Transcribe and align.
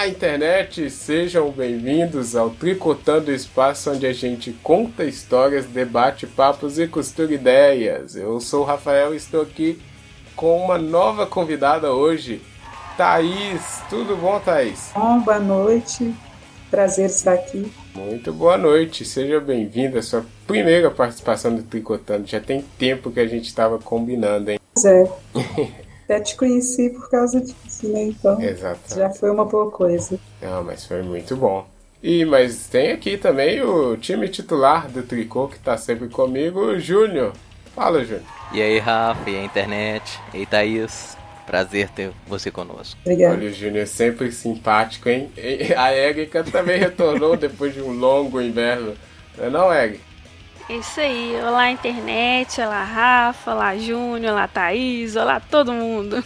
Olá, 0.00 0.08
internet! 0.08 0.88
Sejam 0.88 1.50
bem-vindos 1.50 2.34
ao 2.34 2.48
Tricotando 2.48 3.30
Espaço, 3.30 3.90
onde 3.90 4.06
a 4.06 4.12
gente 4.14 4.50
conta 4.62 5.04
histórias, 5.04 5.66
debate 5.66 6.26
papos 6.26 6.78
e 6.78 6.88
costura 6.88 7.34
ideias. 7.34 8.16
Eu 8.16 8.40
sou 8.40 8.62
o 8.62 8.64
Rafael 8.64 9.12
e 9.12 9.18
estou 9.18 9.42
aqui 9.42 9.78
com 10.34 10.58
uma 10.58 10.78
nova 10.78 11.26
convidada 11.26 11.92
hoje, 11.92 12.40
Thaís. 13.00 13.80
Tudo 13.88 14.14
bom, 14.14 14.38
Thaís? 14.40 14.90
Bom, 14.94 15.20
boa 15.20 15.38
noite. 15.38 16.14
Prazer 16.70 17.06
estar 17.06 17.32
aqui. 17.32 17.72
Muito 17.94 18.30
boa 18.30 18.58
noite, 18.58 19.06
seja 19.06 19.40
bem-vinda 19.40 20.00
à 20.00 20.02
sua 20.02 20.22
primeira 20.46 20.90
participação 20.90 21.56
do 21.56 21.62
Tricotando. 21.62 22.26
Já 22.26 22.40
tem 22.40 22.62
tempo 22.78 23.10
que 23.10 23.18
a 23.18 23.26
gente 23.26 23.46
estava 23.46 23.78
combinando, 23.78 24.50
hein? 24.50 24.58
Pois 24.74 24.84
é. 24.84 25.10
Até 26.04 26.20
te 26.20 26.36
conheci 26.36 26.90
por 26.90 27.08
causa 27.08 27.40
disso, 27.40 27.88
né? 27.88 28.02
Então 28.02 28.38
Exato. 28.38 28.94
já 28.94 29.08
foi 29.08 29.30
uma 29.30 29.46
boa 29.46 29.70
coisa. 29.70 30.20
Não, 30.42 30.62
mas 30.62 30.84
foi 30.84 31.02
muito 31.02 31.34
bom. 31.34 31.66
E 32.02 32.26
mas 32.26 32.68
tem 32.68 32.92
aqui 32.92 33.16
também 33.16 33.62
o 33.62 33.96
time 33.96 34.28
titular 34.28 34.90
do 34.90 35.02
Tricô 35.02 35.48
que 35.48 35.58
tá 35.58 35.78
sempre 35.78 36.10
comigo, 36.10 36.60
o 36.60 36.78
Júnior. 36.78 37.32
Fala, 37.74 38.04
Júnior. 38.04 38.26
E 38.52 38.60
aí, 38.60 38.78
Rafa, 38.78 39.30
e 39.30 39.38
a 39.38 39.44
internet? 39.44 40.20
E 40.34 40.38
aí, 40.38 40.46
Thaís? 40.46 41.19
Prazer 41.46 41.88
ter 41.90 42.10
você 42.26 42.50
conosco. 42.50 42.98
Obrigada. 43.04 43.34
Olha, 43.34 43.48
o 43.48 43.52
Júnior 43.52 43.82
é 43.82 43.86
sempre 43.86 44.30
simpático, 44.30 45.08
hein? 45.08 45.30
E 45.36 45.74
a 45.74 45.90
Érica 45.90 46.44
também 46.44 46.78
retornou 46.78 47.34
depois 47.38 47.74
de 47.74 47.80
um 47.80 47.92
longo 47.92 48.40
inverno. 48.40 48.94
Não 49.36 49.44
é 49.44 49.50
não, 49.50 49.72
Érica? 49.72 50.10
Isso 50.68 51.00
aí, 51.00 51.34
olá 51.44 51.68
internet, 51.70 52.60
olá 52.60 52.84
Rafa, 52.84 53.52
olá 53.52 53.76
Júnior, 53.76 54.32
olá 54.32 54.46
Thaís, 54.46 55.16
olá 55.16 55.40
todo 55.40 55.72
mundo. 55.72 56.22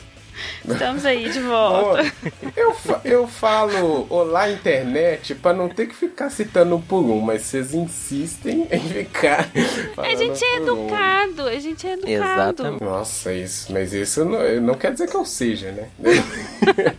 Estamos 0.68 1.04
aí 1.06 1.30
de 1.30 1.40
volta. 1.40 2.02
Bom, 2.02 2.50
eu, 2.56 2.74
fa- 2.74 3.00
eu 3.04 3.28
falo 3.28 4.06
olá 4.10 4.50
internet 4.50 5.34
pra 5.34 5.52
não 5.52 5.68
ter 5.68 5.86
que 5.86 5.94
ficar 5.94 6.30
citando 6.30 6.76
um 6.76 6.80
por 6.80 7.02
um, 7.04 7.20
mas 7.20 7.42
vocês 7.42 7.72
insistem 7.74 8.66
em 8.70 8.80
ficar. 8.80 9.48
A 9.98 10.14
gente 10.16 10.42
é 10.44 10.60
por 10.60 10.70
um. 10.72 10.86
educado, 10.86 11.42
a 11.48 11.58
gente 11.60 11.86
é 11.86 11.92
educado. 11.92 12.12
Exatamente. 12.12 12.84
Nossa, 12.84 13.32
isso, 13.32 13.72
mas 13.72 13.92
isso 13.92 14.24
não, 14.24 14.60
não 14.60 14.74
quer 14.74 14.92
dizer 14.92 15.08
que 15.08 15.16
eu 15.16 15.24
seja, 15.24 15.70
né? 15.72 15.88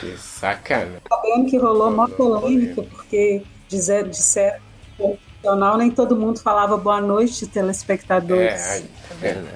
que 0.00 0.16
sacana. 0.18 1.00
Sabendo 1.08 1.50
que 1.50 1.56
rolou 1.58 1.88
uma 1.90 2.08
polêmica, 2.08 2.82
porque 2.82 3.42
dizer, 3.68 4.08
disseram 4.08 4.58
que 4.96 5.02
o 5.02 5.18
jornal 5.42 5.76
nem 5.78 5.90
todo 5.90 6.16
mundo 6.16 6.40
falava 6.40 6.76
boa 6.76 7.00
noite, 7.00 7.44
É, 7.44 7.48
telespectadores. 7.48 8.62
aí, 8.70 8.82
tá 9.08 9.14
vendo? 9.20 9.48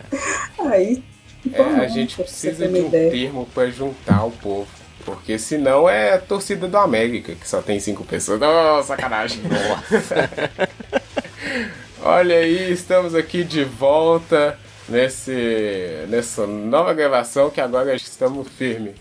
Aí, 0.70 1.02
É, 1.52 1.84
a 1.84 1.88
gente 1.88 2.16
precisa 2.16 2.68
de 2.68 2.80
um 2.80 2.86
ideia. 2.86 3.10
termo 3.10 3.46
pra 3.54 3.66
juntar 3.70 4.24
o 4.24 4.30
povo. 4.30 4.68
Porque 5.04 5.38
senão 5.38 5.88
é 5.88 6.14
a 6.14 6.18
torcida 6.18 6.66
do 6.66 6.76
América, 6.76 7.34
que 7.34 7.48
só 7.48 7.62
tem 7.62 7.78
cinco 7.78 8.04
pessoas. 8.04 8.40
Oh, 8.42 8.82
sacanagem. 8.82 9.40
Olha 12.02 12.36
aí, 12.36 12.72
estamos 12.72 13.14
aqui 13.14 13.44
de 13.44 13.64
volta 13.64 14.58
nesse, 14.88 16.04
nessa 16.08 16.46
nova 16.46 16.92
gravação 16.92 17.50
que 17.50 17.60
agora 17.60 17.94
estamos 17.94 18.48
firme. 18.48 18.94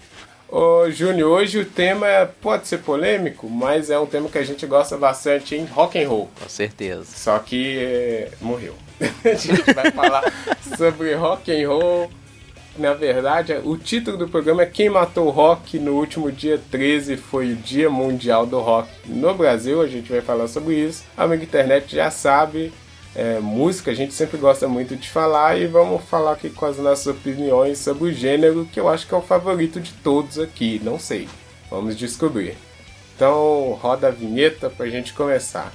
Ô 0.48 0.90
Júnior, 0.92 1.32
hoje 1.32 1.60
o 1.60 1.66
tema 1.66 2.08
é- 2.08 2.26
pode 2.26 2.68
ser 2.68 2.78
polêmico, 2.80 3.50
mas 3.50 3.90
é 3.90 3.98
um 4.00 4.06
tema 4.06 4.30
que 4.30 4.38
a 4.38 4.44
gente 4.44 4.66
gosta 4.68 4.96
bastante 4.98 5.56
em 5.56 5.66
rock 5.66 6.02
and 6.02 6.08
roll. 6.08 6.30
Com 6.40 6.48
certeza. 6.50 7.06
Só 7.16 7.38
que 7.40 7.78
é, 7.80 8.32
morreu. 8.40 8.76
a 9.26 9.34
gente 9.34 9.74
vai 9.74 9.92
falar 9.92 10.32
sobre 10.78 11.14
rock 11.16 11.52
and 11.52 11.68
roll. 11.68 12.10
Na 12.78 12.94
verdade, 12.94 13.54
o 13.64 13.78
título 13.78 14.18
do 14.18 14.28
programa 14.28 14.64
é 14.64 14.66
Quem 14.66 14.90
Matou 14.90 15.28
o 15.28 15.32
Rock 15.32 15.80
no 15.80 15.94
último 15.94 16.30
dia 16.30 16.60
13 16.70 17.16
foi 17.16 17.54
o 17.54 17.56
Dia 17.56 17.90
Mundial 17.90 18.46
do 18.46 18.60
Rock 18.60 18.90
no 19.06 19.34
Brasil. 19.34 19.82
A 19.82 19.88
gente 19.88 20.12
vai 20.12 20.20
falar 20.20 20.50
sobre 20.50 20.76
isso. 20.76 21.06
A 21.16 21.24
amiga 21.24 21.44
internet 21.44 21.96
já 21.96 22.12
sabe. 22.12 22.74
é, 23.16 23.40
música 23.40 23.92
a 23.92 23.94
gente 23.94 24.14
sempre 24.14 24.38
gosta 24.38 24.68
muito 24.68 24.94
de 24.98 25.10
falar 25.10 25.58
e 25.58 25.68
vamos 25.68 26.04
falar 26.04 26.34
aqui 26.34 26.50
com 26.50 26.66
as 26.66 26.78
nossas 26.78 27.08
opiniões 27.08 27.78
sobre 27.78 28.10
o 28.10 28.14
gênero 28.14 28.68
que 28.70 28.78
eu 28.78 28.90
acho 28.90 29.08
que 29.08 29.14
é 29.14 29.18
o 29.18 29.22
favorito 29.22 29.80
de 29.80 29.94
todos 29.94 30.38
aqui. 30.38 30.82
Não 30.84 31.00
sei. 31.00 31.30
Vamos 31.70 31.96
descobrir. 31.96 32.58
Então 33.16 33.80
roda 33.82 34.10
a 34.10 34.12
vinheta 34.12 34.70
pra 34.70 34.88
gente 34.88 35.14
começar. 35.14 35.72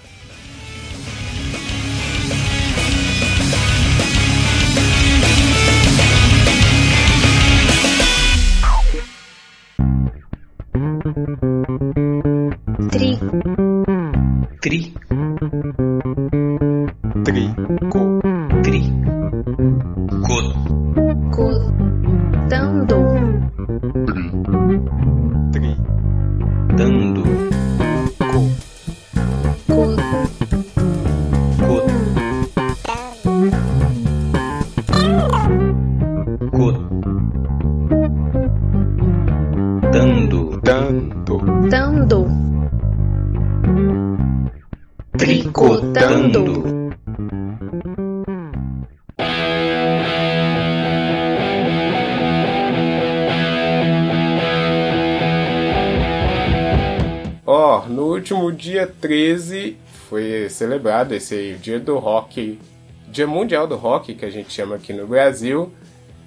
2013 59.10 59.76
foi 60.08 60.48
celebrado 60.48 61.12
esse 61.12 61.54
Dia 61.60 61.80
do 61.80 61.98
Rock, 61.98 62.60
Dia 63.08 63.26
Mundial 63.26 63.66
do 63.66 63.74
Rock, 63.74 64.14
que 64.14 64.24
a 64.24 64.30
gente 64.30 64.52
chama 64.52 64.76
aqui 64.76 64.92
no 64.92 65.04
Brasil. 65.04 65.72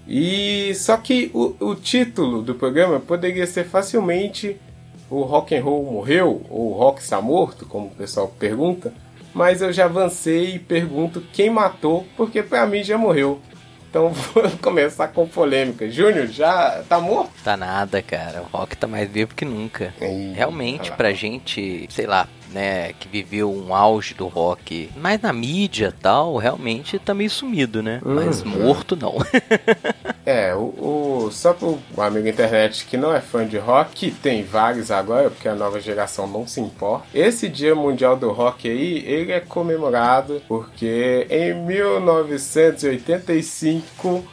E 0.05 0.75
só 0.75 0.97
que 0.97 1.31
o, 1.33 1.55
o 1.61 1.75
título 1.75 2.41
do 2.41 2.55
programa 2.55 2.99
poderia 2.99 3.47
ser 3.47 3.63
facilmente 3.63 4.57
o 5.09 5.21
rock 5.21 5.55
and 5.55 5.63
roll 5.63 5.85
morreu 5.85 6.41
ou 6.49 6.71
o 6.71 6.73
rock 6.73 7.01
está 7.01 7.21
morto, 7.21 7.65
como 7.65 7.87
o 7.87 7.91
pessoal 7.91 8.27
pergunta, 8.27 8.93
mas 9.33 9.61
eu 9.61 9.71
já 9.71 9.85
avancei 9.85 10.55
e 10.55 10.59
pergunto 10.59 11.23
quem 11.31 11.49
matou, 11.49 12.05
porque 12.17 12.43
para 12.43 12.65
mim 12.65 12.83
já 12.83 12.97
morreu. 12.97 13.39
Então 13.89 14.09
vou 14.33 14.43
começar 14.61 15.07
com 15.09 15.27
polêmica. 15.27 15.89
Júnior, 15.89 16.27
já 16.27 16.83
tá 16.89 16.99
morto? 16.99 17.31
Tá 17.43 17.55
nada, 17.55 18.01
cara. 18.01 18.41
O 18.41 18.57
rock 18.57 18.75
tá 18.75 18.87
mais 18.87 19.07
vivo 19.09 19.35
que 19.35 19.45
nunca. 19.45 19.93
Eita, 20.01 20.35
Realmente, 20.35 20.91
pra 20.91 21.13
gente, 21.13 21.87
sei 21.91 22.07
lá, 22.07 22.27
né, 22.53 22.93
que 22.99 23.07
viveu 23.07 23.51
um 23.51 23.73
auge 23.75 24.13
do 24.13 24.27
rock, 24.27 24.89
mais 24.95 25.19
na 25.21 25.33
mídia 25.33 25.93
e 25.97 26.01
tal, 26.01 26.37
realmente 26.37 26.97
tá 26.99 27.13
meio 27.13 27.29
sumido, 27.29 27.81
né? 27.83 27.99
Mas 28.03 28.43
Uhum. 28.43 28.51
morto 28.51 28.95
não. 28.95 29.15
É, 30.25 30.55
o, 30.55 31.25
o- 31.25 31.29
só 31.33 31.51
pro 31.53 31.77
amigo 31.97 32.25
internet 32.29 32.85
que 32.85 32.95
não 32.95 33.13
é 33.13 33.19
fã 33.19 33.45
de 33.45 33.57
rock, 33.57 33.91
que 33.93 34.09
tem 34.09 34.41
vários 34.41 34.89
agora, 34.89 35.29
porque 35.29 35.49
a 35.49 35.53
nova 35.55 35.81
geração 35.81 36.25
não 36.27 36.47
se 36.47 36.61
importa. 36.61 37.05
Esse 37.13 37.49
Dia 37.49 37.75
Mundial 37.75 38.15
do 38.15 38.31
Rock 38.31 38.69
aí, 38.69 39.03
ele 39.05 39.33
é 39.33 39.41
comemorado 39.41 40.41
porque 40.47 41.27
em 41.29 41.53
1985 41.65 44.23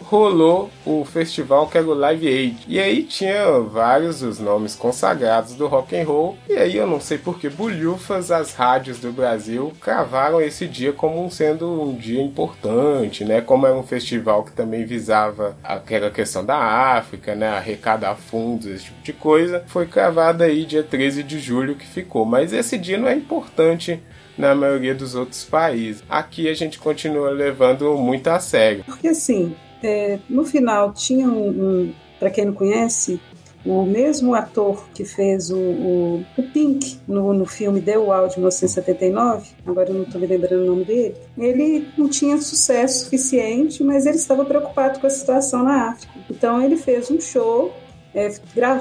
rolou 0.00 0.70
o 0.84 1.04
festival 1.04 1.68
que 1.68 1.78
era 1.78 1.86
o 1.86 1.94
Live 1.94 2.26
Aid. 2.26 2.64
E 2.66 2.78
aí 2.80 3.02
tinha 3.02 3.60
vários 3.60 4.22
os 4.22 4.38
nomes 4.38 4.74
consagrados 4.74 5.54
do 5.54 5.66
rock 5.66 5.96
and 5.96 6.04
roll. 6.04 6.38
E 6.48 6.54
aí 6.54 6.76
eu 6.76 6.86
não 6.86 7.00
sei 7.00 7.18
por 7.18 7.38
que 7.38 7.48
bulhufas 7.48 8.30
as 8.30 8.54
rádios 8.54 8.98
do 8.98 9.12
Brasil 9.12 9.72
cravaram 9.80 10.40
esse 10.40 10.66
dia 10.66 10.92
como 10.92 11.30
sendo 11.30 11.82
um 11.82 11.94
dia 11.94 12.22
importante, 12.22 13.24
né? 13.24 13.40
Como 13.40 13.66
era 13.66 13.76
um 13.76 13.82
festival 13.82 14.44
que 14.44 14.52
também 14.52 14.84
visava 14.84 15.56
aquela 15.62 16.10
questão 16.10 16.44
da 16.44 16.56
África, 16.56 17.34
né? 17.34 17.48
Arrecadar 17.48 18.16
fundos, 18.16 18.66
esse 18.66 18.84
tipo 18.84 19.02
de 19.02 19.12
coisa. 19.12 19.64
Foi 19.66 19.86
cravado 19.86 20.42
aí 20.42 20.64
dia 20.64 20.82
13 20.82 21.22
de 21.22 21.38
julho 21.38 21.76
que 21.76 21.86
ficou. 21.86 22.24
Mas 22.24 22.52
esse 22.52 22.76
dia 22.76 22.98
não 22.98 23.08
é 23.08 23.14
importante 23.14 24.02
na 24.36 24.54
maioria 24.54 24.94
dos 24.94 25.14
outros 25.14 25.44
países. 25.44 26.02
Aqui 26.08 26.48
a 26.48 26.54
gente 26.54 26.78
continua 26.78 27.30
levando 27.30 27.96
muito 27.96 28.28
a 28.28 28.40
sério. 28.40 28.84
Porque 28.84 29.08
assim, 29.08 29.54
é, 29.82 30.18
no 30.28 30.44
final 30.44 30.92
tinha 30.92 31.28
um, 31.28 31.48
um 31.48 31.92
para 32.18 32.30
quem 32.30 32.44
não 32.44 32.52
conhece, 32.52 33.20
o 33.64 33.82
mesmo 33.84 34.34
ator 34.34 34.86
que 34.94 35.04
fez 35.04 35.50
o, 35.50 35.58
o, 35.58 36.24
o 36.36 36.42
Pink 36.42 36.98
no, 37.06 37.32
no 37.32 37.46
filme 37.46 37.80
The 37.80 37.96
Wall 37.98 38.28
de 38.28 38.36
1979, 38.36 39.50
agora 39.66 39.90
eu 39.90 39.94
não 39.94 40.02
estou 40.02 40.20
me 40.20 40.26
lembrando 40.26 40.62
o 40.62 40.66
nome 40.66 40.84
dele, 40.84 41.14
ele 41.36 41.88
não 41.96 42.08
tinha 42.08 42.40
sucesso 42.40 43.04
suficiente, 43.04 43.82
mas 43.82 44.06
ele 44.06 44.16
estava 44.16 44.44
preocupado 44.44 45.00
com 45.00 45.06
a 45.06 45.10
situação 45.10 45.62
na 45.62 45.90
África. 45.90 46.12
Então 46.30 46.62
ele 46.62 46.76
fez 46.76 47.10
um 47.10 47.20
show 47.20 47.72
é, 48.14 48.28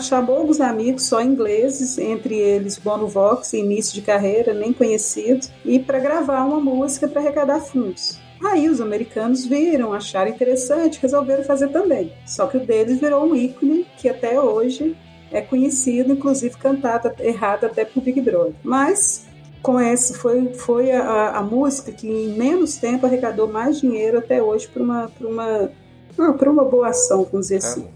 chamou 0.01 0.37
alguns 0.37 0.59
amigos 0.59 1.03
só 1.03 1.21
ingleses, 1.21 1.97
entre 1.97 2.35
eles 2.35 2.77
Bono 2.77 3.07
Vox, 3.07 3.53
início 3.53 3.93
de 3.93 4.01
carreira, 4.01 4.53
nem 4.53 4.73
conhecido, 4.73 5.47
e 5.63 5.77
para 5.77 5.99
gravar 5.99 6.45
uma 6.45 6.59
música 6.59 7.07
para 7.07 7.21
arrecadar 7.21 7.59
fundos. 7.59 8.19
Aí 8.43 8.69
os 8.69 8.79
americanos 8.79 9.45
viram, 9.45 9.93
acharam 9.93 10.31
interessante, 10.31 10.99
resolveram 11.01 11.43
fazer 11.43 11.69
também. 11.69 12.13
Só 12.25 12.47
que 12.47 12.57
o 12.57 12.65
deles 12.65 12.99
virou 12.99 13.25
um 13.25 13.35
ícone 13.35 13.85
que 13.97 14.07
até 14.07 14.39
hoje 14.39 14.95
é 15.31 15.41
conhecido, 15.41 16.13
inclusive 16.13 16.55
cantado 16.57 17.11
errado 17.19 17.65
até 17.65 17.83
por 17.85 18.01
Big 18.01 18.21
Brother. 18.21 18.53
Mas 18.63 19.27
com 19.61 19.79
esse 19.79 20.13
foi, 20.13 20.53
foi 20.53 20.91
a, 20.91 21.37
a 21.37 21.43
música 21.43 21.91
que 21.91 22.07
em 22.07 22.29
menos 22.37 22.77
tempo 22.77 23.05
arrecadou 23.05 23.47
mais 23.47 23.79
dinheiro 23.79 24.19
até 24.19 24.41
hoje 24.41 24.67
para 24.67 24.81
uma, 24.81 25.11
uma, 25.19 25.71
para 26.37 26.49
uma 26.49 26.63
boa 26.63 26.89
ação, 26.89 27.27
vamos 27.29 27.47
dizer 27.47 27.57
assim. 27.57 27.87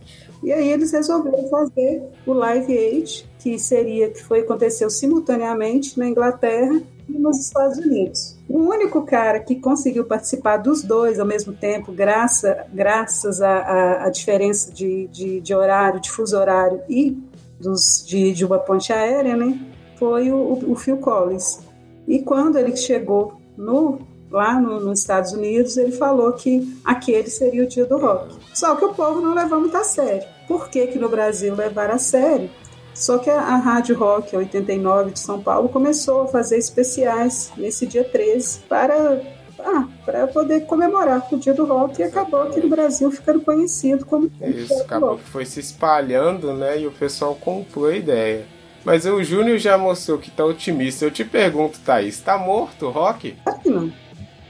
E 0.43 0.51
aí 0.51 0.67
eles 0.67 0.91
resolveram 0.91 1.47
fazer 1.47 2.03
o 2.25 2.33
Live 2.33 2.77
Aid, 2.77 3.29
que 3.39 3.57
seria 3.57 4.09
que 4.09 4.21
foi 4.21 4.41
aconteceu 4.41 4.89
simultaneamente 4.89 5.97
na 5.97 6.07
Inglaterra 6.07 6.81
e 7.07 7.13
nos 7.13 7.39
Estados 7.39 7.77
Unidos. 7.77 8.32
O 8.47 8.59
único 8.59 9.03
cara 9.03 9.39
que 9.39 9.55
conseguiu 9.55 10.05
participar 10.05 10.57
dos 10.57 10.83
dois 10.83 11.19
ao 11.19 11.25
mesmo 11.25 11.53
tempo, 11.53 11.91
graça, 11.91 12.65
graças 12.73 13.41
à, 13.41 14.09
diferença 14.09 14.71
de, 14.71 15.07
de, 15.07 15.39
de, 15.39 15.55
horário, 15.55 15.99
de 15.99 16.11
fuso 16.11 16.37
horário 16.37 16.81
e 16.89 17.17
dos, 17.59 18.03
de, 18.05 18.33
de 18.33 18.45
uma 18.45 18.59
ponte 18.59 18.91
aérea, 18.91 19.35
né, 19.35 19.59
foi 19.97 20.31
o, 20.31 20.71
o 20.71 20.75
Phil 20.75 20.97
Collins. 20.97 21.61
E 22.07 22.19
quando 22.19 22.57
ele 22.57 22.75
chegou 22.75 23.41
no 23.57 23.99
lá 24.33 24.59
no, 24.59 24.79
nos 24.79 25.01
Estados 25.01 25.31
Unidos, 25.31 25.77
ele 25.77 25.91
falou 25.91 26.33
que 26.33 26.75
aquele 26.83 27.29
seria 27.29 27.63
o 27.63 27.67
dia 27.67 27.85
do 27.85 27.99
rock. 27.99 28.35
Só 28.51 28.75
que 28.75 28.83
o 28.83 28.93
povo 28.93 29.21
não 29.21 29.35
levou 29.35 29.59
muito 29.59 29.77
a 29.77 29.83
sério. 29.83 30.27
Por 30.47 30.69
que, 30.69 30.87
que 30.87 30.97
no 30.97 31.07
Brasil 31.07 31.55
levaram 31.55 31.93
a 31.93 31.99
sério? 31.99 32.49
Só 32.93 33.17
que 33.17 33.29
a, 33.29 33.39
a 33.39 33.57
Rádio 33.57 33.97
Rock 33.97 34.35
89 34.35 35.11
de 35.11 35.19
São 35.19 35.41
Paulo 35.41 35.69
começou 35.69 36.21
a 36.21 36.27
fazer 36.27 36.57
especiais 36.57 37.51
nesse 37.57 37.85
dia 37.85 38.03
13 38.03 38.59
para 38.69 39.21
ah, 39.59 39.87
para 40.05 40.27
poder 40.27 40.65
comemorar 40.65 41.25
o 41.31 41.37
dia 41.37 41.53
do 41.53 41.65
rock 41.65 42.01
e 42.01 42.03
acabou 42.03 42.43
aqui 42.43 42.59
no 42.59 42.67
Brasil 42.67 43.09
ficando 43.11 43.39
conhecido 43.41 44.05
como 44.05 44.29
Isso, 44.41 44.73
acabou 44.81 45.17
que 45.17 45.23
foi 45.23 45.45
se 45.45 45.59
espalhando, 45.59 46.53
né? 46.53 46.81
E 46.81 46.87
o 46.87 46.91
pessoal 46.91 47.35
comprou 47.35 47.87
a 47.87 47.95
ideia. 47.95 48.45
Mas 48.83 49.05
o 49.05 49.23
Júnior 49.23 49.57
já 49.57 49.77
mostrou 49.77 50.17
que 50.17 50.29
tá 50.29 50.43
otimista. 50.43 51.05
Eu 51.05 51.11
te 51.11 51.23
pergunto, 51.23 51.79
Thaís, 51.79 52.19
tá 52.19 52.37
morto 52.37 52.87
o 52.87 52.89
rock? 52.89 53.37
Claro 53.43 53.59
que 53.59 53.69
não. 53.69 53.93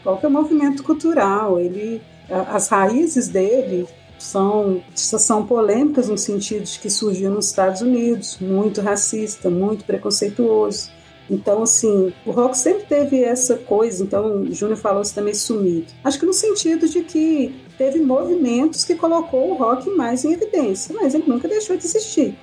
É 0.05 0.27
o 0.27 0.31
movimento 0.31 0.83
cultural? 0.83 1.59
Ele, 1.59 2.01
as 2.29 2.67
raízes 2.69 3.27
dele 3.27 3.87
são, 4.23 4.81
são 4.95 5.45
polêmicas 5.45 6.09
no 6.09 6.17
sentido 6.17 6.63
de 6.63 6.79
que 6.79 6.89
surgiu 6.89 7.29
nos 7.29 7.47
Estados 7.47 7.81
Unidos, 7.81 8.37
muito 8.39 8.81
racista, 8.81 9.49
muito 9.49 9.85
preconceituoso. 9.85 10.89
Então, 11.29 11.63
assim, 11.63 12.13
o 12.25 12.31
rock 12.31 12.57
sempre 12.57 12.85
teve 12.85 13.23
essa 13.23 13.55
coisa, 13.57 14.03
então 14.03 14.41
o 14.41 14.53
Júnior 14.53 14.77
falou 14.77 15.01
isso 15.01 15.15
também 15.15 15.33
sumido. 15.33 15.87
Acho 16.03 16.19
que 16.19 16.25
no 16.25 16.33
sentido 16.33 16.87
de 16.87 17.01
que 17.01 17.55
teve 17.77 17.99
movimentos 17.99 18.83
que 18.83 18.95
colocou 18.95 19.51
o 19.51 19.55
rock 19.55 19.89
mais 19.91 20.25
em 20.25 20.33
evidência, 20.33 20.93
mas 20.93 21.13
ele 21.13 21.25
nunca 21.25 21.47
deixou 21.47 21.77
de 21.77 21.85
existir. 21.85 22.37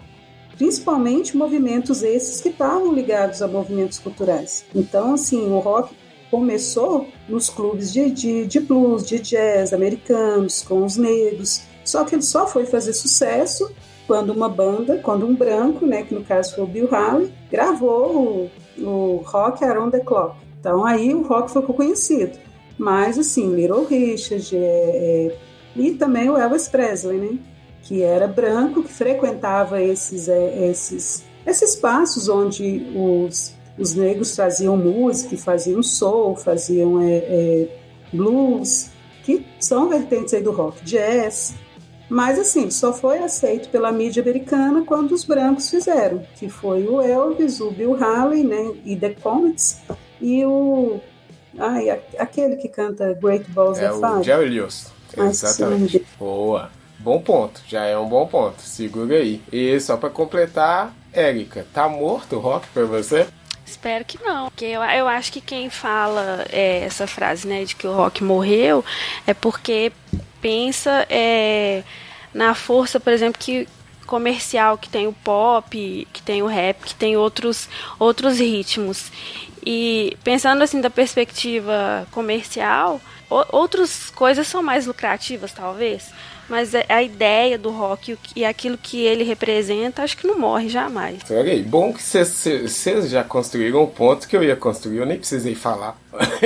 Principalmente 0.56 1.36
movimentos 1.36 2.02
esses 2.02 2.40
que 2.40 2.50
estavam 2.50 2.92
ligados 2.92 3.42
a 3.42 3.48
movimentos 3.48 3.98
culturais. 3.98 4.64
Então, 4.74 5.14
assim, 5.14 5.50
o 5.50 5.58
rock 5.58 5.94
começou 6.30 7.08
nos 7.28 7.50
clubes 7.50 7.92
de, 7.92 8.10
de, 8.10 8.46
de 8.46 8.60
blues, 8.60 9.06
de 9.06 9.18
jazz 9.18 9.72
americanos, 9.72 10.62
com 10.62 10.84
os 10.84 10.96
negros. 10.96 11.62
Só 11.84 12.04
que 12.04 12.14
ele 12.14 12.22
só 12.22 12.46
foi 12.46 12.66
fazer 12.66 12.92
sucesso 12.92 13.70
quando 14.06 14.30
uma 14.30 14.48
banda, 14.48 14.98
quando 14.98 15.26
um 15.26 15.34
branco, 15.34 15.86
né, 15.86 16.02
que 16.02 16.14
no 16.14 16.24
caso 16.24 16.54
foi 16.54 16.64
o 16.64 16.66
Bill 16.66 16.92
Haley, 16.92 17.32
gravou 17.50 18.50
o, 18.78 18.84
o 18.84 19.22
Rock 19.24 19.64
Around 19.64 19.92
the 19.92 20.00
Clock. 20.00 20.36
Então 20.58 20.84
aí 20.84 21.14
o 21.14 21.22
rock 21.22 21.52
ficou 21.52 21.74
conhecido. 21.74 22.38
Mas 22.76 23.18
assim, 23.18 23.54
Little 23.54 23.84
Richard 23.84 24.56
é, 24.56 24.58
é, 24.58 25.36
e 25.76 25.92
também 25.92 26.28
o 26.28 26.36
Elvis 26.36 26.68
Presley, 26.68 27.18
né, 27.18 27.38
que 27.82 28.02
era 28.02 28.26
branco, 28.26 28.82
que 28.82 28.92
frequentava 28.92 29.80
esses, 29.80 30.28
é, 30.28 30.68
esses, 30.70 31.24
esses 31.46 31.74
espaços 31.74 32.28
onde 32.28 32.86
os 32.94 33.58
os 33.80 33.94
negros 33.94 34.36
traziam 34.36 34.76
música, 34.76 35.36
faziam 35.38 35.82
soul, 35.82 36.36
faziam 36.36 37.00
é, 37.00 37.16
é, 37.16 37.68
blues, 38.12 38.90
que 39.24 39.46
são 39.58 39.88
vertentes 39.88 40.34
aí 40.34 40.42
do 40.42 40.52
rock, 40.52 40.84
jazz. 40.84 41.54
Mas 42.10 42.40
assim, 42.40 42.70
só 42.70 42.92
foi 42.92 43.18
aceito 43.18 43.68
pela 43.68 43.92
mídia 43.92 44.20
americana 44.20 44.82
quando 44.84 45.12
os 45.12 45.24
brancos 45.24 45.70
fizeram, 45.70 46.26
que 46.34 46.48
foi 46.48 46.82
o 46.82 47.00
Elvis, 47.00 47.60
o 47.60 47.70
Bill 47.70 47.96
Haley, 48.02 48.42
né, 48.42 48.72
e 48.84 48.96
The 48.96 49.10
Comets, 49.10 49.80
e 50.20 50.44
o 50.44 51.00
ai, 51.56 51.88
aquele 52.18 52.56
que 52.56 52.68
canta 52.68 53.14
Great 53.14 53.48
Balls 53.52 53.78
é 53.78 53.92
of 53.92 54.00
Fire. 54.00 54.20
o 54.20 54.22
Jerry 54.24 54.48
Lewis. 54.48 54.92
Exatamente. 55.16 56.04
Boa. 56.18 56.70
Bom 56.98 57.20
ponto, 57.20 57.62
já 57.66 57.84
é 57.84 57.96
um 57.96 58.08
bom 58.08 58.26
ponto. 58.26 58.60
Segura 58.60 59.16
aí. 59.16 59.40
E 59.50 59.78
só 59.80 59.96
para 59.96 60.10
completar, 60.10 60.94
Érica, 61.12 61.64
tá 61.72 61.88
morto 61.88 62.36
o 62.36 62.40
rock 62.40 62.66
para 62.74 62.84
você? 62.84 63.26
Espero 63.70 64.04
que 64.04 64.18
não. 64.22 64.50
Porque 64.50 64.64
eu, 64.64 64.82
eu 64.82 65.06
acho 65.06 65.32
que 65.32 65.40
quem 65.40 65.70
fala 65.70 66.44
é, 66.50 66.80
essa 66.84 67.06
frase, 67.06 67.46
né, 67.46 67.64
de 67.64 67.76
que 67.76 67.86
o 67.86 67.92
rock 67.92 68.24
morreu, 68.24 68.84
é 69.26 69.32
porque 69.32 69.92
pensa 70.40 71.06
é, 71.08 71.84
na 72.34 72.54
força, 72.54 72.98
por 72.98 73.12
exemplo, 73.12 73.38
que 73.38 73.68
comercial 74.06 74.76
que 74.76 74.88
tem 74.88 75.06
o 75.06 75.12
pop, 75.12 76.08
que 76.12 76.22
tem 76.22 76.42
o 76.42 76.46
rap, 76.46 76.84
que 76.84 76.94
tem 76.94 77.16
outros, 77.16 77.68
outros 77.96 78.40
ritmos. 78.40 79.12
E 79.64 80.16
pensando 80.24 80.62
assim 80.62 80.80
da 80.80 80.90
perspectiva 80.90 82.08
comercial, 82.10 83.00
outras 83.28 84.10
coisas 84.10 84.48
são 84.48 84.64
mais 84.64 84.84
lucrativas, 84.84 85.52
talvez 85.52 86.10
mas 86.50 86.74
é 86.74 86.84
a 86.88 87.02
ideia 87.02 87.56
do 87.56 87.70
rock 87.70 88.18
e 88.34 88.44
aquilo 88.44 88.76
que 88.76 89.00
ele 89.00 89.22
representa, 89.22 90.02
acho 90.02 90.16
que 90.16 90.26
não 90.26 90.38
morre 90.38 90.68
jamais. 90.68 91.22
Peraí, 91.22 91.62
bom 91.62 91.92
que 91.92 92.02
vocês 92.02 93.08
já 93.08 93.22
construíram 93.22 93.82
o 93.82 93.86
ponto 93.86 94.28
que 94.28 94.36
eu 94.36 94.42
ia 94.42 94.56
construir, 94.56 94.98
eu 94.98 95.06
nem 95.06 95.16
precisei 95.16 95.54
falar. 95.54 95.96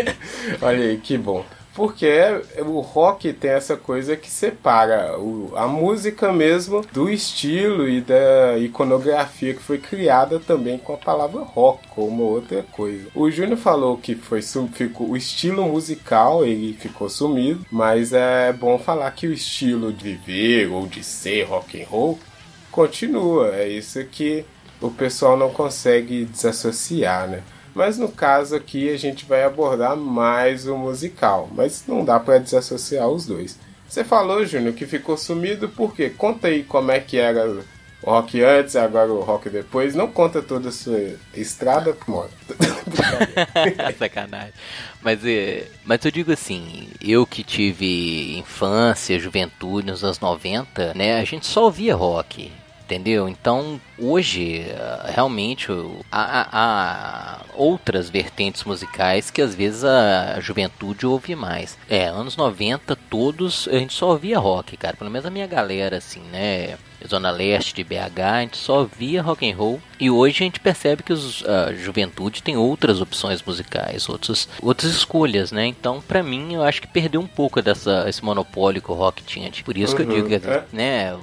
Olha 0.61 0.85
aí, 0.85 0.99
que 0.99 1.17
bom. 1.17 1.45
Porque 1.75 2.09
o 2.65 2.81
rock 2.81 3.33
tem 3.33 3.51
essa 3.51 3.77
coisa 3.77 4.17
que 4.17 4.31
separa 4.31 5.19
o, 5.19 5.53
a 5.57 5.67
música 5.67 6.33
mesmo 6.33 6.83
do 6.93 7.11
estilo 7.11 7.89
e 7.89 8.01
da 8.01 8.57
iconografia 8.59 9.55
que 9.55 9.63
foi 9.63 9.79
criada 9.79 10.39
também 10.39 10.79
com 10.79 10.95
a 10.95 10.97
palavra 10.97 11.41
rock, 11.43 11.89
como 11.89 12.23
outra 12.23 12.65
coisa. 12.71 13.09
O 13.13 13.29
Júnior 13.29 13.59
falou 13.59 13.99
que 13.99 14.15
foi 14.15 14.41
ficou, 14.73 15.11
o 15.11 15.17
estilo 15.17 15.67
musical 15.67 16.45
ele 16.45 16.75
ficou 16.75 17.09
sumido, 17.09 17.67
mas 17.73 18.13
é 18.13 18.53
bom 18.53 18.79
falar 18.79 19.11
que 19.11 19.27
o 19.27 19.33
estilo 19.33 19.93
de 19.93 20.15
viver 20.15 20.71
ou 20.71 20.87
de 20.87 21.03
ser 21.03 21.43
rock 21.43 21.83
and 21.83 21.87
roll 21.87 22.19
continua. 22.71 23.55
É 23.55 23.69
isso 23.69 24.05
que 24.05 24.45
o 24.81 24.91
pessoal 24.91 25.37
não 25.37 25.51
consegue 25.51 26.25
desassociar, 26.25 27.29
né? 27.29 27.43
Mas 27.75 27.99
no 27.99 28.09
caso 28.09 28.55
aqui 28.55 28.89
a 28.89 28.97
gente 28.97 29.25
vai 29.25 29.43
abordar 29.43 29.97
mais 29.97 30.67
o 30.67 30.77
musical, 30.77 31.49
mas 31.53 31.85
não 31.89 32.05
dá 32.05 32.21
para 32.21 32.39
desassociar 32.39 33.09
os 33.09 33.27
dois. 33.27 33.59
Você 33.89 34.05
falou, 34.05 34.45
Júnior, 34.45 34.75
que 34.75 34.87
ficou 34.87 35.17
sumido 35.17 35.69
por 35.69 35.95
quê? 35.95 36.09
Conta 36.11 36.49
aí 36.49 36.63
como 36.63 36.91
é 36.91 37.01
que 37.01 37.19
era 37.19 37.49
o 37.49 37.65
rock 38.05 38.43
antes, 38.43 38.77
agora 38.77 39.13
o 39.13 39.21
rock 39.21 39.49
depois. 39.51 39.95
Não 39.95 40.11
conta 40.11 40.41
toda 40.41 40.69
a 40.69 40.73
sua 40.73 41.15
estrada, 41.35 41.97
mora. 42.07 42.31
Sacanagem. 43.99 44.53
Mas, 45.03 45.25
é, 45.25 45.67
mas 45.85 46.05
eu 46.05 46.11
digo 46.11 46.33
assim, 46.33 46.89
eu 47.01 47.27
que 47.27 47.43
tive 47.43 48.39
infância, 48.39 49.19
juventude 49.19 49.87
nos 49.87 50.05
anos 50.05 50.21
90, 50.21 50.95
né? 50.95 51.21
A 51.21 51.25
gente 51.25 51.47
só 51.47 51.65
ouvia 51.65 51.95
rock 51.95 52.51
entendeu? 52.85 53.29
Então, 53.29 53.81
hoje, 53.99 54.67
realmente, 55.07 55.69
há, 56.11 56.49
há, 56.53 57.41
outras 57.55 58.11
vertentes 58.11 58.65
musicais 58.65 59.31
que 59.31 59.41
às 59.41 59.55
vezes 59.55 59.85
a 59.85 60.39
juventude 60.41 61.07
ouve 61.07 61.35
mais. 61.35 61.77
É, 61.89 62.07
anos 62.07 62.37
90, 62.37 62.97
todos, 63.09 63.69
a 63.69 63.79
gente 63.79 63.95
só 63.95 64.11
ouvia 64.11 64.39
rock, 64.39 64.77
cara. 64.77 64.97
Pelo 64.97 65.11
menos 65.11 65.27
a 65.27 65.31
minha 65.31 65.47
galera, 65.47 65.97
assim, 65.97 66.21
né? 66.33 66.77
Zona 67.07 67.31
Leste 67.31 67.75
de 67.75 67.85
BH, 67.85 68.21
a 68.23 68.41
gente 68.41 68.57
só 68.57 68.85
via 68.85 69.23
rock 69.23 69.51
and 69.51 69.55
roll. 69.55 69.81
E 70.01 70.11
hoje 70.11 70.43
a 70.43 70.45
gente 70.45 70.61
percebe 70.61 71.03
que 71.03 71.13
os, 71.13 71.45
a 71.45 71.73
juventude 71.75 72.43
tem 72.43 72.57
outras 72.57 73.01
opções 73.01 73.43
musicais, 73.43 74.09
outros, 74.09 74.49
outras 74.63 74.91
escolhas, 74.91 75.53
né? 75.53 75.67
Então, 75.67 76.01
para 76.01 76.23
mim, 76.23 76.55
eu 76.55 76.63
acho 76.63 76.81
que 76.81 76.89
perdeu 76.89 77.21
um 77.21 77.27
pouco 77.27 77.61
dessa, 77.61 78.07
esse 78.09 78.25
monopólio 78.25 78.81
que 78.81 78.91
o 78.91 78.95
rock 78.95 79.23
tinha. 79.23 79.51
Por 79.65 79.77
isso 79.77 79.93
uhum, 79.93 79.97
que 79.97 80.03
eu 80.03 80.15
digo 80.15 80.29
que, 80.29 80.49
é. 80.49 80.65
né? 80.73 81.17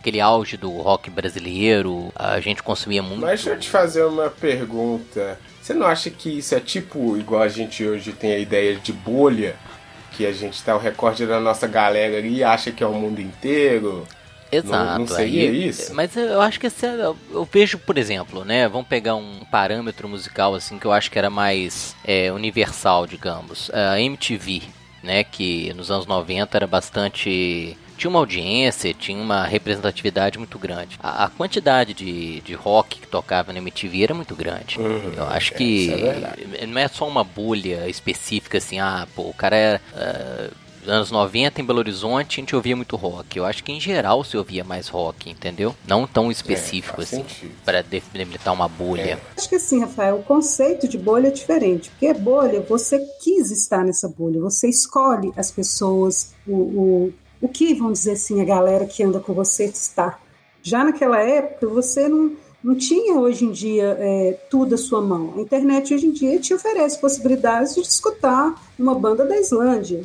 Aquele 0.00 0.20
auge 0.20 0.56
do 0.56 0.70
rock 0.70 1.10
brasileiro, 1.10 2.10
a 2.16 2.40
gente 2.40 2.62
consumia 2.62 3.02
muito. 3.02 3.20
Mas 3.20 3.42
deixa 3.44 3.50
eu 3.50 3.58
te 3.60 3.68
fazer 3.68 4.04
uma 4.04 4.30
pergunta. 4.30 5.38
Você 5.62 5.74
não 5.74 5.86
acha 5.86 6.10
que 6.10 6.38
isso 6.38 6.54
é 6.54 6.60
tipo 6.60 7.16
igual 7.16 7.42
a 7.42 7.48
gente 7.48 7.84
hoje 7.86 8.12
tem 8.12 8.32
a 8.32 8.38
ideia 8.38 8.76
de 8.76 8.92
bolha? 8.92 9.54
Que 10.12 10.26
a 10.26 10.32
gente 10.32 10.60
tá 10.62 10.74
o 10.74 10.78
recorde 10.78 11.24
da 11.26 11.38
nossa 11.38 11.66
galera 11.66 12.16
ali 12.18 12.36
e 12.38 12.44
acha 12.44 12.72
que 12.72 12.82
é 12.82 12.86
o 12.86 12.92
mundo 12.92 13.20
inteiro? 13.20 14.06
Exato. 14.50 14.84
Não- 14.84 14.98
não 15.00 15.06
seria 15.06 15.48
aí- 15.48 15.68
isso? 15.68 15.94
Mas 15.94 16.16
eu 16.16 16.40
acho 16.40 16.58
que 16.58 16.66
esse 16.66 16.84
é- 16.84 16.94
eu, 16.94 17.16
eu 17.30 17.48
vejo, 17.50 17.78
por 17.78 17.96
exemplo, 17.96 18.44
né? 18.44 18.68
Vamos 18.68 18.88
pegar 18.88 19.14
um 19.14 19.40
parâmetro 19.50 20.08
musical 20.08 20.54
assim 20.54 20.78
que 20.78 20.86
eu 20.86 20.92
acho 20.92 21.10
que 21.10 21.18
era 21.18 21.30
mais 21.30 21.94
é, 22.04 22.32
universal, 22.32 23.06
digamos. 23.06 23.70
A 23.72 24.00
MTV, 24.00 24.62
né? 25.04 25.22
Que 25.22 25.72
nos 25.74 25.90
anos 25.90 26.06
90 26.06 26.58
era 26.58 26.66
bastante. 26.66 27.76
Tinha 28.00 28.08
uma 28.08 28.18
audiência, 28.20 28.94
tinha 28.94 29.20
uma 29.20 29.44
representatividade 29.44 30.38
muito 30.38 30.58
grande. 30.58 30.98
A, 31.02 31.26
a 31.26 31.28
quantidade 31.28 31.92
de, 31.92 32.40
de 32.40 32.54
rock 32.54 32.98
que 32.98 33.06
tocava 33.06 33.52
na 33.52 33.58
MTV 33.58 34.04
era 34.04 34.14
muito 34.14 34.34
grande. 34.34 34.80
Uhum, 34.80 35.12
eu 35.14 35.24
acho 35.24 35.52
é, 35.52 35.56
que 35.58 35.92
é 35.92 35.96
verdade. 35.96 36.66
não 36.66 36.80
é 36.80 36.88
só 36.88 37.06
uma 37.06 37.22
bolha 37.22 37.86
específica 37.90 38.56
assim, 38.56 38.80
ah, 38.80 39.06
pô, 39.14 39.24
o 39.24 39.34
cara 39.34 39.54
era. 39.54 39.82
ah, 39.94 40.48
anos 40.86 41.10
90 41.10 41.60
em 41.60 41.64
Belo 41.64 41.78
Horizonte 41.80 42.40
a 42.40 42.42
gente 42.42 42.56
ouvia 42.56 42.74
muito 42.74 42.96
rock. 42.96 43.36
Eu 43.36 43.44
acho 43.44 43.62
que 43.62 43.72
em 43.72 43.80
geral 43.80 44.24
se 44.24 44.36
ouvia 44.36 44.64
mais 44.64 44.88
rock, 44.88 45.30
entendeu? 45.30 45.74
Não 45.86 46.06
tão 46.06 46.30
específico 46.30 47.00
É, 47.00 47.04
assim, 47.04 47.24
para 47.64 47.82
delimitar 47.82 48.54
uma 48.54 48.68
bolha. 48.68 49.20
Acho 49.36 49.48
que 49.48 49.56
assim, 49.56 49.80
Rafael, 49.80 50.16
o 50.16 50.22
conceito 50.22 50.88
de 50.88 50.96
bolha 50.96 51.28
é 51.28 51.30
diferente. 51.30 51.90
Porque 51.90 52.12
bolha, 52.14 52.60
você 52.62 52.98
quis 53.22 53.50
estar 53.50 53.84
nessa 53.84 54.08
bolha, 54.08 54.40
você 54.40 54.68
escolhe 54.68 55.32
as 55.36 55.50
pessoas, 55.50 56.32
o, 56.46 56.54
o, 56.54 57.12
o 57.40 57.48
que, 57.48 57.74
vamos 57.74 58.00
dizer 58.00 58.12
assim, 58.12 58.40
a 58.40 58.44
galera 58.44 58.84
que 58.84 59.02
anda 59.02 59.20
com 59.20 59.32
você 59.32 59.64
está. 59.64 60.18
Já 60.62 60.84
naquela 60.84 61.18
época, 61.20 61.66
você 61.68 62.08
não, 62.08 62.32
não 62.62 62.74
tinha 62.74 63.14
hoje 63.14 63.44
em 63.44 63.50
dia 63.50 63.96
é, 63.98 64.38
tudo 64.50 64.74
à 64.74 64.78
sua 64.78 65.00
mão. 65.00 65.34
A 65.36 65.40
internet 65.40 65.94
hoje 65.94 66.06
em 66.06 66.12
dia 66.12 66.38
te 66.38 66.52
oferece 66.52 66.98
possibilidades 66.98 67.74
de 67.74 67.80
escutar 67.80 68.54
uma 68.78 68.94
banda 68.94 69.24
da 69.24 69.38
Islândia. 69.38 70.04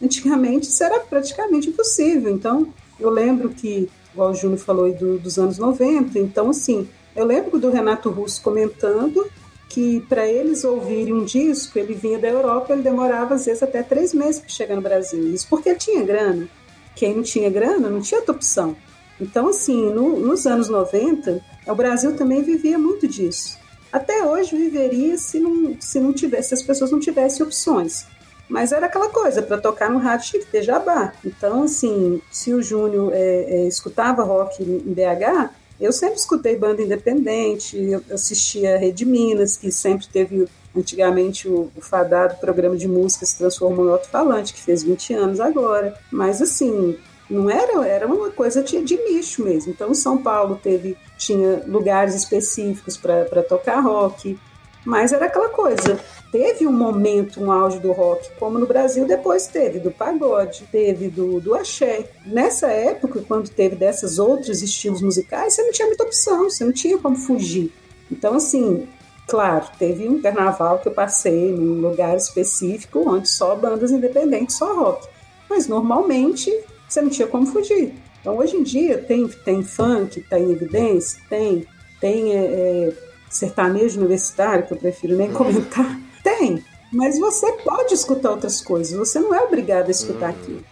Antigamente 0.00 0.68
isso 0.68 0.84
era 0.84 1.00
praticamente 1.00 1.68
impossível. 1.68 2.32
Então, 2.32 2.72
eu 3.00 3.10
lembro 3.10 3.48
que, 3.48 3.88
igual 4.12 4.30
o 4.30 4.34
Júnior 4.34 4.60
falou 4.60 4.92
do, 4.92 5.18
dos 5.18 5.38
anos 5.38 5.58
90, 5.58 6.18
então 6.18 6.50
assim, 6.50 6.88
eu 7.16 7.24
lembro 7.24 7.58
do 7.58 7.70
Renato 7.70 8.10
Russo 8.10 8.42
comentando 8.42 9.26
que 9.68 10.00
para 10.02 10.26
eles 10.26 10.64
ouvirem 10.64 11.12
um 11.12 11.24
disco, 11.24 11.78
ele 11.78 11.94
vinha 11.94 12.18
da 12.18 12.28
Europa, 12.28 12.72
ele 12.72 12.82
demorava 12.82 13.34
às 13.34 13.46
vezes 13.46 13.62
até 13.62 13.82
três 13.82 14.14
meses 14.14 14.40
para 14.40 14.48
chegar 14.48 14.76
no 14.76 14.82
Brasil. 14.82 15.34
Isso 15.34 15.46
porque 15.48 15.70
ele 15.70 15.78
tinha 15.78 16.04
grana. 16.04 16.48
Quem 16.96 17.14
não 17.14 17.22
tinha 17.22 17.48
grana 17.48 17.88
não 17.88 18.00
tinha 18.00 18.18
outra 18.18 18.34
opção. 18.34 18.74
Então, 19.20 19.48
assim, 19.48 19.90
no- 19.90 20.18
nos 20.18 20.46
anos 20.46 20.68
90, 20.68 21.40
o 21.66 21.74
Brasil 21.74 22.16
também 22.16 22.42
vivia 22.42 22.76
muito 22.78 23.06
disso. 23.06 23.56
Até 23.92 24.24
hoje 24.24 24.56
viveria 24.56 25.16
se 25.16 25.38
não, 25.38 25.76
se 25.80 26.00
não 26.00 26.12
tivesse, 26.12 26.48
se 26.48 26.54
as 26.54 26.62
pessoas 26.62 26.90
não 26.90 26.98
tivessem 26.98 27.46
opções. 27.46 28.04
Mas 28.48 28.72
era 28.72 28.86
aquela 28.86 29.08
coisa, 29.08 29.42
para 29.42 29.58
tocar 29.58 29.90
no 29.90 29.98
rádio 29.98 30.30
tinha 30.30 30.42
que 30.44 30.50
ter 30.50 30.62
jabá. 30.62 31.12
Então, 31.24 31.62
assim, 31.64 32.20
se 32.30 32.52
o 32.52 32.62
Júnior 32.62 33.12
é, 33.12 33.18
é, 33.18 33.66
escutava 33.68 34.22
rock 34.22 34.62
em 34.62 34.92
BH, 34.92 35.50
eu 35.80 35.92
sempre 35.92 36.16
escutei 36.16 36.56
banda 36.56 36.80
independente, 36.82 37.76
eu 37.76 38.02
assistia 38.10 38.74
a 38.74 38.78
Rede 38.78 39.04
Minas, 39.04 39.56
que 39.56 39.70
sempre 39.70 40.06
teve, 40.08 40.46
antigamente, 40.80 41.48
o, 41.48 41.70
o 41.76 41.80
fadado 41.80 42.36
programa 42.36 42.76
de 42.76 42.88
música 42.88 43.24
se 43.26 43.38
transformou 43.38 43.86
em 43.86 43.90
alto-falante, 43.90 44.54
que 44.54 44.60
fez 44.60 44.82
20 44.82 45.14
anos 45.14 45.40
agora. 45.40 45.94
Mas, 46.10 46.40
assim, 46.42 46.98
não 47.28 47.50
era, 47.50 47.86
era 47.86 48.06
uma 48.06 48.30
coisa 48.30 48.62
de, 48.62 48.82
de 48.82 48.96
nicho 48.96 49.44
mesmo. 49.44 49.72
Então, 49.72 49.92
São 49.94 50.18
Paulo 50.18 50.58
teve, 50.62 50.96
tinha 51.18 51.62
lugares 51.66 52.14
específicos 52.14 52.96
para 52.96 53.42
tocar 53.42 53.80
rock, 53.80 54.38
mas 54.84 55.12
era 55.12 55.26
aquela 55.26 55.48
coisa. 55.48 55.98
Teve 56.30 56.66
um 56.66 56.72
momento, 56.72 57.42
um 57.42 57.50
auge 57.50 57.80
do 57.80 57.92
rock, 57.92 58.30
como 58.38 58.58
no 58.58 58.66
Brasil 58.66 59.06
depois 59.06 59.46
teve, 59.46 59.80
do 59.80 59.90
pagode, 59.90 60.68
teve 60.70 61.08
do, 61.08 61.40
do 61.40 61.54
axé. 61.54 62.10
Nessa 62.24 62.68
época, 62.68 63.24
quando 63.26 63.48
teve 63.48 63.74
desses 63.74 64.18
outros 64.18 64.62
estilos 64.62 65.02
musicais, 65.02 65.54
você 65.54 65.62
não 65.62 65.72
tinha 65.72 65.88
muita 65.88 66.04
opção, 66.04 66.44
você 66.44 66.64
não 66.64 66.72
tinha 66.72 66.98
como 66.98 67.16
fugir. 67.16 67.72
Então, 68.10 68.34
assim, 68.34 68.86
claro, 69.26 69.66
teve 69.78 70.08
um 70.08 70.20
carnaval 70.20 70.78
que 70.78 70.88
eu 70.88 70.92
passei 70.92 71.52
num 71.52 71.80
lugar 71.80 72.16
específico 72.16 73.04
onde 73.06 73.28
só 73.28 73.54
bandas 73.54 73.90
independentes, 73.90 74.56
só 74.56 74.74
rock. 74.74 75.08
Mas 75.48 75.66
normalmente 75.66 76.52
você 76.88 77.00
não 77.00 77.10
tinha 77.10 77.26
como 77.26 77.46
fugir. 77.46 77.94
Então, 78.20 78.38
hoje 78.38 78.56
em 78.56 78.62
dia, 78.62 78.98
tem, 78.98 79.28
tem 79.28 79.62
funk, 79.62 80.20
tá 80.22 80.38
em 80.38 80.50
evidência, 80.50 81.20
tem, 81.28 81.66
tem 82.00 82.32
é, 82.32 82.44
é, 82.44 82.92
sertanejo 83.30 84.00
universitário, 84.00 84.66
que 84.66 84.72
eu 84.72 84.78
prefiro 84.78 85.16
nem 85.16 85.30
comentar. 85.32 86.00
Tem, 86.24 86.64
mas 86.92 87.20
você 87.20 87.52
pode 87.52 87.94
escutar 87.94 88.30
outras 88.30 88.60
coisas, 88.60 88.96
você 88.96 89.20
não 89.20 89.32
é 89.32 89.40
obrigado 89.42 89.86
a 89.86 89.92
escutar 89.92 90.30
aquilo. 90.30 90.64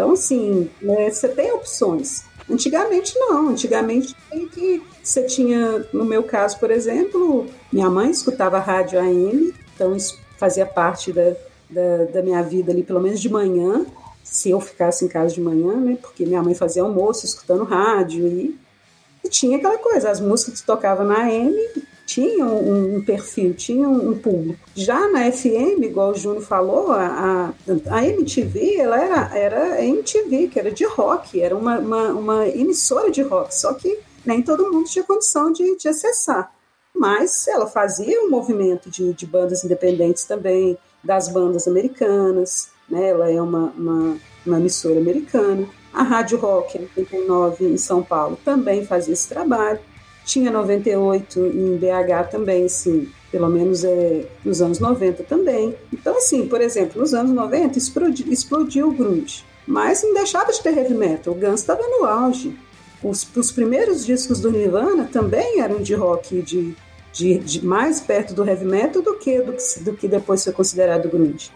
Então, 0.00 0.12
assim, 0.12 0.70
né, 0.80 1.10
você 1.10 1.28
tem 1.28 1.52
opções. 1.52 2.24
Antigamente, 2.48 3.12
não. 3.18 3.50
Antigamente, 3.50 4.16
tem 4.30 4.48
que 4.48 4.82
você 5.02 5.24
tinha, 5.24 5.84
no 5.92 6.06
meu 6.06 6.22
caso, 6.22 6.58
por 6.58 6.70
exemplo, 6.70 7.46
minha 7.70 7.90
mãe 7.90 8.10
escutava 8.10 8.58
rádio 8.58 8.98
AM, 8.98 9.52
então 9.74 9.94
isso 9.94 10.18
fazia 10.38 10.64
parte 10.64 11.12
da, 11.12 11.34
da, 11.68 12.04
da 12.14 12.22
minha 12.22 12.42
vida 12.42 12.72
ali, 12.72 12.82
pelo 12.82 12.98
menos 12.98 13.20
de 13.20 13.28
manhã, 13.28 13.84
se 14.24 14.48
eu 14.48 14.58
ficasse 14.58 15.04
em 15.04 15.08
casa 15.08 15.34
de 15.34 15.40
manhã, 15.42 15.76
né? 15.76 15.98
Porque 16.00 16.24
minha 16.24 16.42
mãe 16.42 16.54
fazia 16.54 16.82
almoço 16.82 17.26
escutando 17.26 17.64
rádio 17.64 18.26
e, 18.26 18.58
e 19.22 19.28
tinha 19.28 19.58
aquela 19.58 19.76
coisa, 19.76 20.10
as 20.10 20.18
músicas 20.18 20.62
que 20.62 20.66
tocava 20.66 21.04
na 21.04 21.24
AM 21.24 21.54
tinham 22.10 22.58
um, 22.58 23.04
perfil, 23.04 23.54
tinham 23.54 23.92
um, 23.92 24.18
público. 24.18 24.58
Já 24.74 25.08
na 25.08 25.30
FM, 25.30 25.80
igual 25.84 26.10
o 26.10 26.14
Júnior 26.16 26.42
falou, 26.42 26.90
a, 26.90 27.54
a, 27.88 27.96
a 27.96 28.04
MTV, 28.04 28.78
ela 28.78 29.00
era, 29.00 29.38
era 29.38 29.84
MTV, 29.84 30.48
que 30.48 30.58
era 30.58 30.72
de 30.72 30.84
rock, 30.84 31.40
era 31.40 31.56
uma, 31.56 31.78
uma, 31.78 32.08
uma 32.08 32.48
emissora 32.48 33.12
de 33.12 33.22
rock, 33.22 33.54
só 33.54 33.74
que 33.74 34.00
nem 34.26 34.42
todo 34.42 34.72
mundo 34.72 34.88
tinha 34.88 35.04
condição 35.04 35.52
de, 35.52 35.76
de 35.76 35.86
acessar. 35.86 36.52
Mas 36.92 37.46
ela 37.46 37.68
fazia 37.68 38.20
um 38.24 38.28
movimento 38.28 38.90
de, 38.90 39.12
de 39.12 39.24
bandas 39.24 39.62
independentes 39.62 40.24
também, 40.24 40.76
das 41.04 41.28
bandas 41.28 41.68
americanas, 41.68 42.70
né? 42.88 43.10
ela 43.10 43.30
é 43.30 43.40
uma, 43.40 43.72
uma, 43.76 44.16
uma 44.44 44.58
emissora 44.58 44.98
americana. 44.98 45.64
A 45.92 46.02
Rádio 46.02 46.38
Rock 46.38 46.76
89 46.96 47.66
em 47.66 47.76
São 47.76 48.02
Paulo 48.02 48.36
também 48.44 48.84
fazia 48.84 49.14
esse 49.14 49.28
trabalho. 49.28 49.78
Tinha 50.30 50.48
98 50.48 51.44
em 51.44 51.76
BH 51.76 52.30
também, 52.30 52.68
sim, 52.68 53.08
pelo 53.32 53.48
menos 53.48 53.82
é, 53.82 54.26
nos 54.44 54.62
anos 54.62 54.78
90 54.78 55.24
também. 55.24 55.74
Então, 55.92 56.16
assim, 56.18 56.46
por 56.46 56.60
exemplo, 56.60 57.00
nos 57.00 57.12
anos 57.12 57.32
90 57.32 57.76
explodiu, 57.76 58.32
explodiu 58.32 58.88
o 58.90 58.92
grunge, 58.92 59.44
mas 59.66 60.04
não 60.04 60.14
deixava 60.14 60.52
de 60.52 60.62
ter 60.62 60.78
heavy 60.78 60.94
metal. 60.94 61.34
O 61.34 61.36
Guns 61.36 61.58
estava 61.58 61.82
no 61.82 62.04
auge. 62.04 62.56
Os, 63.02 63.26
os, 63.34 63.50
primeiros 63.50 64.06
discos 64.06 64.38
do 64.38 64.52
Nirvana 64.52 65.08
também 65.12 65.58
eram 65.58 65.82
de 65.82 65.94
rock, 65.94 66.40
de, 66.42 66.76
de, 67.12 67.38
de 67.40 67.66
mais 67.66 68.00
perto 68.00 68.32
do 68.32 68.48
heavy 68.48 68.66
metal 68.66 69.02
do 69.02 69.18
que, 69.18 69.36
do, 69.40 69.56
do 69.80 69.96
que 69.96 70.06
depois 70.06 70.44
foi 70.44 70.52
considerado 70.52 71.08
grunge. 71.08 71.50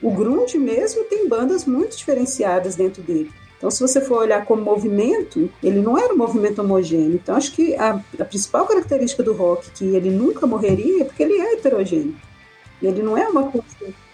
O 0.00 0.12
grunge 0.12 0.56
mesmo 0.56 1.02
tem 1.02 1.28
bandas 1.28 1.64
muito 1.64 1.96
diferenciadas 1.96 2.76
dentro 2.76 3.02
dele. 3.02 3.32
Então, 3.60 3.70
se 3.70 3.78
você 3.78 4.00
for 4.00 4.20
olhar 4.20 4.46
como 4.46 4.62
movimento, 4.62 5.50
ele 5.62 5.82
não 5.82 5.98
era 5.98 6.14
um 6.14 6.16
movimento 6.16 6.62
homogêneo. 6.62 7.16
Então, 7.16 7.36
acho 7.36 7.52
que 7.52 7.74
a, 7.76 8.00
a, 8.18 8.24
principal 8.24 8.66
característica 8.66 9.22
do 9.22 9.34
rock, 9.34 9.70
que 9.72 9.84
ele 9.84 10.08
nunca 10.10 10.46
morreria, 10.46 11.02
é 11.02 11.04
porque 11.04 11.22
ele 11.22 11.34
é 11.34 11.52
heterogêneo. 11.52 12.16
Ele 12.82 13.02
não 13.02 13.18
é 13.18 13.28
uma 13.28 13.50
coisa 13.50 13.66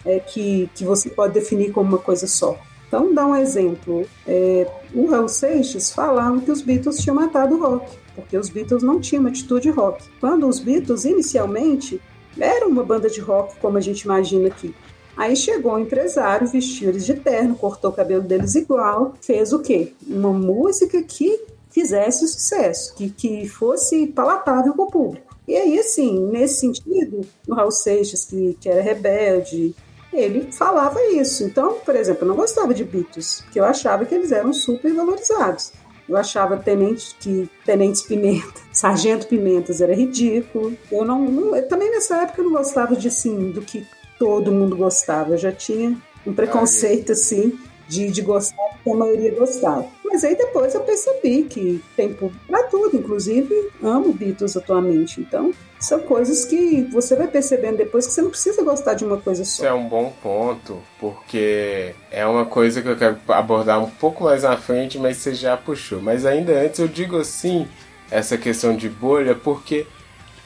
é, 0.04 0.18
que, 0.18 0.68
que 0.74 0.84
você 0.84 1.08
pode 1.08 1.32
definir 1.32 1.70
como 1.70 1.90
uma 1.90 1.98
coisa 1.98 2.26
só. 2.26 2.58
Então, 2.88 3.14
dá 3.14 3.24
um 3.24 3.36
exemplo. 3.36 4.04
É, 4.26 4.68
o 4.92 5.06
Raul 5.06 5.28
Seixas 5.28 5.92
falava 5.92 6.40
que 6.40 6.50
os 6.50 6.60
Beatles 6.60 6.98
tinham 6.98 7.14
matado 7.14 7.54
o 7.54 7.60
rock, 7.60 7.96
porque 8.16 8.36
os 8.36 8.48
Beatles 8.48 8.82
não 8.82 8.98
tinham 8.98 9.20
uma 9.20 9.30
atitude 9.30 9.70
rock. 9.70 10.02
Quando 10.18 10.48
os 10.48 10.58
Beatles, 10.58 11.04
inicialmente, 11.04 12.00
eram 12.36 12.66
uma 12.66 12.82
banda 12.82 13.08
de 13.08 13.20
rock, 13.20 13.54
como 13.60 13.78
a 13.78 13.80
gente 13.80 14.00
imagina 14.00 14.48
aqui, 14.48 14.74
Aí 15.16 15.34
chegou 15.34 15.74
um 15.74 15.78
empresário, 15.78 16.46
vestiu 16.46 16.90
eles 16.90 17.06
de 17.06 17.14
terno, 17.14 17.56
cortou 17.56 17.90
o 17.90 17.94
cabelo 17.94 18.22
deles 18.22 18.54
igual, 18.54 19.14
fez 19.20 19.52
o 19.52 19.60
quê? 19.60 19.92
Uma 20.06 20.32
música 20.32 21.02
que 21.02 21.40
fizesse 21.70 22.26
sucesso, 22.28 22.94
que, 22.94 23.10
que 23.10 23.48
fosse 23.48 24.06
palatável 24.08 24.74
para 24.74 24.84
o 24.84 24.90
público. 24.90 25.36
E 25.48 25.56
aí, 25.56 25.78
assim, 25.78 26.26
nesse 26.26 26.60
sentido, 26.60 27.20
o 27.46 27.54
Raul 27.54 27.70
Seixas, 27.70 28.24
que, 28.24 28.56
que 28.60 28.68
era 28.68 28.82
rebelde, 28.82 29.74
ele 30.12 30.50
falava 30.52 31.00
isso. 31.12 31.44
Então, 31.44 31.74
por 31.84 31.94
exemplo, 31.94 32.24
eu 32.24 32.28
não 32.28 32.36
gostava 32.36 32.74
de 32.74 32.84
Beatles, 32.84 33.42
porque 33.42 33.60
eu 33.60 33.64
achava 33.64 34.04
que 34.04 34.14
eles 34.14 34.32
eram 34.32 34.52
super 34.52 34.92
valorizados. 34.92 35.72
Eu 36.08 36.16
achava 36.16 36.56
Tenente, 36.56 37.16
que 37.18 37.50
Tenentes 37.64 38.02
Pimenta, 38.02 38.60
Sargento 38.72 39.26
Pimentas 39.26 39.80
era 39.80 39.94
ridículo. 39.94 40.76
Eu 40.90 41.04
não, 41.04 41.24
não 41.24 41.56
eu, 41.56 41.68
também 41.68 41.90
nessa 41.90 42.22
época 42.22 42.40
eu 42.40 42.44
não 42.44 42.52
gostava 42.52 42.94
de 42.96 43.08
assim, 43.08 43.50
do 43.50 43.60
que 43.60 43.86
todo 44.18 44.52
mundo 44.52 44.76
gostava. 44.76 45.32
Eu 45.32 45.38
já 45.38 45.52
tinha 45.52 45.96
um 46.26 46.32
preconceito 46.32 47.12
assim 47.12 47.58
de, 47.88 48.10
de 48.10 48.22
gostar 48.22 48.56
que 48.82 48.90
a 48.90 48.94
maioria 48.94 49.34
gostava. 49.34 49.86
Mas 50.04 50.24
aí 50.24 50.36
depois 50.36 50.74
eu 50.74 50.80
percebi 50.80 51.42
que 51.44 51.82
tem 51.96 52.12
público 52.12 52.44
pra 52.46 52.62
tudo, 52.64 52.96
inclusive 52.96 53.70
amo 53.82 54.12
Beatles 54.12 54.56
atualmente. 54.56 55.20
Então, 55.20 55.52
são 55.78 56.00
coisas 56.00 56.44
que 56.44 56.82
você 56.92 57.14
vai 57.14 57.26
percebendo 57.28 57.76
depois 57.76 58.06
que 58.06 58.12
você 58.12 58.22
não 58.22 58.30
precisa 58.30 58.62
gostar 58.62 58.94
de 58.94 59.04
uma 59.04 59.18
coisa 59.18 59.42
Isso 59.42 59.58
só. 59.58 59.66
é 59.66 59.72
um 59.72 59.88
bom 59.88 60.12
ponto, 60.22 60.80
porque 60.98 61.94
é 62.10 62.26
uma 62.26 62.46
coisa 62.46 62.80
que 62.80 62.88
eu 62.88 62.96
quero 62.96 63.18
abordar 63.28 63.82
um 63.82 63.90
pouco 63.90 64.24
mais 64.24 64.42
na 64.42 64.56
frente, 64.56 64.98
mas 64.98 65.18
você 65.18 65.34
já 65.34 65.56
puxou. 65.56 66.00
Mas 66.00 66.24
ainda 66.24 66.52
antes 66.52 66.78
eu 66.78 66.88
digo 66.88 67.18
assim, 67.18 67.68
essa 68.10 68.38
questão 68.38 68.74
de 68.74 68.88
bolha, 68.88 69.34
porque 69.34 69.86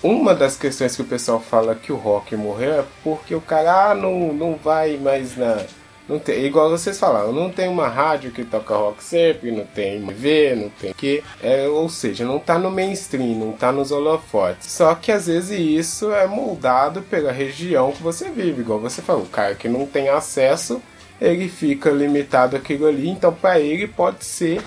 uma 0.02 0.34
das 0.34 0.56
questões 0.56 0.96
que 0.96 1.02
o 1.02 1.06
pessoal 1.06 1.40
fala 1.40 1.74
que 1.74 1.92
o 1.92 1.96
rock 1.96 2.34
morreu 2.34 2.80
é 2.80 2.84
porque 3.04 3.34
o 3.34 3.40
cara 3.40 3.90
ah, 3.90 3.94
não, 3.94 4.32
não 4.32 4.56
vai 4.56 4.96
mais 4.96 5.36
na. 5.36 5.64
Não 6.08 6.18
tem, 6.18 6.44
igual 6.44 6.68
vocês 6.68 6.98
falaram, 6.98 7.32
não 7.32 7.50
tem 7.50 7.68
uma 7.68 7.86
rádio 7.86 8.32
que 8.32 8.44
toca 8.44 8.74
rock 8.74 9.04
sempre, 9.04 9.52
não 9.52 9.64
tem 9.64 10.04
TV, 10.04 10.56
não 10.56 10.68
tem 10.68 10.92
que. 10.92 11.22
É, 11.40 11.68
ou 11.68 11.88
seja, 11.88 12.24
não 12.24 12.38
tá 12.40 12.58
no 12.58 12.70
mainstream, 12.70 13.38
não 13.38 13.52
tá 13.52 13.70
nos 13.70 13.92
holofotes. 13.92 14.72
Só 14.72 14.92
que 14.96 15.12
às 15.12 15.26
vezes 15.26 15.50
isso 15.60 16.12
é 16.12 16.26
moldado 16.26 17.02
pela 17.02 17.30
região 17.30 17.92
que 17.92 18.02
você 18.02 18.28
vive, 18.28 18.62
igual 18.62 18.80
você 18.80 19.00
falou, 19.00 19.22
o 19.22 19.28
cara 19.28 19.54
que 19.54 19.68
não 19.68 19.86
tem 19.86 20.08
acesso, 20.08 20.82
ele 21.20 21.48
fica 21.48 21.90
limitado 21.90 22.56
àquilo 22.56 22.86
ali, 22.86 23.08
então 23.08 23.32
para 23.32 23.60
ele 23.60 23.86
pode 23.86 24.24
ser 24.24 24.60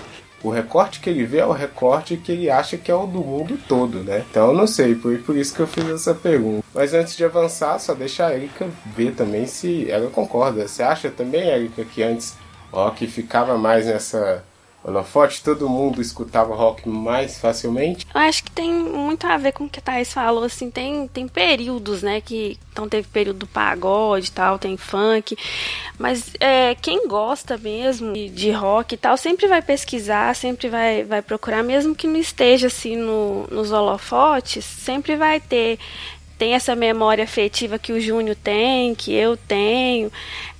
o 0.44 0.50
recorte 0.50 1.00
que 1.00 1.08
ele 1.08 1.24
vê 1.24 1.38
é 1.38 1.46
o 1.46 1.52
recorte 1.52 2.18
que 2.18 2.30
ele 2.30 2.50
acha 2.50 2.76
que 2.76 2.90
é 2.90 2.94
o 2.94 3.06
do 3.06 3.20
mundo 3.20 3.58
todo, 3.66 4.00
né? 4.00 4.22
Então 4.30 4.48
eu 4.48 4.54
não 4.54 4.66
sei, 4.66 4.94
foi 4.94 5.16
por 5.16 5.34
isso 5.34 5.54
que 5.54 5.60
eu 5.60 5.66
fiz 5.66 5.88
essa 5.88 6.14
pergunta. 6.14 6.62
Mas 6.74 6.92
antes 6.92 7.16
de 7.16 7.24
avançar, 7.24 7.78
só 7.78 7.94
deixa 7.94 8.26
a 8.26 8.34
Erika 8.34 8.68
ver 8.94 9.14
também 9.14 9.46
se 9.46 9.90
ela 9.90 10.10
concorda. 10.10 10.68
Você 10.68 10.82
acha 10.82 11.08
também, 11.08 11.48
Erika, 11.48 11.82
que 11.84 12.02
antes 12.02 12.36
rock 12.70 13.06
ficava 13.06 13.56
mais 13.56 13.86
nessa 13.86 14.44
holofote, 14.84 15.42
todo 15.42 15.68
mundo 15.68 16.02
escutava 16.02 16.54
rock 16.54 16.86
mais 16.86 17.38
facilmente? 17.38 18.06
Eu 18.14 18.20
acho 18.20 18.44
que 18.44 18.50
tem 18.50 18.70
muito 18.72 19.26
a 19.26 19.38
ver 19.38 19.52
com 19.52 19.64
o 19.64 19.68
que 19.68 19.78
a 19.78 19.82
Thaís 19.82 20.12
falou, 20.12 20.44
assim, 20.44 20.70
tem, 20.70 21.08
tem 21.08 21.26
períodos, 21.26 22.02
né, 22.02 22.20
que, 22.20 22.58
então 22.70 22.86
teve 22.86 23.08
período 23.08 23.40
do 23.40 23.46
pagode 23.46 24.28
e 24.28 24.32
tal, 24.32 24.58
tem 24.58 24.76
funk, 24.76 25.36
mas 25.98 26.32
é, 26.38 26.74
quem 26.74 27.08
gosta 27.08 27.56
mesmo 27.56 28.12
de, 28.12 28.28
de 28.28 28.50
rock 28.50 28.94
e 28.94 28.98
tal, 28.98 29.16
sempre 29.16 29.46
vai 29.48 29.62
pesquisar, 29.62 30.36
sempre 30.36 30.68
vai, 30.68 31.02
vai 31.02 31.22
procurar, 31.22 31.62
mesmo 31.62 31.94
que 31.94 32.06
não 32.06 32.18
esteja, 32.18 32.66
assim, 32.66 32.96
no, 32.96 33.46
nos 33.50 33.72
holofotes, 33.72 34.64
sempre 34.64 35.16
vai 35.16 35.40
ter 35.40 35.78
tem 36.38 36.54
essa 36.54 36.74
memória 36.74 37.24
afetiva 37.24 37.78
que 37.78 37.92
o 37.92 38.00
Júnior 38.00 38.36
tem, 38.36 38.94
que 38.94 39.12
eu 39.12 39.36
tenho. 39.36 40.10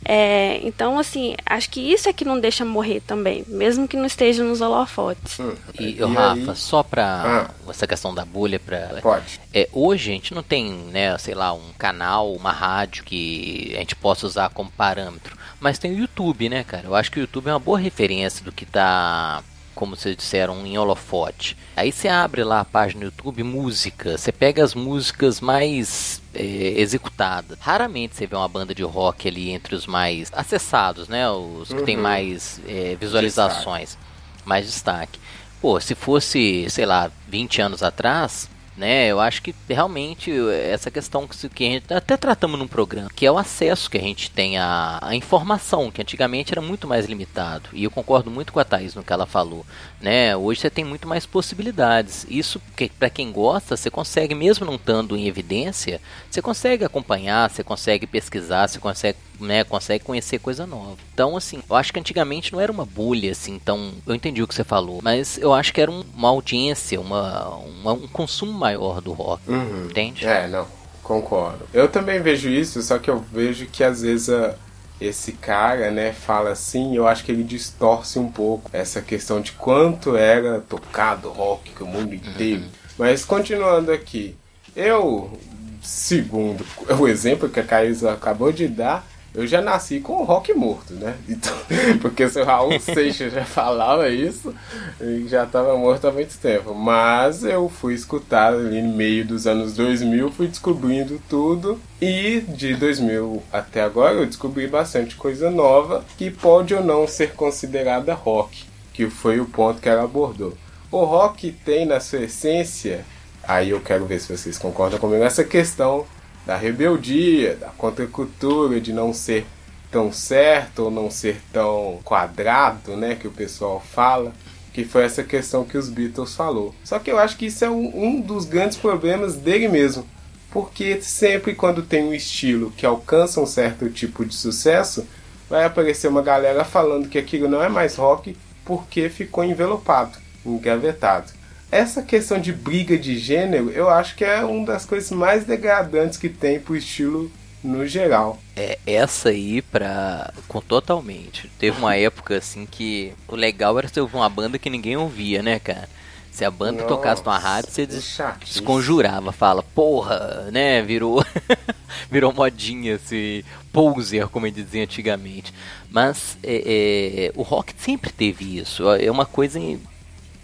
É, 0.06 0.60
então, 0.62 0.98
assim, 0.98 1.34
acho 1.46 1.70
que 1.70 1.80
isso 1.80 2.08
é 2.08 2.12
que 2.12 2.24
não 2.26 2.38
deixa 2.38 2.62
morrer 2.64 3.00
também, 3.00 3.42
mesmo 3.48 3.88
que 3.88 3.96
não 3.96 4.04
esteja 4.04 4.44
nos 4.44 4.60
holofotes. 4.60 5.40
Hum, 5.40 5.54
E, 5.80 5.92
e 5.96 6.04
Rafa, 6.04 6.50
aí- 6.52 6.56
só 6.56 6.82
pra 6.82 7.48
Ah. 7.66 7.70
essa 7.70 7.86
questão 7.86 8.14
da 8.14 8.24
bolha, 8.24 8.60
pra, 8.60 8.98
Pode. 9.00 9.40
É, 9.52 9.66
hoje 9.72 10.10
a 10.10 10.12
gente 10.14 10.34
não 10.34 10.42
tem, 10.42 10.70
né, 10.72 11.16
sei 11.18 11.34
lá, 11.34 11.52
um 11.54 11.72
canal, 11.78 12.32
uma 12.34 12.52
rádio 12.52 13.02
que 13.04 13.72
a 13.74 13.78
gente 13.78 13.96
possa 13.96 14.26
usar 14.26 14.50
como 14.50 14.70
parâmetro. 14.70 15.36
Mas 15.58 15.78
tem 15.78 15.92
o 15.92 15.98
YouTube, 15.98 16.50
né, 16.50 16.64
cara? 16.64 16.84
Eu 16.86 16.94
acho 16.94 17.10
que 17.10 17.18
o 17.18 17.22
YouTube 17.22 17.48
é 17.48 17.52
uma 17.52 17.58
boa 17.58 17.78
referência 17.78 18.44
do 18.44 18.52
que 18.52 18.66
tá, 18.66 19.42
como 19.74 19.96
vocês 19.96 20.16
disseram, 20.16 20.64
em 20.66 20.78
holofote. 20.78 21.56
Aí 21.76 21.90
você 21.92 22.08
abre 22.08 22.44
lá 22.44 22.60
a 22.60 22.64
página 22.64 23.00
do 23.00 23.04
YouTube, 23.06 23.42
música. 23.42 24.16
Você 24.16 24.30
pega 24.32 24.62
as 24.64 24.74
músicas 24.74 25.40
mais 25.40 26.22
é, 26.34 26.42
executadas. 26.76 27.58
Raramente 27.60 28.16
você 28.16 28.26
vê 28.26 28.36
uma 28.36 28.48
banda 28.48 28.74
de 28.74 28.82
rock 28.82 29.28
ali 29.28 29.50
entre 29.50 29.74
os 29.74 29.86
mais 29.86 30.30
acessados, 30.32 31.08
né? 31.08 31.28
Os 31.30 31.68
que 31.68 31.82
tem 31.82 31.96
Uhum. 31.96 32.02
mais 32.02 32.60
é, 32.66 32.96
visualizações, 32.98 33.98
mais 34.44 34.66
destaque. 34.66 35.18
Pô, 35.60 35.80
se 35.80 35.94
fosse, 35.94 36.66
sei 36.68 36.84
lá, 36.86 37.10
20 37.28 37.62
anos 37.62 37.82
atrás, 37.82 38.48
né? 38.76 39.06
Eu 39.06 39.20
acho 39.20 39.42
que 39.42 39.54
realmente 39.68 40.32
essa 40.50 40.90
questão 40.90 41.26
que, 41.26 41.64
a 41.64 41.70
gente 41.70 41.92
até 41.92 42.16
tratamos 42.16 42.58
num 42.58 42.66
programa, 42.66 43.10
que 43.14 43.26
é 43.26 43.30
o 43.30 43.38
acesso 43.38 43.90
que 43.90 43.98
a 43.98 44.00
gente 44.00 44.30
tem 44.30 44.58
à, 44.58 44.98
à 45.00 45.14
informação, 45.14 45.90
que 45.90 46.02
antigamente 46.02 46.52
era 46.52 46.60
muito 46.60 46.86
mais 46.88 47.06
limitado. 47.06 47.68
E 47.72 47.84
eu 47.84 47.90
concordo 47.90 48.30
muito 48.30 48.52
com 48.52 48.60
a 48.60 48.64
Thaís 48.64 48.94
no 48.94 49.04
que 49.04 49.12
ela 49.12 49.26
falou, 49.26 49.64
né? 50.00 50.36
Hoje 50.36 50.60
você 50.60 50.70
tem 50.70 50.84
muito 50.84 51.06
mais 51.06 51.24
possibilidades. 51.26 52.26
Isso 52.28 52.60
que 52.76 52.88
para 52.88 53.10
quem 53.10 53.30
gosta, 53.30 53.76
você 53.76 53.90
consegue 53.90 54.34
mesmo 54.34 54.66
não 54.66 54.74
estando 54.74 55.16
em 55.16 55.26
evidência, 55.26 56.00
você 56.30 56.42
consegue 56.42 56.84
acompanhar, 56.84 57.50
você 57.50 57.62
consegue 57.62 58.06
pesquisar, 58.06 58.68
você 58.68 58.78
consegue, 58.78 59.18
né, 59.40 59.64
consegue 59.64 60.04
conhecer 60.04 60.38
coisa 60.38 60.66
nova. 60.66 60.96
Então, 61.12 61.36
assim, 61.36 61.62
eu 61.68 61.76
acho 61.76 61.92
que 61.92 61.98
antigamente 62.00 62.52
não 62.52 62.60
era 62.60 62.70
uma 62.72 62.84
bolha 62.86 63.32
assim, 63.32 63.54
então 63.54 63.92
eu 64.06 64.14
entendi 64.14 64.42
o 64.42 64.46
que 64.48 64.54
você 64.54 64.64
falou, 64.64 65.00
mas 65.02 65.38
eu 65.38 65.52
acho 65.52 65.72
que 65.72 65.80
era 65.80 65.90
um- 65.90 66.04
uma 66.14 66.28
audiência, 66.28 67.00
uma, 67.00 67.48
uma- 67.56 67.92
um 67.92 68.06
consumo 68.08 68.52
maior 68.52 69.00
do 69.00 69.12
rock, 69.12 69.42
Uhum. 69.48 69.86
entende? 69.86 70.26
É, 70.26 70.46
não, 70.48 70.66
concordo. 71.02 71.66
Eu 71.72 71.88
também 71.88 72.20
vejo 72.20 72.48
isso, 72.48 72.80
só 72.82 72.98
que 72.98 73.10
eu 73.10 73.18
vejo 73.32 73.66
que 73.66 73.82
às 73.84 74.02
vezes 74.02 74.28
a- 74.30 74.54
esse 75.00 75.32
cara, 75.32 75.90
né, 75.90 76.12
fala 76.12 76.50
assim, 76.50 76.94
eu 76.96 77.06
acho 77.06 77.24
que 77.24 77.32
ele 77.32 77.42
distorce 77.42 78.18
um 78.18 78.30
pouco 78.30 78.70
essa 78.72 79.02
questão 79.02 79.40
de 79.40 79.52
quanto 79.52 80.16
era 80.16 80.60
tocado 80.60 81.28
rock 81.30 81.72
que 81.72 81.82
o 81.82 81.86
mundo 81.86 82.14
inteiro. 82.14 82.62
Mas 82.96 83.24
continuando 83.24 83.90
aqui, 83.90 84.36
eu, 84.74 85.36
segundo 85.82 86.64
o 86.98 87.08
exemplo 87.08 87.48
que 87.48 87.60
a 87.60 87.64
Caísa 87.64 88.12
acabou 88.12 88.52
de 88.52 88.68
dar, 88.68 89.04
eu 89.34 89.48
já 89.48 89.60
nasci 89.60 89.98
com 89.98 90.20
o 90.20 90.24
rock 90.24 90.54
morto, 90.54 90.94
né? 90.94 91.16
Então, 91.28 91.52
porque 92.00 92.28
se 92.28 92.40
o 92.40 92.44
Raul 92.44 92.78
Seixas 92.78 93.32
já 93.32 93.44
falava 93.44 94.08
isso, 94.08 94.54
ele 95.00 95.26
já 95.28 95.42
estava 95.42 95.76
morto 95.76 96.06
há 96.06 96.12
muito 96.12 96.38
tempo. 96.38 96.72
Mas 96.72 97.42
eu 97.42 97.68
fui 97.68 97.94
escutar 97.94 98.52
ali 98.52 98.80
no 98.80 98.94
meio 98.94 99.26
dos 99.26 99.46
anos 99.46 99.74
2000, 99.74 100.30
fui 100.30 100.46
descobrindo 100.46 101.20
tudo. 101.28 101.80
E 102.00 102.42
de 102.42 102.74
2000 102.74 103.42
até 103.52 103.82
agora 103.82 104.14
eu 104.14 104.26
descobri 104.26 104.68
bastante 104.68 105.16
coisa 105.16 105.50
nova 105.50 106.04
que 106.16 106.30
pode 106.30 106.74
ou 106.74 106.84
não 106.84 107.08
ser 107.08 107.32
considerada 107.32 108.14
rock, 108.14 108.64
que 108.92 109.10
foi 109.10 109.40
o 109.40 109.46
ponto 109.46 109.80
que 109.80 109.88
ela 109.88 110.04
abordou. 110.04 110.56
O 110.90 111.04
rock 111.04 111.50
tem 111.64 111.86
na 111.86 111.98
sua 111.98 112.20
essência, 112.20 113.04
aí 113.42 113.70
eu 113.70 113.80
quero 113.80 114.06
ver 114.06 114.20
se 114.20 114.36
vocês 114.36 114.58
concordam 114.58 114.98
comigo, 114.98 115.24
essa 115.24 115.42
questão 115.42 116.06
da 116.46 116.56
rebeldia, 116.56 117.56
da 117.56 117.68
contracultura, 117.68 118.80
de 118.80 118.92
não 118.92 119.12
ser 119.12 119.46
tão 119.90 120.12
certo 120.12 120.84
ou 120.84 120.90
não 120.90 121.10
ser 121.10 121.40
tão 121.52 122.00
quadrado, 122.04 122.96
né, 122.96 123.14
que 123.14 123.28
o 123.28 123.30
pessoal 123.30 123.80
fala, 123.80 124.32
que 124.72 124.84
foi 124.84 125.04
essa 125.04 125.22
questão 125.22 125.64
que 125.64 125.78
os 125.78 125.88
Beatles 125.88 126.34
falou. 126.34 126.74
Só 126.82 126.98
que 126.98 127.10
eu 127.10 127.18
acho 127.18 127.36
que 127.36 127.46
isso 127.46 127.64
é 127.64 127.70
um, 127.70 127.92
um 127.94 128.20
dos 128.20 128.44
grandes 128.44 128.76
problemas 128.76 129.36
dele 129.36 129.68
mesmo, 129.68 130.04
porque 130.50 131.00
sempre 131.00 131.54
quando 131.54 131.82
tem 131.82 132.04
um 132.04 132.12
estilo 132.12 132.72
que 132.72 132.84
alcança 132.84 133.40
um 133.40 133.46
certo 133.46 133.88
tipo 133.88 134.24
de 134.24 134.34
sucesso, 134.34 135.06
vai 135.48 135.64
aparecer 135.64 136.08
uma 136.08 136.22
galera 136.22 136.64
falando 136.64 137.08
que 137.08 137.18
aquilo 137.18 137.48
não 137.48 137.62
é 137.62 137.68
mais 137.68 137.94
rock 137.96 138.36
porque 138.64 139.08
ficou 139.08 139.44
envelopado, 139.44 140.18
engavetado. 140.44 141.30
Essa 141.74 142.02
questão 142.02 142.38
de 142.38 142.52
briga 142.52 142.96
de 142.96 143.18
gênero, 143.18 143.68
eu 143.68 143.90
acho 143.90 144.14
que 144.14 144.24
é 144.24 144.44
uma 144.44 144.64
das 144.64 144.84
coisas 144.86 145.10
mais 145.10 145.44
degradantes 145.44 146.16
que 146.16 146.28
tem 146.28 146.60
pro 146.60 146.76
estilo 146.76 147.32
no 147.64 147.84
geral. 147.84 148.38
É, 148.54 148.78
essa 148.86 149.30
aí 149.30 149.60
pra. 149.60 150.32
com 150.46 150.60
totalmente. 150.60 151.50
Teve 151.58 151.76
uma 151.78 151.96
época 151.98 152.36
assim 152.36 152.64
que 152.64 153.12
o 153.26 153.34
legal 153.34 153.76
era 153.76 153.88
você 153.88 154.00
ouvir 154.00 154.14
uma 154.14 154.28
banda 154.28 154.56
que 154.56 154.70
ninguém 154.70 154.96
ouvia, 154.96 155.42
né, 155.42 155.58
cara? 155.58 155.88
Se 156.30 156.44
a 156.44 156.50
banda 156.50 156.82
Nossa, 156.82 156.88
tocasse 156.88 157.24
numa 157.24 157.38
rádio, 157.38 157.72
você 157.72 157.86
que 157.86 157.94
des- 157.94 158.20
desconjurava, 158.44 159.32
fala, 159.32 159.62
porra, 159.62 160.48
né? 160.52 160.80
Virou. 160.80 161.24
virou 162.08 162.32
modinha, 162.32 162.94
esse 162.94 163.44
poser, 163.72 164.28
como 164.28 164.46
eles 164.46 164.64
diziam 164.64 164.84
antigamente. 164.84 165.52
Mas 165.90 166.36
é, 166.42 167.30
é, 167.30 167.32
o 167.34 167.42
rock 167.42 167.74
sempre 167.78 168.12
teve 168.12 168.58
isso. 168.58 168.88
É 168.90 169.10
uma 169.10 169.26
coisa 169.26 169.58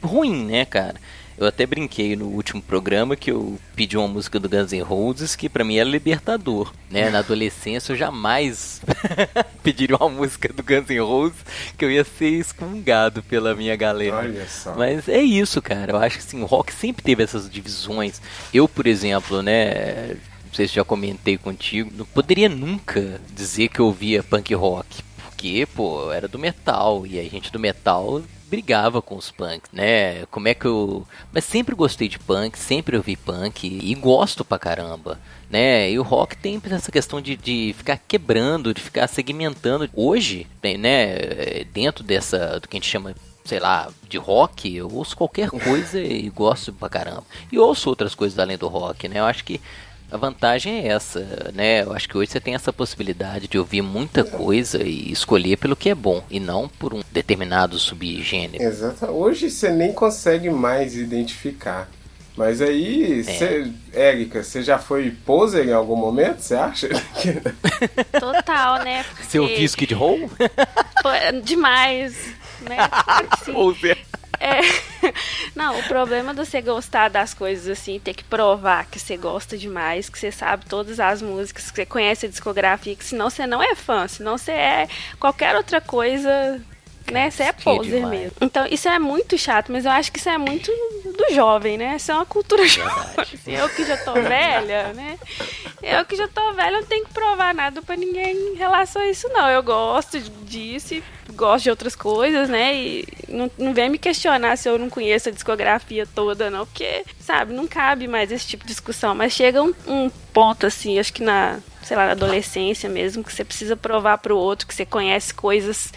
ruim, 0.02 0.44
né, 0.44 0.64
cara? 0.64 0.96
Eu 1.40 1.46
até 1.46 1.64
brinquei 1.64 2.14
no 2.14 2.26
último 2.26 2.60
programa 2.60 3.16
que 3.16 3.30
eu 3.30 3.58
pedi 3.74 3.96
uma 3.96 4.06
música 4.06 4.38
do 4.38 4.46
Guns 4.46 4.72
N' 4.72 4.82
Roses 4.82 5.34
que 5.34 5.48
pra 5.48 5.64
mim 5.64 5.78
era 5.78 5.88
libertador, 5.88 6.70
né? 6.90 7.08
Na 7.08 7.20
adolescência 7.20 7.92
eu 7.92 7.96
jamais 7.96 8.82
pediria 9.64 9.96
uma 9.96 10.10
música 10.10 10.52
do 10.52 10.62
Guns 10.62 10.90
N' 10.90 11.00
Roses 11.00 11.38
que 11.78 11.84
eu 11.86 11.90
ia 11.90 12.04
ser 12.04 12.26
excomungado 12.26 13.22
pela 13.22 13.54
minha 13.54 13.74
galera. 13.74 14.16
Olha 14.16 14.46
só. 14.46 14.74
Mas 14.74 15.08
é 15.08 15.22
isso, 15.22 15.62
cara. 15.62 15.92
Eu 15.92 15.96
acho 15.96 16.18
que 16.18 16.24
assim, 16.26 16.42
o 16.42 16.44
rock 16.44 16.74
sempre 16.74 17.02
teve 17.02 17.22
essas 17.22 17.48
divisões. 17.48 18.20
Eu, 18.52 18.68
por 18.68 18.86
exemplo, 18.86 19.40
né? 19.40 20.18
Não 20.44 20.52
sei 20.52 20.68
se 20.68 20.74
já 20.74 20.84
comentei 20.84 21.38
contigo. 21.38 21.90
Não 21.96 22.04
poderia 22.04 22.50
nunca 22.50 23.18
dizer 23.34 23.68
que 23.68 23.80
eu 23.80 23.86
ouvia 23.86 24.22
punk 24.22 24.52
rock. 24.54 25.02
Porque, 25.40 25.66
pô, 25.74 26.12
era 26.12 26.28
do 26.28 26.38
metal 26.38 27.06
e 27.06 27.18
a 27.18 27.22
gente 27.22 27.50
do 27.50 27.58
metal 27.58 28.20
brigava 28.50 29.00
com 29.00 29.16
os 29.16 29.30
punks, 29.30 29.70
né? 29.72 30.26
Como 30.26 30.48
é 30.48 30.52
que 30.52 30.66
eu. 30.66 31.06
Mas 31.32 31.44
sempre 31.44 31.74
gostei 31.74 32.08
de 32.08 32.18
punk, 32.18 32.58
sempre 32.58 32.94
ouvi 32.94 33.16
punk 33.16 33.66
e 33.66 33.94
gosto 33.94 34.44
pra 34.44 34.58
caramba. 34.58 35.18
Né? 35.48 35.90
E 35.90 35.98
o 35.98 36.02
rock 36.02 36.36
tem 36.36 36.60
essa 36.70 36.92
questão 36.92 37.22
de, 37.22 37.36
de 37.36 37.74
ficar 37.78 37.96
quebrando, 37.96 38.74
de 38.74 38.82
ficar 38.82 39.06
segmentando. 39.06 39.88
Hoje, 39.94 40.46
né, 40.78 41.64
dentro 41.72 42.04
dessa 42.04 42.60
do 42.60 42.68
que 42.68 42.76
a 42.76 42.78
gente 42.78 42.90
chama 42.90 43.14
sei 43.42 43.58
lá, 43.58 43.88
de 44.08 44.18
rock, 44.18 44.76
eu 44.76 44.88
ouço 44.92 45.16
qualquer 45.16 45.48
coisa 45.50 45.98
e 45.98 46.28
gosto 46.28 46.72
pra 46.72 46.90
caramba. 46.90 47.24
E 47.50 47.58
ouço 47.58 47.88
outras 47.88 48.14
coisas 48.14 48.38
além 48.38 48.58
do 48.58 48.68
rock, 48.68 49.08
né? 49.08 49.18
Eu 49.18 49.24
acho 49.24 49.42
que 49.42 49.60
a 50.10 50.16
vantagem 50.16 50.80
é 50.80 50.88
essa, 50.88 51.50
né? 51.54 51.82
Eu 51.82 51.92
acho 51.92 52.08
que 52.08 52.16
hoje 52.16 52.30
você 52.30 52.40
tem 52.40 52.54
essa 52.54 52.72
possibilidade 52.72 53.48
de 53.48 53.58
ouvir 53.58 53.82
muita 53.82 54.24
coisa 54.24 54.82
e 54.82 55.10
escolher 55.10 55.56
pelo 55.56 55.76
que 55.76 55.88
é 55.90 55.94
bom 55.94 56.22
e 56.30 56.40
não 56.40 56.68
por 56.68 56.92
um 56.94 57.00
determinado 57.12 57.78
subgênero. 57.78 58.62
Exato. 58.62 59.06
Hoje 59.06 59.50
você 59.50 59.70
nem 59.70 59.92
consegue 59.92 60.50
mais 60.50 60.96
identificar. 60.96 61.88
Mas 62.36 62.62
aí, 62.62 63.22
É. 63.92 64.08
Érica, 64.08 64.42
você 64.42 64.62
já 64.62 64.78
foi 64.78 65.10
poser 65.10 65.68
em 65.68 65.72
algum 65.72 65.96
momento, 65.96 66.40
você 66.40 66.54
acha? 66.54 66.88
Total, 68.18 68.82
né? 68.82 69.04
Você 69.20 69.38
Porque, 69.38 69.52
ouviu 69.52 69.64
Skid 69.66 69.94
Row? 69.94 70.30
é 71.04 71.32
demais, 71.32 72.14
né? 72.62 72.76
É. 74.40 74.60
Não, 75.54 75.78
o 75.78 75.82
problema 75.84 76.32
de 76.32 76.44
você 76.44 76.62
gostar 76.62 77.10
das 77.10 77.34
coisas 77.34 77.68
assim, 77.68 78.00
ter 78.00 78.14
que 78.14 78.24
provar 78.24 78.86
que 78.86 78.98
você 78.98 79.16
gosta 79.16 79.56
demais, 79.56 80.08
que 80.08 80.18
você 80.18 80.32
sabe 80.32 80.64
todas 80.64 80.98
as 80.98 81.20
músicas, 81.20 81.70
que 81.70 81.76
você 81.76 81.86
conhece 81.86 82.24
a 82.24 82.28
discografia, 82.28 82.96
que 82.96 83.04
senão 83.04 83.28
você 83.28 83.46
não 83.46 83.62
é 83.62 83.74
fã, 83.74 84.08
senão 84.08 84.38
você 84.38 84.52
é 84.52 84.88
qualquer 85.18 85.54
outra 85.54 85.80
coisa, 85.80 86.60
né? 87.10 87.30
Você 87.30 87.44
é 87.44 87.52
poser 87.52 88.06
mesmo. 88.06 88.36
Então, 88.40 88.66
isso 88.66 88.88
é 88.88 88.98
muito 88.98 89.36
chato, 89.36 89.70
mas 89.70 89.84
eu 89.84 89.90
acho 89.90 90.10
que 90.10 90.18
isso 90.18 90.28
é 90.28 90.38
muito 90.38 90.70
do 91.04 91.34
jovem, 91.34 91.76
né? 91.76 91.96
Isso 91.96 92.10
é 92.10 92.14
uma 92.14 92.26
cultura 92.26 92.66
jovem. 92.66 93.26
Eu 93.46 93.68
que 93.68 93.84
já 93.84 93.96
tô 93.96 94.14
velha, 94.14 94.92
né? 94.92 95.18
Eu 95.82 96.04
que 96.04 96.16
já 96.16 96.28
tô 96.28 96.52
velha, 96.52 96.80
não 96.80 96.86
tenho 96.86 97.04
que 97.04 97.12
provar 97.12 97.54
nada 97.54 97.82
pra 97.82 97.96
ninguém 97.96 98.36
em 98.52 98.54
relação 98.54 99.02
a 99.02 99.08
isso, 99.08 99.28
não. 99.28 99.48
Eu 99.48 99.62
gosto 99.62 100.20
disso 100.20 100.94
e 100.94 101.02
gosto 101.32 101.64
de 101.64 101.70
outras 101.70 101.94
coisas, 101.94 102.48
né? 102.48 102.74
E 102.74 103.08
não, 103.28 103.50
não 103.58 103.74
vem 103.74 103.88
me 103.88 103.98
questionar 103.98 104.56
se 104.56 104.68
eu 104.68 104.78
não 104.78 104.90
conheço 104.90 105.28
a 105.28 105.32
discografia 105.32 106.06
toda, 106.06 106.50
não, 106.50 106.66
porque, 106.66 107.04
sabe, 107.18 107.52
não 107.54 107.66
cabe 107.66 108.06
mais 108.06 108.30
esse 108.30 108.46
tipo 108.46 108.64
de 108.64 108.70
discussão. 108.70 109.14
Mas 109.14 109.32
chega 109.32 109.62
um, 109.62 109.72
um 109.86 110.10
ponto, 110.32 110.66
assim, 110.66 110.98
acho 110.98 111.12
que 111.12 111.22
na, 111.22 111.58
sei 111.82 111.96
lá, 111.96 112.06
na 112.06 112.12
adolescência 112.12 112.88
mesmo, 112.88 113.22
que 113.24 113.32
você 113.32 113.44
precisa 113.44 113.76
provar 113.76 114.18
pro 114.18 114.36
outro 114.36 114.66
que 114.66 114.74
você 114.74 114.84
conhece 114.86 115.32
coisas 115.34 115.92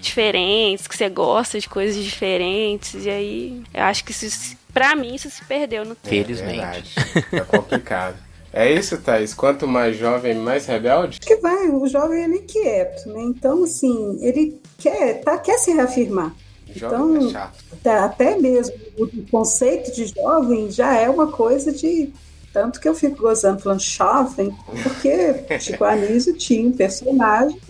diferentes, 0.00 0.86
que 0.86 0.96
você 0.96 1.08
gosta 1.08 1.58
de 1.58 1.68
coisas 1.68 2.02
diferentes. 2.02 3.04
E 3.04 3.10
aí, 3.10 3.62
eu 3.72 3.82
acho 3.84 4.04
que 4.04 4.12
isso, 4.12 4.56
pra 4.72 4.94
mim, 4.96 5.14
isso 5.14 5.30
se 5.30 5.44
perdeu 5.44 5.84
no 5.84 5.94
tempo. 5.94 6.08
Felizmente. 6.08 6.54
É 6.56 6.60
verdade. 6.60 6.94
É 7.32 7.40
complicado. 7.40 8.16
É 8.52 8.70
isso, 8.72 8.98
Thaís. 8.98 9.32
Quanto 9.32 9.68
mais 9.68 9.96
jovem, 9.96 10.34
mais 10.34 10.66
rebelde? 10.66 11.20
que 11.20 11.36
vai, 11.36 11.68
o 11.68 11.86
jovem 11.86 12.24
ele 12.24 12.34
é 12.34 12.38
inquieto, 12.38 13.08
né? 13.08 13.22
Então, 13.22 13.62
assim, 13.62 14.18
ele 14.20 14.60
quer, 14.76 15.20
tá, 15.20 15.38
quer 15.38 15.56
se 15.58 15.72
reafirmar. 15.72 16.34
Jovem 16.74 16.98
Então, 17.16 17.28
é 17.28 17.30
chato. 17.30 17.58
tá, 17.82 18.04
até 18.04 18.36
mesmo 18.38 18.74
o 18.98 19.06
conceito 19.30 19.92
de 19.94 20.06
jovem 20.06 20.70
já 20.70 20.94
é 20.96 21.08
uma 21.08 21.28
coisa 21.28 21.70
de. 21.72 22.12
Tanto 22.52 22.80
que 22.80 22.88
eu 22.88 22.94
fico 22.94 23.22
gozando 23.22 23.60
falando 23.60 23.80
jovem, 23.80 24.54
porque 24.82 25.58
Chico 25.60 25.84
Anísio 25.84 26.36
tinha 26.36 26.68
um 26.68 26.72
personagem 26.72 27.60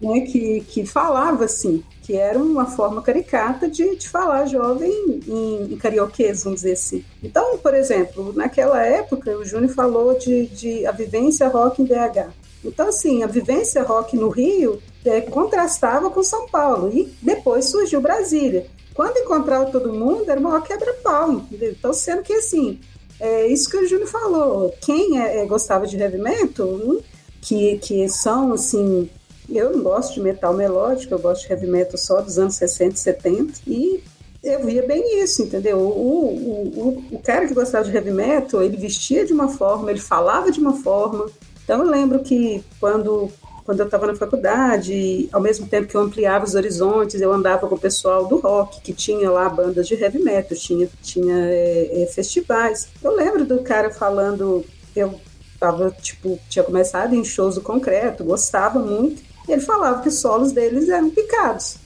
né, 0.00 0.20
que, 0.20 0.60
que 0.68 0.86
falava 0.86 1.44
assim, 1.44 1.84
que 2.02 2.16
era 2.16 2.38
uma 2.38 2.66
forma 2.66 3.00
caricata 3.02 3.68
de, 3.68 3.96
de 3.96 4.08
falar 4.08 4.46
jovem 4.46 4.90
em, 5.26 5.72
em 5.72 5.76
carioquês, 5.76 6.42
vamos 6.42 6.62
dizer 6.62 6.72
assim. 6.72 7.04
Então, 7.22 7.58
por 7.58 7.74
exemplo, 7.74 8.32
naquela 8.34 8.82
época, 8.82 9.36
o 9.36 9.44
Júnior 9.44 9.72
falou 9.72 10.18
de, 10.18 10.46
de 10.48 10.86
a 10.86 10.92
vivência 10.92 11.46
rock 11.48 11.80
em 11.80 11.84
BH. 11.84 12.32
Então, 12.64 12.88
assim, 12.88 13.22
a 13.22 13.26
vivência 13.26 13.82
rock 13.82 14.16
no 14.16 14.28
Rio 14.28 14.80
é, 15.04 15.20
contrastava 15.20 16.10
com 16.10 16.22
São 16.22 16.48
Paulo. 16.48 16.90
E 16.92 17.12
depois 17.20 17.66
surgiu 17.66 18.00
Brasília. 18.00 18.66
Quando 18.94 19.18
encontrava 19.18 19.70
todo 19.70 19.92
mundo, 19.92 20.30
era 20.30 20.38
uma 20.38 20.60
quebra-pau? 20.60 21.44
Então, 21.50 21.92
sendo 21.92 22.22
que, 22.22 22.34
assim, 22.34 22.78
é 23.22 23.46
isso 23.46 23.70
que 23.70 23.76
o 23.76 23.86
Júnior 23.86 24.08
falou. 24.08 24.74
Quem 24.80 25.20
é, 25.20 25.38
é, 25.38 25.46
gostava 25.46 25.86
de 25.86 25.96
heavy 25.96 26.18
metal, 26.18 26.66
hum, 26.66 27.00
que, 27.40 27.78
que 27.78 28.08
são, 28.08 28.52
assim... 28.52 29.08
Eu 29.48 29.72
não 29.72 29.82
gosto 29.82 30.14
de 30.14 30.20
metal 30.20 30.54
melódico, 30.54 31.12
eu 31.12 31.18
gosto 31.18 31.42
de 31.42 31.52
heavy 31.52 31.66
metal 31.66 31.98
só 31.98 32.20
dos 32.20 32.38
anos 32.38 32.54
60 32.54 32.94
e 32.94 32.98
70. 32.98 33.52
E 33.66 34.02
eu 34.42 34.64
via 34.64 34.86
bem 34.86 35.22
isso, 35.22 35.42
entendeu? 35.42 35.78
O, 35.78 35.88
o, 35.88 37.06
o, 37.12 37.16
o 37.16 37.18
cara 37.22 37.46
que 37.46 37.54
gostava 37.54 37.84
de 37.84 37.94
heavy 37.94 38.10
metal, 38.10 38.62
ele 38.62 38.76
vestia 38.76 39.24
de 39.24 39.32
uma 39.32 39.48
forma, 39.48 39.90
ele 39.90 40.00
falava 40.00 40.50
de 40.50 40.58
uma 40.58 40.74
forma. 40.74 41.26
Então 41.62 41.84
eu 41.84 41.90
lembro 41.90 42.20
que 42.20 42.64
quando, 42.80 43.30
quando 43.64 43.80
eu 43.80 43.86
estava 43.86 44.06
na 44.06 44.14
faculdade, 44.14 45.28
ao 45.32 45.40
mesmo 45.40 45.66
tempo 45.66 45.86
que 45.86 45.96
eu 45.96 46.00
ampliava 46.00 46.44
os 46.44 46.54
horizontes, 46.54 47.20
eu 47.20 47.32
andava 47.32 47.68
com 47.68 47.74
o 47.74 47.80
pessoal 47.80 48.26
do 48.26 48.38
rock, 48.38 48.80
que 48.80 48.92
tinha 48.92 49.30
lá 49.30 49.48
bandas 49.48 49.86
de 49.86 49.94
heavy 49.94 50.18
metal, 50.18 50.56
tinha, 50.56 50.88
tinha 51.02 51.34
é, 51.48 52.02
é, 52.02 52.06
festivais. 52.06 52.88
Eu 53.02 53.14
lembro 53.14 53.44
do 53.44 53.60
cara 53.62 53.90
falando, 53.90 54.64
eu 54.96 55.20
tava, 55.60 55.90
tipo, 55.90 56.38
tinha 56.48 56.64
começado 56.64 57.14
em 57.14 57.24
shows 57.24 57.54
do 57.54 57.60
concreto, 57.60 58.24
gostava 58.24 58.80
muito, 58.80 59.22
e 59.48 59.52
ele 59.52 59.62
falava 59.62 60.02
que 60.02 60.08
os 60.08 60.18
solos 60.18 60.50
deles 60.52 60.88
eram 60.88 61.10
picados. 61.10 61.76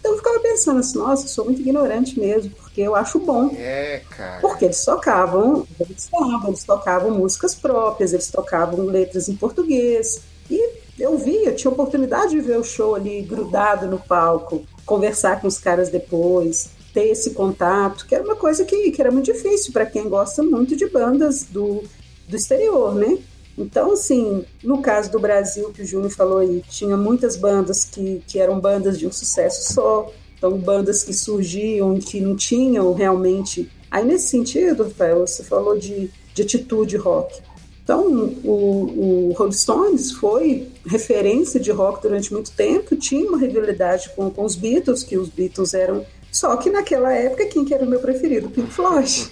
Então 0.00 0.12
eu 0.12 0.18
ficava 0.18 0.38
pensando 0.40 0.80
assim, 0.80 0.98
nossa, 0.98 1.24
eu 1.24 1.28
sou 1.28 1.44
muito 1.44 1.60
ignorante 1.60 2.18
mesmo, 2.18 2.50
porque 2.50 2.80
eu 2.80 2.94
acho 2.94 3.18
bom. 3.18 3.50
É, 3.58 4.02
cara. 4.16 4.40
Porque 4.40 4.64
eles 4.64 4.82
tocavam, 4.84 5.66
eles 5.80 6.08
tocavam, 6.08 6.48
eles 6.48 6.64
tocavam 6.64 7.10
músicas 7.10 7.54
próprias, 7.54 8.12
eles 8.12 8.30
tocavam 8.30 8.86
letras 8.86 9.28
em 9.28 9.34
português. 9.34 10.22
E 10.48 10.85
eu 10.98 11.16
vi, 11.18 11.44
eu 11.44 11.54
tinha 11.54 11.70
oportunidade 11.70 12.30
de 12.30 12.40
ver 12.40 12.58
o 12.58 12.64
show 12.64 12.94
ali 12.94 13.22
grudado 13.22 13.86
no 13.86 13.98
palco, 13.98 14.64
conversar 14.84 15.40
com 15.40 15.46
os 15.46 15.58
caras 15.58 15.90
depois, 15.90 16.70
ter 16.92 17.08
esse 17.08 17.30
contato, 17.30 18.06
que 18.06 18.14
era 18.14 18.24
uma 18.24 18.36
coisa 18.36 18.64
que, 18.64 18.90
que 18.90 19.00
era 19.00 19.10
muito 19.10 19.26
difícil 19.26 19.72
para 19.72 19.84
quem 19.84 20.08
gosta 20.08 20.42
muito 20.42 20.74
de 20.74 20.88
bandas 20.88 21.42
do, 21.42 21.82
do 22.26 22.36
exterior, 22.36 22.94
né? 22.94 23.18
Então, 23.58 23.92
assim, 23.92 24.44
no 24.62 24.82
caso 24.82 25.10
do 25.10 25.18
Brasil, 25.18 25.70
que 25.72 25.82
o 25.82 25.86
Júnior 25.86 26.10
falou 26.10 26.38
aí, 26.38 26.62
tinha 26.68 26.96
muitas 26.96 27.36
bandas 27.36 27.84
que, 27.84 28.22
que 28.26 28.38
eram 28.38 28.60
bandas 28.60 28.98
de 28.98 29.06
um 29.06 29.12
sucesso 29.12 29.72
só, 29.72 30.10
então 30.36 30.58
bandas 30.58 31.02
que 31.02 31.14
surgiam 31.14 31.98
que 31.98 32.20
não 32.20 32.36
tinham 32.36 32.92
realmente. 32.92 33.70
Aí, 33.90 34.04
nesse 34.04 34.28
sentido, 34.28 34.84
Rafael, 34.84 35.26
você 35.26 35.42
falou 35.42 35.78
de, 35.78 36.10
de 36.34 36.42
atitude 36.42 36.96
rock. 36.96 37.40
Então, 37.86 38.34
o, 38.42 39.28
o 39.30 39.32
Rolling 39.38 39.52
Stones 39.52 40.10
foi 40.10 40.66
referência 40.84 41.60
de 41.60 41.70
rock 41.70 42.02
durante 42.02 42.32
muito 42.32 42.50
tempo, 42.50 42.96
tinha 42.96 43.28
uma 43.28 43.38
rivalidade 43.38 44.10
com, 44.16 44.28
com 44.28 44.44
os 44.44 44.56
Beatles, 44.56 45.04
que 45.04 45.16
os 45.16 45.28
Beatles 45.28 45.72
eram. 45.72 46.04
Só 46.32 46.56
que 46.56 46.68
naquela 46.68 47.12
época, 47.12 47.46
quem 47.46 47.64
que 47.64 47.72
era 47.72 47.84
o 47.84 47.88
meu 47.88 48.00
preferido? 48.00 48.50
Pink 48.50 48.72
Floyd. 48.72 49.30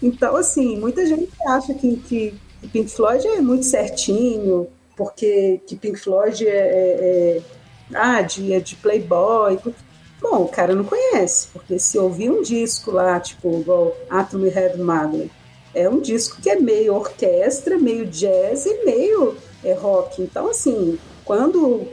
Então, 0.00 0.36
assim, 0.36 0.78
muita 0.78 1.04
gente 1.04 1.32
acha 1.48 1.74
que, 1.74 1.96
que 1.96 2.34
Pink 2.72 2.88
Floyd 2.92 3.26
é 3.26 3.40
muito 3.40 3.64
certinho, 3.64 4.68
porque 4.96 5.60
que 5.66 5.74
Pink 5.74 5.98
Floyd 5.98 6.46
é, 6.46 6.50
é, 6.50 7.38
é, 7.38 7.42
ah, 7.92 8.22
de, 8.22 8.52
é 8.52 8.60
de 8.60 8.76
playboy. 8.76 9.58
Bom, 10.20 10.42
o 10.42 10.48
cara 10.48 10.76
não 10.76 10.84
conhece, 10.84 11.48
porque 11.52 11.76
se 11.76 11.98
ouvir 11.98 12.30
um 12.30 12.40
disco 12.40 12.92
lá, 12.92 13.18
tipo, 13.18 13.62
igual 13.62 13.96
Atom 14.08 14.42
Head 14.42 14.78
Magnet, 14.78 15.28
é 15.76 15.88
um 15.88 16.00
disco 16.00 16.40
que 16.40 16.48
é 16.48 16.56
meio 16.56 16.94
orquestra, 16.94 17.76
meio 17.76 18.06
jazz 18.06 18.64
e 18.64 18.84
meio 18.84 19.36
é, 19.62 19.74
rock. 19.74 20.22
Então, 20.22 20.48
assim, 20.48 20.98
quando 21.22 21.86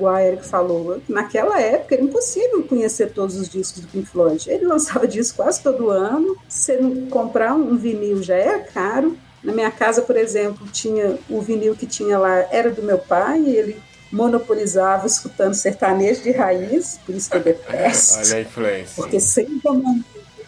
o 0.00 0.18
Eric 0.18 0.44
falou, 0.44 1.00
naquela 1.08 1.58
época 1.58 1.94
era 1.94 2.04
impossível 2.04 2.62
conhecer 2.64 3.12
todos 3.12 3.36
os 3.36 3.48
discos 3.48 3.80
do 3.80 3.88
Pink 3.88 4.06
Floyd. 4.06 4.50
Ele 4.50 4.66
lançava 4.68 5.08
disco 5.08 5.36
quase 5.36 5.62
todo 5.62 5.88
ano. 5.88 6.36
Se 6.46 6.76
não 6.76 7.06
comprar 7.06 7.54
um 7.54 7.74
vinil 7.76 8.22
já 8.22 8.36
é 8.36 8.58
caro. 8.58 9.16
Na 9.42 9.52
minha 9.52 9.70
casa, 9.70 10.02
por 10.02 10.16
exemplo, 10.16 10.68
tinha 10.68 11.18
o 11.28 11.40
vinil 11.40 11.74
que 11.74 11.86
tinha 11.86 12.18
lá, 12.18 12.46
era 12.50 12.70
do 12.70 12.82
meu 12.82 12.98
pai, 12.98 13.40
e 13.40 13.56
ele 13.56 13.82
monopolizava 14.12 15.06
escutando 15.06 15.54
sertanejo 15.54 16.22
de 16.22 16.30
raiz, 16.30 17.00
por 17.04 17.14
isso 17.14 17.30
que 17.30 17.36
eu 17.38 17.40
detesto. 17.42 18.18
Olha 18.18 18.36
a 18.36 18.40
influência. 18.42 18.94
Porque 18.94 19.18
sempre 19.18 19.58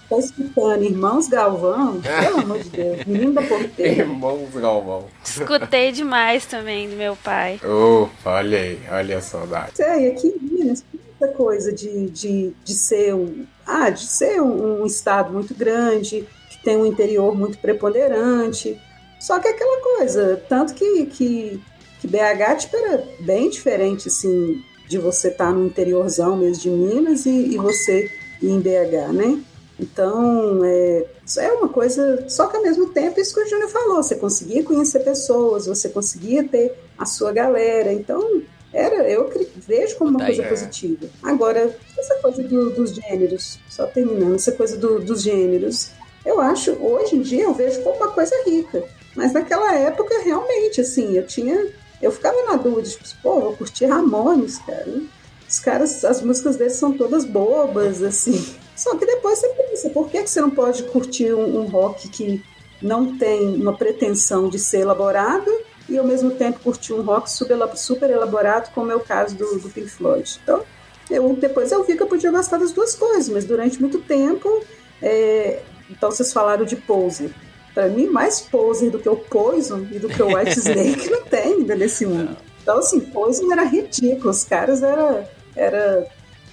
estou 0.04 0.20
escutando 0.20 0.84
Irmãos 0.84 1.28
Galvão, 1.28 2.00
pelo 2.00 2.38
amor 2.40 2.58
de 2.58 2.70
Deus, 2.70 3.04
menino 3.04 3.32
da 3.32 3.42
porteira. 3.42 4.02
Irmãos 4.02 4.50
Galvão. 4.54 5.06
Escutei 5.24 5.92
demais 5.92 6.46
também 6.46 6.88
do 6.88 6.96
meu 6.96 7.16
pai. 7.16 7.60
Opa, 7.64 8.36
olha 8.38 8.58
aí, 8.58 8.78
olha 8.90 9.18
a 9.18 9.20
saudade. 9.20 9.82
É, 9.82 10.06
e 10.06 10.10
aqui 10.10 10.28
em 10.28 10.54
Minas, 10.54 10.84
essa 11.20 11.32
coisa 11.32 11.72
de, 11.72 12.08
de, 12.10 12.52
de 12.64 12.74
ser 12.74 13.14
um. 13.14 13.46
Ah, 13.66 13.90
de 13.90 14.04
ser 14.04 14.40
um, 14.40 14.82
um 14.82 14.86
estado 14.86 15.32
muito 15.32 15.54
grande, 15.54 16.26
que 16.50 16.62
tem 16.62 16.76
um 16.76 16.86
interior 16.86 17.36
muito 17.36 17.58
preponderante. 17.58 18.78
Só 19.18 19.38
que 19.38 19.48
é 19.48 19.52
aquela 19.52 19.80
coisa, 19.96 20.42
tanto 20.48 20.74
que, 20.74 21.06
que, 21.06 21.60
que 21.98 22.06
BH 22.06 22.56
tipo, 22.58 22.76
era 22.76 23.02
bem 23.20 23.48
diferente, 23.48 24.08
assim, 24.08 24.62
de 24.86 24.98
você 24.98 25.28
estar 25.28 25.50
no 25.50 25.66
interiorzão 25.66 26.36
mesmo 26.36 26.62
de 26.62 26.68
Minas 26.68 27.24
e, 27.24 27.54
e 27.54 27.56
você 27.56 28.10
ir 28.42 28.50
em 28.50 28.60
BH, 28.60 29.12
né? 29.14 29.42
Então, 29.78 30.64
é, 30.64 31.04
é 31.38 31.52
uma 31.52 31.68
coisa. 31.68 32.24
Só 32.28 32.46
que 32.46 32.56
ao 32.56 32.62
mesmo 32.62 32.90
tempo, 32.90 33.20
isso 33.20 33.34
que 33.34 33.40
o 33.40 33.48
Júnior 33.48 33.68
falou, 33.68 34.02
você 34.02 34.14
conseguia 34.14 34.62
conhecer 34.62 35.00
pessoas, 35.00 35.66
você 35.66 35.88
conseguia 35.88 36.44
ter 36.46 36.72
a 36.96 37.04
sua 37.04 37.32
galera. 37.32 37.92
Então, 37.92 38.42
era, 38.72 39.08
eu 39.08 39.30
vejo 39.56 39.96
como 39.96 40.10
uma 40.10 40.18
Daí, 40.20 40.28
coisa 40.36 40.42
é. 40.42 40.48
positiva. 40.48 41.06
Agora, 41.22 41.76
essa 41.98 42.14
coisa 42.16 42.42
do- 42.42 42.70
dos 42.70 42.90
gêneros, 42.94 43.58
só 43.68 43.86
terminando, 43.86 44.36
essa 44.36 44.52
coisa 44.52 44.76
do- 44.76 45.00
dos 45.00 45.22
gêneros, 45.22 45.90
eu 46.24 46.40
acho, 46.40 46.72
hoje 46.80 47.16
em 47.16 47.20
dia, 47.22 47.44
eu 47.44 47.54
vejo 47.54 47.82
como 47.82 47.96
uma 47.96 48.10
coisa 48.12 48.34
rica. 48.46 48.84
Mas 49.16 49.32
naquela 49.32 49.74
época, 49.74 50.14
realmente, 50.24 50.80
assim, 50.80 51.16
eu 51.16 51.26
tinha. 51.26 51.68
Eu 52.02 52.10
ficava 52.10 52.36
na 52.44 52.56
dúvida, 52.56 52.88
tipo, 52.88 53.04
pô, 53.22 53.40
eu 53.40 53.52
curti 53.56 53.84
Ramones, 53.86 54.58
cara. 54.58 55.00
Os 55.48 55.58
caras, 55.60 56.04
as 56.04 56.20
músicas 56.20 56.56
deles 56.56 56.74
são 56.74 56.92
todas 56.96 57.24
bobas, 57.24 58.02
assim. 58.02 58.44
Só 58.76 58.96
que 58.96 59.06
depois 59.06 59.38
você 59.38 59.48
pensa, 59.48 59.90
por 59.90 60.08
que, 60.08 60.22
que 60.22 60.30
você 60.30 60.40
não 60.40 60.50
pode 60.50 60.82
curtir 60.84 61.32
um, 61.32 61.60
um 61.60 61.66
rock 61.66 62.08
que 62.08 62.42
não 62.82 63.16
tem 63.16 63.54
uma 63.56 63.76
pretensão 63.76 64.48
de 64.48 64.58
ser 64.58 64.80
elaborado 64.80 65.50
e 65.88 65.96
ao 65.96 66.04
mesmo 66.04 66.32
tempo 66.32 66.60
curtir 66.60 66.92
um 66.92 67.02
rock 67.02 67.30
super, 67.30 68.10
elaborado, 68.10 68.72
como 68.74 68.90
é 68.90 68.96
o 68.96 69.00
caso 69.00 69.36
do, 69.36 69.58
do 69.58 69.68
Pink 69.68 69.88
Floyd? 69.88 70.40
Então, 70.42 70.62
eu, 71.10 71.34
depois 71.34 71.70
eu 71.70 71.84
vi 71.84 71.96
que 71.96 72.02
eu 72.02 72.06
podia 72.06 72.30
gostar 72.30 72.58
das 72.58 72.72
duas 72.72 72.94
coisas, 72.94 73.28
mas 73.28 73.44
durante 73.44 73.80
muito 73.80 73.98
tempo. 74.00 74.62
é, 75.02 75.62
então 75.90 76.10
vocês 76.10 76.32
falaram 76.32 76.64
de 76.64 76.76
Poser. 76.76 77.30
Pra 77.74 77.88
mim, 77.88 78.06
mais 78.06 78.40
Poser 78.40 78.90
do 78.90 78.98
que 78.98 79.08
o 79.08 79.16
Poison 79.16 79.86
e 79.90 79.98
do 79.98 80.08
que 80.08 80.22
o 80.22 80.34
White 80.34 80.58
Snake 80.60 81.10
não 81.10 81.24
tem 81.24 81.54
ainda 81.54 81.74
nesse 81.74 82.06
mundo. 82.06 82.36
Então, 82.62 82.78
assim, 82.78 83.00
Poison 83.00 83.52
era 83.52 83.64
ridículo. 83.64 84.30
Os 84.30 84.44
caras 84.44 84.82
eram, 84.82 85.24
era, 85.54 86.06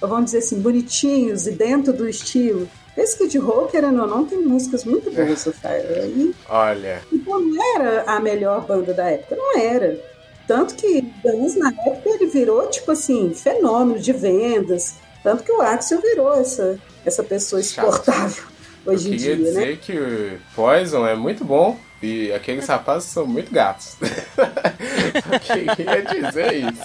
vamos 0.08 0.26
dizer 0.26 0.38
assim, 0.38 0.60
bonitinhos 0.60 1.46
e 1.46 1.52
dentro 1.52 1.92
do 1.92 2.08
estilo. 2.08 2.68
Esse 2.96 3.16
Kid 3.16 3.38
Rock, 3.38 3.72
querendo 3.72 4.02
ou 4.02 4.06
não, 4.06 4.24
tem 4.24 4.38
músicas 4.40 4.84
muito 4.84 5.10
boas 5.10 5.44
do 5.44 5.52
Fire. 5.52 6.06
E 6.06 6.34
Olha, 6.48 7.02
então 7.10 7.40
não 7.40 7.76
era 7.76 8.02
a 8.02 8.20
melhor 8.20 8.66
banda 8.66 8.92
da 8.92 9.10
época, 9.10 9.34
não 9.34 9.58
era. 9.58 9.98
Tanto 10.46 10.74
que 10.74 11.00
Guns 11.24 11.56
na 11.56 11.70
época 11.70 12.10
ele 12.10 12.26
virou, 12.26 12.68
tipo 12.68 12.90
assim, 12.90 13.32
fenômeno 13.32 13.98
de 13.98 14.12
vendas. 14.12 14.96
Tanto 15.22 15.42
que 15.42 15.52
o 15.52 15.62
Axel 15.62 16.00
virou 16.02 16.34
essa, 16.34 16.78
essa 17.04 17.22
pessoa 17.22 17.60
exportável 17.60 18.44
eu 18.84 18.92
hoje 18.92 19.08
em 19.08 19.16
queria 19.16 19.36
dia, 19.36 19.44
dizer 19.44 19.66
né? 19.66 19.78
que 19.80 19.92
o 19.92 20.40
Poison 20.54 21.06
é 21.06 21.14
muito 21.14 21.44
bom 21.44 21.78
e 22.02 22.32
aqueles 22.32 22.66
rapazes 22.66 23.08
são 23.08 23.24
muito 23.24 23.52
gatos. 23.52 23.96
eu 24.02 25.40
queria 25.40 26.02
dizer 26.02 26.54
isso. 26.54 26.82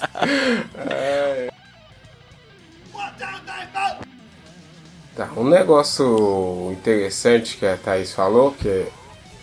É. 0.90 1.48
Tá, 5.18 5.28
um 5.36 5.42
negócio 5.42 6.70
interessante 6.70 7.56
que 7.56 7.66
a 7.66 7.76
Thaís 7.76 8.12
falou, 8.12 8.52
que 8.52 8.86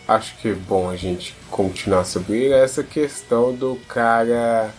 acho 0.07 0.37
que 0.37 0.47
é 0.47 0.53
bom 0.53 0.89
a 0.89 0.95
gente 0.95 1.35
continuar 1.51 2.05
sobre 2.05 2.43
ele, 2.43 2.53
é 2.53 2.63
essa 2.63 2.81
questão 2.81 3.53
do 3.53 3.77
cara. 3.85 4.73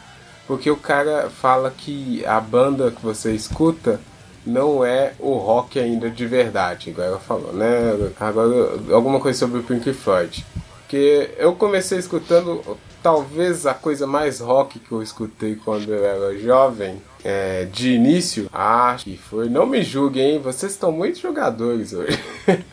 Porque 0.47 0.71
o 0.71 0.77
cara 0.77 1.29
fala 1.29 1.71
que 1.71 2.25
a 2.25 2.41
banda 2.41 2.91
que 2.91 3.03
você 3.03 3.35
escuta 3.35 4.01
não 4.47 4.83
é 4.83 5.13
o 5.19 5.35
rock 5.35 5.79
ainda 5.79 6.09
de 6.09 6.27
verdade, 6.27 6.89
igual 6.89 7.09
ela 7.09 7.19
falou, 7.19 7.53
né? 7.53 8.11
Agora, 8.19 8.81
alguma 8.91 9.21
coisa 9.21 9.39
sobre 9.39 9.59
o 9.61 9.65
Pink 9.65 9.93
Floyd. 9.93 10.47
Porque 10.79 11.31
eu 11.37 11.55
comecei 11.57 11.99
escutando 11.99 12.79
talvez 13.07 13.67
a 13.67 13.73
coisa 13.73 14.05
mais 14.05 14.41
rock 14.41 14.81
que 14.81 14.91
eu 14.91 15.01
escutei 15.01 15.55
quando 15.55 15.95
eu 15.95 16.05
era 16.05 16.37
jovem, 16.41 17.01
é, 17.25 17.65
de 17.67 17.93
início, 17.93 18.51
acho 18.53 19.05
que 19.05 19.17
foi. 19.17 19.49
Não 19.49 19.65
me 19.65 19.81
julguem, 19.85 20.33
hein? 20.33 20.39
Vocês 20.41 20.73
estão 20.73 20.91
muito 20.91 21.21
jogadores 21.21 21.93
hoje. 21.93 22.19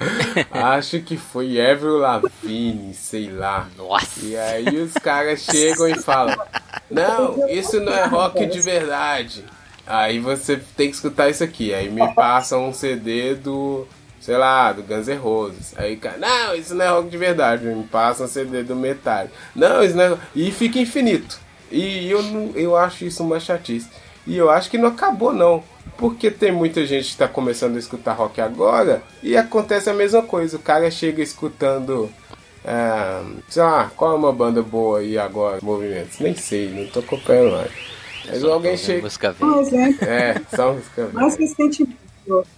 acho 0.51 1.01
que 1.01 1.17
foi 1.17 1.61
Avril 1.61 1.99
Lavigne, 1.99 2.95
sei 2.95 3.29
lá. 3.29 3.69
Nossa! 3.77 4.25
E 4.25 4.35
aí 4.35 4.75
os 4.75 4.93
caras 4.93 5.41
chegam 5.41 5.87
e 5.87 5.99
falam: 5.99 6.35
Não, 6.89 7.47
isso 7.47 7.79
não 7.79 7.93
é 7.93 8.05
rock 8.05 8.43
de 8.47 8.59
verdade. 8.59 9.45
Aí 9.85 10.17
você 10.17 10.59
tem 10.75 10.89
que 10.89 10.95
escutar 10.95 11.29
isso 11.29 11.43
aqui. 11.43 11.75
Aí 11.75 11.91
me 11.91 12.11
passam 12.15 12.69
um 12.69 12.73
CD 12.73 13.35
do, 13.35 13.87
sei 14.23 14.37
lá, 14.37 14.71
do 14.71 14.81
Guns 14.81 15.07
N' 15.07 15.17
Roses. 15.17 15.73
Aí, 15.77 15.97
cara, 15.97 16.17
não, 16.17 16.55
isso 16.55 16.73
não 16.73 16.85
é 16.85 16.89
rock 16.89 17.09
de 17.09 17.17
verdade. 17.17 17.65
Me 17.65 17.83
passam 17.83 18.25
um 18.25 18.29
CD 18.29 18.63
do 18.63 18.75
Metallica. 18.75 19.33
Não, 19.55 19.83
isso 19.83 19.95
não 19.95 20.03
é. 20.03 20.17
E 20.33 20.49
fica 20.51 20.79
infinito. 20.79 21.37
E 21.71 22.09
eu, 22.09 22.21
eu 22.55 22.75
acho 22.77 23.03
isso 23.05 23.23
uma 23.23 23.39
chatice. 23.39 23.87
E 24.25 24.37
eu 24.37 24.49
acho 24.49 24.69
que 24.69 24.77
não 24.77 24.87
acabou, 24.89 25.33
não. 25.33 25.63
Porque 25.97 26.31
tem 26.31 26.51
muita 26.51 26.85
gente 26.85 27.03
que 27.05 27.11
está 27.11 27.27
começando 27.27 27.75
a 27.75 27.79
escutar 27.79 28.13
rock 28.13 28.39
agora 28.39 29.03
e 29.21 29.35
acontece 29.35 29.89
a 29.89 29.93
mesma 29.93 30.21
coisa. 30.23 30.55
O 30.55 30.59
cara 30.61 30.89
chega 30.89 31.21
escutando. 31.21 32.09
ah, 32.65 33.23
sei 33.49 33.61
lá, 33.63 33.91
qual 33.95 34.13
é 34.13 34.15
uma 34.15 34.31
banda 34.31 34.61
boa 34.61 34.99
aí 34.99 35.17
agora? 35.17 35.59
Movimentos? 35.61 36.19
Nem 36.19 36.35
sei, 36.35 36.69
não 36.69 36.87
tô 36.87 36.99
acompanhando 36.99 37.51
mais. 37.51 37.71
Mas 38.25 38.43
alguém 38.43 38.77
chega. 38.77 39.01
Música 39.01 39.35
Um 39.41 39.61
velha. 39.61 39.61
exemplo 39.61 40.07
É, 40.07 40.41
só 40.55 40.71
música 40.73 41.09
mais 41.11 41.35
velha. 41.35 41.49
recentemente 41.49 41.97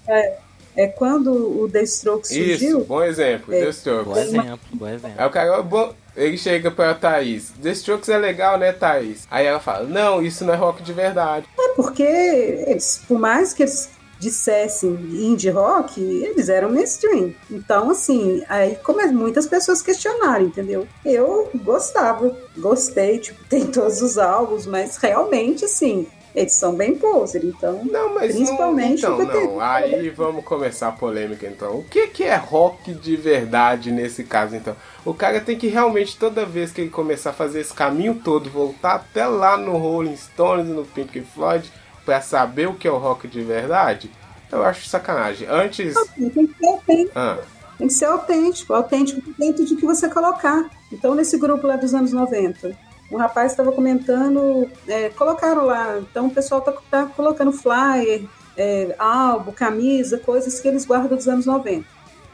é, 0.08 0.38
é 0.76 0.88
quando 0.88 1.32
o 1.32 1.70
The 1.70 1.84
Strokes 1.84 2.32
Isso, 2.32 2.60
surgiu. 2.60 2.86
bom 2.86 3.04
exemplo. 3.04 3.54
É. 3.54 3.64
The 3.64 3.70
Strokes. 3.70 4.06
Bom 4.06 4.18
exemplo, 4.18 4.60
bom 4.74 4.88
exemplo. 4.88 5.16
Aí 5.18 5.28
o 5.28 5.30
cara, 5.30 5.62
bom, 5.62 5.94
ele 6.16 6.38
chega 6.38 6.72
pra 6.72 6.94
Thaís. 6.94 7.52
The 7.62 7.72
Strokes 7.72 8.10
é 8.10 8.18
legal, 8.18 8.58
né, 8.58 8.72
Thaís? 8.72 9.28
Aí 9.30 9.46
ela 9.46 9.60
fala: 9.60 9.86
Não, 9.86 10.22
isso 10.22 10.44
não 10.46 10.54
é 10.54 10.58
rock 10.58 10.84
de 10.84 10.94
verdade. 10.94 11.46
É 11.60 11.70
porque, 11.70 12.04
eles, 12.04 13.02
por 13.08 13.20
mais 13.20 13.54
que 13.54 13.64
eles 13.64 13.90
dissessem 14.20 14.92
indie 14.92 15.50
rock, 15.50 16.02
eles 16.02 16.50
eram 16.50 16.72
mainstream. 16.72 17.34
Então, 17.52 17.90
assim, 17.92 18.44
aí 18.48 18.76
como 18.84 19.06
muitas 19.12 19.46
pessoas 19.46 19.82
questionaram, 19.82 20.46
entendeu? 20.46 20.88
Eu 21.04 21.50
gostava, 21.56 22.36
gostei, 22.58 23.20
tipo, 23.20 23.44
tem 23.46 23.68
todos 23.68 24.02
os 24.02 24.18
álbuns, 24.18 24.66
mas 24.66 24.98
realmente, 24.98 25.66
assim, 25.66 26.08
eles 26.36 26.54
são 26.54 26.76
bem 26.76 26.96
poser, 26.96 27.46
então... 27.46 27.82
Não, 27.86 28.14
mas 28.14 28.34
Principalmente 28.34 29.02
não, 29.04 29.22
então, 29.22 29.54
não. 29.54 29.62
Aí 29.62 30.10
vamos 30.10 30.44
começar 30.44 30.90
a 30.90 30.92
polêmica 30.92 31.48
então. 31.48 31.78
O 31.78 31.84
que 31.84 32.08
que 32.08 32.24
é 32.24 32.36
rock 32.36 32.94
de 32.94 33.16
verdade 33.16 33.90
nesse 33.92 34.24
caso 34.24 34.56
então? 34.56 34.76
O 35.06 35.14
cara 35.14 35.40
tem 35.40 35.58
que 35.58 35.68
realmente 35.68 36.18
toda 36.18 36.46
vez 36.46 36.72
que 36.72 36.82
ele 36.82 36.90
começar 36.90 37.30
a 37.30 37.34
fazer 37.34 37.62
esse 37.62 37.74
caminho 37.74 38.16
todo 38.16 38.50
voltar 38.50 38.96
até 38.96 39.26
lá 39.26 39.56
no 39.56 39.78
Rolling 39.78 40.18
Stones, 40.18 40.68
no 40.68 40.84
Pink 40.84 41.22
Floyd 41.22 41.72
pra 42.06 42.22
saber 42.22 42.68
o 42.68 42.76
que 42.76 42.88
é 42.88 42.92
o 42.92 42.98
rock 42.98 43.28
de 43.28 43.42
verdade? 43.42 44.12
Eu 44.52 44.64
acho 44.64 44.88
sacanagem. 44.88 45.48
Antes, 45.50 45.96
Tem 46.16 46.30
que 46.30 46.54
ser 46.54 46.68
autêntico, 46.68 47.12
ah, 47.16 47.40
tem 47.78 47.88
que 47.88 47.94
ser 47.94 48.06
autêntico, 48.06 48.74
autêntico 48.74 49.34
dentro 49.38 49.66
de 49.66 49.76
que 49.76 49.86
você 49.86 50.10
colocar. 50.10 50.70
Então, 50.92 51.16
nesse 51.16 51.38
grupo 51.38 51.66
lá 51.68 51.76
dos 51.76 51.94
anos 51.94 52.14
90, 52.14 52.78
um 53.12 53.18
rapaz 53.18 53.52
estava 53.52 53.72
comentando, 53.72 54.70
é, 54.88 55.10
colocaram 55.10 55.66
lá, 55.66 56.00
então 56.00 56.28
o 56.28 56.32
pessoal 56.32 56.62
tá, 56.62 56.74
tá 56.90 57.06
colocando 57.06 57.52
flyer, 57.52 58.24
é, 58.58 58.96
álbum, 58.98 59.52
camisa, 59.52 60.18
coisas 60.18 60.60
que 60.60 60.68
eles 60.68 60.86
guardam 60.86 61.18
dos 61.18 61.28
anos 61.28 61.46
90. 61.46 61.86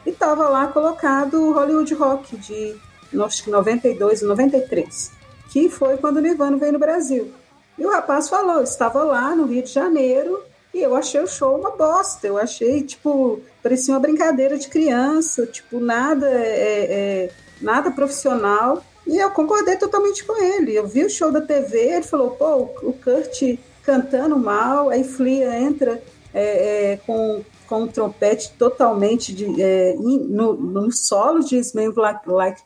E 0.04 0.10
estava 0.10 0.48
lá 0.48 0.66
colocado 0.68 1.34
o 1.34 1.52
Hollywood 1.52 1.94
Rock 1.94 2.36
de 2.36 2.76
acho 3.24 3.44
que 3.44 3.50
92 3.50 4.22
e 4.22 4.24
93, 4.24 5.12
que 5.50 5.68
foi 5.68 5.98
quando 5.98 6.16
o 6.16 6.20
Nirvana 6.20 6.56
veio 6.56 6.72
no 6.72 6.78
Brasil. 6.78 7.32
E 7.78 7.84
o 7.84 7.90
rapaz 7.90 8.28
falou, 8.28 8.62
estava 8.62 9.02
lá 9.02 9.34
no 9.34 9.46
Rio 9.46 9.62
de 9.62 9.70
Janeiro 9.70 10.42
e 10.72 10.80
eu 10.80 10.94
achei 10.94 11.20
o 11.20 11.26
show 11.26 11.58
uma 11.58 11.70
bosta. 11.72 12.26
Eu 12.26 12.38
achei, 12.38 12.82
tipo, 12.82 13.40
parecia 13.62 13.92
uma 13.92 14.00
brincadeira 14.00 14.56
de 14.56 14.68
criança, 14.68 15.46
tipo, 15.46 15.78
nada, 15.80 16.26
é, 16.28 16.84
é, 16.88 17.30
nada 17.60 17.90
profissional. 17.90 18.82
E 19.12 19.18
eu 19.18 19.30
concordei 19.30 19.76
totalmente 19.76 20.24
com 20.24 20.42
ele. 20.42 20.74
Eu 20.74 20.86
vi 20.86 21.04
o 21.04 21.10
show 21.10 21.30
da 21.30 21.42
TV, 21.42 21.78
ele 21.96 22.02
falou, 22.02 22.30
pô, 22.30 22.62
o 22.82 22.94
Kurt 22.94 23.58
cantando 23.82 24.38
mal, 24.38 24.88
aí 24.88 25.04
Flea 25.04 25.54
entra 25.54 26.02
é, 26.32 26.92
é, 26.92 26.96
com, 26.96 27.44
com 27.68 27.82
um 27.82 27.88
trompete 27.88 28.54
totalmente 28.58 29.34
de, 29.34 29.62
é, 29.62 29.94
no, 29.98 30.54
no 30.54 30.90
solo 30.90 31.40
de 31.40 31.58
Smells 31.58 32.00
Like, 32.00 32.26
like 32.26 32.62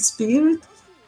Spirit. 0.00 0.62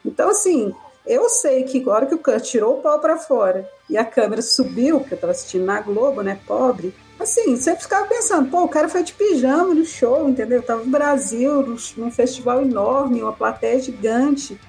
Então, 0.04 0.28
assim, 0.28 0.74
eu 1.06 1.26
sei 1.30 1.64
que 1.64 1.82
a 1.88 1.90
hora 1.90 2.04
que 2.04 2.14
o 2.14 2.18
Kurt 2.18 2.42
tirou 2.42 2.74
o 2.74 2.82
pau 2.82 2.98
pra 2.98 3.16
fora 3.16 3.66
e 3.88 3.96
a 3.96 4.04
câmera 4.04 4.42
subiu, 4.42 5.00
porque 5.00 5.14
eu 5.14 5.20
tava 5.20 5.30
assistindo 5.30 5.64
na 5.64 5.80
Globo, 5.80 6.20
né, 6.20 6.38
pobre, 6.46 6.94
assim, 7.18 7.56
sempre 7.56 7.84
ficava 7.84 8.06
pensando, 8.06 8.50
pô, 8.50 8.62
o 8.62 8.68
cara 8.68 8.90
foi 8.90 9.02
de 9.02 9.14
pijama 9.14 9.74
no 9.74 9.86
show, 9.86 10.28
entendeu? 10.28 10.58
Eu 10.58 10.66
tava 10.66 10.84
no 10.84 10.90
Brasil, 10.90 11.78
num 11.96 12.10
festival 12.10 12.60
enorme, 12.60 13.22
uma 13.22 13.32
plateia 13.32 13.80
gigante. 13.80 14.60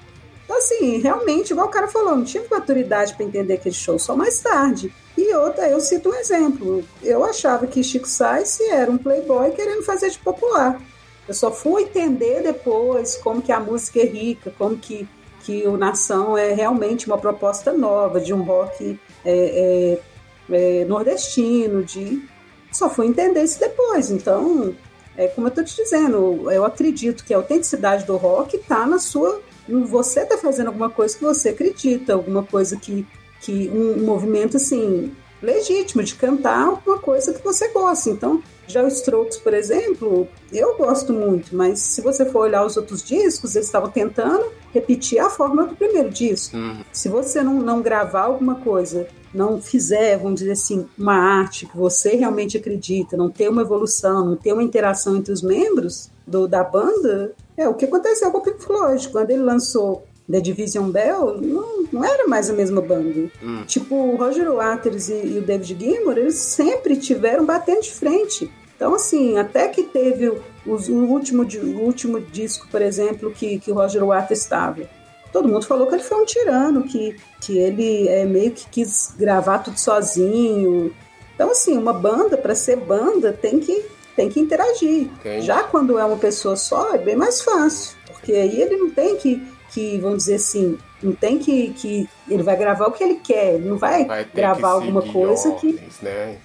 Então, 0.44 0.58
assim, 0.58 0.98
realmente, 0.98 1.52
igual 1.52 1.66
o 1.66 1.70
cara 1.70 1.88
falou, 1.88 2.16
não 2.16 2.24
tive 2.24 2.46
maturidade 2.50 3.14
para 3.14 3.24
entender 3.24 3.54
aquele 3.54 3.74
show, 3.74 3.98
só 3.98 4.14
mais 4.14 4.40
tarde. 4.40 4.92
E 5.16 5.34
outra, 5.34 5.68
eu 5.68 5.80
cito 5.80 6.10
um 6.10 6.14
exemplo. 6.14 6.84
Eu 7.02 7.24
achava 7.24 7.66
que 7.66 7.82
Chico 7.82 8.06
Sainz 8.06 8.60
era 8.60 8.90
um 8.90 8.98
playboy 8.98 9.52
querendo 9.52 9.82
fazer 9.82 10.10
de 10.10 10.18
popular. 10.18 10.80
Eu 11.26 11.34
só 11.34 11.50
fui 11.50 11.84
entender 11.84 12.42
depois 12.42 13.16
como 13.16 13.40
que 13.40 13.52
a 13.52 13.60
música 13.60 14.00
é 14.00 14.04
rica, 14.04 14.52
como 14.58 14.76
que, 14.76 15.08
que 15.44 15.66
o 15.66 15.76
Nação 15.76 16.36
é 16.36 16.52
realmente 16.52 17.06
uma 17.06 17.16
proposta 17.16 17.72
nova, 17.72 18.20
de 18.20 18.34
um 18.34 18.42
rock 18.42 18.98
é, 19.24 19.98
é, 20.50 20.80
é, 20.80 20.84
nordestino, 20.84 21.82
de 21.82 22.22
só 22.70 22.90
fui 22.90 23.06
entender 23.06 23.42
isso 23.42 23.58
depois. 23.58 24.10
Então, 24.10 24.74
é 25.16 25.28
como 25.28 25.46
eu 25.46 25.48
estou 25.48 25.64
te 25.64 25.76
dizendo, 25.76 26.50
eu 26.50 26.64
acredito 26.64 27.24
que 27.24 27.32
a 27.32 27.36
autenticidade 27.36 28.04
do 28.04 28.16
rock 28.16 28.56
está 28.56 28.84
na 28.86 28.98
sua. 28.98 29.40
Você 29.68 30.20
está 30.20 30.36
fazendo 30.36 30.68
alguma 30.68 30.90
coisa 30.90 31.16
que 31.16 31.24
você 31.24 31.50
acredita, 31.50 32.12
alguma 32.12 32.42
coisa 32.42 32.76
que. 32.76 33.06
que 33.40 33.70
um, 33.72 34.04
movimento 34.04 34.56
assim, 34.56 35.12
legítimo 35.42 36.02
de 36.02 36.14
cantar 36.14 36.66
alguma 36.66 36.98
coisa 36.98 37.32
que 37.32 37.42
você 37.42 37.68
gosta. 37.68 38.10
Então, 38.10 38.42
já 38.66 38.82
o 38.82 38.88
Strokes, 38.88 39.38
por 39.38 39.52
exemplo, 39.52 40.26
eu 40.52 40.76
gosto 40.76 41.12
muito, 41.12 41.54
mas 41.54 41.78
se 41.80 42.00
você 42.00 42.24
for 42.24 42.40
olhar 42.40 42.64
os 42.64 42.76
outros 42.76 43.02
discos, 43.02 43.54
eles 43.54 43.66
estavam 43.66 43.90
tentando 43.90 44.46
repetir 44.72 45.18
a 45.18 45.28
forma 45.28 45.66
do 45.66 45.76
primeiro 45.76 46.10
disco. 46.10 46.56
Uhum. 46.56 46.82
Se 46.92 47.08
você 47.08 47.42
não, 47.42 47.54
não 47.54 47.82
gravar 47.82 48.22
alguma 48.22 48.56
coisa, 48.56 49.06
não 49.34 49.60
fizer, 49.60 50.16
vamos 50.16 50.40
dizer 50.40 50.52
assim, 50.52 50.86
uma 50.96 51.14
arte 51.14 51.66
que 51.66 51.76
você 51.76 52.16
realmente 52.16 52.56
acredita, 52.56 53.16
não 53.16 53.28
ter 53.30 53.48
uma 53.48 53.62
evolução, 53.62 54.24
não 54.24 54.36
ter 54.36 54.52
uma 54.52 54.62
interação 54.62 55.16
entre 55.16 55.32
os 55.32 55.42
membros 55.42 56.10
do, 56.26 56.48
da 56.48 56.64
banda, 56.64 57.32
é 57.56 57.68
o 57.68 57.74
que 57.74 57.84
aconteceu 57.84 58.30
com 58.30 58.38
o 58.38 58.42
Pink 58.42 58.62
Floyd. 58.62 59.08
Quando 59.08 59.30
ele 59.30 59.42
lançou 59.42 60.06
The 60.30 60.40
Division 60.40 60.90
Bell, 60.90 61.40
não, 61.40 61.84
não 61.92 62.04
era 62.04 62.26
mais 62.26 62.48
a 62.48 62.52
mesma 62.52 62.80
banda. 62.80 63.30
Hum. 63.42 63.64
Tipo, 63.66 63.94
o 63.94 64.16
Roger 64.16 64.50
Waters 64.52 65.08
e, 65.08 65.26
e 65.26 65.38
o 65.38 65.42
David 65.42 65.76
Gilmour, 65.78 66.18
eles 66.18 66.36
sempre 66.36 66.96
tiveram 66.96 67.44
batendo 67.44 67.82
de 67.82 67.92
frente. 67.92 68.50
Então, 68.76 68.94
assim, 68.94 69.38
até 69.38 69.68
que 69.68 69.84
teve 69.84 70.28
o, 70.28 70.42
o 70.66 70.92
último, 71.10 71.42
o 71.42 71.80
último 71.80 72.20
disco, 72.20 72.66
por 72.70 72.82
exemplo, 72.82 73.30
que, 73.30 73.58
que 73.58 73.70
o 73.70 73.74
Roger 73.74 74.04
Waters 74.04 74.40
estava. 74.40 74.82
Todo 75.32 75.48
mundo 75.48 75.66
falou 75.66 75.86
que 75.86 75.94
ele 75.94 76.02
foi 76.02 76.22
um 76.22 76.24
tirano, 76.24 76.84
que, 76.84 77.16
que 77.40 77.58
ele 77.58 78.08
é, 78.08 78.24
meio 78.24 78.52
que 78.52 78.68
quis 78.68 79.12
gravar 79.18 79.58
tudo 79.58 79.78
sozinho. 79.78 80.94
Então, 81.34 81.50
assim, 81.50 81.76
uma 81.76 81.92
banda, 81.92 82.36
para 82.36 82.54
ser 82.54 82.76
banda, 82.76 83.32
tem 83.32 83.58
que, 83.58 83.84
tem 84.14 84.28
que 84.28 84.40
interagir. 84.40 85.08
Já 85.40 85.62
quando 85.64 85.98
é 85.98 86.04
uma 86.04 86.16
pessoa 86.16 86.56
só, 86.56 86.94
é 86.94 86.98
bem 86.98 87.16
mais 87.16 87.42
fácil. 87.42 87.96
Porque 88.06 88.32
aí 88.32 88.60
ele 88.60 88.76
não 88.76 88.90
tem 88.90 89.16
que, 89.16 89.46
que 89.70 89.98
vamos 89.98 90.18
dizer 90.18 90.36
assim, 90.36 90.78
não 91.02 91.12
tem 91.12 91.38
que, 91.38 91.70
que. 91.74 92.08
Ele 92.28 92.42
vai 92.42 92.56
gravar 92.56 92.86
o 92.86 92.92
que 92.92 93.04
ele 93.04 93.16
quer, 93.16 93.54
ele 93.54 93.68
não 93.68 93.76
vai, 93.76 94.04
Vai 94.06 94.24
gravar 94.24 94.78
que 94.78 94.84
alguma 94.86 95.02
coisa 95.02 95.52
que. 95.52 95.68
ordens, 95.68 96.00
né? 96.00 96.38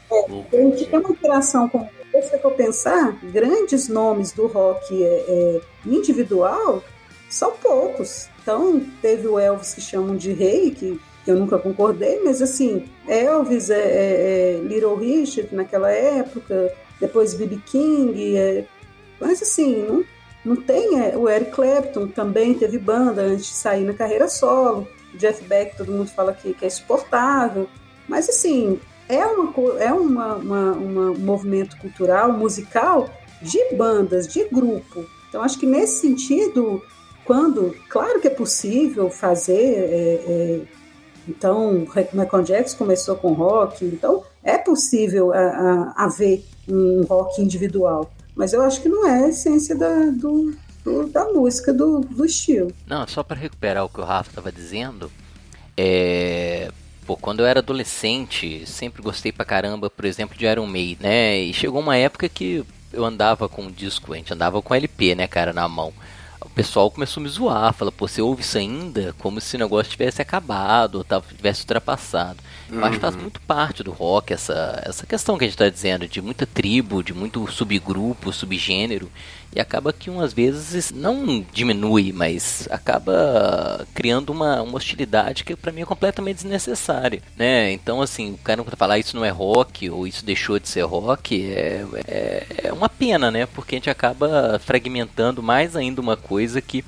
Tem 0.51 0.71
que 0.71 0.86
ter 0.86 0.97
uma 0.97 1.10
interação 1.10 1.69
com. 1.69 1.88
Se 2.21 2.38
for 2.39 2.51
pensar, 2.51 3.17
grandes 3.23 3.88
nomes 3.88 4.32
do 4.32 4.47
rock 4.47 5.03
é, 5.03 5.08
é, 5.08 5.62
individual 5.86 6.84
são 7.29 7.51
poucos. 7.51 8.27
Então, 8.41 8.82
teve 9.01 9.27
o 9.27 9.39
Elvis 9.39 9.75
que 9.75 9.79
chamam 9.79 10.17
de 10.17 10.34
rei, 10.34 10.71
que, 10.71 10.99
que 11.23 11.32
eu 11.32 11.36
nunca 11.36 11.58
concordei, 11.60 12.19
mas 12.23 12.41
assim, 12.41 12.89
Elvis, 13.08 13.69
é, 13.69 13.79
é, 13.79 14.55
é 14.58 14.62
Little 14.63 14.95
Richard 14.95 15.55
naquela 15.55 15.91
época, 15.91 16.73
depois 16.99 17.33
B.B. 17.33 17.59
King, 17.65 18.35
é, 18.38 18.65
mas 19.19 19.41
assim, 19.41 19.83
não, 19.83 20.03
não 20.43 20.55
tem. 20.55 20.99
é, 20.99 21.17
o 21.17 21.29
Eric 21.29 21.51
Clapton 21.51 22.07
também 22.07 22.53
teve 22.53 22.77
banda 22.77 23.21
antes 23.21 23.45
de 23.45 23.53
sair 23.53 23.83
na 23.83 23.93
carreira 23.93 24.27
solo. 24.27 24.88
Jeff 25.15 25.43
Beck, 25.45 25.75
todo 25.75 25.91
mundo 25.91 26.09
fala 26.09 26.33
que, 26.33 26.53
que 26.53 26.65
é 26.65 26.69
suportável. 26.69 27.67
Mas 28.07 28.29
assim, 28.29 28.79
é, 29.07 29.25
uma, 29.25 29.53
é 29.79 29.91
uma, 29.91 30.35
uma- 30.35 30.71
uma- 30.73 31.12
um 31.12 31.17
movimento 31.17 31.75
cultural, 31.77 32.31
musical, 32.31 33.09
de 33.41 33.59
bandas, 33.75 34.27
de 34.27 34.43
grupo. 34.45 35.05
Então, 35.29 35.41
acho 35.41 35.57
que 35.59 35.65
nesse 35.65 36.01
sentido, 36.01 36.81
quando, 37.25 37.75
claro 37.89 38.19
que 38.19 38.27
é 38.27 38.31
possível 38.31 39.09
fazer, 39.09 39.53
é, 39.77 40.23
é, 40.27 40.62
então, 41.27 41.85
Michael 42.13 42.43
Jackson 42.43 42.77
começou 42.77 43.15
com 43.15 43.33
rock, 43.33 43.85
então 43.85 44.23
é 44.43 44.58
possível 44.58 45.34
a- 45.34 45.38
a- 45.97 46.06
haver 46.06 46.43
um 46.67 47.04
rock 47.04 47.41
individual, 47.41 48.12
mas 48.36 48.54
eu 48.54 48.62
acho 48.62 48.82
que 48.82 48.89
não 48.89 49.08
é 49.08 49.25
a 49.25 49.30
essência 49.30 49.75
da, 49.75 50.06
do, 50.12 50.54
do- 50.84 51.08
da 51.08 51.25
música, 51.25 51.73
do, 51.73 51.99
do 52.02 52.25
estilo. 52.25 52.71
Não, 52.88 53.08
só 53.08 53.23
para 53.23 53.38
recuperar 53.39 53.84
o 53.86 53.89
que 53.89 53.99
o 53.99 54.04
Rafa 54.04 54.30
estava 54.32 54.52
dizendo, 54.52 55.12
é. 55.78 56.69
Pô, 57.06 57.17
quando 57.17 57.39
eu 57.39 57.45
era 57.47 57.60
adolescente, 57.60 58.63
sempre 58.67 59.02
gostei 59.02 59.32
pra 59.32 59.43
caramba, 59.43 59.89
por 59.89 60.06
exemplo, 60.06 60.38
de 60.38 60.45
Iron 60.45 60.67
Maiden, 60.67 60.97
né? 61.10 61.39
E 61.39 61.54
chegou 61.56 61.82
uma 61.82 61.97
época 61.97 62.30
que 62.30 62.63
eu 62.93 63.04
andava 63.04 63.49
com 63.49 63.63
um 63.63 63.71
disco, 63.71 64.13
a 64.13 64.15
gente 64.17 64.32
andava 64.32 64.62
com 64.62 64.75
LP, 64.75 65.15
né, 65.15 65.28
cara, 65.28 65.52
na 65.52 65.67
mão. 65.67 65.91
O 66.41 66.49
pessoal 66.49 66.89
começou 66.89 67.19
a 67.19 67.23
me 67.23 67.30
zoar, 67.30 67.73
fala, 67.73 67.91
pô, 67.91 68.08
você 68.08 68.21
ouve 68.21 68.41
isso 68.41 68.58
ainda? 68.58 69.13
Como 69.19 69.41
se 69.41 69.56
o 69.56 69.60
negócio 69.60 69.91
tivesse 69.91 70.21
acabado, 70.21 70.95
ou 70.95 71.04
tava- 71.04 71.25
tivesse 71.36 71.62
ultrapassado. 71.62 72.39
Eu 72.71 72.84
acho 72.86 72.95
que 72.95 72.99
faz 73.02 73.15
muito 73.15 73.41
parte 73.41 73.84
do 73.84 73.91
rock 73.91 74.32
essa, 74.34 74.82
essa 74.86 75.06
questão 75.06 75.38
que 75.38 75.43
a 75.43 75.47
gente 75.47 75.58
tá 75.58 75.67
dizendo, 75.69 76.08
de 76.08 76.21
muita 76.21 76.45
tribo, 76.45 77.04
de 77.04 77.13
muito 77.13 77.45
subgrupo, 77.52 78.32
subgênero. 78.32 79.12
E 79.55 79.59
acaba 79.59 79.91
que 79.91 80.09
umas 80.09 80.31
vezes 80.31 80.91
não 80.91 81.43
diminui, 81.51 82.12
mas 82.13 82.67
acaba 82.69 83.85
criando 83.95 84.29
uma, 84.29 84.62
uma 84.62 84.77
hostilidade 84.77 85.43
que 85.43 85.55
pra 85.55 85.71
mim 85.71 85.81
é 85.81 85.85
completamente 85.85 86.38
desnecessária, 86.38 87.21
né? 87.35 87.71
Então 87.71 88.01
assim, 88.01 88.33
o 88.33 88.38
cara 88.38 88.63
quando 88.63 88.77
falar 88.77 88.99
isso 88.99 89.15
não 89.15 89.25
é 89.25 89.29
rock 89.29 89.89
ou 89.89 90.05
isso 90.05 90.23
deixou 90.23 90.59
de 90.59 90.69
ser 90.69 90.83
rock 90.83 91.51
é, 91.51 91.85
é, 92.07 92.45
é 92.65 92.73
uma 92.73 92.88
pena, 92.88 93.31
né? 93.31 93.47
Porque 93.47 93.75
a 93.75 93.77
gente 93.77 93.89
acaba 93.89 94.59
fragmentando 94.63 95.41
mais 95.41 95.75
ainda 95.75 95.99
uma 95.99 96.15
coisa 96.15 96.62
que 96.62 96.85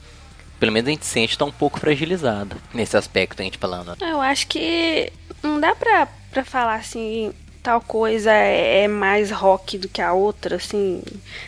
pelo 0.60 0.71
menos 0.71 0.88
a 0.88 0.91
gente 0.91 1.06
sente 1.08 1.36
tá 1.36 1.43
um 1.43 1.52
pouco 1.52 1.80
fragilizada 1.80 2.56
nesse 2.71 2.95
aspecto 2.95 3.41
a 3.41 3.43
gente 3.43 3.58
falando. 3.58 3.95
Eu 4.00 4.21
acho 4.21 4.45
que 4.45 5.12
não 5.41 5.60
dá 5.60 5.74
pra, 5.74 6.08
pra 6.30 6.45
falar 6.45 6.76
assim, 6.76 7.34
tal 7.62 7.80
coisa 7.80 8.32
é, 8.32 8.84
é 8.84 8.88
mais 8.88 9.32
rock 9.32 9.78
do 9.78 9.88
que 9.88 10.02
a 10.02 10.13
outra, 10.13 10.56
assim, 10.56 11.02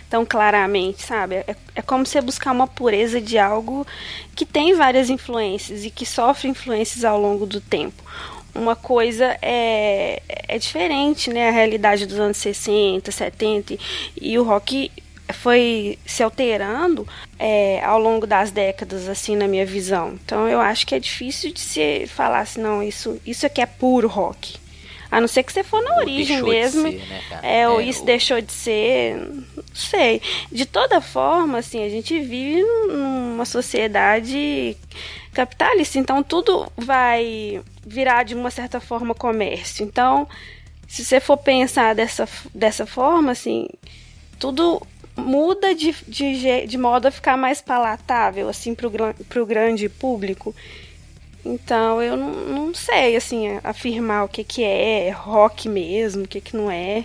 tão 0.09 0.25
claramente, 0.25 1.01
sabe? 1.03 1.35
É, 1.35 1.55
é 1.75 1.81
como 1.81 2.05
você 2.05 2.21
buscar 2.21 2.51
uma 2.51 2.67
pureza 2.67 3.19
de 3.19 3.37
algo 3.37 3.85
que 4.35 4.45
tem 4.45 4.73
várias 4.73 5.09
influências 5.09 5.83
e 5.83 5.89
que 5.89 6.05
sofre 6.05 6.47
influências 6.47 7.03
ao 7.03 7.19
longo 7.19 7.45
do 7.45 7.59
tempo. 7.59 8.03
Uma 8.53 8.75
coisa 8.75 9.37
é, 9.41 10.21
é 10.47 10.57
diferente, 10.59 11.31
né? 11.31 11.49
A 11.49 11.51
realidade 11.51 12.05
dos 12.05 12.19
anos 12.19 12.37
60, 12.37 13.11
70 13.11 13.77
e 14.21 14.37
o 14.37 14.43
rock 14.43 14.91
foi 15.31 15.97
se 16.05 16.21
alterando 16.21 17.07
é, 17.39 17.83
ao 17.83 17.97
longo 17.97 18.27
das 18.27 18.51
décadas, 18.51 19.07
assim, 19.07 19.35
na 19.35 19.47
minha 19.47 19.65
visão. 19.65 20.19
Então 20.23 20.47
eu 20.47 20.59
acho 20.59 20.85
que 20.85 20.93
é 20.93 20.99
difícil 20.99 21.51
de 21.51 21.59
se 21.59 22.05
falar 22.07 22.41
assim, 22.41 22.61
não, 22.61 22.83
isso, 22.83 23.19
isso 23.25 23.45
aqui 23.45 23.61
é 23.61 23.65
puro 23.65 24.07
rock. 24.07 24.61
A 25.15 25.21
não 25.21 25.27
ser 25.27 25.43
que 25.43 25.53
você 25.53 25.63
for 25.63 25.81
na 25.83 25.91
Ou 25.93 25.97
origem 25.99 26.37
deixou 26.43 26.49
de 26.49 26.55
mesmo. 26.59 26.81
ser, 26.91 27.07
né, 27.07 27.21
cara? 27.29 27.47
é, 27.47 27.69
ou 27.69 27.79
É, 27.79 27.83
isso 27.85 27.99
ou- 27.99 28.05
deixou 28.05 28.41
de 28.41 28.51
ser. 28.51 29.15
Não 29.17 29.63
sei. 29.75 30.21
De 30.51 30.65
toda 30.65 30.99
forma, 31.01 31.59
assim, 31.59 31.83
a 31.85 31.89
gente 31.89 32.19
vive 32.19 32.63
numa 32.87 33.45
sociedade 33.45 34.75
capitalista, 35.33 35.97
então 35.99 36.21
tudo 36.23 36.71
vai 36.77 37.61
virar 37.85 38.23
de 38.23 38.33
uma 38.35 38.49
certa 38.51 38.79
forma 38.79 39.13
comércio. 39.15 39.83
Então, 39.85 40.27
se 40.87 41.03
você 41.05 41.19
for 41.19 41.37
pensar 41.37 41.93
dessa, 41.95 42.27
dessa 42.53 42.85
forma, 42.85 43.31
assim, 43.31 43.67
tudo 44.39 44.81
muda 45.15 45.75
de, 45.75 45.93
de, 46.07 46.65
de 46.67 46.77
modo 46.77 47.07
a 47.07 47.11
ficar 47.11 47.37
mais 47.37 47.61
palatável, 47.61 48.49
assim, 48.49 48.73
pro, 48.73 48.89
gran- 48.89 49.13
pro 49.29 49.45
grande 49.45 49.87
público. 49.89 50.55
Então, 51.45 52.01
eu 52.01 52.15
não, 52.15 52.31
não 52.31 52.73
sei, 52.73 53.15
assim, 53.15 53.59
afirmar 53.63 54.23
o 54.25 54.27
que 54.29 54.43
que 54.43 54.63
é 54.63 55.09
rock 55.11 55.67
mesmo, 55.67 56.23
o 56.23 56.27
que 56.27 56.39
que 56.39 56.55
não 56.55 56.71
é. 56.71 57.03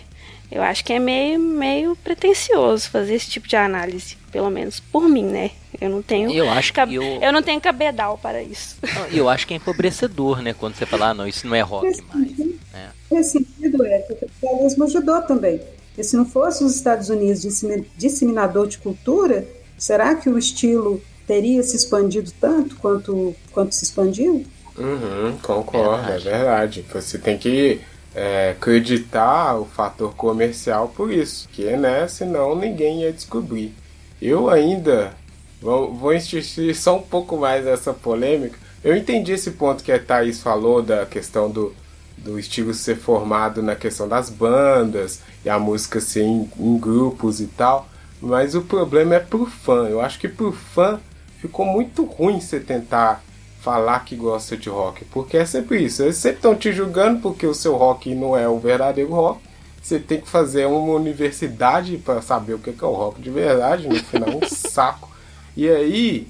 Eu 0.50 0.62
acho 0.62 0.82
que 0.84 0.92
é 0.94 0.98
meio, 0.98 1.38
meio 1.38 1.94
pretencioso 1.96 2.88
fazer 2.88 3.14
esse 3.14 3.28
tipo 3.28 3.46
de 3.46 3.54
análise, 3.56 4.16
pelo 4.32 4.48
menos 4.48 4.80
por 4.80 5.06
mim, 5.08 5.24
né? 5.24 5.50
Eu 5.80 5.90
não 5.90 6.00
tenho, 6.00 6.30
Eu 6.30 6.48
acho 6.48 6.72
que 6.72 6.80
eu- 6.80 7.02
eu 7.20 7.32
não 7.32 7.42
tenho 7.42 7.60
cabedal 7.60 8.16
para 8.16 8.42
isso. 8.42 8.76
E 9.10 9.18
eu 9.18 9.28
acho 9.28 9.46
que 9.46 9.52
é 9.52 9.56
empobrecedor, 9.58 10.40
né? 10.40 10.54
Quando 10.54 10.74
você 10.74 10.86
fala, 10.86 11.10
ah, 11.10 11.14
não, 11.14 11.28
isso 11.28 11.46
não 11.46 11.54
é 11.54 11.60
rock 11.60 11.86
mais. 12.14 12.38
né? 12.38 12.90
Nesse 13.10 13.32
sentido, 13.32 13.84
é 13.84 13.98
que 13.98 14.12
o 14.14 14.16
capitalismo 14.16 14.84
ajudou 14.84 15.20
também. 15.22 15.60
Porque 15.88 16.02
se 16.04 16.16
não 16.16 16.24
fosse 16.24 16.64
os 16.64 16.74
Estados 16.74 17.10
Unidos 17.10 17.42
dissemi- 17.42 17.86
disseminador 17.98 18.66
de 18.68 18.78
cultura, 18.78 19.46
será 19.76 20.14
que 20.14 20.30
o 20.30 20.38
estilo 20.38 21.02
teria 21.28 21.62
se 21.62 21.76
expandido 21.76 22.32
tanto 22.40 22.74
quanto, 22.76 23.36
quanto 23.52 23.74
se 23.74 23.84
expandiu? 23.84 24.46
Uhum, 24.78 25.36
concordo, 25.42 26.02
Verdade. 26.06 26.28
é 26.28 26.32
verdade. 26.32 26.86
Você 26.90 27.18
tem 27.18 27.36
que 27.36 27.80
é, 28.14 28.50
acreditar 28.50 29.58
o 29.58 29.66
fator 29.66 30.14
comercial 30.14 30.88
por 30.88 31.12
isso, 31.12 31.46
que 31.52 31.64
né, 31.76 32.08
senão 32.08 32.56
ninguém 32.56 33.02
ia 33.02 33.12
descobrir. 33.12 33.74
Eu 34.20 34.48
ainda 34.48 35.12
vou, 35.60 35.94
vou 35.94 36.14
insistir 36.14 36.74
só 36.74 36.96
um 36.96 37.02
pouco 37.02 37.36
mais 37.36 37.64
nessa 37.66 37.92
polêmica. 37.92 38.58
Eu 38.82 38.96
entendi 38.96 39.32
esse 39.32 39.50
ponto 39.50 39.84
que 39.84 39.92
a 39.92 39.98
Thaís 39.98 40.40
falou 40.40 40.80
da 40.82 41.04
questão 41.04 41.50
do, 41.50 41.74
do 42.16 42.38
estilo 42.38 42.72
ser 42.72 42.96
formado 42.96 43.62
na 43.62 43.76
questão 43.76 44.08
das 44.08 44.30
bandas 44.30 45.20
e 45.44 45.50
a 45.50 45.58
música 45.58 46.00
ser 46.00 46.22
em, 46.22 46.48
em 46.58 46.78
grupos 46.78 47.40
e 47.40 47.46
tal, 47.46 47.88
mas 48.20 48.54
o 48.54 48.62
problema 48.62 49.16
é 49.16 49.20
pro 49.20 49.44
fã. 49.44 49.88
Eu 49.88 50.00
acho 50.00 50.18
que 50.18 50.28
pro 50.28 50.52
fã 50.52 51.00
ficou 51.40 51.64
muito 51.64 52.04
ruim 52.04 52.40
você 52.40 52.60
tentar 52.60 53.22
falar 53.60 54.00
que 54.04 54.16
gosta 54.16 54.56
de 54.56 54.68
rock, 54.68 55.04
porque 55.06 55.36
é 55.36 55.44
sempre 55.44 55.82
isso. 55.82 56.02
Eles 56.02 56.16
sempre 56.16 56.38
estão 56.38 56.54
te 56.54 56.72
julgando 56.72 57.20
porque 57.20 57.46
o 57.46 57.54
seu 57.54 57.76
rock 57.76 58.14
não 58.14 58.36
é 58.36 58.48
o 58.48 58.58
verdadeiro 58.58 59.10
rock. 59.12 59.40
Você 59.82 59.98
tem 59.98 60.20
que 60.20 60.28
fazer 60.28 60.66
uma 60.66 60.94
universidade 60.94 61.96
para 61.98 62.20
saber 62.20 62.54
o 62.54 62.58
que 62.58 62.70
é 62.70 62.86
o 62.86 62.92
rock 62.92 63.20
de 63.20 63.30
verdade, 63.30 63.88
no 63.88 63.96
final 63.96 64.28
um 64.28 64.46
saco. 64.48 65.08
E 65.56 65.68
aí 65.68 66.28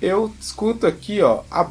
eu 0.00 0.32
escuto 0.40 0.86
aqui, 0.86 1.22
ó, 1.22 1.42
a 1.50 1.62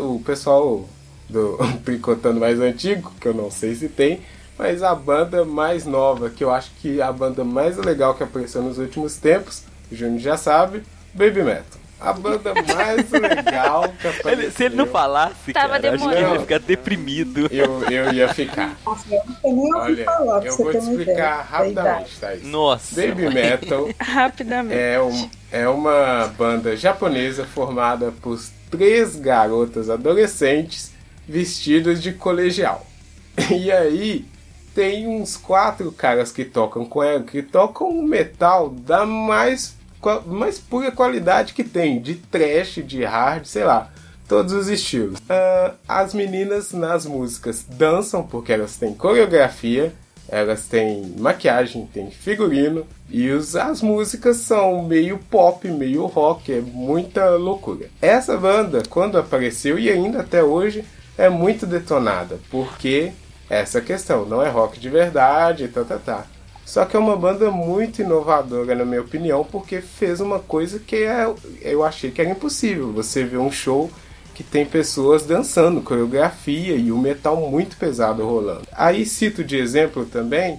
o 0.00 0.20
pessoal 0.24 0.88
do 1.28 1.58
Tricotando 1.84 2.40
mais 2.40 2.60
antigo, 2.60 3.12
que 3.20 3.28
eu 3.28 3.34
não 3.34 3.50
sei 3.50 3.74
se 3.74 3.88
tem, 3.88 4.20
mas 4.58 4.82
a 4.82 4.94
banda 4.94 5.44
mais 5.44 5.84
nova, 5.84 6.30
que 6.30 6.44
eu 6.44 6.50
acho 6.50 6.70
que 6.80 7.00
é 7.00 7.02
a 7.02 7.12
banda 7.12 7.44
mais 7.44 7.76
legal 7.76 8.14
que 8.14 8.22
apareceu 8.22 8.62
nos 8.62 8.78
últimos 8.78 9.16
tempos, 9.16 9.62
o 9.90 9.94
Júnior 9.94 10.20
já 10.20 10.36
sabe, 10.36 10.82
Baby 11.12 11.42
Metal. 11.42 11.83
A 12.04 12.12
banda 12.12 12.52
mais 12.54 13.10
legal 13.10 13.88
que 14.00 14.08
apareceu. 14.08 14.30
Ele- 14.44 14.50
se 14.50 14.64
ele 14.64 14.76
não 14.76 14.86
falasse, 14.86 15.52
Tava 15.52 15.78
cara, 15.80 15.94
acho 15.94 16.08
que 16.08 16.14
ele 16.14 16.32
ia 16.32 16.40
ficar 16.40 16.58
deprimido. 16.60 17.48
Eu, 17.50 17.82
eu 17.90 18.12
ia 18.12 18.28
ficar. 18.34 18.76
Nossa, 18.84 19.04
eu 19.14 19.22
não 19.26 19.34
sei 19.40 19.52
nem 19.52 19.74
ouvi 19.74 19.92
Olha, 19.92 20.04
falar, 20.04 20.40
pra 20.40 20.48
eu 20.48 20.56
você 20.56 20.62
vou 20.62 20.72
te 20.72 20.78
explicar 20.78 21.42
rapidamente, 21.50 22.16
Thaís. 22.20 22.42
Nossa. 22.42 22.94
Baby. 23.00 23.28
Metal 23.34 23.88
Rapidamente. 23.98 24.74
é, 24.78 25.00
um, 25.02 25.30
é 25.50 25.68
uma 25.68 26.26
banda 26.36 26.76
japonesa 26.76 27.44
formada 27.44 28.12
por 28.20 28.38
três 28.70 29.16
garotas 29.16 29.88
adolescentes 29.90 30.92
vestidas 31.26 32.02
de 32.02 32.12
colegial. 32.12 32.86
E 33.50 33.70
aí 33.72 34.24
tem 34.74 35.06
uns 35.06 35.36
quatro 35.36 35.90
caras 35.92 36.30
que 36.32 36.44
tocam 36.44 36.84
com 36.84 37.02
ela, 37.02 37.22
que 37.22 37.42
tocam 37.42 37.88
um 37.88 38.02
metal 38.02 38.68
da 38.70 39.06
mais, 39.06 39.74
mais 40.26 40.58
pura 40.58 40.90
qualidade 40.90 41.54
que 41.54 41.64
tem, 41.64 42.00
de 42.00 42.14
trash, 42.14 42.80
de 42.84 43.04
hard, 43.04 43.44
sei 43.44 43.64
lá, 43.64 43.90
todos 44.28 44.52
os 44.52 44.68
estilos. 44.68 45.18
Ah, 45.28 45.74
as 45.88 46.14
meninas 46.14 46.72
nas 46.72 47.06
músicas 47.06 47.64
dançam 47.68 48.22
porque 48.22 48.52
elas 48.52 48.76
têm 48.76 48.94
coreografia, 48.94 49.92
elas 50.28 50.66
têm 50.66 51.14
maquiagem, 51.18 51.86
têm 51.92 52.10
figurino 52.10 52.86
e 53.10 53.30
os, 53.30 53.54
as 53.54 53.82
músicas 53.82 54.38
são 54.38 54.82
meio 54.82 55.18
pop, 55.30 55.68
meio 55.68 56.06
rock, 56.06 56.52
é 56.52 56.60
muita 56.60 57.30
loucura. 57.30 57.88
Essa 58.00 58.36
banda, 58.36 58.82
quando 58.88 59.18
apareceu 59.18 59.78
e 59.78 59.90
ainda 59.90 60.20
até 60.20 60.42
hoje, 60.42 60.84
é 61.16 61.28
muito 61.28 61.66
detonada, 61.66 62.38
porque 62.50 63.12
essa 63.48 63.80
questão 63.80 64.24
não 64.24 64.42
é 64.42 64.48
rock 64.48 64.80
de 64.80 64.88
verdade, 64.88 65.68
tá, 65.68 65.84
tá, 65.84 65.98
tá. 65.98 66.26
Só 66.64 66.84
que 66.84 66.96
é 66.96 66.98
uma 66.98 67.16
banda 67.16 67.50
muito 67.50 68.00
inovadora, 68.02 68.74
na 68.74 68.84
minha 68.84 69.02
opinião, 69.02 69.44
porque 69.44 69.80
fez 69.80 70.20
uma 70.20 70.38
coisa 70.38 70.78
que 70.78 70.96
é, 70.96 71.32
eu 71.60 71.84
achei 71.84 72.10
que 72.10 72.20
era 72.20 72.30
impossível. 72.30 72.92
Você 72.92 73.24
vê 73.24 73.36
um 73.36 73.52
show 73.52 73.90
que 74.34 74.42
tem 74.42 74.64
pessoas 74.66 75.24
dançando, 75.24 75.80
coreografia 75.82 76.74
e 76.74 76.90
o 76.90 76.98
metal 76.98 77.36
muito 77.36 77.76
pesado 77.76 78.26
rolando. 78.26 78.66
Aí 78.72 79.06
cito 79.06 79.44
de 79.44 79.56
exemplo 79.56 80.04
também 80.06 80.58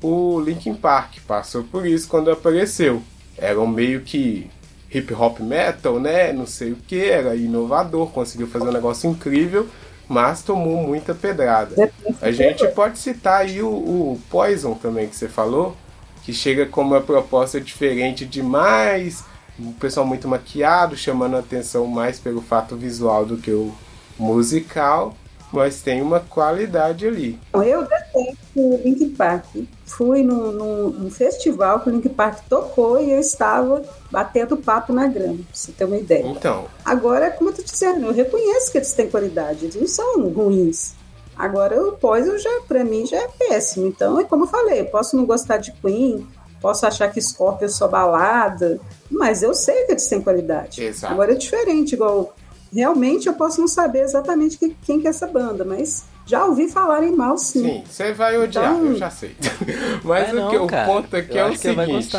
o 0.00 0.40
Linkin 0.40 0.74
Park, 0.74 1.16
passou 1.26 1.64
por 1.64 1.86
isso 1.86 2.08
quando 2.08 2.30
apareceu. 2.30 3.02
Era 3.36 3.60
um 3.60 3.66
meio 3.66 4.02
que 4.02 4.48
hip 4.92 5.12
hop 5.12 5.40
metal, 5.40 5.98
né? 5.98 6.32
Não 6.32 6.46
sei 6.46 6.72
o 6.72 6.76
que, 6.76 7.04
era 7.04 7.34
inovador, 7.34 8.10
conseguiu 8.10 8.46
fazer 8.46 8.68
um 8.68 8.72
negócio 8.72 9.10
incrível, 9.10 9.68
mas 10.08 10.42
tomou 10.42 10.86
muita 10.86 11.14
pedrada. 11.14 11.92
A 12.20 12.30
gente 12.30 12.66
pode 12.68 12.98
citar 12.98 13.42
aí 13.42 13.62
o, 13.62 13.68
o 13.68 14.20
Poison 14.30 14.74
também 14.74 15.06
que 15.06 15.14
você 15.14 15.28
falou, 15.28 15.76
que 16.24 16.32
chega 16.32 16.66
com 16.66 16.82
uma 16.82 17.00
proposta 17.00 17.60
diferente 17.60 18.24
de 18.24 18.42
mais 18.42 19.24
um 19.58 19.72
pessoal 19.72 20.06
muito 20.06 20.28
maquiado, 20.28 20.96
chamando 20.96 21.36
a 21.36 21.40
atenção 21.40 21.86
mais 21.86 22.18
pelo 22.18 22.40
fato 22.40 22.76
visual 22.76 23.26
do 23.26 23.36
que 23.36 23.50
o 23.50 23.74
musical, 24.18 25.16
mas 25.52 25.80
tem 25.82 26.02
uma 26.02 26.20
qualidade 26.20 27.06
ali. 27.06 27.38
Eu 27.54 27.82
detesto 27.82 28.36
o 28.56 28.80
Link 28.84 29.06
Park. 29.10 29.44
Fui 29.86 30.22
num, 30.22 30.52
num- 30.52 30.90
num 30.90 31.10
festival 31.10 31.80
que 31.80 31.88
o 31.88 31.92
Link 31.92 32.08
Park 32.10 32.40
tocou 32.48 33.00
e 33.00 33.10
eu 33.12 33.18
estava 33.18 33.82
batendo 34.10 34.56
papo 34.56 34.92
na 34.92 35.06
grama, 35.06 35.36
pra 35.36 35.44
você 35.52 35.72
ter 35.72 35.84
uma 35.84 35.96
ideia. 35.96 36.26
Então, 36.26 36.66
Agora, 36.84 37.30
como 37.30 37.50
eu 37.50 37.54
tô 37.54 37.62
dizendo, 37.62 38.06
eu 38.06 38.12
reconheço 38.12 38.70
que 38.72 38.78
eles 38.78 38.92
têm 38.92 39.08
qualidade, 39.10 39.64
eles 39.64 39.76
não 39.76 39.86
são 39.86 40.28
ruins. 40.28 40.94
Agora, 41.36 41.80
o 41.82 41.92
Poison 41.92 42.36
já, 42.36 42.50
pra 42.66 42.84
mim, 42.84 43.06
já 43.06 43.16
é 43.18 43.28
péssimo. 43.28 43.86
Então, 43.86 44.18
é 44.20 44.24
como 44.24 44.44
eu 44.44 44.48
falei, 44.48 44.80
eu 44.80 44.86
posso 44.86 45.16
não 45.16 45.24
gostar 45.24 45.58
de 45.58 45.70
Queen, 45.72 46.26
posso 46.60 46.84
achar 46.84 47.08
que 47.12 47.20
Scorpio 47.20 47.66
é 47.66 47.68
só 47.68 47.86
balada, 47.86 48.80
mas 49.10 49.42
eu 49.42 49.54
sei 49.54 49.84
que 49.84 49.92
eles 49.92 50.06
têm 50.08 50.20
qualidade. 50.20 50.82
Exato. 50.82 51.12
Agora 51.12 51.32
é 51.32 51.36
diferente, 51.36 51.92
igual. 51.94 52.34
Realmente 52.72 53.26
eu 53.28 53.34
posso 53.34 53.60
não 53.60 53.68
saber 53.68 54.00
exatamente 54.00 54.58
que- 54.58 54.76
quem 54.82 55.00
que 55.00 55.06
é 55.06 55.10
essa 55.10 55.26
banda, 55.26 55.64
mas 55.64 56.04
já 56.26 56.44
ouvi 56.44 56.68
falarem 56.68 57.14
mal 57.16 57.38
sim. 57.38 57.62
sim, 57.62 57.84
você 57.88 58.12
vai 58.12 58.36
odiar, 58.38 58.72
Então- 58.74 58.86
eu 58.86 58.96
já 58.96 59.10
sei. 59.10 59.34
Mas 60.04 60.26
Vai 60.26 60.32
o, 60.32 60.36
não, 60.36 60.50
que, 60.50 60.56
o 60.58 60.66
ponto 60.66 61.16
aqui 61.16 61.36
Eu 61.38 61.46
é 61.46 61.50
o 61.50 61.56
seguinte. 61.56 62.16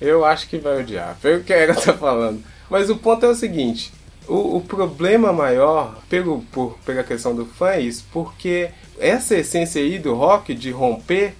Eu 0.00 0.24
acho 0.26 0.48
que 0.48 0.58
vai 0.58 0.78
odiar. 0.80 1.16
Foi 1.20 1.36
o 1.36 1.42
que 1.44 1.52
a 1.52 1.56
Era 1.56 1.74
tá 1.74 1.94
falando. 1.94 2.42
Mas 2.68 2.90
o 2.90 2.96
ponto 2.96 3.24
é 3.24 3.28
o 3.30 3.34
seguinte: 3.34 3.90
o, 4.28 4.56
o 4.56 4.60
problema 4.60 5.32
maior, 5.32 5.98
pelo, 6.10 6.42
por, 6.52 6.76
pela 6.84 7.02
questão 7.02 7.34
do 7.34 7.46
fã, 7.46 7.70
é 7.70 7.80
isso, 7.80 8.04
porque 8.12 8.68
essa 8.98 9.34
essência 9.34 9.80
aí 9.80 9.98
do 9.98 10.14
rock, 10.14 10.54
de 10.54 10.70
romper, 10.70 11.34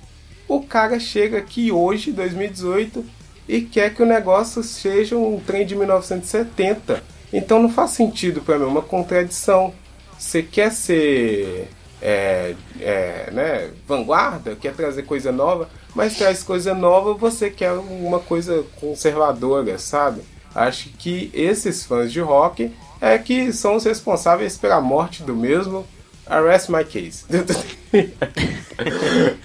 o 0.49 0.63
cara 0.63 0.99
chega 0.99 1.37
aqui 1.37 1.71
hoje, 1.71 2.13
2018, 2.13 3.05
e 3.47 3.61
quer 3.61 3.93
que 3.95 4.03
o 4.03 4.07
negócio 4.07 4.63
seja 4.63 5.17
um 5.19 5.39
trem 5.39 5.67
de 5.67 5.77
1970. 5.77 7.03
Então 7.37 7.61
não 7.61 7.69
faz 7.69 7.91
sentido 7.91 8.41
pra 8.41 8.59
mim, 8.59 8.65
é 8.65 8.67
uma 8.67 8.81
contradição. 8.81 9.75
Você 10.19 10.43
quer 10.43 10.73
ser 10.73 11.69
é, 12.01 12.55
é, 12.81 13.31
né, 13.31 13.71
vanguarda, 13.87 14.57
quer 14.57 14.73
trazer 14.75 15.03
coisa 15.03 15.31
nova, 15.31 15.69
mas 15.95 16.17
traz 16.17 16.43
coisa 16.43 16.75
nova, 16.75 17.13
você 17.13 17.51
quer 17.51 17.73
uma 17.73 18.21
coisa 18.21 18.65
conservadora, 18.81 19.79
sabe? 19.79 20.23
Acho 20.55 20.89
que 20.89 21.31
esses 21.35 21.85
fãs 21.85 22.11
de 22.11 22.21
rock 22.21 22.73
é 23.03 23.19
que 23.19 23.53
são 23.53 23.77
os 23.77 23.85
responsáveis 23.85 24.57
pela 24.57 24.81
morte 24.81 25.23
do 25.23 25.37
mesmo. 25.37 25.87
Arrest 26.27 26.71
my 26.71 26.83
case. 26.85 27.27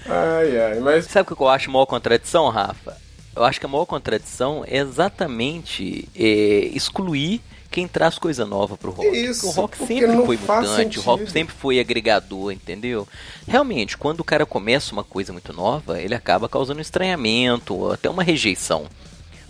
ai, 0.08 0.58
ai, 0.58 0.80
mas 0.80 1.04
Sabe 1.04 1.30
o 1.30 1.36
que 1.36 1.42
eu 1.42 1.48
acho 1.48 1.70
maior 1.70 1.84
contradição, 1.84 2.48
Rafa? 2.48 2.96
Eu 3.36 3.44
acho 3.44 3.60
que 3.60 3.66
a 3.66 3.68
maior 3.68 3.84
contradição 3.84 4.64
é 4.66 4.78
exatamente 4.78 6.08
é, 6.16 6.70
excluir 6.74 7.42
quem 7.72 7.88
traz 7.88 8.18
coisa 8.18 8.44
nova 8.44 8.76
pro 8.76 8.90
rock. 8.90 9.08
Isso, 9.08 9.48
o 9.48 9.50
rock 9.50 9.78
sempre 9.78 10.14
foi 10.24 10.36
mutante, 10.36 10.98
o 10.98 11.02
rock 11.02 11.30
sempre 11.30 11.54
foi 11.54 11.80
agregador, 11.80 12.52
entendeu? 12.52 13.08
Realmente, 13.48 13.96
quando 13.96 14.20
o 14.20 14.24
cara 14.24 14.44
começa 14.44 14.92
uma 14.92 15.02
coisa 15.02 15.32
muito 15.32 15.52
nova, 15.52 16.00
ele 16.00 16.14
acaba 16.14 16.48
causando 16.48 16.78
um 16.78 16.82
estranhamento, 16.82 17.74
ou 17.74 17.92
até 17.92 18.10
uma 18.10 18.22
rejeição. 18.22 18.86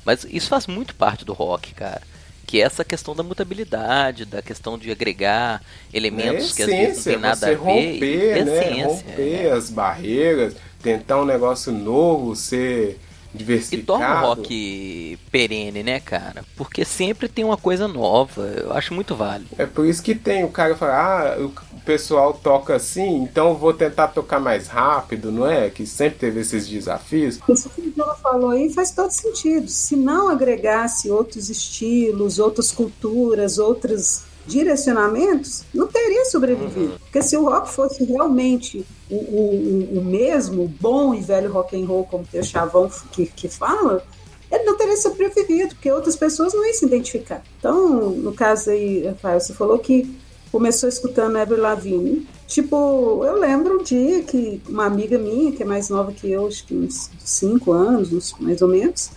Mas 0.04 0.24
isso 0.24 0.48
faz 0.48 0.66
muito 0.66 0.94
parte 0.94 1.24
do 1.24 1.32
rock, 1.32 1.74
cara. 1.74 2.00
Que 2.46 2.60
é 2.60 2.64
essa 2.64 2.84
questão 2.84 3.14
da 3.14 3.22
mutabilidade, 3.22 4.24
da 4.24 4.40
questão 4.40 4.78
de 4.78 4.90
agregar 4.90 5.60
elementos 5.92 6.52
é 6.52 6.56
que 6.56 6.62
às 6.62 6.68
vezes 6.68 6.96
não 7.06 7.12
tem 7.12 7.22
nada 7.22 7.36
você 7.36 7.44
a 7.44 7.48
ver. 7.48 7.56
romper, 7.56 8.36
e- 8.36 8.44
né? 8.44 8.58
essência, 8.58 8.84
romper 8.84 9.46
é. 9.46 9.50
as 9.50 9.70
barreiras, 9.70 10.54
tentar 10.82 11.20
um 11.20 11.24
negócio 11.24 11.72
novo, 11.72 12.36
ser 12.36 13.00
E 13.34 13.38
diversificado. 13.38 13.86
torna 13.86 14.22
o 14.22 14.26
rock 14.26 15.18
perene, 15.30 15.82
né, 15.82 16.00
cara? 16.00 16.44
Porque 16.56 16.84
sempre 16.84 17.28
tem 17.28 17.44
uma 17.44 17.56
coisa 17.56 17.88
nova. 17.88 18.42
Eu 18.42 18.72
acho 18.72 18.94
muito 18.94 19.14
válido. 19.14 19.50
É 19.58 19.66
por 19.66 19.86
isso 19.86 20.02
que 20.02 20.14
tem 20.14 20.44
o 20.44 20.48
cara 20.48 20.76
fala, 20.76 21.36
ah, 21.36 21.40
o 21.40 21.80
pessoal 21.84 22.34
toca 22.34 22.76
assim, 22.76 23.22
então 23.22 23.48
eu 23.48 23.56
vou 23.56 23.72
tentar 23.72 24.08
tocar 24.08 24.38
mais 24.38 24.68
rápido, 24.68 25.32
não 25.32 25.46
é? 25.46 25.70
Que 25.70 25.86
sempre 25.86 26.18
teve 26.18 26.40
esses 26.40 26.68
desafios. 26.68 27.38
Isso 27.48 27.70
que 27.70 27.80
o 27.80 27.90
Diogo 27.90 28.14
falou 28.22 28.50
aí 28.50 28.72
faz 28.72 28.90
todo 28.92 29.10
sentido. 29.10 29.68
Se 29.68 29.96
não 29.96 30.28
agregasse 30.28 31.10
outros 31.10 31.48
estilos, 31.48 32.38
outras 32.38 32.70
culturas, 32.70 33.58
outros 33.58 34.24
direcionamentos, 34.46 35.64
não 35.74 35.86
teria 35.86 36.24
sobrevivido. 36.26 36.94
Porque 37.00 37.22
se 37.22 37.36
o 37.36 37.44
rock 37.44 37.70
fosse 37.70 38.04
realmente 38.04 38.84
o, 39.10 39.14
o, 39.16 39.98
o- 39.98 40.04
mesmo, 40.04 40.72
bom 40.80 41.14
e 41.14 41.20
velho 41.20 41.52
rock 41.52 41.80
and 41.80 41.86
roll, 41.86 42.04
como 42.04 42.24
o 42.32 42.44
Chavão 42.44 42.90
que, 43.12 43.26
que 43.26 43.48
fala, 43.48 44.04
ele 44.50 44.64
não 44.64 44.76
teria 44.76 44.96
sobrevivido, 44.96 45.74
porque 45.74 45.90
outras 45.90 46.16
pessoas 46.16 46.52
não 46.54 46.64
iam 46.64 46.74
se 46.74 46.84
identificar. 46.84 47.42
Então, 47.58 48.10
no 48.10 48.32
caso 48.32 48.70
aí, 48.70 49.06
Rafael, 49.06 49.40
você 49.40 49.52
falou 49.54 49.78
que 49.78 50.14
começou 50.50 50.88
escutando 50.88 51.38
Ever 51.38 51.58
Lavigne. 51.58 52.26
Tipo, 52.46 53.24
eu 53.24 53.38
lembro 53.38 53.80
um 53.80 53.82
dia 53.82 54.22
que 54.22 54.60
uma 54.68 54.84
amiga 54.84 55.18
minha, 55.18 55.52
que 55.52 55.62
é 55.62 55.66
mais 55.66 55.88
nova 55.88 56.12
que 56.12 56.30
eu, 56.30 56.46
acho 56.46 56.66
que 56.66 56.74
uns 56.74 57.08
5 57.18 57.72
anos, 57.72 58.34
mais 58.38 58.60
ou 58.60 58.68
menos, 58.68 59.10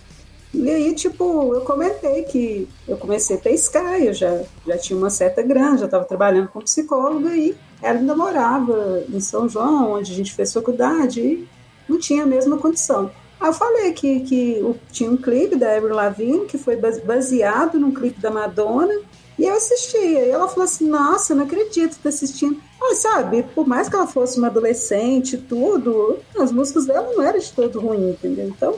e 0.56 0.70
aí, 0.70 0.94
tipo, 0.94 1.54
eu 1.54 1.60
comentei 1.62 2.22
que 2.22 2.68
eu 2.88 2.96
comecei 2.96 3.36
a 3.36 3.40
pescar, 3.40 4.00
eu 4.02 4.12
já, 4.14 4.42
já 4.66 4.78
tinha 4.78 4.96
uma 4.98 5.10
certa 5.10 5.42
grana, 5.42 5.78
já 5.78 5.84
estava 5.84 6.04
trabalhando 6.04 6.48
como 6.48 6.64
psicóloga 6.64 7.34
e 7.36 7.54
ela 7.82 7.98
ainda 7.98 8.16
morava 8.16 9.02
em 9.08 9.20
São 9.20 9.48
João, 9.48 9.92
onde 9.92 10.12
a 10.12 10.14
gente 10.14 10.32
fez 10.34 10.52
faculdade, 10.52 11.20
e 11.20 11.48
não 11.88 11.98
tinha 11.98 12.22
a 12.22 12.26
mesma 12.26 12.56
condição. 12.58 13.10
Aí 13.38 13.48
eu 13.48 13.52
falei 13.52 13.92
que, 13.92 14.20
que 14.20 14.74
tinha 14.90 15.10
um 15.10 15.16
clipe 15.16 15.56
da 15.56 15.76
Avril 15.76 15.94
Lavigne 15.94 16.46
que 16.46 16.56
foi 16.56 16.76
base- 16.76 17.02
baseado 17.02 17.78
num 17.78 17.92
clipe 17.92 18.18
da 18.18 18.30
Madonna 18.30 18.98
E 19.38 19.44
eu 19.44 19.54
assistia. 19.54 20.24
E 20.24 20.30
ela 20.30 20.48
falou 20.48 20.64
assim: 20.64 20.88
Nossa, 20.88 21.32
eu 21.32 21.36
não 21.36 21.44
acredito 21.44 21.98
tá 22.02 22.08
assistindo. 22.08 22.58
Mas, 22.80 22.98
sabe, 22.98 23.42
por 23.54 23.66
mais 23.66 23.88
que 23.88 23.94
ela 23.94 24.06
fosse 24.06 24.38
uma 24.38 24.46
adolescente 24.46 25.36
tudo, 25.36 26.18
as 26.38 26.50
músicas 26.50 26.86
dela 26.86 27.12
não 27.14 27.22
eram 27.22 27.38
de 27.38 27.52
todo 27.52 27.78
ruim, 27.78 28.10
entendeu? 28.10 28.48
Então, 28.48 28.74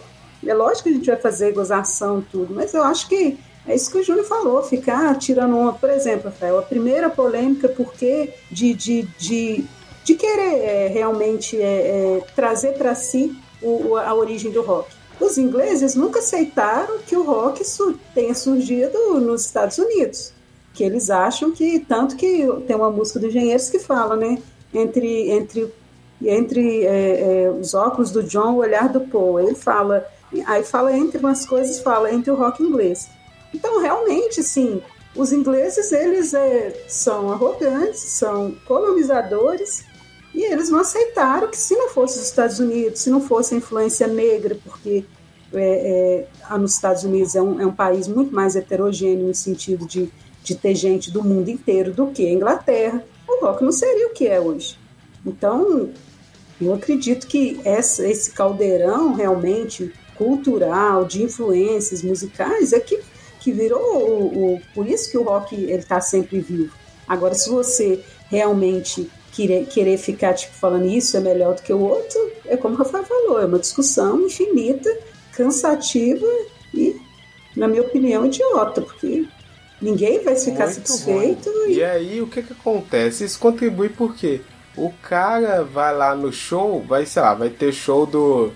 é 0.46 0.54
lógico 0.54 0.84
que 0.84 0.90
a 0.90 0.92
gente 0.92 1.06
vai 1.06 1.16
fazer 1.16 1.52
gozação 1.52 2.24
tudo, 2.30 2.54
mas 2.54 2.74
eu 2.74 2.82
acho 2.82 3.08
que 3.08 3.38
é 3.66 3.74
isso 3.74 3.90
que 3.90 3.98
o 3.98 4.02
Júlio 4.02 4.24
falou, 4.24 4.62
ficar 4.62 5.14
tirando 5.18 5.56
uma. 5.56 5.72
Por 5.72 5.90
exemplo, 5.90 6.30
Rafael, 6.30 6.58
a 6.58 6.62
primeira 6.62 7.10
polêmica, 7.10 7.68
porque 7.68 8.32
de, 8.50 8.72
de, 8.72 9.02
de, 9.18 9.64
de 10.04 10.14
querer 10.14 10.64
é, 10.64 10.86
realmente 10.88 11.60
é, 11.60 11.62
é, 11.62 12.24
trazer 12.34 12.74
para 12.74 12.94
si 12.94 13.36
o, 13.60 13.96
a 13.96 14.14
origem 14.14 14.50
do 14.50 14.62
rock. 14.62 14.88
Os 15.20 15.36
ingleses 15.36 15.94
nunca 15.94 16.20
aceitaram 16.20 16.98
que 17.06 17.16
o 17.16 17.24
rock 17.24 17.62
tenha 18.14 18.34
surgido 18.34 19.20
nos 19.20 19.44
Estados 19.44 19.76
Unidos 19.76 20.32
que 20.78 20.84
eles 20.84 21.10
acham 21.10 21.50
que 21.50 21.80
tanto 21.80 22.14
que 22.14 22.46
tem 22.68 22.76
uma 22.76 22.88
música 22.88 23.18
do 23.18 23.26
Engenheiros 23.26 23.68
que 23.68 23.80
fala, 23.80 24.14
né, 24.14 24.38
entre 24.72 25.28
entre 25.32 25.74
entre 26.22 26.84
é, 26.84 27.46
é, 27.46 27.50
os 27.50 27.74
óculos 27.74 28.12
do 28.12 28.22
John, 28.22 28.54
o 28.54 28.58
olhar 28.58 28.88
do 28.88 29.00
Paul, 29.00 29.40
ele 29.40 29.56
fala, 29.56 30.06
aí 30.46 30.62
fala 30.62 30.96
entre 30.96 31.18
umas 31.18 31.46
coisas, 31.46 31.80
fala 31.80 32.12
entre 32.12 32.30
o 32.30 32.36
rock 32.36 32.62
inglês. 32.62 33.08
Então 33.52 33.80
realmente, 33.80 34.42
sim, 34.42 34.82
os 35.16 35.32
ingleses 35.32 35.90
eles 35.92 36.34
é, 36.34 36.84
são 36.86 37.32
arrogantes, 37.32 38.00
são 38.00 38.54
colonizadores 38.66 39.84
e 40.34 40.44
eles 40.44 40.68
não 40.68 40.80
aceitaram 40.80 41.48
que 41.48 41.56
se 41.56 41.74
não 41.74 41.88
fosse 41.88 42.18
os 42.18 42.26
Estados 42.26 42.58
Unidos, 42.58 43.00
se 43.00 43.10
não 43.10 43.20
fosse 43.20 43.54
a 43.54 43.58
influência 43.58 44.06
negra, 44.06 44.56
porque 44.62 45.04
é, 45.52 46.26
é, 46.50 46.58
nos 46.58 46.72
Estados 46.72 47.04
Unidos 47.04 47.34
é 47.34 47.42
um, 47.42 47.60
é 47.60 47.66
um 47.66 47.74
país 47.74 48.06
muito 48.06 48.34
mais 48.34 48.54
heterogêneo 48.54 49.26
no 49.26 49.34
sentido 49.34 49.86
de 49.86 50.12
de 50.48 50.54
ter 50.54 50.74
gente 50.74 51.10
do 51.10 51.22
mundo 51.22 51.50
inteiro 51.50 51.92
do 51.92 52.06
que 52.06 52.26
a 52.26 52.32
Inglaterra, 52.32 53.04
o 53.28 53.44
rock 53.44 53.62
não 53.62 53.70
seria 53.70 54.06
o 54.06 54.14
que 54.14 54.26
é 54.26 54.40
hoje. 54.40 54.78
Então, 55.24 55.90
eu 56.58 56.72
acredito 56.72 57.26
que 57.26 57.60
essa, 57.64 58.06
esse 58.06 58.30
caldeirão 58.30 59.12
realmente 59.12 59.92
cultural, 60.18 61.04
de 61.04 61.22
influências 61.22 62.02
musicais, 62.02 62.72
é 62.72 62.80
que, 62.80 63.00
que 63.40 63.52
virou 63.52 63.80
o, 63.80 64.54
o 64.54 64.62
Por 64.74 64.86
isso 64.86 65.10
que 65.10 65.16
o 65.16 65.22
rock 65.22 65.54
está 65.70 66.00
sempre 66.00 66.40
vivo. 66.40 66.74
Agora, 67.06 67.34
se 67.34 67.48
você 67.48 68.00
realmente 68.28 69.08
querer, 69.32 69.66
querer 69.66 69.96
ficar 69.96 70.34
tipo, 70.34 70.52
falando 70.54 70.86
isso 70.86 71.16
é 71.16 71.20
melhor 71.20 71.54
do 71.54 71.62
que 71.62 71.72
o 71.72 71.80
outro, 71.80 72.30
é 72.44 72.56
como 72.56 72.74
o 72.74 72.78
Rafael 72.78 73.04
falou, 73.04 73.40
é 73.40 73.46
uma 73.46 73.58
discussão 73.58 74.20
infinita, 74.20 74.94
cansativa 75.32 76.26
e, 76.74 77.00
na 77.56 77.68
minha 77.68 77.82
opinião, 77.82 78.26
idiota, 78.26 78.82
porque 78.82 79.26
Ninguém 79.80 80.22
vai 80.24 80.34
ficar 80.34 80.64
Muito 80.64 80.88
satisfeito. 80.88 81.48
E... 81.68 81.74
e... 81.74 81.84
aí, 81.84 82.20
o 82.20 82.26
que 82.26 82.42
que 82.42 82.52
acontece? 82.52 83.24
Isso 83.24 83.38
contribui 83.38 83.88
porque 83.88 84.40
o 84.76 84.92
cara 85.02 85.62
vai 85.62 85.96
lá 85.96 86.14
no 86.14 86.32
show, 86.32 86.82
vai, 86.82 87.06
sei 87.06 87.22
lá, 87.22 87.34
vai 87.34 87.48
ter 87.48 87.72
show 87.72 88.04
do 88.04 88.52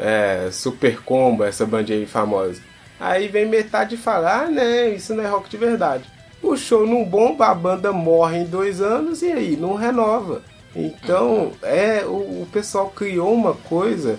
é, 0.00 0.48
Super 0.50 1.00
Combo, 1.02 1.44
essa 1.44 1.66
bandinha 1.66 1.98
aí 1.98 2.06
famosa. 2.06 2.60
Aí 2.98 3.28
vem 3.28 3.46
metade 3.46 3.96
falar, 3.96 4.44
ah, 4.44 4.50
né, 4.50 4.88
isso 4.90 5.14
não 5.14 5.22
é 5.22 5.28
rock 5.28 5.48
de 5.48 5.56
verdade. 5.56 6.04
O 6.42 6.56
show 6.56 6.86
não 6.86 7.04
bomba, 7.04 7.46
a 7.46 7.54
banda 7.54 7.92
morre 7.92 8.38
em 8.38 8.44
dois 8.44 8.80
anos 8.80 9.22
e 9.22 9.30
aí 9.30 9.56
não 9.56 9.74
renova. 9.74 10.42
Então, 10.74 11.52
é 11.62 12.04
o, 12.04 12.42
o 12.42 12.48
pessoal 12.50 12.90
criou 12.90 13.32
uma 13.32 13.54
coisa 13.54 14.18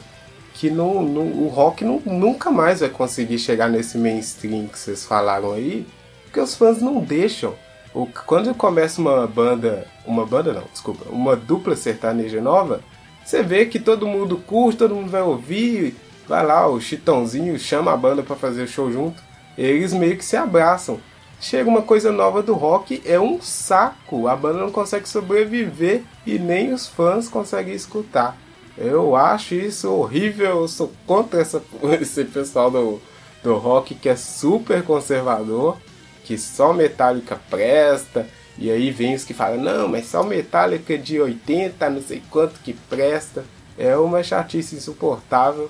que 0.53 0.69
no, 0.69 1.01
no, 1.01 1.21
o 1.43 1.47
rock 1.47 1.84
não, 1.84 1.99
nunca 2.05 2.51
mais 2.51 2.82
vai 2.82 2.89
conseguir 2.89 3.39
chegar 3.39 3.69
nesse 3.69 3.97
mainstream 3.97 4.67
que 4.67 4.77
vocês 4.77 5.05
falaram 5.05 5.53
aí 5.53 5.88
porque 6.32 6.39
os 6.39 6.55
fãs 6.55 6.82
não 6.82 7.01
deixam. 7.01 7.53
O, 7.93 8.07
quando 8.25 8.55
começa 8.55 9.01
uma 9.01 9.27
banda, 9.27 9.86
uma 10.05 10.25
banda 10.25 10.53
não, 10.53 10.63
desculpa, 10.71 11.09
uma 11.09 11.36
dupla 11.36 11.75
sertaneja 11.75 12.39
nova, 12.39 12.82
você 13.24 13.43
vê 13.43 13.65
que 13.65 13.80
todo 13.80 14.07
mundo 14.07 14.38
curte, 14.38 14.80
todo 14.80 14.95
mundo 14.95 15.09
vai 15.09 15.22
ouvir, 15.22 15.95
vai 16.28 16.45
lá, 16.45 16.67
o 16.67 16.80
Chitãozinho 16.80 17.57
chama 17.59 17.93
a 17.93 17.97
banda 17.97 18.24
para 18.24 18.36
fazer 18.36 18.63
o 18.63 18.67
show 18.67 18.91
junto, 18.91 19.22
eles 19.57 19.93
meio 19.93 20.17
que 20.17 20.26
se 20.26 20.36
abraçam. 20.36 20.99
Chega 21.39 21.69
uma 21.69 21.82
coisa 21.82 22.11
nova 22.11 22.43
do 22.43 22.53
rock, 22.53 23.01
é 23.03 23.19
um 23.19 23.41
saco, 23.41 24.28
a 24.28 24.36
banda 24.36 24.59
não 24.59 24.72
consegue 24.72 25.09
sobreviver 25.09 26.03
e 26.26 26.38
nem 26.38 26.72
os 26.72 26.88
fãs 26.88 27.28
conseguem 27.28 27.74
escutar. 27.74 28.38
Eu 28.78 29.15
acho 29.15 29.55
isso 29.55 29.91
horrível, 29.91 30.61
eu 30.61 30.67
sou 30.67 30.91
contra 31.07 31.41
essa, 31.41 31.61
esse 31.99 32.26
pessoal 32.26 32.69
do, 32.69 33.01
do 33.43 33.55
rock 33.55 33.95
que 33.95 34.07
é 34.07 34.15
super 34.15 34.84
conservador 34.84 35.78
que 36.24 36.38
só 36.38 36.72
Metallica 36.72 37.39
presta. 37.49 38.28
E 38.62 38.70
aí 38.70 38.91
vem 38.91 39.16
os 39.16 39.24
que 39.24 39.34
falam, 39.34 39.59
não, 39.59 39.88
mas 39.88 40.05
só 40.05 40.22
Metallica 40.22 40.95
de 40.95 41.20
80, 41.20 41.89
não 41.89 41.99
sei 41.99 42.22
quanto 42.30 42.59
que 42.59 42.74
presta. 42.74 43.43
É 43.76 43.97
uma 43.97 44.22
chatice 44.22 44.76
insuportável 44.76 45.68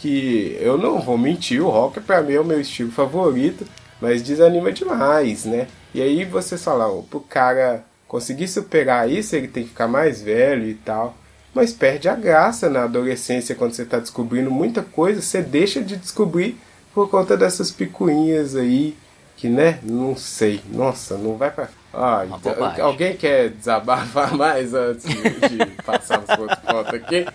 que 0.00 0.58
eu 0.60 0.76
não 0.76 1.00
vou 1.00 1.16
mentir, 1.16 1.62
o 1.62 1.70
rock 1.70 2.00
para 2.00 2.20
mim 2.20 2.32
é 2.32 2.40
o 2.40 2.44
meu 2.44 2.60
estilo 2.60 2.90
favorito, 2.90 3.64
mas 4.00 4.24
desanima 4.24 4.72
demais, 4.72 5.44
né? 5.44 5.68
E 5.94 6.02
aí 6.02 6.24
você 6.24 6.58
fala, 6.58 6.88
oh, 6.88 7.04
pro 7.04 7.20
cara 7.20 7.84
conseguir 8.08 8.48
superar 8.48 9.08
isso, 9.08 9.36
ele 9.36 9.46
tem 9.46 9.62
que 9.62 9.68
ficar 9.68 9.86
mais 9.86 10.20
velho 10.20 10.68
e 10.68 10.74
tal. 10.74 11.16
Mas 11.54 11.72
perde 11.72 12.08
a 12.08 12.16
graça 12.16 12.68
na 12.68 12.82
adolescência 12.82 13.54
quando 13.54 13.74
você 13.74 13.82
está 13.82 14.00
descobrindo 14.00 14.50
muita 14.50 14.82
coisa, 14.82 15.22
você 15.22 15.40
deixa 15.40 15.80
de 15.80 15.96
descobrir 15.96 16.58
por 16.92 17.08
conta 17.08 17.36
dessas 17.36 17.70
picuinhas 17.70 18.56
aí 18.56 18.96
que, 19.42 19.48
né? 19.48 19.80
Não 19.82 20.14
sei. 20.14 20.62
Nossa, 20.68 21.18
não 21.18 21.36
vai 21.36 21.50
pra. 21.50 21.68
Ah, 21.92 22.24
então, 22.24 22.86
alguém 22.86 23.16
quer 23.16 23.50
desabafar 23.50 24.32
mais 24.38 24.72
antes 24.72 25.04
de, 25.04 25.20
de 25.48 25.66
passar 25.82 26.20
os 26.20 26.38
outros 26.38 26.58
pontos 26.60 26.94
aqui? 26.94 27.26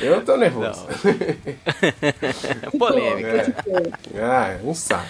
Eu 0.00 0.24
tô 0.24 0.38
nervoso. 0.38 0.86
Polêmica. 2.78 3.54
É. 4.14 4.22
Ah, 4.22 4.58
um 4.64 4.72
saco. 4.72 5.06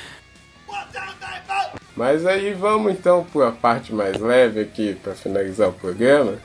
Mas 1.97 2.27
aí 2.27 2.53
vamos 2.53 2.93
então 2.93 3.25
para 3.33 3.49
a 3.49 3.53
parte 3.53 3.95
mais 3.95 4.19
leve 4.19 4.61
aqui 4.61 4.99
para 5.01 5.15
finalizar 5.15 5.69
o 5.69 5.73
programa. 5.73 6.39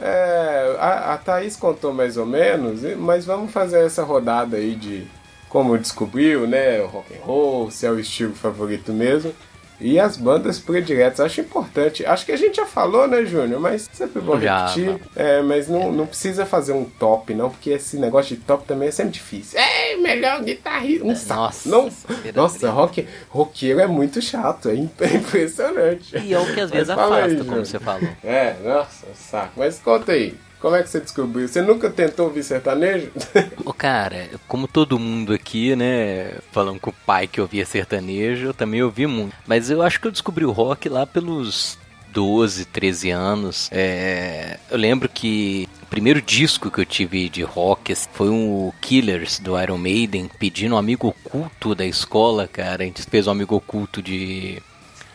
É, 0.00 0.76
a, 0.78 1.14
a 1.14 1.18
Thaís 1.18 1.56
contou 1.56 1.92
mais 1.92 2.16
ou 2.16 2.26
menos, 2.26 2.82
mas 2.96 3.24
vamos 3.24 3.50
fazer 3.50 3.84
essa 3.84 4.04
rodada 4.04 4.56
aí 4.56 4.76
de 4.76 5.04
como 5.52 5.76
descobriu, 5.76 6.46
né, 6.46 6.80
o 6.80 6.86
rock 6.86 7.12
and 7.12 7.26
roll, 7.26 7.70
se 7.70 7.84
é 7.84 7.90
o 7.90 8.00
estilo 8.00 8.32
favorito 8.34 8.90
mesmo. 8.90 9.34
E 9.78 9.98
as 10.00 10.16
bandas 10.16 10.58
prediletas, 10.58 11.20
acho 11.20 11.42
importante. 11.42 12.06
Acho 12.06 12.24
que 12.24 12.32
a 12.32 12.36
gente 12.36 12.56
já 12.56 12.64
falou, 12.64 13.06
né, 13.06 13.24
Júnior? 13.26 13.60
Mas 13.60 13.90
sempre 13.92 14.22
bom 14.22 14.36
repetir. 14.36 14.98
É, 15.14 15.42
mas 15.42 15.68
não, 15.68 15.92
não 15.92 16.06
precisa 16.06 16.46
fazer 16.46 16.72
um 16.72 16.84
top, 16.84 17.34
não, 17.34 17.50
porque 17.50 17.70
esse 17.70 17.98
negócio 17.98 18.34
de 18.34 18.40
top 18.42 18.64
também 18.64 18.88
é 18.88 18.92
sempre 18.92 19.12
difícil. 19.12 19.58
É, 19.58 19.96
melhor 19.96 20.42
guitarrista. 20.42 21.04
Um 21.04 21.14
saco. 21.14 21.40
Nossa, 21.40 21.68
não, 21.68 21.90
nossa 22.34 22.70
rock, 22.70 23.06
roqueiro 23.28 23.80
é 23.80 23.86
muito 23.86 24.22
chato, 24.22 24.70
é 24.70 24.74
impressionante. 24.74 26.16
E 26.16 26.32
é 26.32 26.38
o 26.38 26.54
que 26.54 26.60
às 26.60 26.70
vezes 26.70 26.88
afasta, 26.88 27.24
aí, 27.24 27.44
como 27.44 27.66
você 27.66 27.78
falou. 27.78 28.08
É, 28.24 28.54
nossa, 28.64 29.06
saco. 29.14 29.52
Mas 29.56 29.78
conta 29.80 30.12
aí. 30.12 30.34
Como 30.62 30.76
é 30.76 30.82
que 30.84 30.88
você 30.88 31.00
descobriu? 31.00 31.48
Você 31.48 31.60
nunca 31.60 31.90
tentou 31.90 32.26
ouvir 32.26 32.44
sertanejo? 32.44 33.10
O 33.64 33.72
cara, 33.72 34.28
como 34.46 34.68
todo 34.68 34.98
mundo 34.98 35.32
aqui, 35.32 35.74
né, 35.74 36.34
falando 36.52 36.78
com 36.78 36.90
o 36.90 36.94
pai 37.04 37.26
que 37.26 37.40
ouvia 37.40 37.66
sertanejo, 37.66 38.46
eu 38.46 38.54
também 38.54 38.82
ouvi 38.82 39.06
muito. 39.06 39.34
Mas 39.46 39.70
eu 39.70 39.82
acho 39.82 40.00
que 40.00 40.06
eu 40.06 40.12
descobri 40.12 40.44
o 40.44 40.52
rock 40.52 40.88
lá 40.88 41.04
pelos 41.04 41.78
12, 42.12 42.64
13 42.66 43.10
anos. 43.10 43.68
É, 43.72 44.58
eu 44.70 44.78
lembro 44.78 45.08
que 45.08 45.68
o 45.82 45.86
primeiro 45.86 46.22
disco 46.22 46.70
que 46.70 46.80
eu 46.80 46.86
tive 46.86 47.28
de 47.28 47.42
rock 47.42 47.92
assim, 47.92 48.08
foi 48.12 48.28
o 48.28 48.72
Killers 48.80 49.40
do 49.40 49.60
Iron 49.60 49.78
Maiden, 49.78 50.30
pedindo 50.38 50.76
um 50.76 50.78
amigo 50.78 51.08
oculto 51.08 51.74
da 51.74 51.84
escola, 51.84 52.46
cara. 52.46 52.84
A 52.84 52.86
gente 52.86 53.02
fez 53.02 53.26
um 53.26 53.32
amigo 53.32 53.56
oculto 53.56 54.00
de, 54.00 54.62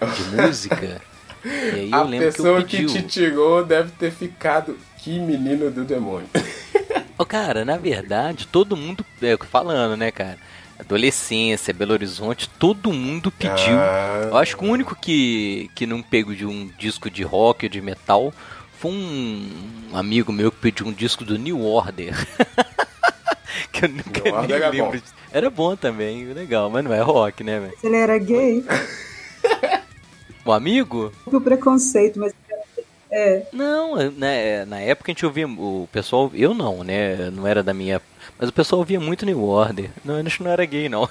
de 0.02 0.24
música. 0.36 1.02
E 1.46 1.50
aí 1.50 1.92
eu 1.92 1.98
a 1.98 2.04
lembro 2.04 2.32
pessoa 2.32 2.64
que, 2.64 2.86
que 2.86 2.94
te 2.94 3.02
tirou 3.04 3.64
deve 3.64 3.92
ter 3.92 4.12
ficado 4.12 4.78
que 5.08 5.20
menino 5.20 5.72
do 5.72 5.86
demônio. 5.86 6.28
Ô, 7.18 7.26
cara, 7.26 7.64
na 7.64 7.78
verdade, 7.78 8.46
todo 8.46 8.76
mundo. 8.76 9.06
É, 9.22 9.38
falando, 9.38 9.96
né, 9.96 10.12
cara? 10.12 10.38
Adolescência, 10.78 11.74
Belo 11.74 11.94
Horizonte, 11.94 12.50
todo 12.60 12.92
mundo 12.92 13.32
pediu. 13.32 13.78
Ah. 13.78 14.28
Eu 14.30 14.38
acho 14.38 14.58
que 14.58 14.66
o 14.66 14.68
único 14.68 14.96
que, 14.96 15.72
que 15.74 15.88
não 15.88 16.04
pegou 16.04 16.36
de 16.36 16.46
um 16.46 16.70
disco 16.78 17.10
de 17.10 17.24
rock 17.24 17.66
ou 17.66 17.70
de 17.70 17.82
metal 17.82 18.34
foi 18.78 18.92
um 18.92 19.50
amigo 19.94 20.34
meu 20.34 20.52
que 20.52 20.60
pediu 20.60 20.86
um 20.86 20.92
disco 20.92 21.24
do 21.24 21.40
New 21.40 21.64
Order. 21.64 22.14
que 23.72 23.86
eu 23.86 23.90
nunca 23.90 24.22
New 24.24 24.42
nem 24.42 24.52
era 24.52 24.70
lembro. 24.70 25.00
Bom. 25.00 25.08
Era 25.32 25.50
bom 25.50 25.76
também, 25.78 26.26
legal, 26.34 26.70
mas 26.70 26.84
não 26.84 26.94
é 26.94 27.02
rock, 27.02 27.44
né, 27.46 27.60
velho? 27.62 27.74
Ele 27.82 27.96
era 27.96 28.18
gay? 28.18 28.64
o 30.46 30.52
amigo? 30.52 31.12
O 31.26 31.42
preconceito, 31.42 32.20
mas 32.20 32.34
é. 33.12 33.46
Não, 33.52 33.96
né, 34.12 34.66
na 34.66 34.80
época 34.80 35.12
a 35.12 35.14
gente 35.14 35.26
ouvia. 35.26 35.48
O 35.48 35.88
pessoal. 35.92 36.32
Eu 36.34 36.54
não, 36.54 36.84
né? 36.84 37.30
Não 37.30 37.48
era 37.48 37.64
da 37.64 37.74
minha. 37.74 38.02
Mas 38.38 38.50
o 38.50 38.54
pessoal 38.54 38.80
ouvia 38.80 39.00
muito 39.00 39.26
New 39.26 39.44
Order. 39.44 39.90
Não, 40.04 40.16
acho 40.20 40.38
que 40.38 40.44
não 40.44 40.52
era 40.52 40.66
gay, 40.66 40.90
não. 40.90 41.10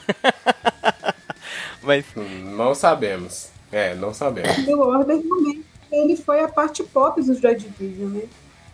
mas. 1.83 2.05
Não 2.15 2.75
sabemos. 2.75 3.49
É, 3.73 3.95
não 3.95 4.13
sabemos. 4.13 4.59
New 4.67 4.81
Order 4.81 5.21
realmente 5.21 5.65
ele 5.91 6.17
foi 6.17 6.41
a 6.41 6.49
parte 6.49 6.83
pop 6.83 7.21
do 7.23 7.35
Joy 7.35 7.55
Division, 7.55 8.11
né? 8.11 8.23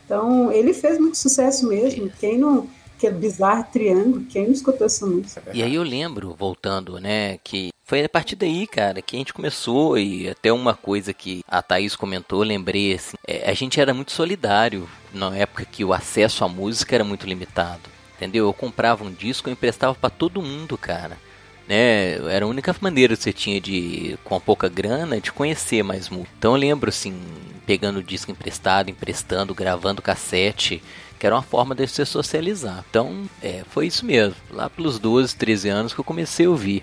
Então 0.05 0.51
ele 0.51 0.73
fez 0.75 0.99
muito 0.99 1.17
sucesso 1.17 1.67
mesmo. 1.67 2.11
Quem 2.19 2.39
não. 2.39 2.69
Que 2.99 3.09
é 3.09 3.11
bizarro 3.11 3.67
triângulo, 3.73 4.25
quem 4.27 4.45
não 4.45 4.53
escutou 4.53 4.87
essa 4.87 5.05
música? 5.05 5.43
E 5.53 5.61
aí 5.61 5.75
eu 5.75 5.83
lembro, 5.83 6.37
voltando, 6.39 7.01
né, 7.01 7.37
que 7.43 7.72
foi 7.93 8.03
a 8.03 8.09
partir 8.09 8.37
daí, 8.37 8.67
cara, 8.67 9.03
que 9.03 9.15
a 9.15 9.19
gente 9.19 9.35
começou 9.35 9.99
e 9.99 10.27
até 10.27 10.51
uma 10.51 10.73
coisa 10.73 11.13
que 11.13 11.45
a 11.47 11.61
Thaís 11.61 11.95
comentou, 11.95 12.43
lembrei 12.43 12.95
assim, 12.95 13.19
é, 13.29 13.51
a 13.51 13.53
gente 13.53 13.79
era 13.79 13.93
muito 13.93 14.13
solidário 14.13 14.89
na 15.13 15.37
época 15.37 15.67
que 15.67 15.85
o 15.85 15.93
acesso 15.93 16.43
à 16.43 16.49
música 16.49 16.95
era 16.95 17.05
muito 17.05 17.27
limitado, 17.27 17.83
entendeu? 18.17 18.47
Eu 18.47 18.53
comprava 18.55 19.05
um 19.05 19.13
disco 19.13 19.51
e 19.51 19.53
emprestava 19.53 19.95
para 19.95 20.09
todo 20.09 20.41
mundo, 20.41 20.79
cara. 20.79 21.19
Né, 21.69 22.15
era 22.35 22.47
a 22.47 22.49
única 22.49 22.75
maneira 22.81 23.15
que 23.15 23.25
você 23.25 23.31
tinha 23.31 23.61
de, 23.61 24.19
com 24.25 24.41
pouca 24.41 24.71
grana, 24.71 25.21
de 25.21 25.31
conhecer 25.31 25.83
mais 25.83 26.09
música. 26.09 26.33
Então 26.39 26.53
eu 26.53 26.59
lembro 26.59 26.89
assim, 26.89 27.21
pegando 27.67 27.99
o 27.99 28.03
disco 28.03 28.31
emprestado, 28.31 28.89
emprestando, 28.89 29.55
gravando 29.55 30.01
cassete, 30.01 30.83
que 31.19 31.27
era 31.27 31.37
uma 31.37 31.43
forma 31.43 31.75
de 31.75 31.87
você 31.87 32.07
socializar. 32.07 32.83
Então, 32.89 33.29
é, 33.43 33.65
foi 33.69 33.87
isso 33.87 34.07
mesmo. 34.07 34.37
Lá 34.51 34.71
pelos 34.71 34.99
12, 34.99 35.37
13 35.37 35.69
anos 35.69 35.93
que 35.93 36.01
eu 36.01 36.05
comecei 36.05 36.47
a 36.47 36.51
ouvir. 36.51 36.83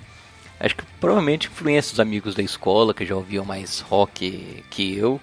Acho 0.59 0.75
que 0.75 0.83
provavelmente 0.99 1.47
influência 1.47 1.91
dos 1.91 1.99
amigos 1.99 2.35
da 2.35 2.43
escola 2.43 2.93
que 2.93 3.05
já 3.05 3.15
ouviam 3.15 3.45
mais 3.45 3.79
rock 3.79 4.63
que 4.69 4.97
eu. 4.97 5.19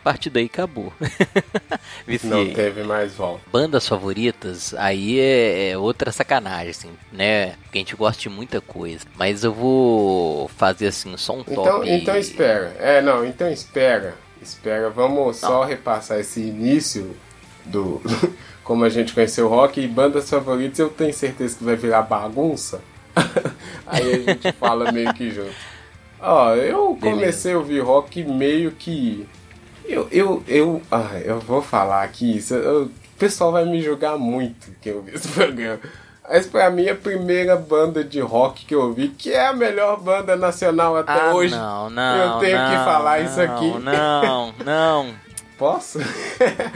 A 0.00 0.02
partir 0.02 0.30
daí 0.30 0.46
acabou. 0.46 0.90
Não 2.24 2.50
teve 2.54 2.82
mais 2.84 3.12
volta. 3.14 3.42
Bandas 3.52 3.86
favoritas, 3.86 4.72
aí 4.74 5.20
é, 5.20 5.70
é 5.72 5.78
outra 5.78 6.10
sacanagem, 6.10 6.70
assim, 6.70 6.90
né? 7.12 7.54
Porque 7.64 7.76
a 7.78 7.80
gente 7.82 7.94
gosta 7.96 8.20
de 8.22 8.30
muita 8.30 8.62
coisa. 8.62 9.04
Mas 9.16 9.44
eu 9.44 9.52
vou 9.52 10.48
fazer 10.56 10.86
assim, 10.86 11.14
só 11.18 11.34
um 11.36 11.40
Então, 11.40 11.62
top. 11.64 11.90
então 11.90 12.16
espera. 12.16 12.74
É, 12.78 13.02
não, 13.02 13.24
então 13.26 13.50
espera. 13.50 14.14
Espera, 14.40 14.88
vamos 14.88 15.36
só 15.36 15.64
repassar 15.64 16.18
esse 16.18 16.40
início 16.40 17.14
do. 17.66 18.00
Como 18.64 18.84
a 18.84 18.88
gente 18.88 19.12
conheceu 19.12 19.46
o 19.46 19.50
rock 19.50 19.80
e 19.82 19.86
bandas 19.86 20.30
favoritas, 20.30 20.78
eu 20.78 20.88
tenho 20.88 21.12
certeza 21.12 21.58
que 21.58 21.64
vai 21.64 21.76
virar 21.76 22.02
bagunça. 22.02 22.80
Aí 23.86 24.12
a 24.14 24.32
gente 24.32 24.52
fala 24.52 24.90
meio 24.92 25.12
que 25.14 25.30
junto. 25.30 25.52
Ó, 26.20 26.54
eu 26.54 26.96
comecei 27.00 27.54
a 27.54 27.58
ouvir 27.58 27.80
rock 27.80 28.22
meio 28.24 28.70
que. 28.72 29.26
Eu, 29.84 30.06
eu, 30.12 30.42
eu, 30.46 30.82
ah, 30.90 31.18
eu 31.24 31.40
vou 31.40 31.60
falar 31.62 32.02
aqui, 32.04 32.36
isso, 32.36 32.54
eu- 32.54 32.84
o 32.84 33.18
pessoal 33.18 33.52
vai 33.52 33.64
me 33.64 33.82
julgar 33.82 34.16
muito 34.18 34.70
que 34.80 34.88
eu 34.90 35.02
vi 35.02 35.14
esse 35.14 35.28
programa. 35.32 35.80
Mas 36.28 36.46
pra 36.46 36.70
mim, 36.70 36.88
a 36.88 36.94
primeira 36.94 37.56
banda 37.56 38.04
de 38.04 38.20
rock 38.20 38.64
que 38.64 38.74
eu 38.74 38.82
ouvi, 38.82 39.08
que 39.08 39.32
é 39.32 39.48
a 39.48 39.52
melhor 39.52 39.98
banda 40.00 40.36
nacional 40.36 40.96
até 40.96 41.12
Ah, 41.12 41.34
hoje. 41.34 41.54
não, 41.54 41.90
não, 41.90 42.16
eu 42.16 42.38
tenho 42.38 42.56
que 42.56 42.76
não, 42.76 42.84
falar 42.84 43.20
isso 43.20 43.36
não, 43.38 43.44
aqui. 43.56 43.78
Não, 43.80 44.54
não, 44.64 45.14
Posso? 45.58 45.98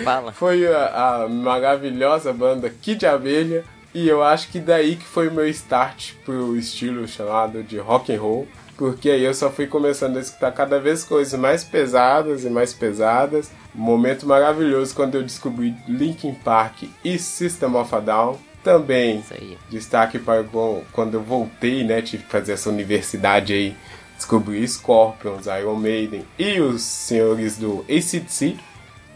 fala. 0.05 0.33
foi 0.33 0.67
a, 0.67 1.23
a 1.25 1.29
maravilhosa 1.29 2.33
banda 2.33 2.69
Kid 2.83 3.07
Abelha. 3.07 3.65
E 3.95 4.09
eu 4.09 4.23
acho 4.23 4.49
que 4.49 4.59
daí 4.59 4.97
que 4.97 5.05
foi 5.05 5.29
o 5.29 5.33
meu 5.33 5.49
start 5.49 6.15
pro 6.25 6.57
estilo 6.57 7.07
chamado 7.07 7.63
de 7.63 7.79
rock 7.79 8.13
and 8.13 8.21
roll. 8.21 8.49
Porque 8.77 9.09
aí 9.09 9.23
eu 9.23 9.33
só 9.33 9.51
fui 9.51 9.69
começando 9.69 10.17
a 10.17 10.21
escutar 10.21 10.51
cada 10.51 10.81
vez 10.81 11.05
coisas 11.05 11.39
mais 11.39 11.63
pesadas 11.63 12.45
e 12.45 12.51
mais 12.51 12.73
pesadas. 12.75 13.53
Momento 13.73 14.27
maravilhoso 14.27 14.95
quando 14.95 15.15
eu 15.15 15.23
descobri 15.23 15.77
Linkin 15.87 16.35
Park 16.35 16.83
e 17.05 17.19
System 17.19 17.77
of 17.77 17.95
a 17.95 18.01
Down. 18.01 18.39
Também 18.65 19.23
destaque 19.71 20.19
para 20.19 20.43
bom, 20.43 20.83
quando 20.91 21.15
eu 21.15 21.23
voltei, 21.23 21.85
né, 21.85 22.01
tive 22.01 22.25
que 22.25 22.31
fazer 22.31 22.53
essa 22.53 22.71
universidade 22.71 23.53
aí, 23.53 23.77
descobri 24.17 24.67
Scorpions, 24.67 25.45
Iron 25.47 25.77
Maiden 25.77 26.25
e 26.39 26.61
os 26.61 26.83
senhores 26.83 27.59
do 27.59 27.85
ACDC. 27.89 28.57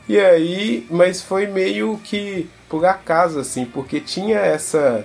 E 0.08 0.18
aí, 0.18 0.86
mas 0.90 1.22
foi 1.22 1.46
meio 1.46 1.98
que 2.02 2.48
por 2.68 2.84
acaso, 2.86 3.38
assim, 3.40 3.64
porque 3.64 4.00
tinha 4.00 4.38
essa. 4.38 5.04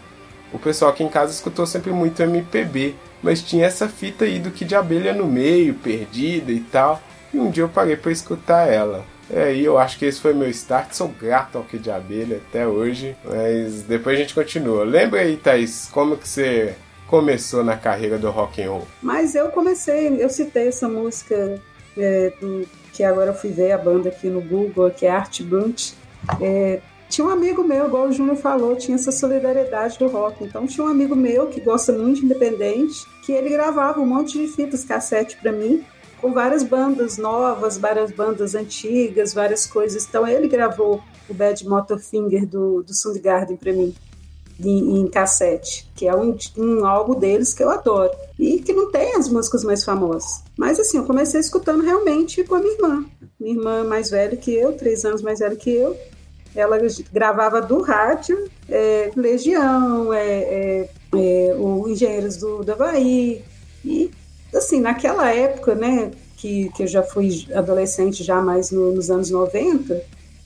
O 0.51 0.59
pessoal 0.59 0.91
aqui 0.91 1.03
em 1.03 1.09
casa 1.09 1.31
escutou 1.31 1.65
sempre 1.65 1.91
muito 1.91 2.21
MPB, 2.21 2.95
mas 3.21 3.41
tinha 3.41 3.65
essa 3.65 3.87
fita 3.89 4.25
aí 4.25 4.39
do 4.39 4.51
que 4.51 4.63
de 4.63 4.75
abelha 4.75 5.13
no 5.13 5.25
meio, 5.25 5.73
perdida 5.73 6.51
e 6.51 6.59
tal. 6.59 7.01
E 7.33 7.39
um 7.39 7.49
dia 7.49 7.63
eu 7.63 7.69
parei 7.69 7.95
pra 7.97 8.11
escutar 8.11 8.67
ela. 8.71 9.03
E 9.29 9.37
aí 9.37 9.65
eu 9.65 9.77
acho 9.79 9.97
que 9.97 10.05
esse 10.05 10.21
foi 10.21 10.33
meu 10.33 10.49
start. 10.49 10.91
Sou 10.93 11.07
grato 11.07 11.57
ao 11.57 11.63
que 11.63 11.77
de 11.79 11.89
abelha 11.89 12.37
até 12.37 12.67
hoje, 12.67 13.15
mas 13.25 13.81
depois 13.81 14.15
a 14.17 14.21
gente 14.21 14.33
continua. 14.35 14.83
Lembra 14.83 15.21
aí, 15.21 15.35
Thaís, 15.37 15.89
como 15.91 16.15
que 16.17 16.27
você 16.27 16.75
começou 17.07 17.63
na 17.63 17.75
carreira 17.75 18.17
do 18.19 18.29
rock 18.29 18.61
and 18.61 18.69
roll? 18.71 18.87
Mas 19.01 19.33
eu 19.35 19.49
comecei, 19.49 20.21
eu 20.23 20.29
citei 20.29 20.67
essa 20.67 20.87
música 20.87 21.59
é, 21.97 22.31
do- 22.39 22.67
que 22.93 23.03
agora 23.03 23.31
eu 23.31 23.33
fui 23.33 23.49
ver 23.49 23.71
a 23.71 23.77
banda 23.77 24.09
aqui 24.09 24.29
no 24.29 24.39
Google, 24.39 24.91
que 24.91 25.05
é 25.05 25.09
Art 25.09 25.41
Brunch. 25.41 25.95
É, 26.39 26.79
tinha 27.09 27.27
um 27.27 27.29
amigo 27.29 27.63
meu, 27.63 27.87
igual 27.87 28.07
o 28.07 28.11
Júnior 28.11 28.37
falou, 28.37 28.75
tinha 28.75 28.95
essa 28.95 29.11
solidariedade 29.11 29.97
do 29.99 30.07
rock. 30.07 30.43
Então 30.43 30.65
tinha 30.65 30.85
um 30.85 30.89
amigo 30.89 31.15
meu 31.15 31.47
que 31.47 31.59
gosta 31.59 31.91
muito 31.91 32.19
de 32.19 32.25
independente, 32.25 33.05
que 33.25 33.31
ele 33.31 33.49
gravava 33.49 33.99
um 33.99 34.05
monte 34.05 34.39
de 34.39 34.47
fitas 34.47 34.85
cassete 34.85 35.37
para 35.37 35.51
mim, 35.51 35.83
com 36.21 36.31
várias 36.31 36.63
bandas 36.63 37.17
novas, 37.17 37.77
várias 37.77 38.11
bandas 38.11 38.55
antigas, 38.55 39.33
várias 39.33 39.65
coisas. 39.67 40.07
Então 40.07 40.27
ele 40.27 40.47
gravou 40.47 41.01
o 41.27 41.33
Bad 41.33 41.67
Motorfinger 41.67 42.45
do, 42.45 42.83
do 42.83 42.93
Soundgarden 42.93 43.57
para 43.57 43.73
mim 43.73 43.93
em, 44.59 44.99
em 45.01 45.07
cassete, 45.07 45.89
que 45.95 46.07
é 46.07 46.15
um, 46.15 46.37
um 46.57 46.85
álbum 46.85 47.19
deles 47.19 47.53
que 47.53 47.63
eu 47.63 47.69
adoro. 47.69 48.11
E 48.37 48.59
que 48.59 48.73
não 48.73 48.91
tem 48.91 49.15
as 49.15 49.29
músicas 49.29 49.63
mais 49.63 49.83
famosas. 49.83 50.43
Mas 50.57 50.79
assim, 50.79 50.97
eu 50.97 51.05
comecei 51.05 51.39
escutando 51.39 51.83
realmente 51.83 52.43
com 52.43 52.55
a 52.55 52.59
minha 52.59 52.73
irmã. 52.73 53.05
Minha 53.39 53.55
irmã 53.55 53.83
mais 53.83 54.09
velha 54.09 54.35
que 54.35 54.53
eu, 54.53 54.73
três 54.73 55.03
anos 55.05 55.21
mais 55.21 55.39
velha 55.39 55.55
que 55.55 55.69
eu. 55.69 55.95
Ela 56.55 56.77
gravava 57.11 57.61
do 57.61 57.81
rádio 57.81 58.47
é, 58.69 59.11
Legião, 59.15 60.13
é, 60.13 60.27
é, 60.27 60.89
é, 61.15 61.55
o 61.57 61.87
Engenheiros 61.87 62.37
do, 62.37 62.63
do 62.63 62.71
Havaí. 62.71 63.43
E 63.83 64.11
assim, 64.53 64.79
naquela 64.79 65.33
época, 65.33 65.73
né, 65.73 66.11
que, 66.37 66.69
que 66.75 66.83
eu 66.83 66.87
já 66.87 67.01
fui 67.01 67.47
adolescente 67.55 68.23
já 68.23 68.41
mais 68.41 68.69
no- 68.69 68.91
nos 68.91 69.09
anos 69.09 69.29
90, 69.31 70.03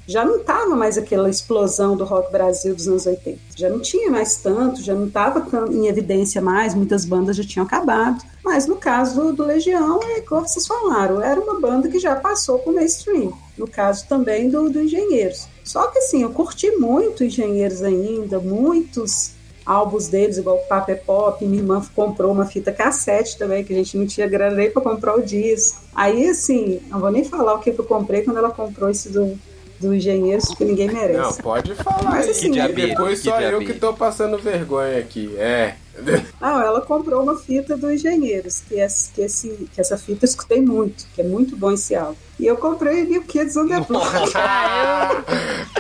já 0.08 0.24
não 0.24 0.38
estava 0.38 0.74
mais 0.74 0.97
aquela 0.97 1.30
explosão 1.30 1.97
do 1.97 2.05
rock 2.05 2.32
Brasil 2.32 2.74
dos 2.74 2.88
anos 2.88 3.05
80. 3.05 3.39
Já 3.58 3.70
não 3.70 3.80
tinha 3.80 4.10
mais 4.10 4.38
tanto, 4.38 4.82
já 4.82 4.95
não 4.95 5.08
estava 5.08 5.45
em 5.70 5.88
evidência 5.88 6.41
mais, 6.41 6.74
muitas 6.74 7.03
bandas 7.03 7.36
já 7.36 7.43
tinham 7.43 7.66
acabado. 7.66 8.24
Mas 8.41 8.66
no 8.66 8.78
caso 8.78 9.34
do, 9.34 9.43
Legião, 9.43 9.99
é 10.03 10.22
como 10.22 10.47
vocês 10.47 10.66
falaram, 10.66 11.22
era 11.22 11.39
uma 11.39 11.60
banda 11.60 11.89
que 11.89 11.99
já 11.99 12.16
passou 12.16 12.60
para 12.60 12.72
o 12.72 12.76
mainstream. 12.76 13.34
No 13.58 13.68
caso 13.68 14.08
também 14.08 14.49
do, 14.49 14.70
do 14.70 14.82
Engenheiros. 14.82 15.47
Só 15.62 15.88
que 15.88 15.99
assim, 15.99 16.24
eu 16.24 16.30
curti 16.30 16.72
muito 16.78 17.26
Engenheiros 17.26 17.84
ainda, 17.84 18.39
muitos 18.39 19.36
álbuns 19.66 20.08
deles, 20.08 20.38
igual 20.38 20.60
Papa 20.70 20.93
é 20.93 20.95
Pop. 20.95 21.43
Minha 21.45 21.62
irmã 21.62 21.86
comprou 21.93 22.32
uma 22.32 22.45
fita 22.45 22.72
cassete 22.72 23.38
também, 23.38 23.66
que 23.66 23.74
a 23.74 23.76
gente 23.76 23.97
não 23.97 24.08
tinha 24.08 24.26
grana 24.26 24.55
nem 24.55 24.72
para 24.72 24.82
comprar 24.82 25.16
o 25.16 25.22
disco. 25.22 25.82
Aí, 25.93 26.30
assim, 26.30 26.80
não 26.88 27.01
vou 27.01 27.12
nem 27.12 27.26
falar 27.26 27.55
o 27.55 27.60
que 27.60 27.72
eu 27.72 27.84
comprei 27.84 28.22
quando 28.22 28.38
ela 28.38 28.51
comprou 28.51 28.89
esse 28.89 29.10
do, 29.10 29.38
do 29.80 29.94
Engenheiros, 29.94 30.46
porque 30.46 30.66
ninguém 30.66 30.88
merece. 30.88 31.20
Não, 31.20 31.34
pode 31.34 31.76
falar 31.76 32.04
Mas 32.04 32.30
assim, 32.30 32.52
que 32.52 32.54
Que 32.54 32.60
abelha, 32.60 32.88
depois 32.90 33.20
que 33.20 33.30
só 33.30 33.40
eu 33.40 33.60
que 33.60 33.74
tô 33.74 33.94
passando 33.94 34.38
vergonha 34.38 35.00
aqui. 35.00 35.36
É. 35.38 35.76
Não, 36.40 36.62
ela 36.62 36.82
comprou 36.82 37.24
uma 37.24 37.38
fita 37.38 37.76
do 37.76 37.92
Engenheiros, 37.92 38.62
que, 38.62 38.76
esse, 38.76 39.12
que, 39.12 39.22
esse, 39.22 39.70
que 39.74 39.82
essa 39.82 39.98
fita 39.98 40.26
eu 40.26 40.30
escutei 40.30 40.62
muito, 40.62 41.06
que 41.16 41.22
é 41.22 41.24
muito 41.24 41.56
bom 41.56 41.72
esse 41.72 41.96
álbum. 41.96 42.16
E 42.40 42.46
eu 42.46 42.56
comprei 42.56 43.04
New 43.04 43.24
Kids 43.24 43.58
on 43.58 43.68
the 43.68 43.80
Block. 43.80 44.34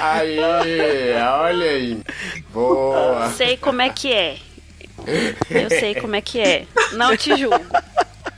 Aí, 0.01 0.39
olha 0.39 1.65
aí. 1.71 2.01
Boa. 2.51 3.29
Sei 3.31 3.57
como 3.57 3.81
é 3.81 3.89
que 3.89 4.11
é. 4.11 4.37
Eu 5.49 5.69
sei 5.69 5.95
como 5.95 6.15
é 6.15 6.21
que 6.21 6.39
é. 6.39 6.65
Não 6.93 7.15
te 7.15 7.35
julgo. 7.37 7.63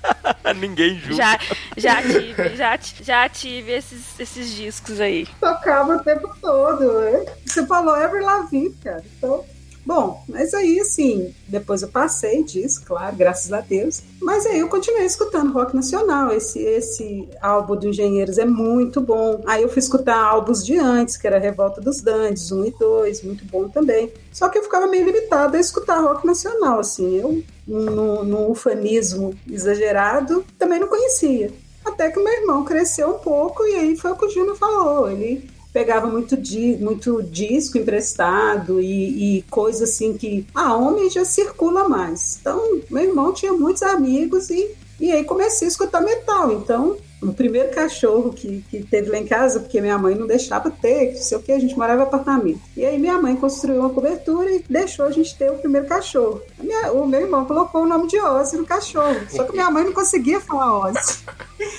Ninguém 0.56 1.00
julga. 1.00 1.16
Já, 1.16 1.40
já 1.78 2.02
tive, 2.02 2.56
já, 2.56 2.80
já 3.02 3.30
tive 3.30 3.72
esses, 3.72 4.20
esses 4.20 4.56
discos 4.56 5.00
aí. 5.00 5.28
Tocava 5.40 5.96
o 5.96 6.04
tempo 6.04 6.34
todo, 6.42 7.00
né? 7.02 7.26
Você 7.46 7.66
falou 7.66 7.96
Ever 7.98 8.24
Lavigne, 8.24 8.74
cara. 8.84 9.04
Então, 9.18 9.46
bom, 9.90 10.24
mas 10.30 10.54
aí, 10.54 10.80
assim, 10.80 11.34
depois 11.48 11.82
eu 11.82 11.88
passei 11.88 12.44
disso, 12.44 12.84
claro, 12.86 13.16
graças 13.16 13.52
a 13.52 13.60
Deus. 13.60 14.04
Mas 14.22 14.46
aí 14.46 14.60
eu 14.60 14.70
continuei 14.70 15.04
escutando 15.04 15.52
rock 15.52 15.76
nacional. 15.76 16.32
Esse, 16.32 16.60
esse 16.60 17.28
álbum 17.42 17.76
do 17.76 17.88
Engenheiros 17.88 18.38
é 18.38 18.46
muito 18.46 19.02
bom. 19.02 19.42
Aí 19.48 19.64
eu 19.64 19.70
fui 19.70 19.80
escutar 19.80 20.16
álbuns 20.16 20.64
de 20.64 20.78
antes, 20.78 21.18
que 21.18 21.26
era 21.26 21.40
Revolta 21.40 21.82
dos 21.82 22.02
Dantes, 22.02 22.52
1 22.52 22.66
e 22.66 22.72
2, 22.80 23.24
muito 23.24 23.46
bom 23.46 23.68
também. 23.68 24.14
Só 24.32 24.48
que 24.48 24.60
eu 24.60 24.64
ficava 24.64 24.86
meio 24.86 25.06
limitada 25.06 25.58
a 25.58 25.60
escutar 25.60 26.00
rock 26.02 26.24
nacional, 26.24 26.80
assim. 26.80 27.18
Eu, 27.18 27.44
no, 27.66 28.52
ufanismo 28.52 29.34
exagerado, 29.50 30.46
também 30.60 30.80
não 30.80 30.88
conhecia. 30.88 31.52
Até 31.84 32.12
que 32.12 32.22
meu 32.22 32.34
irmão 32.34 32.64
cresceu 32.64 33.10
um 33.10 33.20
pouco 33.20 33.66
e 33.66 33.74
aí 33.74 33.96
foi 33.96 34.12
o 34.12 34.16
que 34.16 34.26
o 34.26 34.30
Júnior 34.30 34.56
falou. 34.56 35.10
Ele 35.10 35.50
pegava 35.80 36.08
muito, 36.08 36.36
di, 36.36 36.76
muito 36.78 37.24
disco 37.24 37.78
emprestado 37.78 38.82
e, 38.82 39.38
e 39.38 39.42
coisa 39.44 39.86
assim 39.86 40.18
que 40.18 40.46
a 40.54 40.76
homem 40.76 41.10
já 41.10 41.24
circula 41.24 41.88
mais. 41.88 42.38
Então, 42.42 42.82
meu 42.90 43.04
irmão 43.04 43.32
tinha 43.32 43.54
muitos 43.54 43.82
amigos 43.82 44.50
e 44.50 44.76
E 45.00 45.10
aí 45.14 45.24
comecei 45.24 45.66
a 45.66 45.72
escutar 45.72 46.02
metal. 46.02 46.52
Então, 46.52 46.98
o 47.22 47.34
primeiro 47.34 47.70
cachorro 47.70 48.32
que, 48.32 48.64
que 48.70 48.84
teve 48.84 49.10
lá 49.10 49.18
em 49.18 49.28
casa, 49.28 49.60
porque 49.60 49.82
minha 49.82 49.98
mãe 49.98 50.16
não 50.16 50.26
deixava 50.26 50.72
ter, 50.72 51.14
não 51.14 51.22
sei 51.22 51.38
o 51.38 51.42
que, 51.42 51.52
a 51.52 51.60
gente 51.60 51.78
morava 51.78 52.02
em 52.02 52.04
apartamento. 52.04 52.62
E 52.78 52.86
aí 52.86 52.98
minha 52.98 53.18
mãe 53.18 53.36
construiu 53.36 53.82
uma 53.82 53.90
cobertura 53.90 54.50
e 54.52 54.64
deixou 54.70 55.06
a 55.06 55.12
gente 55.12 55.38
ter 55.38 55.52
o 55.52 55.58
primeiro 55.58 55.88
cachorro. 55.88 56.42
Minha, 56.58 56.92
o 56.94 57.06
meu 57.06 57.22
irmão 57.22 57.46
colocou 57.46 57.84
o 57.84 57.88
nome 57.88 58.08
de 58.08 58.20
Ozzy 58.20 58.58
no 58.58 58.66
cachorro. 58.66 59.20
Só 59.30 59.44
que 59.44 59.52
minha 59.52 59.70
mãe 59.70 59.84
não 59.84 59.94
conseguia 59.94 60.40
falar 60.40 60.88
Ozzy. 60.88 61.20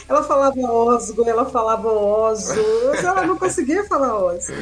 Ela 0.08 0.22
falava 0.22 0.60
Osgo, 0.60 1.26
ela 1.26 1.46
falava 1.46 1.88
Ozo, 1.88 2.52
ela 3.02 3.26
não 3.26 3.38
conseguia 3.38 3.84
falar 3.84 4.22
Ozzy. 4.22 4.52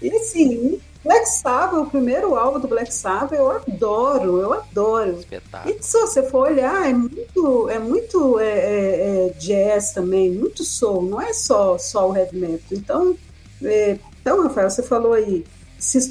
E 0.00 0.10
assim, 0.16 0.80
Black 1.06 1.28
Sabbath, 1.28 1.78
o 1.78 1.86
primeiro 1.86 2.34
álbum 2.34 2.58
do 2.58 2.66
Black 2.66 2.92
Sabbath, 2.92 3.32
eu 3.32 3.48
adoro, 3.50 4.40
eu 4.40 4.52
adoro. 4.52 5.12
Espetáculo. 5.12 5.74
E 5.74 5.82
se 5.82 6.00
você 6.00 6.22
for 6.24 6.50
olhar, 6.50 6.90
é 6.90 6.92
muito, 6.92 7.68
é 7.70 7.78
muito 7.78 8.40
é, 8.40 8.48
é, 8.48 9.26
é 9.26 9.28
jazz 9.38 9.92
também, 9.92 10.32
muito 10.32 10.64
soul, 10.64 11.02
não 11.02 11.20
é 11.20 11.32
só, 11.32 11.78
só 11.78 12.10
o 12.10 12.16
heavy 12.16 12.36
metal. 12.36 12.66
Então, 12.72 13.16
é, 13.62 13.98
então, 14.20 14.42
Rafael, 14.42 14.68
você 14.68 14.82
falou 14.82 15.12
aí, 15.12 15.44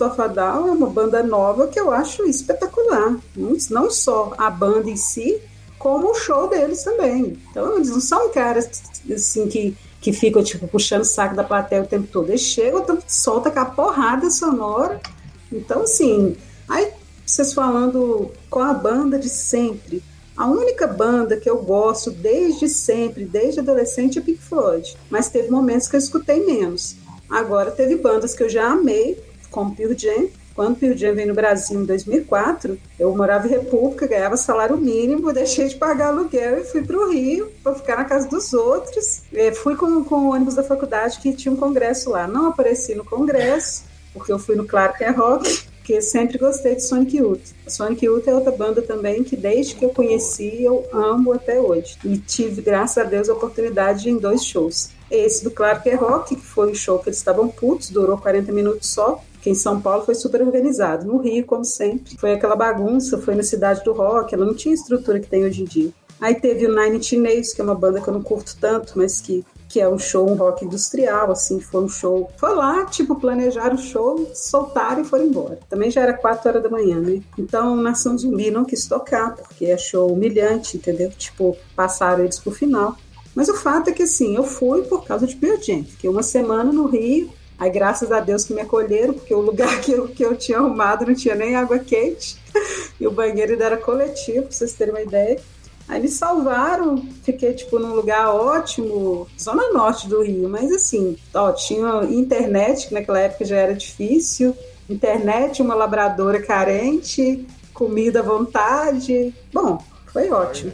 of 0.01 0.21
a 0.21 0.27
Down 0.27 0.69
é 0.69 0.71
uma 0.71 0.87
banda 0.87 1.21
nova 1.21 1.67
que 1.67 1.79
eu 1.79 1.91
acho 1.91 2.23
espetacular. 2.23 3.17
Não, 3.35 3.57
não 3.69 3.91
só 3.91 4.33
a 4.37 4.49
banda 4.49 4.89
em 4.89 4.95
si, 4.95 5.41
como 5.77 6.11
o 6.11 6.15
show 6.15 6.47
deles 6.47 6.83
também. 6.83 7.37
Então, 7.51 7.75
eles 7.75 7.89
não 7.89 7.99
são 7.99 8.29
caras 8.29 8.69
assim 9.13 9.47
que 9.49 9.75
que 10.05 10.13
ficam, 10.13 10.43
tipo, 10.43 10.67
puxando 10.67 11.01
o 11.01 11.05
saco 11.05 11.35
da 11.35 11.43
plateia 11.43 11.81
o 11.81 11.87
tempo 11.87 12.05
todo. 12.05 12.29
Eles 12.29 12.41
chegam, 12.41 12.85
solta 13.07 13.49
com 13.49 13.59
a 13.59 13.65
porrada 13.65 14.29
sonora. 14.29 15.01
Então, 15.51 15.81
assim, 15.81 16.37
aí 16.69 16.91
vocês 17.25 17.51
falando 17.53 18.31
com 18.47 18.59
a 18.59 18.71
banda 18.71 19.17
de 19.17 19.27
sempre. 19.27 20.03
A 20.37 20.45
única 20.45 20.85
banda 20.85 21.37
que 21.37 21.49
eu 21.49 21.57
gosto 21.57 22.11
desde 22.11 22.69
sempre, 22.69 23.25
desde 23.25 23.61
adolescente, 23.61 24.19
é 24.19 24.21
Pink 24.21 24.39
Floyd. 24.39 24.95
Mas 25.09 25.27
teve 25.29 25.49
momentos 25.49 25.87
que 25.87 25.95
eu 25.95 25.99
escutei 25.99 26.45
menos. 26.45 26.97
Agora, 27.27 27.71
teve 27.71 27.95
bandas 27.95 28.35
que 28.35 28.43
eu 28.43 28.49
já 28.49 28.67
amei, 28.73 29.19
como 29.49 29.75
Pearl 29.75 29.97
Jam, 29.97 30.27
quando 30.55 30.71
o 30.71 30.75
Pearl 30.77 30.95
Jam 30.95 31.13
veio 31.13 31.27
no 31.27 31.33
Brasil 31.33 31.81
em 31.81 31.85
2004, 31.85 32.79
eu 32.97 33.13
morava 33.13 33.45
em 33.45 33.49
República, 33.49 34.07
ganhava 34.07 34.37
salário 34.37 34.77
mínimo, 34.77 35.33
deixei 35.33 35.67
de 35.67 35.75
pagar 35.75 36.07
aluguel 36.07 36.59
e 36.59 36.63
fui 36.63 36.81
para 36.81 36.97
o 36.97 37.11
Rio 37.11 37.51
para 37.61 37.75
ficar 37.75 37.97
na 37.97 38.05
casa 38.05 38.29
dos 38.29 38.53
outros. 38.53 39.23
É, 39.33 39.53
fui 39.53 39.75
com, 39.75 40.01
com 40.05 40.15
o 40.15 40.31
ônibus 40.31 40.55
da 40.55 40.63
faculdade 40.63 41.19
que 41.19 41.33
tinha 41.33 41.53
um 41.53 41.57
congresso 41.57 42.09
lá. 42.09 42.25
Não 42.25 42.47
apareci 42.47 42.95
no 42.95 43.03
congresso, 43.03 43.83
porque 44.13 44.31
eu 44.31 44.39
fui 44.39 44.55
no 44.55 44.65
é 45.01 45.09
Rock, 45.09 45.63
porque 45.77 46.01
sempre 46.01 46.37
gostei 46.37 46.75
de 46.75 46.87
Sonic 46.87 47.17
Youth. 47.17 47.53
Sonic 47.67 48.05
Youth 48.05 48.25
é 48.25 48.33
outra 48.33 48.51
banda 48.51 48.81
também 48.81 49.25
que 49.25 49.35
desde 49.35 49.75
que 49.75 49.83
eu 49.83 49.89
conheci 49.89 50.63
eu 50.63 50.87
amo 50.93 51.33
até 51.33 51.59
hoje. 51.59 51.97
E 52.05 52.17
tive, 52.17 52.61
graças 52.61 52.97
a 52.97 53.03
Deus, 53.03 53.27
a 53.27 53.33
oportunidade 53.33 54.09
em 54.09 54.17
dois 54.17 54.45
shows. 54.45 54.91
Esse 55.11 55.43
do 55.43 55.53
é 55.85 55.95
Rock, 55.95 56.35
que 56.37 56.41
foi 56.41 56.71
um 56.71 56.75
show 56.75 56.97
que 56.97 57.09
eles 57.09 57.17
estavam 57.17 57.49
putos, 57.49 57.89
durou 57.89 58.17
40 58.17 58.51
minutos 58.53 58.89
só 58.89 59.21
que 59.45 59.51
em 59.51 59.53
São 59.53 59.79
Paulo 59.79 60.03
foi 60.03 60.15
super 60.15 60.41
organizado. 60.41 61.05
No 61.05 61.19
Rio, 61.19 61.45
como 61.45 61.63
sempre, 61.63 62.17
foi 62.17 62.33
aquela 62.33 62.55
bagunça, 62.55 63.19
foi 63.19 63.35
na 63.35 63.43
cidade 63.43 63.83
do 63.83 63.93
rock, 63.93 64.33
ela 64.33 64.43
não 64.43 64.55
tinha 64.55 64.73
estrutura 64.73 65.19
que 65.19 65.29
tem 65.29 65.45
hoje 65.45 65.61
em 65.61 65.65
dia. 65.65 65.91
Aí 66.19 66.33
teve 66.33 66.65
o 66.65 66.75
Nine 66.75 66.99
Nails, 67.19 67.53
que 67.53 67.61
é 67.61 67.63
uma 67.63 67.75
banda 67.75 68.01
que 68.01 68.07
eu 68.07 68.13
não 68.15 68.23
curto 68.23 68.57
tanto, 68.59 68.93
mas 68.95 69.21
que 69.21 69.45
que 69.67 69.81
é 69.81 69.89
um 69.89 69.99
show, 69.99 70.29
um 70.29 70.35
rock 70.35 70.63
industrial, 70.63 71.31
assim, 71.31 71.59
foi 71.59 71.83
um 71.83 71.89
show. 71.89 72.31
Foi 72.37 72.55
lá, 72.55 72.85
tipo, 72.85 73.15
planejaram 73.15 73.75
o 73.75 73.79
show, 73.79 74.31
soltaram 74.33 75.01
e 75.01 75.05
foram 75.05 75.25
embora. 75.25 75.59
Também 75.67 75.91
já 75.91 76.01
era 76.01 76.13
4 76.13 76.47
horas 76.47 76.63
da 76.63 76.69
manhã, 76.69 76.99
né? 76.99 77.21
Então, 77.37 77.75
Nação 77.75 78.17
Zumbi 78.17 78.49
não 78.49 78.63
quis 78.63 78.87
tocar, 78.87 79.35
porque 79.35 79.71
achou 79.71 80.13
humilhante, 80.13 80.77
entendeu? 80.77 81.09
Tipo, 81.09 81.57
passaram 81.75 82.23
eles 82.23 82.39
pro 82.39 82.51
final. 82.51 82.95
Mas 83.33 83.49
o 83.49 83.55
fato 83.55 83.89
é 83.89 83.91
que, 83.91 84.03
assim, 84.03 84.35
eu 84.35 84.43
fui 84.43 84.83
por 84.83 85.03
causa 85.03 85.27
de 85.27 85.37
Jam. 85.61 85.83
Fiquei 85.83 86.09
uma 86.09 86.23
semana 86.23 86.71
no 86.71 86.85
Rio, 86.85 87.29
Aí, 87.57 87.69
graças 87.69 88.11
a 88.11 88.19
Deus 88.19 88.43
que 88.43 88.53
me 88.53 88.61
acolheram, 88.61 89.13
porque 89.13 89.33
o 89.33 89.41
lugar 89.41 89.79
que 89.81 89.91
eu, 89.91 90.07
que 90.07 90.23
eu 90.23 90.35
tinha 90.35 90.57
arrumado 90.57 91.05
não 91.05 91.15
tinha 91.15 91.35
nem 91.35 91.55
água 91.55 91.79
quente. 91.79 92.37
E 92.97 93.05
o 93.05 93.11
banheiro 93.11 93.51
ainda 93.51 93.65
era 93.65 93.75
coletivo, 93.75 94.43
pra 94.43 94.51
vocês 94.51 94.71
terem 94.71 94.93
uma 94.93 95.01
ideia. 95.01 95.37
Aí 95.87 96.01
me 96.01 96.07
salvaram, 96.07 97.05
fiquei 97.23 97.53
tipo 97.53 97.77
num 97.77 97.93
lugar 97.93 98.33
ótimo, 98.33 99.27
zona 99.37 99.71
norte 99.73 100.07
do 100.07 100.23
Rio, 100.23 100.47
mas 100.47 100.71
assim, 100.71 101.17
ó, 101.33 101.51
tinha 101.51 102.05
internet, 102.05 102.87
que 102.87 102.93
naquela 102.93 103.19
época 103.19 103.43
já 103.43 103.57
era 103.57 103.75
difícil, 103.75 104.55
internet, 104.89 105.61
uma 105.61 105.75
labradora 105.75 106.41
carente, 106.41 107.45
comida 107.73 108.21
à 108.21 108.23
vontade. 108.23 109.35
Bom, 109.53 109.77
foi 110.07 110.29
ótimo. 110.31 110.71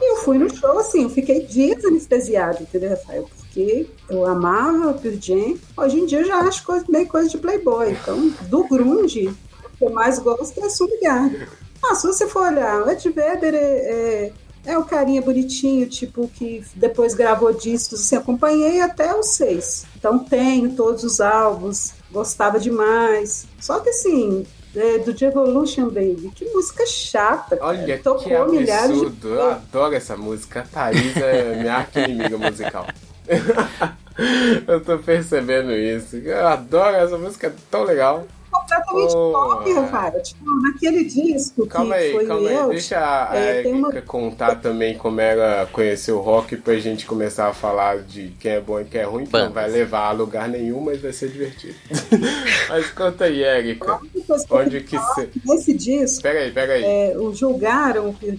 E 0.00 0.12
eu 0.12 0.16
fui 0.18 0.38
no 0.38 0.54
show 0.54 0.78
assim, 0.78 1.04
eu 1.04 1.10
fiquei 1.10 1.40
dias 1.46 1.84
anestesiado, 1.84 2.62
entendeu, 2.62 2.90
Rafael? 2.90 3.28
Porque 3.54 3.86
eu 4.10 4.26
amava 4.26 4.90
o 4.90 4.94
Pearl 4.98 5.16
Jam. 5.20 5.56
Hoje 5.76 6.00
em 6.00 6.06
dia 6.06 6.20
eu 6.20 6.26
já 6.26 6.38
acho 6.38 6.64
coisa, 6.64 6.84
meio 6.88 7.06
coisa 7.06 7.28
de 7.28 7.38
playboy. 7.38 7.92
Então, 7.92 8.28
do 8.48 8.64
grunge, 8.64 9.28
o 9.28 9.76
que 9.78 9.84
eu 9.84 9.90
mais 9.90 10.18
gosto 10.18 10.62
é 10.62 10.68
Soundgarden. 10.68 11.46
Ah, 11.82 11.94
se 11.94 12.06
você 12.06 12.26
for 12.26 12.50
olhar, 12.50 12.82
o 12.82 12.90
Ed 12.90 13.08
Vedder 13.08 13.54
é, 13.54 13.58
é, 13.58 14.32
é 14.66 14.78
o 14.78 14.84
carinha 14.84 15.22
bonitinho, 15.22 15.86
tipo, 15.86 16.26
que 16.28 16.64
depois 16.74 17.14
gravou 17.14 17.52
discos, 17.52 18.00
assim, 18.00 18.16
acompanhei 18.16 18.80
até 18.80 19.14
os 19.14 19.28
seis. 19.28 19.84
Então 19.96 20.18
tenho 20.18 20.74
todos 20.74 21.04
os 21.04 21.20
álbuns, 21.20 21.92
gostava 22.10 22.58
demais. 22.58 23.46
Só 23.60 23.78
que 23.78 23.90
assim, 23.90 24.44
é, 24.74 24.98
do 24.98 25.14
The 25.14 25.26
Evolution 25.26 25.86
Baby. 25.86 26.32
Que 26.34 26.46
música 26.46 26.84
chata. 26.86 27.56
Cara. 27.56 27.68
Olha, 27.68 27.98
Tocou 27.98 28.24
que 28.24 28.34
absurdo. 28.34 28.60
milhares 28.60 29.20
de 29.20 29.28
Eu 29.28 29.50
adoro 29.52 29.94
essa 29.94 30.16
música. 30.16 30.60
A 30.60 30.62
Thaís 30.62 31.16
é 31.16 31.56
minha 31.56 31.74
arqui-inimiga 31.76 32.38
musical. 32.38 32.86
Eu 34.68 34.80
tô 34.84 34.98
percebendo 34.98 35.72
isso. 35.72 36.16
Eu 36.16 36.46
adoro 36.46 36.96
essa 36.96 37.18
música, 37.18 37.48
é 37.48 37.52
tão 37.70 37.82
legal. 37.82 38.24
completamente 38.48 39.12
Oh, 39.16 39.32
pop, 39.32 39.68
é. 39.68 39.74
Rafael. 39.74 40.22
Tipo, 40.22 40.44
naquele 40.62 41.04
disco 41.04 41.66
Calma 41.66 41.96
que 41.96 42.00
aí, 42.00 42.12
foi 42.12 42.26
calma 42.26 42.48
eu, 42.48 42.62
aí. 42.64 42.70
Deixa 42.70 42.98
a 43.30 43.36
é, 43.36 43.58
Erika 43.60 43.76
uma- 43.76 44.02
contar 44.02 44.54
também 44.60 44.96
como 44.96 45.20
ela 45.20 45.66
conheceu 45.72 46.18
o 46.18 46.20
rock 46.20 46.56
pra 46.56 46.76
gente 46.76 47.04
começar 47.06 47.48
a 47.48 47.52
falar 47.52 47.98
de 48.02 48.28
quem 48.38 48.52
é 48.52 48.60
bom 48.60 48.80
e 48.80 48.84
quem 48.84 49.00
é 49.00 49.04
ruim, 49.04 49.26
que 49.26 49.32
não 49.36 49.50
vai 49.50 49.68
levar 49.68 50.06
a 50.06 50.12
lugar 50.12 50.48
nenhum, 50.48 50.80
mas 50.80 51.00
vai 51.02 51.12
ser 51.12 51.30
divertido. 51.30 51.74
mas 52.70 52.90
conta 52.92 53.24
aí, 53.24 53.42
Erika. 53.42 53.98
Que 53.98 54.24
Onde 54.54 54.80
que 54.82 54.96
você. 54.96 55.28
Nesse 55.44 55.74
disco, 55.74 56.22
Pera 56.22 56.38
aí, 56.38 56.52
pera 56.52 56.72
aí. 56.74 56.84
é, 56.84 57.14
o 57.18 57.34
julgaram 57.34 58.10
o 58.10 58.38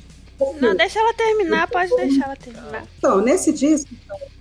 Não, 0.60 0.76
deixa 0.76 1.00
ela 1.00 1.14
terminar, 1.14 1.68
pode 1.70 1.96
deixar 1.96 2.26
ela 2.26 2.36
terminar. 2.36 2.86
Então, 2.98 3.22
nesse 3.22 3.54
disco, 3.54 3.90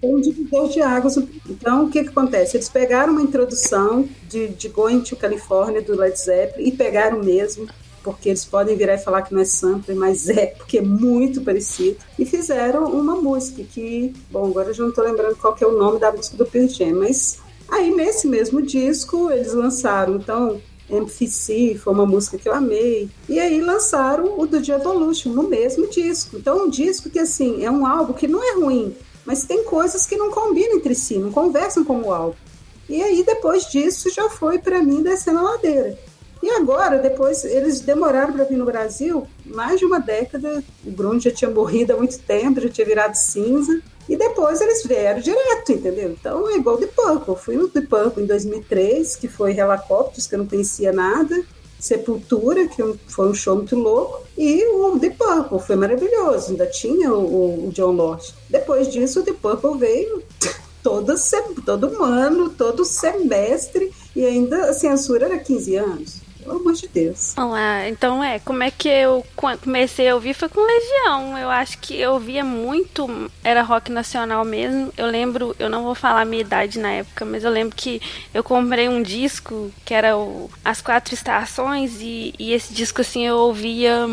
tem 0.01 0.15
um 0.15 0.21
divisor 0.21 0.69
de 0.69 0.81
águas. 0.81 1.17
Então, 1.49 1.85
o 1.85 1.91
que, 1.91 2.03
que 2.03 2.09
acontece? 2.09 2.57
Eles 2.57 2.69
pegaram 2.69 3.13
uma 3.13 3.23
introdução 3.23 4.09
de, 4.29 4.49
de 4.49 4.69
Going 4.69 5.01
to 5.01 5.17
California, 5.17 5.81
do 5.81 5.97
Led 5.97 6.19
Zeppelin, 6.19 6.69
e 6.69 6.73
pegaram 6.73 7.23
mesmo, 7.23 7.69
porque 8.03 8.29
eles 8.29 8.45
podem 8.45 8.77
virar 8.77 8.95
e 8.95 8.99
falar 8.99 9.23
que 9.23 9.33
não 9.33 9.41
é 9.41 9.45
sample, 9.45 9.95
mas 9.95 10.29
é, 10.29 10.47
porque 10.47 10.79
é 10.79 10.83
muito 10.83 11.43
parecido. 11.43 11.97
E 12.19 12.27
fizeram 12.27 12.85
uma 12.87 13.15
música 13.15 13.63
que, 13.63 14.13
bom, 14.31 14.47
agora 14.47 14.71
eu 14.71 14.75
já 14.75 14.83
não 14.83 14.91
estou 14.91 15.05
lembrando 15.05 15.37
qual 15.37 15.55
que 15.55 15.63
é 15.63 15.67
o 15.67 15.79
nome 15.79 16.01
da 16.01 16.11
música 16.11 16.37
do 16.37 16.47
Pearl 16.47 16.69
Jam, 16.69 16.97
mas 16.97 17.39
aí 17.69 17.95
nesse 17.95 18.27
mesmo 18.27 18.61
disco 18.61 19.31
eles 19.31 19.55
lançaram, 19.55 20.17
então, 20.17 20.61
MFC 20.97 21.79
foi 21.83 21.93
uma 21.93 22.07
música 22.07 22.39
que 22.39 22.49
eu 22.49 22.55
amei. 22.55 23.09
E 23.29 23.39
aí 23.39 23.61
lançaram 23.61 24.39
o 24.39 24.47
do 24.47 24.63
The 24.63 24.75
Evolution 24.75 25.33
no 25.33 25.45
mesmo 25.45 25.89
disco. 25.89 26.37
Então, 26.37 26.65
um 26.65 26.71
disco 26.71 27.11
que, 27.11 27.19
assim, 27.19 27.65
é 27.65 27.71
um 27.71 27.87
álbum 27.87 28.13
que 28.13 28.29
não 28.29 28.43
é 28.43 28.55
ruim, 28.55 28.95
mas 29.25 29.45
tem 29.45 29.65
coisas 29.65 30.07
que 30.07 30.17
não 30.17 30.31
combinam 30.31 30.77
entre 30.77 30.95
si, 30.95 31.19
não 31.19 31.33
conversam 31.33 31.85
como 31.85 32.13
álbum. 32.13 32.37
E 32.89 33.03
aí, 33.03 33.23
depois 33.25 33.67
disso, 33.67 34.11
já 34.11 34.29
foi 34.29 34.59
para 34.59 34.83
mim 34.83 35.03
descendo 35.03 35.39
a 35.39 35.43
ladeira. 35.43 35.99
E 36.43 36.51
agora, 36.51 36.99
depois, 36.99 37.43
eles 37.43 37.81
demoraram 37.81 38.35
para 38.35 38.45
vir 38.45 38.59
no 38.59 38.67
Brasil 38.67 39.27
mais 39.47 39.79
de 39.79 39.87
uma 39.87 39.99
década. 39.99 40.63
O 40.85 40.91
Grunge 40.91 41.31
já 41.31 41.35
tinha 41.35 41.51
morrido 41.51 41.95
há 41.95 41.97
muito 41.97 42.19
tempo, 42.19 42.61
já 42.61 42.69
tinha 42.69 42.87
virado 42.87 43.15
cinza. 43.15 43.81
E 44.09 44.17
depois 44.17 44.61
eles 44.61 44.83
vieram 44.85 45.21
direto, 45.21 45.73
entendeu? 45.73 46.11
Então 46.11 46.49
é 46.49 46.57
igual 46.57 46.77
The 46.77 46.87
Purple. 46.87 47.37
Fui 47.37 47.57
no 47.57 47.69
The 47.69 47.83
Purple 47.83 48.23
em 48.23 48.27
2003, 48.27 49.17
que 49.17 49.29
foi 49.29 49.59
Helicópteros, 49.59 50.27
que 50.27 50.35
eu 50.35 50.41
não 50.41 50.47
conhecia 50.47 50.93
nada. 50.93 51.43
Sepultura, 51.79 52.67
que 52.69 52.83
foi 53.09 53.29
um 53.29 53.35
show 53.35 53.57
muito 53.57 53.77
louco. 53.77 54.23
E 54.37 54.65
o 54.67 54.99
The 54.99 55.11
Purple 55.11 55.61
foi 55.61 55.77
maravilhoso. 55.77 56.51
Ainda 56.51 56.67
tinha 56.67 57.13
o, 57.13 57.69
o 57.69 57.71
John 57.73 57.93
Lord. 57.93 58.35
Depois 58.49 58.91
disso, 58.91 59.21
o 59.21 59.23
The 59.23 59.33
Purple 59.33 59.79
veio 59.79 60.23
todo, 60.83 61.15
todo 61.65 62.03
ano, 62.03 62.51
todo 62.51 62.85
semestre. 62.85 63.93
E 64.15 64.25
ainda 64.25 64.71
a 64.71 64.75
censura 64.75 65.27
era 65.27 65.39
15 65.39 65.77
anos. 65.77 66.24
Pelo 66.45 66.57
amor 66.61 66.75
de 66.75 66.87
Deus. 66.89 67.33
Vamos 67.35 67.53
lá, 67.53 67.89
então 67.89 68.23
é, 68.23 68.39
como 68.39 68.63
é 68.63 68.71
que 68.71 68.87
eu 68.87 69.25
co- 69.35 69.57
comecei 69.57 70.09
a 70.11 70.15
ouvir 70.15 70.35
foi 70.35 70.49
com 70.49 70.61
Legião. 70.61 71.39
Eu 71.39 71.49
acho 71.49 71.79
que 71.79 71.99
eu 71.99 72.19
via 72.21 72.45
muito, 72.45 73.31
era 73.43 73.63
rock 73.63 73.91
nacional 73.91 74.45
mesmo. 74.45 74.93
Eu 74.97 75.07
lembro, 75.07 75.57
eu 75.59 75.71
não 75.71 75.83
vou 75.83 75.95
falar 75.95 76.21
a 76.21 76.25
minha 76.27 76.43
idade 76.43 76.79
na 76.79 76.91
época, 76.91 77.25
mas 77.25 77.45
eu 77.45 77.51
lembro 77.51 77.75
que 77.75 78.01
eu 78.35 78.45
comprei 78.45 78.89
um 78.91 79.03
disco 79.03 79.73
que 79.87 79.95
era 79.95 80.17
o 80.19 80.51
As 80.63 80.83
Quatro 80.83 81.15
Estações 81.15 81.99
e, 82.01 82.35
e 82.39 82.53
esse 82.53 82.75
disco 82.75 83.01
assim 83.01 83.27
eu 83.27 83.37
ouvia 83.39 84.07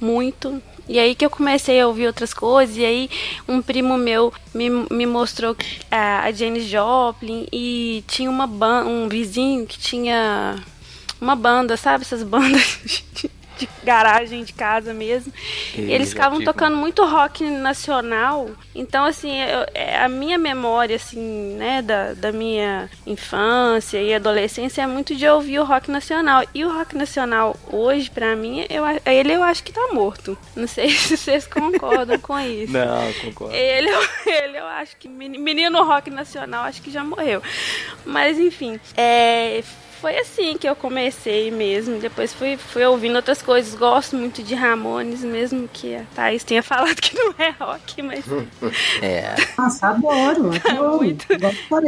muito 0.00 0.62
E 0.88 0.98
aí 0.98 1.14
que 1.14 1.24
eu 1.26 1.30
comecei 1.30 1.80
a 1.80 1.86
ouvir 1.88 2.06
outras 2.06 2.32
coisas, 2.32 2.76
e 2.76 2.84
aí 2.84 3.10
um 3.48 3.60
primo 3.60 3.98
meu 3.98 4.32
me, 4.54 4.70
me 4.70 5.04
mostrou 5.06 5.56
a, 5.90 6.24
a 6.24 6.32
Joplin 6.32 7.46
e 7.52 8.04
tinha 8.06 8.30
uma 8.30 8.46
banda, 8.46 8.88
um 8.88 9.08
vizinho 9.08 9.66
que 9.66 9.78
tinha 9.78 10.56
uma 11.20 11.36
banda, 11.36 11.76
sabe? 11.76 12.02
Essas 12.02 12.22
bandas 12.22 12.78
de, 13.14 13.30
de 13.58 13.68
garagem 13.82 14.44
de 14.44 14.52
casa 14.52 14.92
mesmo. 14.92 15.32
E 15.74 15.80
eles 15.90 16.10
ficavam 16.10 16.38
tipo- 16.38 16.52
tocando 16.52 16.76
muito 16.76 17.02
rock 17.06 17.42
nacional. 17.44 18.50
Então, 18.74 19.04
assim, 19.06 19.40
eu- 19.40 19.66
é, 19.74 19.96
a 19.98 20.08
minha 20.10 20.36
memória, 20.36 20.96
assim, 20.96 21.54
né, 21.56 21.80
da, 21.80 22.12
da 22.12 22.32
minha 22.32 22.90
infância 23.06 24.02
e 24.02 24.12
adolescência 24.12 24.82
é 24.82 24.86
muito 24.86 25.14
de 25.14 25.26
ouvir 25.26 25.58
o 25.58 25.64
rock 25.64 25.90
nacional. 25.90 26.44
E 26.54 26.64
o 26.66 26.70
rock 26.76 26.94
nacional 26.94 27.56
hoje, 27.72 28.10
pra 28.10 28.36
mim, 28.36 28.66
eu, 28.68 28.82
ele 29.10 29.32
eu 29.32 29.42
acho 29.42 29.62
que 29.62 29.72
tá 29.72 29.88
morto. 29.92 30.36
Não 30.54 30.66
sei 30.68 30.90
se 30.94 31.16
vocês 31.16 31.46
concordam 31.46 32.18
com 32.18 32.38
isso. 32.40 32.74
Não, 32.74 33.12
concordo. 33.24 33.54
Ele, 33.54 33.88
eu- 33.88 34.08
ele 34.26 34.58
eu 34.58 34.66
acho 34.66 34.96
que 34.98 35.08
meni- 35.08 35.38
menino 35.38 35.82
rock 35.82 36.10
nacional 36.10 36.64
acho 36.64 36.82
que 36.82 36.90
já 36.90 37.02
morreu. 37.02 37.42
Mas 38.04 38.38
enfim, 38.38 38.78
é, 38.96 39.62
foi 40.00 40.18
assim 40.18 40.56
que 40.56 40.68
eu 40.68 40.76
comecei 40.76 41.50
mesmo. 41.50 41.98
Depois 41.98 42.32
fui, 42.32 42.56
fui 42.56 42.84
ouvindo 42.84 43.16
outras 43.16 43.42
coisas. 43.42 43.74
Gosto 43.74 44.16
muito 44.16 44.42
de 44.42 44.54
Ramones, 44.54 45.22
mesmo 45.24 45.68
que 45.72 45.94
a 45.96 46.04
Thaís 46.14 46.44
tenha 46.44 46.62
falado 46.64 46.96
que 46.96 47.16
não 47.16 47.34
é 47.38 47.50
rock, 47.50 48.02
mas 48.02 48.24
É, 49.02 49.34
Nossa, 49.58 49.88
adoro, 49.88 50.50
adoro. 50.68 50.96
muito. 50.96 51.26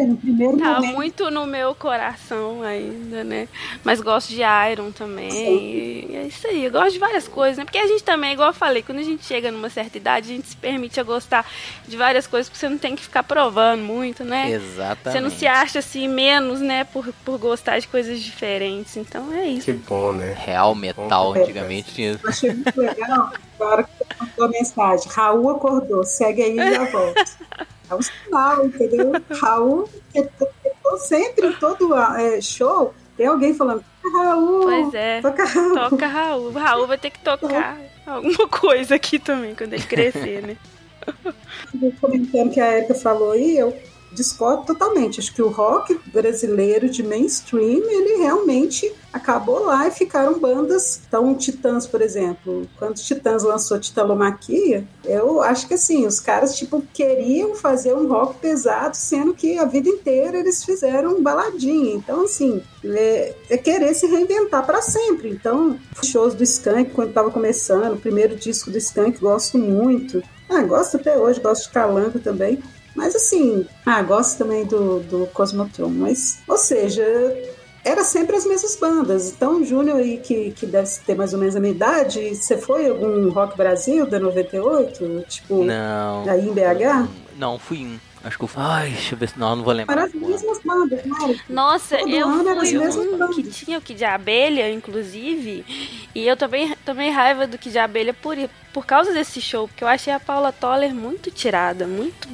No 0.09 0.17
primeiro 0.17 0.59
tá 0.59 0.75
momento. 0.75 0.95
muito 0.95 1.31
no 1.31 1.47
meu 1.47 1.75
coração 1.75 2.63
ainda, 2.63 3.25
né? 3.25 3.49
Mas 3.85 4.01
gosto 4.01 4.29
de 4.31 4.41
Iron 4.73 4.91
também. 4.91 5.29
E 5.31 6.17
é 6.17 6.23
isso 6.27 6.47
aí, 6.47 6.65
eu 6.65 6.71
gosto 6.71 6.93
de 6.93 6.99
várias 6.99 7.27
coisas, 7.29 7.59
né? 7.59 7.65
Porque 7.65 7.79
a 7.79 7.87
gente 7.87 8.03
também, 8.03 8.33
igual 8.33 8.49
eu 8.51 8.55
falei, 8.55 8.83
quando 8.83 8.99
a 8.99 9.03
gente 9.03 9.25
chega 9.25 9.51
numa 9.51 9.71
certa 9.71 9.97
idade, 9.97 10.31
a 10.33 10.35
gente 10.37 10.49
se 10.49 10.57
permite 10.57 10.99
a 11.01 11.03
gostar 11.03 11.47
de 11.87 11.97
várias 11.97 12.27
coisas, 12.27 12.49
porque 12.49 12.59
você 12.59 12.69
não 12.69 12.79
tem 12.79 12.95
que 12.97 13.03
ficar 13.03 13.23
provando 13.23 13.83
muito, 13.83 14.25
né? 14.25 14.51
exatamente. 14.51 15.13
Você 15.13 15.21
não 15.21 15.31
se 15.31 15.47
acha 15.47 15.79
assim 15.79 16.09
menos, 16.09 16.61
né, 16.61 16.85
por, 16.85 17.13
por 17.25 17.39
gostar 17.39 17.79
de 17.79 17.87
coisas 17.89 17.98
diferentes. 18.07 18.97
Então 18.97 19.33
é 19.33 19.47
isso. 19.47 19.65
Que 19.67 19.73
bom, 19.73 20.13
né? 20.13 20.35
Real 20.39 20.75
metal, 20.75 21.33
Com 21.33 21.41
antigamente 21.41 21.95
tinha 21.95 22.13
isso. 22.13 22.21
Eu 22.25 22.29
achei 22.31 22.55
muito 22.55 22.81
legal 22.81 23.31
a 23.61 23.65
hora 23.65 23.83
que 23.83 23.91
você 23.99 24.05
mandou 24.21 24.45
a 24.45 24.49
mensagem. 24.49 25.09
Raul 25.11 25.51
acordou, 25.51 26.05
segue 26.05 26.43
aí 26.43 26.59
e 26.59 26.75
já 26.75 26.85
volta. 26.85 27.25
É 27.91 27.95
um 27.95 28.03
sinal, 28.03 28.67
entendeu? 28.67 29.13
Raul, 29.41 29.89
eu 30.15 30.29
tô- 30.39 30.97
sempre, 30.99 31.47
em 31.49 31.53
todo 31.55 31.95
é, 31.95 32.41
show, 32.41 32.95
tem 33.17 33.27
alguém 33.27 33.55
falando, 33.55 33.85
Raul, 34.13 34.63
Pois 34.63 34.95
é. 34.95 35.21
toca 35.21 35.45
Raul. 35.45 35.75
Toca 35.91 36.07
Raul. 36.07 36.53
Raul 36.53 36.87
vai 36.87 36.99
ter 36.99 37.11
que 37.11 37.19
tocar 37.21 37.79
alguma 38.07 38.49
coisa 38.49 38.95
aqui 38.95 39.19
também 39.19 39.55
quando 39.55 39.75
ele 39.75 39.83
crescer, 39.83 40.43
né? 40.43 40.57
comentando 42.01 42.51
que 42.53 42.61
a 42.61 42.79
Erika 42.79 42.95
falou 42.95 43.33
aí, 43.33 43.59
eu 43.59 43.75
discordo 44.13 44.65
totalmente. 44.65 45.21
Acho 45.21 45.35
que 45.35 45.43
o 45.43 45.49
rock 45.49 45.99
brasileiro 46.13 46.89
de 46.89 47.03
mainstream, 47.03 47.83
ele 47.89 48.23
realmente 48.23 48.93
acabou 49.13 49.65
lá 49.65 49.89
e 49.89 49.91
ficaram 49.91 50.39
bandas. 50.39 51.01
Então, 51.07 51.35
Titãs, 51.35 51.87
por 51.87 52.01
exemplo, 52.01 52.69
quando 52.79 52.97
Titãs 52.97 53.43
lançou 53.43 53.79
Titalomaquia, 53.79 54.87
eu 55.05 55.41
acho 55.41 55.67
que 55.67 55.75
assim, 55.75 56.07
os 56.07 56.21
caras 56.21 56.57
tipo 56.57 56.83
queriam 56.93 57.55
fazer 57.55 57.95
um 57.95 58.09
rock 58.09 58.39
pesado, 58.39 58.97
sendo 58.97 59.35
que 59.35 59.59
a 59.59 59.65
vida 59.65 59.89
inteira 59.89 60.39
eles 60.39 60.65
fizeram 60.65 61.23
baladinha. 61.23 61.95
Então, 61.95 62.25
assim, 62.25 62.63
é, 62.85 63.35
é 63.51 63.57
querer 63.57 63.95
se 63.95 64.07
reinventar 64.07 64.65
para 64.65 64.83
sempre. 64.83 65.31
Então, 65.31 65.79
shows 66.05 66.35
do 66.35 66.43
Skank 66.43 66.93
quando 66.93 67.11
estava 67.11 67.31
começando, 67.31 67.95
o 67.95 68.01
primeiro 68.01 68.37
disco 68.37 68.71
do 68.71 68.79
Skank, 68.79 69.19
gosto 69.19 69.59
muito. 69.59 70.23
Ah, 70.49 70.63
gosto 70.63 70.97
até 70.97 71.17
hoje, 71.17 71.41
gosto 71.41 71.65
de 71.65 71.71
Calango 71.71 72.19
também. 72.19 72.63
Mas 72.99 73.15
assim, 73.15 73.65
ah, 73.87 74.03
gosto 74.03 74.39
também 74.39 74.65
do, 74.65 74.99
do 74.99 75.27
Cosmotron. 75.29 75.89
Mas, 75.89 76.41
ou 76.49 76.57
seja, 76.59 77.05
era 77.85 78.03
sempre 78.03 78.35
as 78.35 78.45
mesmas 78.45 78.75
bandas. 78.75 79.31
Então, 79.31 79.61
o 79.61 79.65
Júnior 79.65 79.99
aí, 79.99 80.19
que, 80.19 80.51
que 80.51 80.67
deve 80.67 80.91
ter 81.07 81.15
mais 81.15 81.33
ou 81.33 81.39
menos 81.39 81.55
a 81.55 81.61
minha 81.61 81.73
idade, 81.73 82.35
você 82.35 82.59
foi 82.59 82.89
algum 82.89 83.31
Rock 83.31 83.57
Brasil 83.57 84.05
da 84.05 84.19
98? 84.19 85.25
Tipo, 85.29 85.63
Não. 85.63 86.29
aí 86.29 86.49
em 86.49 86.53
BH? 86.53 87.09
Não, 87.39 87.57
fui 87.57 87.79
um. 87.87 87.99
Acho 88.25 88.37
que 88.37 88.43
eu 88.43 88.49
fui. 88.49 88.61
Ai, 88.65 88.91
deixa 88.91 89.15
eu 89.15 89.19
ver 89.19 89.29
se. 89.29 89.39
Não, 89.39 89.55
não 89.55 89.63
vou 89.63 89.73
lembrar. 89.73 89.95
Eram 89.97 90.05
as 90.07 90.13
mesmas 90.15 90.59
bandas, 90.65 91.05
né? 91.05 91.41
Nossa, 91.49 91.99
Todo 91.99 92.11
eu 92.11 92.27
ano 92.29 92.49
era 92.49 92.61
as 92.63 92.69
fui 92.69 92.79
mesmas 92.79 93.07
um 93.07 93.17
bandas. 93.17 93.37
que 93.37 93.43
tinha 93.45 93.79
o 93.79 93.81
Kid 93.81 93.97
de 93.97 94.05
Abelha, 94.05 94.69
inclusive. 94.73 95.65
E 96.13 96.27
eu 96.27 96.37
também 96.37 96.75
tomei 96.85 97.11
raiva 97.11 97.47
do 97.47 97.57
Kid 97.57 97.71
de 97.71 97.79
Abelha 97.79 98.13
por, 98.13 98.37
por 98.79 98.87
causa 98.87 99.13
desse 99.13 99.41
show, 99.41 99.67
porque 99.67 99.83
eu 99.83 99.89
achei 99.89 100.13
a 100.13 100.21
Paula 100.21 100.53
Toller 100.53 100.95
muito 100.95 101.33
tirada, 101.33 101.85
muito, 101.85 102.29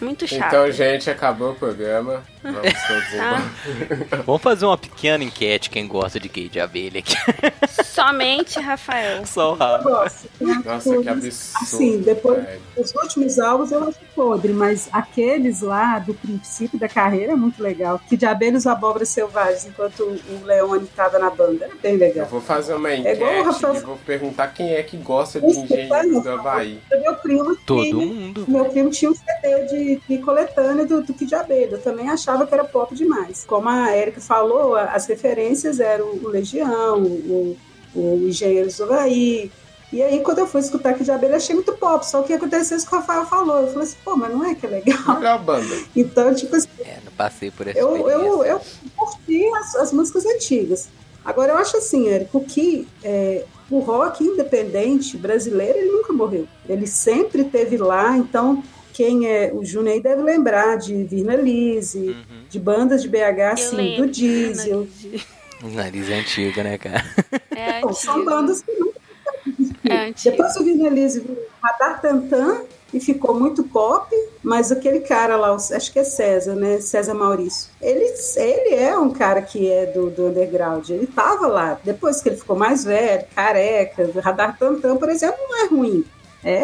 muito 0.00 0.28
chata. 0.28 0.46
Então, 0.46 0.70
gente, 0.70 1.10
acabou 1.10 1.50
o 1.50 1.54
programa. 1.56 2.22
Vamos 2.40 2.60
todos 2.86 3.14
embora. 3.14 4.22
Vamos 4.24 4.42
fazer 4.42 4.64
uma 4.64 4.78
pequena 4.78 5.24
enquete 5.24 5.68
quem 5.70 5.88
gosta 5.88 6.20
de 6.20 6.28
gay 6.28 6.48
de 6.48 6.60
abelha 6.60 7.00
aqui. 7.00 7.14
Somente 7.84 8.60
Rafael. 8.60 9.26
Só 9.26 9.50
o 9.50 9.54
Eu 9.54 9.58
Rafa. 9.58 9.82
gosto. 9.90 10.28
Nossa, 10.40 10.98
que 11.02 11.08
absurdo. 11.08 11.58
Assim, 11.62 11.98
depois 12.00 12.44
velho. 12.44 12.60
os 12.76 12.94
últimos 12.94 13.38
álbuns 13.40 13.72
eu 13.72 13.88
acho 13.88 13.98
podre, 14.14 14.52
mas 14.52 14.88
aqueles 14.92 15.60
lá 15.62 15.98
do 15.98 16.14
princípio 16.14 16.78
da 16.78 16.88
carreira 16.88 17.32
é 17.32 17.36
muito 17.36 17.60
legal. 17.60 18.00
Que 18.08 18.16
de 18.16 18.24
abelhas 18.24 18.66
abóboras 18.68 19.08
selvagens, 19.08 19.66
enquanto 19.66 20.00
o 20.04 20.44
Leone 20.44 20.84
estava 20.84 21.18
na 21.18 21.30
banda. 21.30 21.64
Era 21.64 21.74
bem 21.82 21.94
Eu 21.94 21.98
legal. 21.98 22.26
vou 22.26 22.40
fazer 22.40 22.74
uma 22.74 22.88
É 22.92 23.14
igual 23.14 23.32
enquete 23.32 23.46
Rafael- 23.48 23.74
e 23.74 23.80
vou 23.80 23.96
perguntar 24.06 24.46
quem 24.48 24.74
é 24.74 24.82
que 24.84 24.96
gosta 24.96 25.40
de 25.40 25.48
Isso, 25.48 25.66
do 25.88 26.30
Havaí. 26.30 26.80
Meu 26.90 27.14
primo 27.16 27.56
Todo 27.66 27.82
tinha, 27.82 27.94
mundo. 27.96 28.44
meu 28.48 28.64
primo 28.66 28.90
tinha 28.90 29.10
um 29.10 29.14
CD 29.14 29.64
de, 29.66 30.00
de 30.08 30.18
coletânea 30.18 30.84
do, 30.86 31.02
do 31.02 31.14
Kid 31.14 31.34
Abelha. 31.34 31.72
Eu 31.72 31.82
também 31.82 32.08
achava 32.08 32.46
que 32.46 32.54
era 32.54 32.64
pop 32.64 32.94
demais. 32.94 33.44
Como 33.46 33.68
a 33.68 33.96
Erika 33.96 34.20
falou, 34.20 34.76
as 34.76 35.06
referências 35.06 35.80
eram 35.80 36.06
o 36.06 36.28
Legião, 36.28 37.02
o, 37.02 37.56
o 37.94 38.26
Engenheiros 38.28 38.76
do 38.76 38.84
Havaí. 38.84 39.50
E 39.90 40.02
aí, 40.02 40.20
quando 40.20 40.40
eu 40.40 40.46
fui 40.46 40.60
escutar 40.60 40.92
Kid 40.94 41.10
Abelha, 41.10 41.36
achei 41.36 41.54
muito 41.54 41.72
pop. 41.72 42.04
Só 42.04 42.22
que 42.22 42.34
aconteceu 42.34 42.76
isso 42.76 42.86
que 42.86 42.94
o 42.94 42.98
Rafael 42.98 43.24
falou. 43.24 43.62
Eu 43.62 43.68
falei 43.68 43.88
assim, 43.88 43.96
pô, 44.04 44.16
mas 44.16 44.30
não 44.30 44.44
é 44.44 44.54
que 44.54 44.66
é 44.66 44.68
legal? 44.68 45.14
Melhor 45.16 45.38
banda. 45.42 45.74
Então, 45.96 46.34
tipo 46.34 46.54
assim, 46.54 46.68
É, 46.84 46.98
não 47.04 47.12
passei 47.12 47.50
por 47.50 47.66
essa 47.66 47.78
eu, 47.78 47.96
eu, 48.08 48.44
eu 48.44 48.60
curti 48.94 49.46
as, 49.54 49.74
as 49.76 49.92
músicas 49.92 50.26
antigas. 50.26 50.88
Agora, 51.28 51.52
eu 51.52 51.58
acho 51.58 51.76
assim, 51.76 52.08
Érico, 52.08 52.40
que 52.42 52.88
é, 53.04 53.44
o 53.70 53.80
rock 53.80 54.24
independente 54.24 55.14
brasileiro, 55.18 55.76
ele 55.78 55.90
nunca 55.92 56.10
morreu. 56.10 56.48
Ele 56.66 56.86
sempre 56.86 57.44
teve 57.44 57.76
lá, 57.76 58.16
então 58.16 58.62
quem 58.94 59.26
é 59.28 59.52
o 59.54 59.62
Júnior 59.62 59.92
aí 59.94 60.02
deve 60.02 60.22
lembrar 60.22 60.76
de 60.76 61.04
Virna 61.04 61.36
Lise, 61.36 61.98
Uhum. 62.08 62.44
de 62.48 62.58
bandas 62.58 63.02
de 63.02 63.08
BH, 63.10 63.18
Eu 63.38 63.46
assim, 63.48 63.76
lembro. 63.76 64.06
do 64.06 64.10
Diesel. 64.12 64.88
O 65.62 65.68
nariz 65.68 66.08
é 66.08 66.14
antigo, 66.20 66.62
né, 66.62 66.78
cara? 66.78 67.04
É 67.54 67.78
Então, 67.78 67.92
são 67.92 68.24
bandas 68.24 68.62
que 68.62 68.72
nunca 68.72 68.98
É 69.84 69.96
antigo. 70.08 70.30
Depois 70.36 70.56
o 70.56 70.64
Virna 70.64 70.88
Lise 70.88 71.22
Radar 71.62 72.00
Tantan 72.00 72.62
e 72.92 73.00
ficou 73.00 73.38
muito 73.38 73.64
pop, 73.64 74.08
mas 74.42 74.72
aquele 74.72 75.00
cara 75.00 75.36
lá, 75.36 75.54
acho 75.54 75.92
que 75.92 75.98
é 75.98 76.04
César, 76.04 76.54
né? 76.54 76.80
César 76.80 77.14
Maurício. 77.14 77.70
Ele, 77.82 78.14
ele 78.36 78.74
é 78.74 78.98
um 78.98 79.10
cara 79.10 79.42
que 79.42 79.70
é 79.70 79.86
do, 79.86 80.08
do 80.08 80.28
underground. 80.28 80.88
Ele 80.88 81.06
tava 81.06 81.46
lá. 81.46 81.78
Depois 81.84 82.22
que 82.22 82.30
ele 82.30 82.36
ficou 82.36 82.56
mais 82.56 82.84
velho, 82.84 83.26
careca, 83.34 84.10
Radar 84.22 84.58
Tantan, 84.58 84.96
por 84.96 85.10
exemplo, 85.10 85.38
não 85.48 85.64
é 85.64 85.66
ruim. 85.66 86.04
É, 86.42 86.54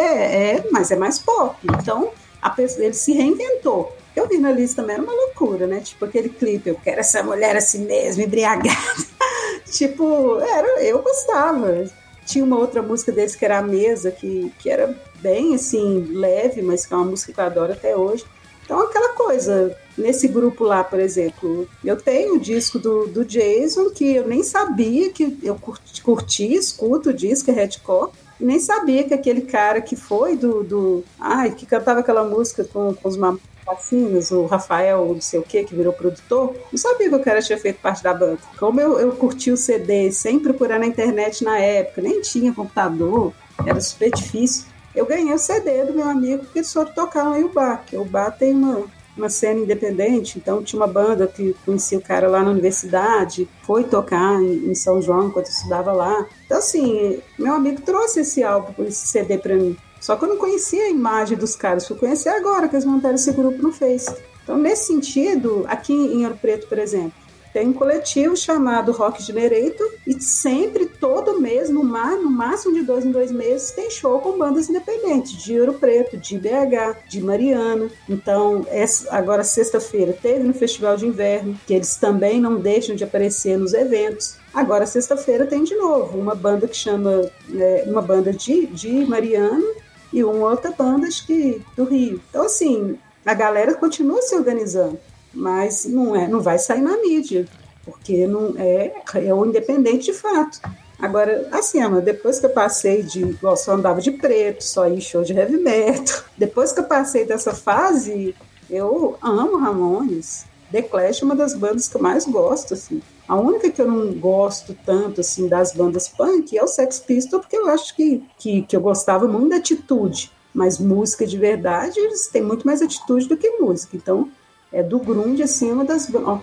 é, 0.57 0.65
mas 0.71 0.91
é 0.91 0.97
mais 0.97 1.19
pop. 1.19 1.57
Então, 1.65 2.11
pessoa, 2.55 2.85
ele 2.85 2.95
se 2.95 3.13
reinventou. 3.13 3.95
Porque 4.07 4.21
o 4.21 4.29
Virna 4.29 4.53
Lise 4.53 4.77
também 4.77 4.95
era 4.95 5.03
uma 5.03 5.13
loucura, 5.13 5.67
né? 5.67 5.81
Tipo 5.81 6.05
aquele 6.05 6.29
clipe, 6.29 6.71
eu 6.71 6.77
quero 6.77 7.01
essa 7.01 7.23
mulher 7.23 7.57
assim 7.57 7.85
mesmo, 7.85 8.23
embriagada. 8.23 8.71
tipo, 9.71 10.39
era, 10.39 10.83
eu 10.83 11.03
gostava. 11.03 11.85
Tinha 12.25 12.45
uma 12.45 12.59
outra 12.59 12.81
música 12.81 13.13
deles 13.13 13.35
que 13.35 13.45
era 13.45 13.59
a 13.59 13.63
mesa, 13.63 14.11
que, 14.11 14.53
que 14.59 14.71
era 14.71 14.97
bem 15.25 15.55
assim, 15.55 16.05
leve, 16.11 16.61
mas 16.61 16.85
que 16.85 16.93
é 16.93 16.97
uma 16.99 17.07
música 17.07 17.33
que 17.33 17.41
eu 17.41 17.45
adoro 17.45 17.73
até 17.73 17.97
hoje. 17.97 18.27
Então, 18.63 18.81
aquela 18.81 19.15
coisa, 19.15 19.75
nesse 19.97 20.29
grupo 20.29 20.65
lá, 20.65 20.85
por 20.85 21.01
exemplo, 21.01 21.67
eu 21.83 21.97
tenho 21.97 22.35
o 22.35 22.41
disco 22.41 22.79
do, 22.79 23.07
do 23.07 23.25
Jason, 23.25 23.91
que 23.91 24.17
eu 24.17 24.27
nem 24.27 24.43
sabia 24.43 25.11
que 25.11 25.39
eu 25.43 25.55
curti, 25.55 26.03
curti 26.03 26.55
escuto 26.55 27.11
o 27.11 27.15
disco, 27.15 27.51
é 27.51 27.55
Redcore, 27.55 28.13
e 28.39 28.45
nem 28.45 28.59
sabia 28.59 29.05
que 29.05 29.15
aquele 29.15 29.43
cara 29.43 29.81
que 29.81 29.97
foi 29.97 30.37
do. 30.37 30.63
do 30.63 31.05
ai, 31.19 31.53
que 31.53 31.67
cantava 31.67 32.01
aquela 32.01 32.25
música 32.25 32.65
com, 32.65 32.95
com 32.95 33.09
os 33.09 33.17
Mamonas, 33.17 34.31
o 34.31 34.47
Rafael, 34.47 35.13
não 35.13 35.21
sei 35.21 35.41
o 35.41 35.43
que, 35.43 35.65
que 35.65 35.75
virou 35.75 35.93
produtor, 35.93 36.55
não 36.73 36.79
sabia 36.79 37.09
que 37.09 37.15
o 37.15 37.23
cara 37.23 37.41
tinha 37.41 37.59
feito 37.59 37.81
parte 37.81 38.03
da 38.03 38.13
banda. 38.13 38.39
Como 38.59 38.81
eu, 38.81 38.99
eu 38.99 39.13
curti 39.13 39.51
o 39.51 39.57
CD 39.57 40.11
sem 40.11 40.39
procurar 40.39 40.79
na 40.79 40.87
internet 40.87 41.45
na 41.45 41.59
época, 41.59 42.03
nem 42.03 42.21
tinha 42.21 42.53
computador, 42.53 43.33
era 43.67 43.81
super 43.81 44.11
difícil. 44.11 44.74
Eu 44.95 45.07
ganhei 45.07 45.33
o 45.33 45.39
CD 45.39 45.85
do 45.85 45.93
meu 45.93 46.09
amigo 46.09 46.47
eles 46.55 46.73
foram 46.73 46.93
tocar 46.93 47.25
lá 47.25 47.39
em 47.39 47.45
Ubá, 47.45 47.79
que 47.79 47.97
Ubá 47.97 48.31
tem 48.31 48.53
uma, 48.53 48.85
uma 49.17 49.29
cena 49.29 49.61
independente, 49.61 50.39
então 50.39 50.63
tinha 50.63 50.81
uma 50.81 50.87
banda 50.87 51.27
que 51.27 51.55
conhecia 51.65 51.99
o 51.99 52.03
cara 52.03 52.29
lá 52.29 52.43
na 52.43 52.51
universidade, 52.51 53.49
foi 53.63 53.85
tocar 53.85 54.41
em, 54.41 54.71
em 54.71 54.75
São 54.75 55.03
João 55.03 55.29
enquanto 55.29 55.47
eu 55.47 55.53
estudava 55.53 55.93
lá. 55.93 56.27
Então, 56.47 56.59
assim, 56.59 57.21
meu 57.39 57.55
amigo 57.55 57.83
trouxe 57.83 58.21
esse 58.21 58.43
álbum, 58.43 58.85
esse 58.85 59.07
CD 59.07 59.39
para 59.39 59.57
mim. 59.57 59.77
Só 60.01 60.17
que 60.17 60.25
eu 60.25 60.29
não 60.29 60.37
conhecia 60.37 60.85
a 60.85 60.91
imagem 60.91 61.37
dos 61.37 61.57
caras, 61.57 61.89
fui 61.89 61.97
conhecer 61.97 62.29
agora 62.29 62.69
que 62.69 62.77
eles 62.77 62.85
montaram 62.85 63.15
esse 63.15 63.33
grupo 63.33 63.63
no 63.63 63.73
Face. 63.73 64.15
Então, 64.43 64.59
nesse 64.59 64.89
sentido, 64.89 65.65
aqui 65.67 65.95
em 65.95 66.25
Ouro 66.25 66.37
Preto, 66.37 66.69
por 66.69 66.79
exemplo, 66.79 67.24
tem 67.55 67.69
um 67.69 67.73
coletivo 67.73 68.37
chamado 68.37 68.91
Rock 68.91 69.23
Generator 69.23 69.89
e 70.05 70.21
sempre, 70.21 70.87
todo 70.87 71.41
mês, 71.41 71.71
no, 71.71 71.85
mar, 71.85 72.17
no 72.17 72.29
máximo 72.29 72.75
de 72.75 72.83
dois 72.83 73.07
em 73.07 73.13
dois 73.13 73.31
meses, 73.31 73.71
tem 73.71 73.89
show 73.89 74.19
com 74.19 74.37
bandas 74.37 74.69
independentes, 74.69 75.41
de 75.41 75.61
Ouro 75.61 75.75
Preto, 75.75 76.17
de 76.17 76.37
BH, 76.37 77.09
de 77.09 77.23
Mariana. 77.23 77.89
Então, 78.09 78.67
essa, 78.69 79.15
agora 79.15 79.45
sexta-feira 79.45 80.13
teve 80.21 80.43
no 80.43 80.53
Festival 80.53 80.97
de 80.97 81.07
Inverno, 81.07 81.57
que 81.65 81.73
eles 81.73 81.95
também 81.95 82.41
não 82.41 82.57
deixam 82.57 82.97
de 82.97 83.05
aparecer 83.05 83.57
nos 83.57 83.73
eventos. 83.73 84.37
Agora, 84.53 84.85
sexta-feira, 84.85 85.47
tem 85.47 85.63
de 85.63 85.77
novo 85.77 86.19
uma 86.19 86.35
banda 86.35 86.67
que 86.67 86.77
chama, 86.77 87.31
é, 87.55 87.85
uma 87.87 88.03
banda 88.03 88.33
de, 88.33 88.67
de 88.67 89.07
Mariana 89.07 89.65
e 90.13 90.25
uma 90.25 90.51
outra 90.51 90.73
banda, 90.73 91.07
que 91.25 91.63
do 91.77 91.85
Rio. 91.85 92.21
Então, 92.29 92.47
assim, 92.47 92.99
a 93.25 93.33
galera 93.33 93.75
continua 93.75 94.21
se 94.23 94.35
organizando 94.35 94.99
mas 95.35 95.85
não 95.85 96.15
é, 96.15 96.29
não 96.29 96.41
vai 96.41 96.59
sair 96.59 96.81
na 96.81 96.97
mídia, 96.99 97.47
porque 97.85 98.27
não 98.27 98.55
é, 98.57 98.93
é 99.15 99.35
o 99.35 99.45
independente 99.45 100.07
de 100.07 100.13
fato. 100.13 100.61
Agora, 100.99 101.49
assim, 101.53 101.81
Ama, 101.81 102.01
depois 102.01 102.39
que 102.39 102.47
eu 102.47 102.51
passei 102.51 103.03
de. 103.03 103.21
Igual, 103.21 103.57
só 103.57 103.73
andava 103.73 104.01
de 104.01 104.13
preto, 104.13 104.63
só 104.63 104.89
ia 104.89 105.01
show 105.01 105.23
de 105.23 105.33
heavy 105.33 105.59
metal. 105.59 106.25
Depois 106.39 106.73
que 106.73 106.81
eu 106.81 106.85
passei 106.85 107.25
dessa 107.25 107.53
fase, 107.53 108.35
eu 108.71 109.17
amo 109.21 109.59
Ramones. 109.59 110.47
The 110.71 110.83
Clash 110.83 111.23
é 111.23 111.25
uma 111.25 111.37
das 111.37 111.55
bandas 111.55 111.89
que 111.89 111.97
eu 111.97 112.01
mais 112.01 112.25
gosto, 112.25 112.75
assim. 112.75 113.03
A 113.29 113.37
única 113.37 113.71
que 113.71 113.81
eu 113.81 113.87
não 113.87 114.13
gosto 114.15 114.77
tanto, 114.85 115.21
assim, 115.21 115.49
das 115.49 115.73
bandas 115.73 116.09
punk 116.09 116.57
é 116.57 116.63
o 116.63 116.67
Sex 116.67 116.99
Pistols, 117.01 117.43
porque 117.43 117.57
eu 117.57 117.69
acho 117.69 117.95
que, 117.95 118.23
que, 118.39 118.63
que 118.63 118.77
eu 118.77 118.81
gostava 118.81 119.29
muito 119.29 119.51
da 119.51 119.57
atitude. 119.57 120.33
Mas 120.53 120.79
música 120.79 121.27
de 121.27 121.37
verdade, 121.37 121.99
eles 121.99 122.29
têm 122.29 122.43
muito 122.43 122.67
mais 122.67 122.81
atitude 122.81 123.29
do 123.29 123.37
que 123.37 123.51
música. 123.59 123.97
Então, 123.97 124.29
é 124.75 124.83
do 124.83 124.99
grunge, 124.99 125.41
assim, 125.41 125.71
uma 125.71 125.85
das 125.85 126.13
ó, 126.13 126.41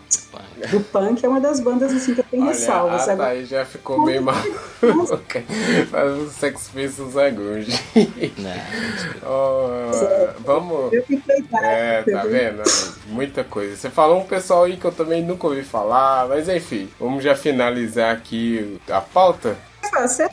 do 0.71 0.79
punk 0.79 1.25
é 1.25 1.27
uma 1.27 1.41
das 1.41 1.59
bandas 1.59 1.93
assim 1.93 2.15
que 2.15 2.21
eu 2.21 2.25
tenho 2.32 2.43
Olha, 2.43 2.53
ressalvas. 2.53 3.09
A 3.09 3.17
Thaís 3.17 3.49
já 3.49 3.65
ficou 3.65 4.05
bem 4.05 4.21
mal. 4.21 4.36
Mas 5.91 6.17
o 6.17 6.29
Sex 6.29 6.69
Pistols 6.73 7.17
é 7.17 7.29
grunge. 7.29 7.77
oh, 9.27 10.39
vamos. 10.39 10.93
É, 11.61 12.03
tá 12.03 12.23
vendo? 12.23 12.63
Muita 13.07 13.43
coisa. 13.43 13.75
Você 13.75 13.89
falou 13.89 14.21
um 14.21 14.25
pessoal 14.25 14.63
aí 14.63 14.77
que 14.77 14.86
eu 14.86 14.93
também 14.93 15.21
nunca 15.21 15.47
ouvi 15.47 15.63
falar, 15.63 16.29
mas 16.29 16.47
enfim, 16.47 16.89
vamos 16.97 17.23
já 17.23 17.36
finalizar 17.36 18.15
aqui 18.15 18.79
a 18.89 19.01
pauta. 19.01 19.57
Você 19.93 20.29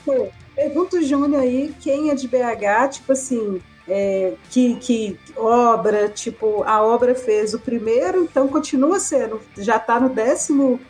pergunta 0.55 0.99
o 0.99 1.03
Júnior 1.03 1.42
aí 1.42 1.74
quem 1.80 2.11
é 2.11 2.14
de 2.14 2.28
BH, 2.28 2.90
tipo 2.92 3.12
assim, 3.12 3.61
é, 3.89 4.34
que, 4.51 4.76
que 4.76 5.18
obra, 5.36 6.09
tipo, 6.09 6.62
a 6.64 6.82
obra 6.82 7.14
fez 7.14 7.55
o 7.55 7.59
primeiro, 7.59 8.22
então 8.22 8.47
continua 8.49 9.01
sendo, 9.01 9.41
já 9.57 9.76
está 9.76 9.99
no 9.99 10.11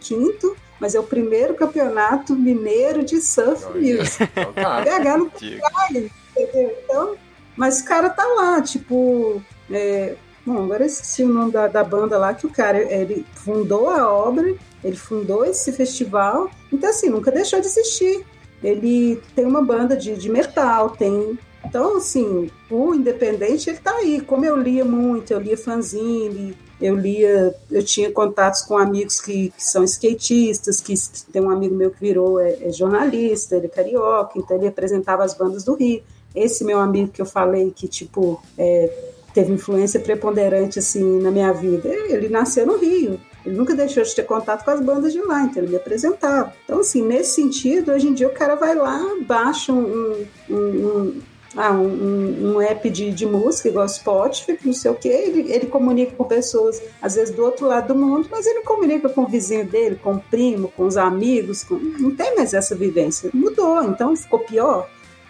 15 0.01 0.57
mas 0.81 0.95
é 0.95 1.01
o 1.01 1.05
primeiro 1.05 1.55
campeonato 1.55 2.37
mineiro 2.37 3.05
de 3.05 3.21
surf 3.21 3.67
music. 3.77 4.29
Então, 4.31 4.53
tá. 4.53 4.81
BH 4.87 5.19
não 5.19 5.27
entendeu? 5.27 6.79
Então, 6.85 7.17
mas 7.57 7.81
o 7.81 7.85
cara 7.85 8.09
tá 8.11 8.25
lá, 8.25 8.63
tipo. 8.63 9.43
É, 9.71 10.15
bom, 10.47 10.65
agora 10.65 10.85
eu 10.85 10.87
esqueci 10.87 11.25
o 11.25 11.29
nome 11.29 11.51
da, 11.51 11.67
da 11.67 11.83
banda 11.83 12.17
lá, 12.17 12.33
que 12.33 12.47
o 12.47 12.51
cara 12.51 12.79
ele 12.79 13.27
fundou 13.35 13.91
a 13.91 14.11
obra, 14.11 14.55
ele 14.85 14.97
fundou 14.97 15.45
esse 15.45 15.73
festival, 15.73 16.49
então 16.73 16.89
assim, 16.89 17.09
nunca 17.09 17.33
deixou 17.33 17.61
de 17.61 17.67
existir. 17.67 18.25
Ele 18.63 19.21
tem 19.35 19.45
uma 19.45 19.63
banda 19.63 19.97
de, 19.97 20.17
de 20.17 20.29
metal, 20.29 20.91
tem 20.91 21.39
então, 21.69 21.99
assim, 21.99 22.51
o 22.71 22.95
independente, 22.95 23.69
ele 23.69 23.79
tá 23.79 23.95
aí. 23.95 24.23
Como 24.23 24.45
eu 24.45 24.57
lia 24.57 24.85
muito, 24.85 25.33
eu 25.33 25.39
lia 25.39 25.57
fanzine, 25.57 26.57
eu 26.81 26.97
lia, 26.97 27.55
eu 27.71 27.85
tinha 27.85 28.11
contatos 28.11 28.63
com 28.63 28.79
amigos 28.79 29.21
que, 29.21 29.51
que 29.51 29.63
são 29.63 29.85
skatistas, 29.85 30.81
que, 30.81 30.95
tem 31.31 31.43
um 31.43 31.51
amigo 31.51 31.75
meu 31.75 31.91
que 31.91 32.01
virou 32.01 32.41
é, 32.41 32.57
é, 32.63 32.73
jornalista, 32.73 33.57
ele 33.57 33.67
é 33.67 33.69
carioca, 33.69 34.39
então 34.39 34.57
ele 34.57 34.67
apresentava 34.67 35.25
as 35.25 35.35
bandas 35.35 35.63
do 35.63 35.75
Rio. 35.75 36.03
Esse 36.35 36.65
meu 36.65 36.79
amigo 36.79 37.11
que 37.13 37.21
eu 37.21 37.27
falei 37.27 37.71
que, 37.71 37.87
tipo, 37.87 38.41
é, 38.57 38.91
teve 39.35 39.53
influência 39.53 40.01
preponderante, 40.01 40.79
assim, 40.79 41.21
na 41.21 41.31
minha 41.31 41.53
vida, 41.53 41.89
ele 41.89 42.31
nasceu 42.31 42.67
no 42.67 42.79
Rio. 42.79 43.21
Ele 43.45 43.57
nunca 43.57 43.75
deixou 43.75 44.03
de 44.03 44.15
ter 44.15 44.25
contato 44.25 44.65
com 44.65 44.71
as 44.71 44.81
bandas 44.81 45.13
de 45.13 45.21
lá, 45.21 45.43
então 45.43 45.63
ele 45.63 45.73
me 45.73 45.77
apresentava. 45.77 46.53
Então, 46.65 46.81
assim, 46.81 47.03
nesse 47.03 47.35
sentido, 47.35 47.93
hoje 47.93 48.09
em 48.09 48.15
dia 48.15 48.27
o 48.27 48.33
cara 48.33 48.55
vai 48.55 48.75
lá, 48.75 49.01
baixa 49.27 49.73
um, 49.73 50.27
um, 50.49 50.57
um 50.57 51.21
ah, 51.57 51.73
um, 51.73 52.55
um, 52.55 52.61
app 52.61 52.89
de, 52.91 53.11
de 53.11 53.27
música, 53.27 53.69
igual 53.69 53.89
Spotify, 53.89 54.59
não 54.65 54.73
sei 54.73 54.91
o 54.91 54.95
que, 54.95 55.09
ele, 55.09 55.51
ele 55.51 55.67
comunica 55.67 56.15
com 56.15 56.25
pessoas, 56.25 56.83
às 57.01 57.15
vezes 57.15 57.35
do 57.35 57.43
outro 57.43 57.67
lado 57.67 57.89
do 57.89 57.99
mundo, 57.99 58.29
mas 58.31 58.47
ele 58.47 58.61
comunica 58.61 59.09
com 59.09 59.23
o 59.23 59.27
vizinho 59.27 59.65
dele, 59.65 59.97
com 59.97 60.15
o 60.15 60.21
primo, 60.21 60.69
com 60.69 60.87
os 60.87 60.97
amigos, 60.97 61.65
com... 61.65 61.77
não 61.77 62.15
tem 62.15 62.37
mais 62.37 62.53
essa 62.53 62.75
vivência. 62.75 63.31
Mudou, 63.33 63.83
então 63.85 64.15
ficou 64.15 64.41
pior. 64.41 64.89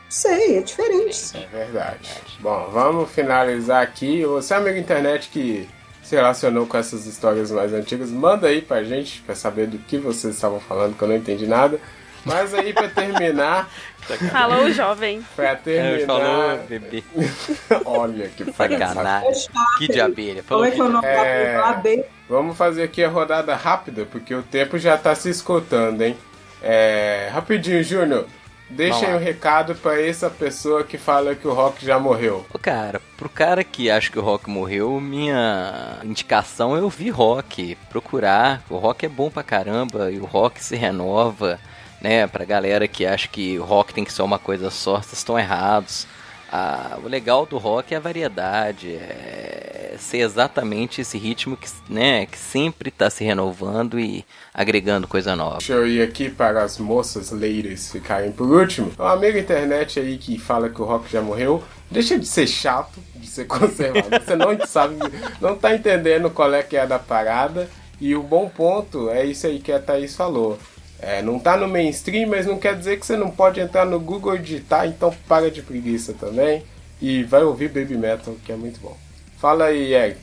Sei, 0.09 0.57
é 0.57 0.63
diferente. 0.63 1.37
É 1.37 1.47
verdade. 1.47 2.23
Bom, 2.41 2.69
vamos 2.73 3.11
finalizar 3.11 3.83
aqui. 3.83 4.25
Você, 4.25 4.55
amigo 4.55 4.79
internet 4.79 5.29
que 5.29 5.69
se 6.03 6.17
relacionou 6.17 6.67
com 6.67 6.79
essas 6.79 7.05
histórias 7.05 7.51
mais 7.51 7.75
antigas, 7.75 8.11
manda 8.11 8.49
aí 8.49 8.63
pra 8.63 8.83
gente, 8.83 9.21
pra 9.21 9.35
saber 9.35 9.67
do 9.67 9.79
que 9.79 9.99
vocês 9.99 10.35
estavam 10.35 10.59
falando, 10.59 10.97
que 10.97 11.05
eu 11.05 11.09
não 11.09 11.17
entendi 11.17 11.47
nada. 11.47 11.79
Mas 12.25 12.55
aí, 12.55 12.73
pra 12.73 12.89
terminar. 12.89 13.71
Falou 14.31 14.65
o 14.65 14.73
jovem. 14.73 15.25
Pra 15.37 15.57
terminar. 15.57 16.01
É, 16.01 16.07
falou 16.07 16.59
bebê. 16.69 17.05
Olha 17.85 18.29
que 18.29 18.53
sacanagem. 18.53 19.49
Que 19.79 19.89
de 19.89 20.01
abelha. 20.01 20.43
Falou 20.43 20.65
Como 20.65 20.73
é 20.73 20.77
que 20.77 20.83
eu 20.83 20.89
não 20.89 21.01
é... 21.05 22.05
Vamos 22.29 22.57
fazer 22.57 22.83
aqui 22.83 23.03
a 23.03 23.09
rodada 23.09 23.55
rápida, 23.55 24.05
porque 24.05 24.35
o 24.35 24.43
tempo 24.43 24.79
já 24.79 24.97
tá 24.97 25.15
se 25.15 25.31
escutando, 25.31 26.03
hein? 26.03 26.17
É... 26.63 27.29
Rapidinho, 27.33 27.83
Júnior. 27.83 28.27
Deixa 28.71 29.07
aí 29.07 29.15
um 29.15 29.19
recado 29.19 29.75
para 29.75 30.01
essa 30.01 30.29
pessoa 30.29 30.85
que 30.85 30.99
fala 30.99 31.35
que 31.35 31.49
o 31.49 31.55
Rock 31.55 31.85
já 31.85 31.99
morreu. 31.99 32.45
Ô, 32.53 32.59
cara, 32.59 33.01
pro 33.17 33.29
cara 33.29 33.65
que 33.65 33.91
acha 33.91 34.11
que 34.11 34.19
o 34.19 34.23
Rock 34.23 34.51
morreu, 34.51 35.01
minha 35.01 35.99
indicação 36.05 36.77
é 36.77 36.81
ouvir 36.81 37.09
Rock, 37.09 37.77
procurar. 37.89 38.63
O 38.69 38.77
Rock 38.77 39.07
é 39.07 39.09
bom 39.09 39.31
pra 39.31 39.43
caramba 39.43 40.11
e 40.11 40.19
o 40.19 40.27
Rock 40.27 40.63
se 40.63 40.77
renova 40.77 41.59
né? 42.01 42.27
Pra 42.27 42.45
galera 42.45 42.87
que 42.87 43.07
acha 43.07 43.29
que 43.29 43.57
rock 43.57 43.93
tem 43.95 44.05
que 44.05 44.13
ser 44.13 44.23
uma 44.23 44.39
coisa 44.39 44.71
só, 44.71 44.97
vocês 44.97 45.19
estão 45.19 45.39
errados. 45.39 46.07
Ah, 46.51 46.99
o 47.05 47.09
legal 47.09 47.45
do 47.45 47.59
rock 47.59 47.93
é 47.93 47.99
a 47.99 48.01
variedade, 48.01 48.95
é 48.95 49.97
ser 49.99 50.19
exatamente 50.19 51.01
esse 51.01 51.19
ritmo 51.19 51.57
que, 51.57 51.69
né, 51.89 52.25
que 52.25 52.39
sempre 52.39 52.89
está 52.89 53.11
se 53.11 53.23
renovando 53.25 53.99
e 53.99 54.25
agregando 54.55 55.07
coisa 55.07 55.37
nova. 55.37 55.59
Deixa 55.59 55.75
eu 55.75 55.87
ir 55.87 56.01
aqui 56.01 56.31
para 56.31 56.63
as 56.63 56.79
moças 56.79 57.31
ladies 57.31 57.93
ficarem 57.93 58.33
por 58.33 58.49
último. 58.49 58.93
Um 58.99 59.05
amigo 59.05 59.37
internet 59.37 60.01
aí 60.01 60.17
que 60.17 60.39
fala 60.39 60.71
que 60.71 60.81
o 60.81 60.85
rock 60.85 61.11
já 61.11 61.21
morreu, 61.21 61.63
deixa 61.91 62.19
de 62.19 62.27
ser 62.27 62.47
chato, 62.47 62.99
de 63.15 63.27
ser 63.27 63.45
conservador. 63.47 64.21
Você 64.21 64.37
não 64.37 64.67
sabe, 64.67 64.97
não 65.41 65.57
tá 65.57 65.75
entendendo 65.75 66.31
qual 66.31 66.55
é 66.55 66.63
que 66.63 66.77
é 66.77 66.87
da 66.87 66.99
parada. 66.99 67.69
E 68.01 68.15
o 68.15 68.23
bom 68.23 68.49
ponto 68.49 69.11
é 69.11 69.25
isso 69.25 69.47
aí 69.47 69.59
que 69.59 69.73
a 69.73 69.81
Thaís 69.81 70.15
falou. 70.15 70.57
É, 71.01 71.23
não 71.23 71.39
tá 71.39 71.57
no 71.57 71.69
mainstream, 71.69 72.29
mas 72.29 72.47
não 72.47 72.59
quer 72.59 72.77
dizer 72.77 72.99
que 72.99 73.07
você 73.07 73.17
não 73.17 73.31
pode 73.31 73.61
entrar 73.61 73.85
no 73.85 74.01
Google 74.01 74.35
e 74.35 74.41
digitar, 74.41 74.87
então 74.87 75.15
para 75.29 75.51
de 75.51 75.63
preguiça 75.63 76.13
também. 76.13 76.65
E 77.01 77.23
vai 77.23 77.45
ouvir 77.45 77.69
Baby 77.69 77.97
Metal, 77.97 78.35
que 78.45 78.51
é 78.51 78.57
muito 78.57 78.81
bom. 78.81 78.97
Fala 79.39 79.67
aí, 79.67 79.95
Eric. 79.95 80.19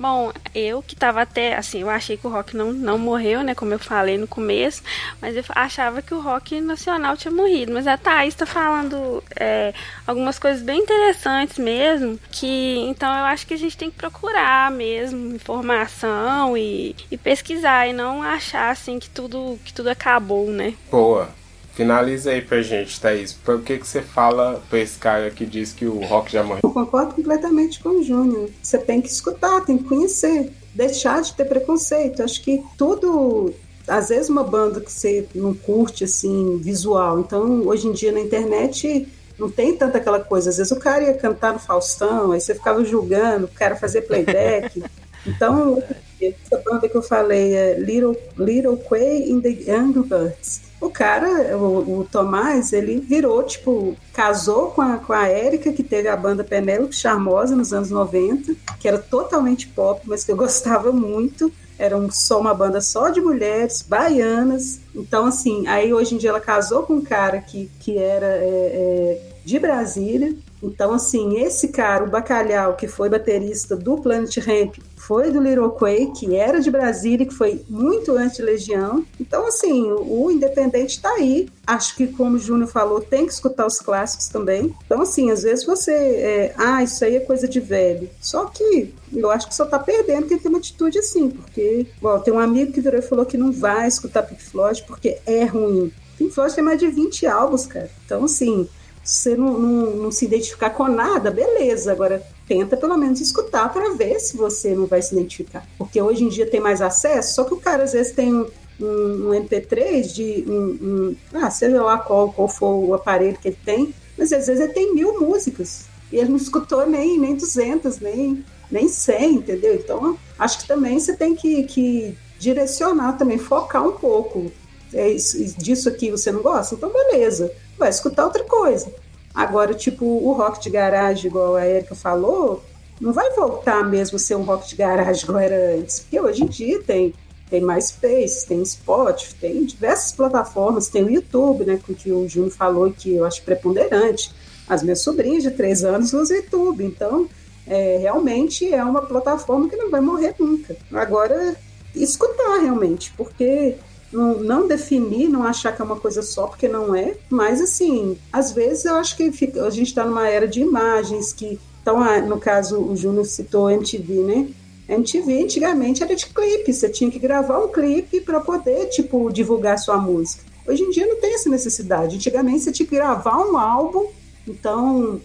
Bom, 0.00 0.32
eu 0.52 0.82
que 0.82 0.96
tava 0.96 1.22
até, 1.22 1.56
assim, 1.56 1.82
eu 1.82 1.90
achei 1.90 2.16
que 2.16 2.26
o 2.26 2.30
rock 2.30 2.56
não, 2.56 2.72
não 2.72 2.98
morreu, 2.98 3.42
né, 3.42 3.54
como 3.54 3.72
eu 3.72 3.78
falei 3.78 4.18
no 4.18 4.26
começo, 4.26 4.82
mas 5.22 5.36
eu 5.36 5.44
achava 5.50 6.02
que 6.02 6.12
o 6.12 6.20
rock 6.20 6.60
nacional 6.60 7.16
tinha 7.16 7.30
morrido. 7.30 7.72
Mas 7.72 7.86
a 7.86 7.96
Thaís 7.96 8.34
tá 8.34 8.44
falando 8.46 9.22
é, 9.36 9.72
algumas 10.04 10.40
coisas 10.40 10.60
bem 10.60 10.80
interessantes 10.80 11.56
mesmo, 11.58 12.18
que 12.32 12.78
então 12.88 13.08
eu 13.08 13.24
acho 13.26 13.46
que 13.46 13.54
a 13.54 13.58
gente 13.58 13.76
tem 13.76 13.90
que 13.90 13.96
procurar 13.96 14.72
mesmo 14.72 15.36
informação 15.36 16.56
e, 16.56 16.96
e 17.10 17.16
pesquisar 17.16 17.86
e 17.86 17.92
não 17.92 18.22
achar, 18.22 18.70
assim, 18.70 18.98
que 18.98 19.08
tudo, 19.08 19.56
que 19.64 19.72
tudo 19.72 19.88
acabou, 19.88 20.50
né. 20.50 20.74
Boa. 20.90 21.30
Finaliza 21.78 22.32
aí 22.32 22.42
pra 22.42 22.60
gente, 22.60 23.00
Thaís. 23.00 23.32
Por 23.32 23.62
que, 23.62 23.78
que 23.78 23.86
você 23.86 24.02
fala 24.02 24.60
pra 24.68 24.80
esse 24.80 24.98
cara 24.98 25.30
que 25.30 25.46
diz 25.46 25.72
que 25.72 25.86
o 25.86 26.00
rock 26.00 26.32
já 26.32 26.42
morreu? 26.42 26.58
Eu 26.64 26.70
concordo 26.72 27.14
completamente 27.14 27.78
com 27.78 28.00
o 28.00 28.02
Júnior. 28.02 28.50
Você 28.60 28.78
tem 28.78 29.00
que 29.00 29.06
escutar, 29.06 29.64
tem 29.64 29.78
que 29.78 29.84
conhecer. 29.84 30.50
Deixar 30.74 31.22
de 31.22 31.32
ter 31.34 31.44
preconceito. 31.44 32.20
Acho 32.20 32.42
que 32.42 32.64
tudo 32.76 33.54
às 33.86 34.08
vezes 34.08 34.28
uma 34.28 34.42
banda 34.42 34.80
que 34.80 34.90
você 34.90 35.28
não 35.32 35.54
curte 35.54 36.02
assim 36.02 36.58
visual. 36.58 37.20
Então, 37.20 37.64
hoje 37.68 37.86
em 37.86 37.92
dia 37.92 38.10
na 38.10 38.18
internet 38.18 39.06
não 39.38 39.48
tem 39.48 39.76
tanta 39.76 39.98
aquela 39.98 40.18
coisa. 40.18 40.50
Às 40.50 40.56
vezes 40.56 40.72
o 40.72 40.80
cara 40.80 41.04
ia 41.04 41.14
cantar 41.14 41.52
no 41.52 41.60
Faustão, 41.60 42.32
aí 42.32 42.40
você 42.40 42.56
ficava 42.56 42.84
julgando, 42.84 43.44
o 43.44 43.54
cara 43.54 43.76
fazer 43.76 44.02
playback. 44.02 44.82
Então, 45.26 45.82
essa 46.26 46.62
banda 46.64 46.88
que 46.88 46.96
eu 46.96 47.02
falei 47.02 47.54
é 47.54 47.78
Little, 47.78 48.16
Little 48.36 48.76
Quay 48.76 49.30
in 49.30 49.40
the 49.40 49.48
Young 49.48 50.02
Birds. 50.02 50.68
O 50.80 50.90
cara, 50.90 51.56
o, 51.56 52.00
o, 52.00 52.04
Tomás, 52.04 52.72
ele 52.72 53.00
virou, 53.00 53.42
tipo, 53.42 53.96
casou 54.12 54.70
com 54.70 54.80
a, 54.80 54.98
com 54.98 55.12
a 55.12 55.26
Érica, 55.26 55.72
que 55.72 55.82
teve 55.82 56.08
a 56.08 56.16
banda 56.16 56.44
Penélope 56.44 56.94
Charmosa 56.94 57.56
nos 57.56 57.72
anos 57.72 57.90
90, 57.90 58.54
que 58.78 58.86
era 58.86 58.98
totalmente 58.98 59.66
pop, 59.66 60.00
mas 60.06 60.22
que 60.22 60.30
eu 60.30 60.36
gostava 60.36 60.92
muito. 60.92 61.52
Era 61.76 61.96
um, 61.96 62.10
só 62.10 62.40
uma 62.40 62.54
banda 62.54 62.80
só 62.80 63.08
de 63.08 63.20
mulheres, 63.20 63.82
baianas. 63.82 64.80
Então, 64.94 65.26
assim, 65.26 65.66
aí 65.66 65.92
hoje 65.92 66.14
em 66.14 66.18
dia 66.18 66.30
ela 66.30 66.40
casou 66.40 66.84
com 66.84 66.94
um 66.94 67.02
cara 67.02 67.40
que, 67.40 67.70
que 67.80 67.98
era 67.98 68.26
é, 68.26 68.40
é, 68.40 69.22
de 69.44 69.58
Brasília, 69.58 70.36
então, 70.62 70.92
assim, 70.92 71.40
esse 71.40 71.68
cara, 71.68 72.04
o 72.04 72.10
Bacalhau, 72.10 72.74
que 72.74 72.88
foi 72.88 73.08
baterista 73.08 73.76
do 73.76 73.96
Planet 73.98 74.36
Ramp, 74.38 74.76
foi 75.08 75.32
do 75.32 75.40
Little 75.40 75.70
Quay, 75.70 76.12
que 76.12 76.36
era 76.36 76.60
de 76.60 76.70
Brasília, 76.70 77.24
que 77.24 77.32
foi 77.32 77.64
muito 77.66 78.12
antes 78.12 78.36
de 78.36 78.42
Legião. 78.42 79.02
Então, 79.18 79.46
assim, 79.46 79.90
o 79.90 80.30
Independente 80.30 80.96
está 80.96 81.10
aí. 81.14 81.48
Acho 81.66 81.96
que, 81.96 82.08
como 82.08 82.36
o 82.36 82.38
Júnior 82.38 82.68
falou, 82.68 83.00
tem 83.00 83.24
que 83.24 83.32
escutar 83.32 83.66
os 83.66 83.78
clássicos 83.78 84.28
também. 84.28 84.74
Então, 84.84 85.00
assim, 85.00 85.30
às 85.30 85.44
vezes 85.44 85.64
você. 85.64 85.92
É, 85.92 86.54
ah, 86.58 86.82
isso 86.82 87.02
aí 87.02 87.16
é 87.16 87.20
coisa 87.20 87.48
de 87.48 87.58
velho. 87.58 88.10
Só 88.20 88.44
que 88.44 88.92
eu 89.10 89.30
acho 89.30 89.48
que 89.48 89.54
só 89.54 89.64
tá 89.64 89.78
perdendo 89.78 90.26
quem 90.26 90.38
tem 90.38 90.50
uma 90.50 90.58
atitude 90.58 90.98
assim, 90.98 91.30
porque, 91.30 91.86
bom, 92.02 92.18
tem 92.20 92.34
um 92.34 92.38
amigo 92.38 92.72
que 92.72 92.80
virou 92.82 92.98
e 92.98 93.02
falou 93.02 93.24
que 93.24 93.38
não 93.38 93.50
vai 93.50 93.88
escutar 93.88 94.24
Pink 94.24 94.42
Floyd 94.42 94.84
porque 94.86 95.16
é 95.24 95.44
ruim. 95.46 95.90
Pink 96.18 96.34
Floyd 96.34 96.54
tem 96.54 96.62
mais 96.62 96.78
de 96.78 96.86
20 96.86 97.26
álbuns, 97.26 97.64
cara. 97.64 97.90
Então, 98.04 98.24
assim, 98.24 98.68
você 99.08 99.34
não, 99.34 99.58
não, 99.58 99.96
não, 99.96 100.10
se 100.10 100.26
identificar 100.26 100.68
com 100.70 100.86
nada, 100.86 101.30
beleza. 101.30 101.90
Agora, 101.90 102.22
tenta 102.46 102.76
pelo 102.76 102.96
menos 102.98 103.20
escutar 103.22 103.72
para 103.72 103.94
ver 103.94 104.20
se 104.20 104.36
você 104.36 104.74
não 104.74 104.84
vai 104.84 105.00
se 105.00 105.14
identificar. 105.14 105.66
Porque 105.78 106.00
hoje 106.00 106.24
em 106.24 106.28
dia 106.28 106.48
tem 106.48 106.60
mais 106.60 106.82
acesso, 106.82 107.34
só 107.34 107.44
que 107.44 107.54
o 107.54 107.60
cara 107.60 107.84
às 107.84 107.94
vezes 107.94 108.12
tem 108.12 108.34
um, 108.34 108.46
um, 108.78 109.28
um 109.28 109.30
MP3 109.30 110.12
de 110.12 110.44
um, 110.46 110.52
um, 110.52 111.16
ah, 111.32 111.50
seja 111.50 111.82
lá 111.82 111.96
qual, 111.96 112.30
qual 112.32 112.48
for 112.48 112.84
o 112.84 112.92
aparelho 112.92 113.38
que 113.38 113.48
ele 113.48 113.58
tem, 113.64 113.94
mas 114.16 114.30
às 114.30 114.46
vezes 114.46 114.62
ele 114.62 114.74
tem 114.74 114.94
mil 114.94 115.18
músicas. 115.18 115.86
E 116.12 116.16
ele 116.16 116.28
não 116.28 116.36
escutou 116.36 116.86
nem, 116.86 117.18
nem 117.18 117.34
200, 117.34 118.00
nem, 118.00 118.44
nem 118.70 118.88
100, 118.88 119.34
entendeu? 119.36 119.74
Então, 119.74 120.18
acho 120.38 120.58
que 120.58 120.68
também 120.68 121.00
você 121.00 121.16
tem 121.16 121.34
que, 121.34 121.62
que 121.62 122.14
direcionar 122.38 123.14
também, 123.14 123.38
focar 123.38 123.86
um 123.86 123.92
pouco. 123.92 124.52
É 124.92 125.08
isso, 125.08 125.42
disso 125.58 125.88
aqui 125.88 126.10
você 126.10 126.30
não 126.30 126.42
gosta? 126.42 126.74
Então, 126.74 126.92
beleza 126.92 127.50
vai 127.78 127.88
escutar 127.88 128.24
outra 128.24 128.44
coisa. 128.44 128.92
Agora, 129.34 129.72
tipo, 129.74 130.04
o 130.04 130.32
rock 130.32 130.60
de 130.60 130.70
garagem, 130.70 131.30
igual 131.30 131.54
a 131.54 131.66
Erika 131.66 131.94
falou, 131.94 132.62
não 133.00 133.12
vai 133.12 133.30
voltar 133.30 133.84
mesmo 133.84 134.18
ser 134.18 134.34
um 134.34 134.42
rock 134.42 134.68
de 134.68 134.76
garagem 134.76 135.22
igual 135.22 135.38
era 135.38 135.76
antes. 135.76 136.00
Porque 136.00 136.20
hoje 136.20 136.42
em 136.42 136.46
dia 136.46 136.82
tem, 136.82 137.14
tem 137.48 137.64
MySpace, 137.64 138.46
tem 138.46 138.64
Spotify, 138.64 139.34
tem 139.36 139.64
diversas 139.64 140.12
plataformas, 140.12 140.88
tem 140.88 141.04
o 141.04 141.10
YouTube, 141.10 141.64
né, 141.64 141.78
que 141.78 142.10
o 142.10 142.28
Júnior 142.28 142.50
falou 142.50 142.92
que 142.92 143.14
eu 143.14 143.24
acho 143.24 143.42
preponderante. 143.42 144.34
As 144.68 144.82
minhas 144.82 145.00
sobrinhas 145.00 145.42
de 145.42 145.50
três 145.52 145.84
anos 145.84 146.12
usam 146.12 146.36
YouTube, 146.36 146.84
então 146.84 147.28
é, 147.66 147.98
realmente 147.98 148.72
é 148.72 148.82
uma 148.82 149.02
plataforma 149.02 149.68
que 149.68 149.76
não 149.76 149.90
vai 149.90 150.00
morrer 150.00 150.34
nunca. 150.38 150.76
Agora, 150.92 151.56
escutar 151.94 152.58
realmente, 152.60 153.12
porque 153.16 153.76
não, 154.12 154.38
não, 154.38 154.66
definir, 154.66 155.28
não 155.28 155.44
achar 155.44 155.74
que 155.74 155.82
é 155.82 155.84
uma 155.84 155.98
coisa 156.00 156.22
só, 156.22 156.46
porque 156.46 156.68
não 156.68 156.94
é, 156.94 157.16
mas 157.28 157.60
assim, 157.60 158.16
às 158.32 158.52
vezes 158.52 158.84
eu 158.84 158.96
acho 158.96 159.16
que 159.16 159.30
fica, 159.30 159.64
a 159.64 159.70
gente 159.70 159.88
está 159.88 160.04
numa 160.04 160.28
era 160.28 160.46
de 160.46 160.60
imagens 160.60 161.32
que. 161.32 161.58
Então, 161.80 162.26
no 162.26 162.38
caso, 162.38 162.78
o 162.78 162.94
Júnior 162.94 163.24
citou 163.24 163.70
MTV, 163.70 164.14
né? 164.22 164.48
MTV 164.88 165.44
antigamente 165.44 166.02
era 166.02 166.14
de 166.14 166.26
clipe, 166.26 166.72
você 166.72 166.88
tinha 166.88 167.10
que 167.10 167.18
gravar 167.18 167.64
um 167.64 167.68
clipe 167.68 168.20
para 168.20 168.40
poder, 168.40 168.86
tipo, 168.86 169.30
divulgar 169.30 169.78
sua 169.78 169.96
música. 169.96 170.44
Hoje 170.66 170.82
em 170.82 170.90
dia 170.90 171.06
não 171.06 171.16
tem 171.20 171.34
essa 171.34 171.48
necessidade. 171.48 172.16
Antigamente 172.16 172.60
você 172.60 172.72
tinha 172.72 172.86
que 172.86 172.94
gravar 172.94 173.38
um 173.38 173.56
álbum, 173.56 174.06
então 174.46 175.20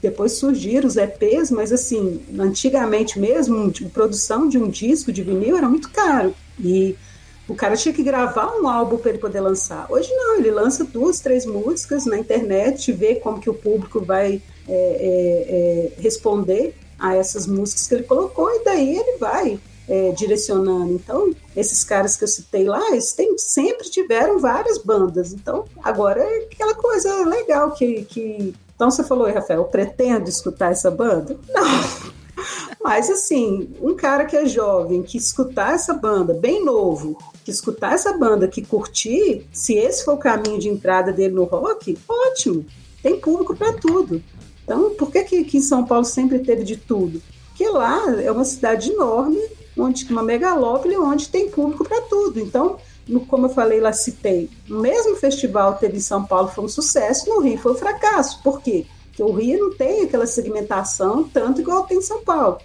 depois 0.00 0.32
surgiram 0.32 0.86
os 0.86 0.96
EPs, 0.96 1.50
mas 1.50 1.72
assim, 1.72 2.20
antigamente 2.38 3.18
mesmo, 3.18 3.72
a 3.84 3.88
produção 3.88 4.48
de 4.48 4.58
um 4.58 4.68
disco 4.68 5.10
de 5.10 5.22
vinil 5.22 5.56
era 5.56 5.68
muito 5.68 5.90
caro. 5.90 6.34
E 6.60 6.96
o 7.48 7.54
cara 7.54 7.76
tinha 7.76 7.94
que 7.94 8.02
gravar 8.02 8.56
um 8.56 8.68
álbum 8.68 8.96
para 8.96 9.10
ele 9.10 9.18
poder 9.18 9.40
lançar. 9.40 9.86
Hoje 9.88 10.12
não, 10.14 10.36
ele 10.36 10.50
lança 10.50 10.84
duas, 10.84 11.20
três 11.20 11.46
músicas 11.46 12.04
na 12.04 12.18
internet, 12.18 12.92
vê 12.92 13.16
como 13.16 13.40
que 13.40 13.48
o 13.48 13.54
público 13.54 14.00
vai 14.00 14.42
é, 14.68 14.72
é, 14.72 15.96
é, 15.98 16.02
responder 16.02 16.74
a 16.98 17.14
essas 17.14 17.46
músicas 17.46 17.86
que 17.86 17.94
ele 17.94 18.02
colocou 18.04 18.50
e 18.50 18.64
daí 18.64 18.98
ele 18.98 19.18
vai 19.18 19.60
é, 19.88 20.10
direcionando. 20.12 20.92
Então, 20.92 21.32
esses 21.54 21.84
caras 21.84 22.16
que 22.16 22.24
eu 22.24 22.28
citei 22.28 22.64
lá, 22.64 22.90
eles 22.90 23.12
têm, 23.12 23.36
sempre 23.38 23.88
tiveram 23.88 24.40
várias 24.40 24.78
bandas. 24.78 25.32
Então, 25.32 25.64
agora 25.82 26.20
é 26.20 26.48
aquela 26.52 26.74
coisa 26.74 27.24
legal 27.24 27.72
que, 27.72 28.04
que... 28.06 28.54
Então, 28.74 28.90
você 28.90 29.04
falou, 29.04 29.32
Rafael, 29.32 29.64
pretendo 29.64 30.28
escutar 30.28 30.72
essa 30.72 30.90
banda? 30.90 31.38
Não. 31.48 32.15
Mas 32.82 33.10
assim, 33.10 33.70
um 33.80 33.94
cara 33.94 34.24
que 34.24 34.36
é 34.36 34.46
jovem, 34.46 35.02
que 35.02 35.18
escutar 35.18 35.74
essa 35.74 35.94
banda, 35.94 36.34
bem 36.34 36.64
novo, 36.64 37.16
que 37.44 37.50
escutar 37.50 37.94
essa 37.94 38.12
banda, 38.12 38.48
que 38.48 38.64
curtir, 38.64 39.46
se 39.52 39.74
esse 39.74 40.04
for 40.04 40.14
o 40.14 40.18
caminho 40.18 40.58
de 40.58 40.68
entrada 40.68 41.12
dele 41.12 41.34
no 41.34 41.44
rock, 41.44 41.98
ótimo. 42.08 42.64
Tem 43.02 43.18
público 43.20 43.56
para 43.56 43.72
tudo. 43.74 44.22
Então, 44.64 44.90
por 44.90 45.10
que, 45.10 45.22
que 45.44 45.58
em 45.58 45.62
São 45.62 45.84
Paulo 45.84 46.04
sempre 46.04 46.40
teve 46.40 46.64
de 46.64 46.76
tudo? 46.76 47.22
Porque 47.48 47.68
lá 47.68 48.20
é 48.20 48.30
uma 48.30 48.44
cidade 48.44 48.90
enorme, 48.90 49.40
onde 49.78 50.04
uma 50.10 50.22
megalópole, 50.22 50.96
onde 50.96 51.28
tem 51.28 51.48
público 51.48 51.84
para 51.84 52.02
tudo. 52.02 52.40
Então, 52.40 52.78
no, 53.06 53.20
como 53.20 53.46
eu 53.46 53.50
falei 53.50 53.80
lá, 53.80 53.92
citei, 53.92 54.50
o 54.68 54.74
mesmo 54.74 55.16
festival 55.16 55.74
teve 55.74 55.98
em 55.98 56.00
São 56.00 56.24
Paulo 56.24 56.48
foi 56.48 56.64
um 56.64 56.68
sucesso, 56.68 57.28
no 57.28 57.40
Rio 57.40 57.58
foi 57.58 57.72
um 57.72 57.76
fracasso. 57.76 58.42
Por 58.42 58.60
quê? 58.60 58.86
Porque 59.16 59.22
o 59.22 59.34
Rio 59.34 59.58
não 59.58 59.74
tem 59.74 60.02
aquela 60.02 60.26
segmentação 60.26 61.24
tanto 61.24 61.62
igual 61.62 61.84
tem 61.84 61.96
em 61.96 62.02
São 62.02 62.22
Paulo. 62.22 62.58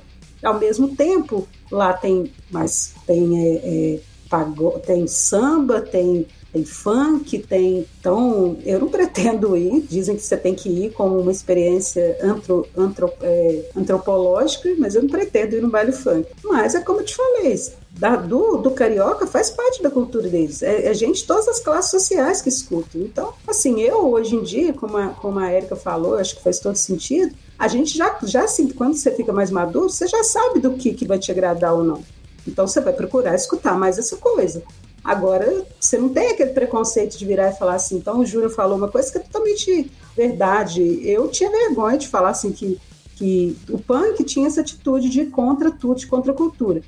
Ao 0.44 0.60
mesmo 0.60 0.96
tempo, 0.98 1.48
lá 1.72 1.94
tem, 1.94 2.30
mas 2.50 2.94
tem, 3.08 3.40
é, 3.40 4.00
é, 4.36 4.80
tem 4.86 5.08
samba, 5.08 5.80
tem, 5.80 6.28
tem 6.52 6.66
funk, 6.66 7.40
tem. 7.40 7.88
Então, 8.00 8.58
eu 8.66 8.80
não 8.80 8.90
pretendo 8.90 9.56
ir. 9.56 9.82
Dizem 9.82 10.16
que 10.16 10.22
você 10.22 10.36
tem 10.36 10.54
que 10.54 10.70
ir 10.70 10.92
com 10.92 11.20
uma 11.20 11.32
experiência 11.32 12.18
antro, 12.22 12.68
antro, 12.78 13.12
é, 13.22 13.70
antropológica, 13.76 14.70
mas 14.78 14.96
eu 14.96 15.02
não 15.02 15.10
pretendo 15.10 15.56
ir 15.56 15.62
no 15.62 15.70
baile 15.70 15.92
funk. 15.92 16.28
Mas 16.44 16.76
é 16.76 16.82
como 16.82 17.00
eu 17.00 17.06
te 17.06 17.16
falei, 17.16 17.56
da, 17.92 18.16
do, 18.16 18.58
do 18.58 18.72
carioca 18.72 19.28
faz 19.28 19.50
parte 19.50 19.82
da 19.82 19.90
cultura 19.90 20.28
deles. 20.28 20.62
É, 20.62 20.88
é, 20.88 20.94
gente 20.94 21.22
de 21.22 21.28
todas 21.28 21.48
as 21.48 21.60
classes 21.60 21.92
sociais 21.92 22.42
que 22.42 22.50
escutam. 22.50 23.02
Então, 23.02 23.34
assim, 23.48 23.82
eu 23.82 24.12
hoje 24.12 24.36
em 24.36 24.44
dia, 24.44 24.74
como 24.74 24.98
a, 24.98 25.08
como 25.08 25.40
a 25.40 25.54
Erika 25.54 25.76
falou, 25.76 26.16
acho 26.16 26.36
que 26.36 26.44
faz 26.44 26.60
todo 26.60 26.76
sentido, 26.76 27.34
a 27.58 27.68
gente 27.68 27.98
já, 27.98 28.18
já 28.24 28.44
assim, 28.44 28.68
quando 28.70 28.96
você 28.96 29.12
fica 29.12 29.32
mais 29.32 29.52
maduro, 29.52 29.90
você 29.90 30.08
já 30.08 30.24
sabe 30.24 30.60
do 30.60 30.74
que, 30.74 30.94
que 30.94 31.08
vai 31.08 31.20
te 31.20 31.32
agradar 31.32 31.74
ou 31.74 31.84
não. 31.84 32.04
Então 32.48 32.68
você 32.68 32.82
vai 32.82 32.94
procurar 32.94 33.36
escutar 33.36 33.78
mais 33.78 33.98
essa 33.98 34.18
coisa. 34.18 34.64
Agora, 35.04 35.66
você 35.80 35.98
não 35.98 36.10
tem 36.10 36.30
aquele 36.30 36.52
preconceito 36.52 37.18
de 37.18 37.26
virar 37.26 37.50
e 37.50 37.58
falar 37.58 37.76
assim, 37.76 37.98
então 37.98 38.20
o 38.20 38.26
Júnior 38.26 38.52
falou 38.52 38.78
uma 38.78 38.88
coisa 38.88 39.12
que 39.12 39.18
é 39.18 39.22
totalmente 39.22 39.92
verdade. 40.16 40.82
Eu 41.04 41.28
tinha 41.28 41.50
vergonha 41.50 41.98
de 41.98 42.08
falar 42.08 42.30
assim 42.30 42.52
que, 42.52 42.80
que 43.16 43.58
o 43.70 43.80
punk 43.80 44.24
tinha 44.24 44.48
essa 44.48 44.62
atitude 44.62 45.10
de 45.10 45.26
contra 45.26 45.72
tudo, 45.72 46.00
de 46.00 46.08
contra 46.08 46.32
a 46.32 46.36
cultura. 46.36 46.82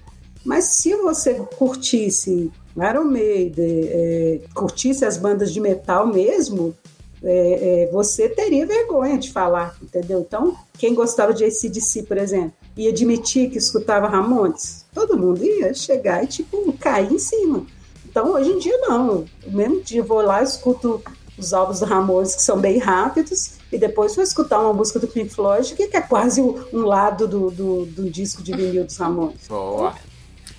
Mas 0.45 0.65
se 0.75 0.95
você 0.97 1.35
curtisse 1.57 2.51
Iron 2.77 3.05
Maiden, 3.05 3.81
é, 3.85 4.41
curtisse 4.53 5.05
as 5.05 5.17
bandas 5.17 5.51
de 5.51 5.59
metal 5.59 6.05
mesmo, 6.05 6.75
é, 7.23 7.85
é, 7.85 7.91
você 7.91 8.27
teria 8.27 8.65
vergonha 8.65 9.17
de 9.17 9.31
falar, 9.31 9.75
entendeu? 9.81 10.19
Então, 10.19 10.55
quem 10.77 10.93
gostava 10.93 11.33
de 11.33 11.45
ACDC, 11.45 12.03
por 12.03 12.17
exemplo, 12.17 12.53
e 12.75 12.87
admitir 12.87 13.49
que 13.49 13.57
escutava 13.57 14.07
Ramones, 14.07 14.85
todo 14.93 15.17
mundo 15.17 15.43
ia 15.43 15.73
chegar 15.73 16.23
e, 16.23 16.27
tipo, 16.27 16.73
cair 16.73 17.11
em 17.13 17.19
cima. 17.19 17.65
Então, 18.13 18.31
hoje 18.31 18.51
em 18.51 18.59
dia, 18.59 18.77
não. 18.77 19.25
No 19.43 19.51
mesmo 19.57 19.81
dia, 19.81 20.03
vou 20.03 20.21
lá, 20.21 20.43
escuto 20.43 21.01
os 21.35 21.51
álbuns 21.51 21.79
do 21.79 21.87
Ramones, 21.87 22.35
que 22.35 22.43
são 22.43 22.59
bem 22.59 22.77
rápidos, 22.77 23.53
e 23.71 23.77
depois 23.79 24.13
vou 24.13 24.23
escutar 24.23 24.59
uma 24.59 24.71
música 24.71 24.99
do 24.99 25.07
Pink 25.07 25.33
Floyd, 25.33 25.73
que 25.73 25.89
é 25.97 25.99
quase 25.99 26.39
um 26.39 26.85
lado 26.85 27.27
do, 27.27 27.49
do, 27.49 27.85
do 27.87 28.11
disco 28.11 28.43
de 28.43 28.55
vinil 28.55 28.83
dos 28.83 28.97
Ramones. 28.97 29.47
Boa! 29.49 29.95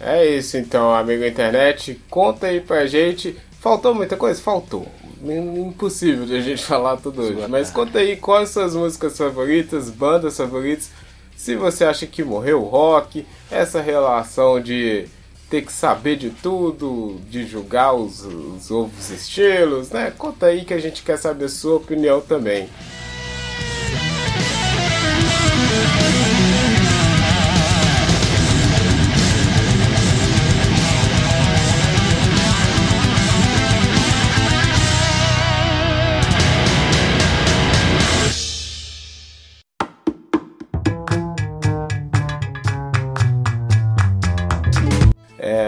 É 0.01 0.27
isso 0.27 0.57
então, 0.57 0.93
amigo 0.93 1.25
internet. 1.25 2.03
Conta 2.11 2.49
aí 2.49 2.61
pra 2.61 2.87
gente. 2.87 3.37
Faltou 3.61 3.95
muita 3.95 4.17
coisa? 4.17 4.43
Faltou. 4.43 4.89
Impossível 5.23 6.27
de 6.27 6.35
a 6.35 6.41
gente 6.41 6.63
falar 6.67 6.97
tudo 6.97 7.23
hoje. 7.23 7.47
Mas 7.49 7.71
conta 7.71 8.01
aí 8.01 8.17
quais 8.17 8.51
suas 8.51 8.75
músicas 8.75 9.17
favoritas, 9.17 9.91
bandas 9.91 10.37
favoritas. 10.37 10.91
Se 11.37 11.55
você 11.55 11.85
acha 11.85 12.05
que 12.05 12.25
morreu 12.25 12.63
o 12.63 12.67
rock, 12.67 13.25
essa 13.49 13.81
relação 13.81 14.61
de 14.61 15.07
ter 15.51 15.63
que 15.63 15.73
saber 15.73 16.17
de 16.17 16.31
tudo, 16.31 17.21
de 17.29 17.47
julgar 17.47 17.95
os, 17.95 18.25
os 18.25 18.71
outros 18.71 19.11
estilos, 19.11 19.91
né? 19.91 20.13
Conta 20.17 20.47
aí 20.47 20.65
que 20.65 20.75
a 20.75 20.79
gente 20.79 21.03
quer 21.03 21.19
saber 21.19 21.49
sua 21.49 21.77
opinião 21.77 22.21
também. 22.21 22.69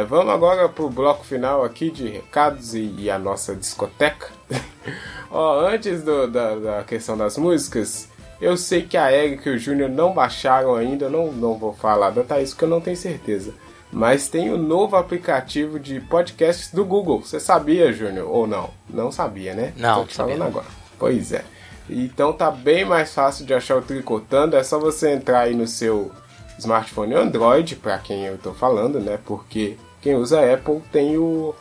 Vamos 0.09 0.33
agora 0.33 0.69
pro 0.69 0.89
bloco 0.89 1.25
final 1.25 1.65
aqui 1.65 1.91
de 1.91 2.09
recados 2.09 2.75
e, 2.75 2.95
e 2.99 3.11
a 3.11 3.19
nossa 3.19 3.55
discoteca. 3.55 4.29
Ó, 5.31 5.61
antes 5.61 6.03
do- 6.03 6.27
da, 6.29 6.55
da 6.57 6.83
questão 6.85 7.17
das 7.17 7.37
músicas, 7.37 8.09
eu 8.41 8.57
sei 8.57 8.83
que 8.83 8.97
a 8.97 9.13
Eric 9.13 9.49
e 9.49 9.53
o 9.53 9.59
Júnior 9.59 9.91
não 9.91 10.13
baixaram 10.13 10.75
ainda, 10.75 11.09
não, 11.09 11.33
não 11.33 11.55
vou 11.59 11.73
falar 11.75 12.11
da 12.11 12.23
Thaís 12.23 12.51
porque 12.51 12.65
eu 12.65 12.69
não 12.69 12.81
tenho 12.81 12.97
certeza. 12.97 13.53
Mas 13.93 14.29
tem 14.29 14.53
o 14.53 14.59
novo 14.59 14.97
aplicativo 14.97 15.79
de 15.79 16.01
podcasts 16.01 16.71
do 16.73 16.85
Google. 16.85 17.21
Você 17.23 17.39
sabia, 17.39 17.93
Júnior? 17.93 18.29
Ou 18.29 18.47
não? 18.47 18.71
Não 18.91 19.11
sabia, 19.13 19.55
né? 19.55 19.73
Não, 19.77 20.01
Tô 20.01 20.07
te 20.07 20.15
sabia 20.15 20.35
falando 20.37 20.49
agora. 20.49 20.67
Pois 20.99 21.33
é. 21.33 21.45
Então 21.89 22.33
tá 22.33 22.51
bem 22.51 22.85
mais 22.85 23.15
fácil 23.15 23.47
de 23.47 23.55
achar 23.55 23.77
o 23.77 23.83
Tricotando. 23.83 24.57
É 24.57 24.63
só 24.65 24.79
você 24.79 25.13
entrar 25.13 25.41
aí 25.41 25.55
no 25.55 25.69
seu 25.69 26.11
smartphone 26.59 27.15
Android, 27.15 27.77
para 27.77 27.97
quem 27.99 28.25
eu 28.27 28.37
tô 28.39 28.53
falando, 28.53 28.99
né? 28.99 29.19
Porque 29.25 29.77
quem 30.07 30.15
usa 30.15 30.55
Apple 30.55 30.81
tem 30.93 31.19
o 31.19 31.53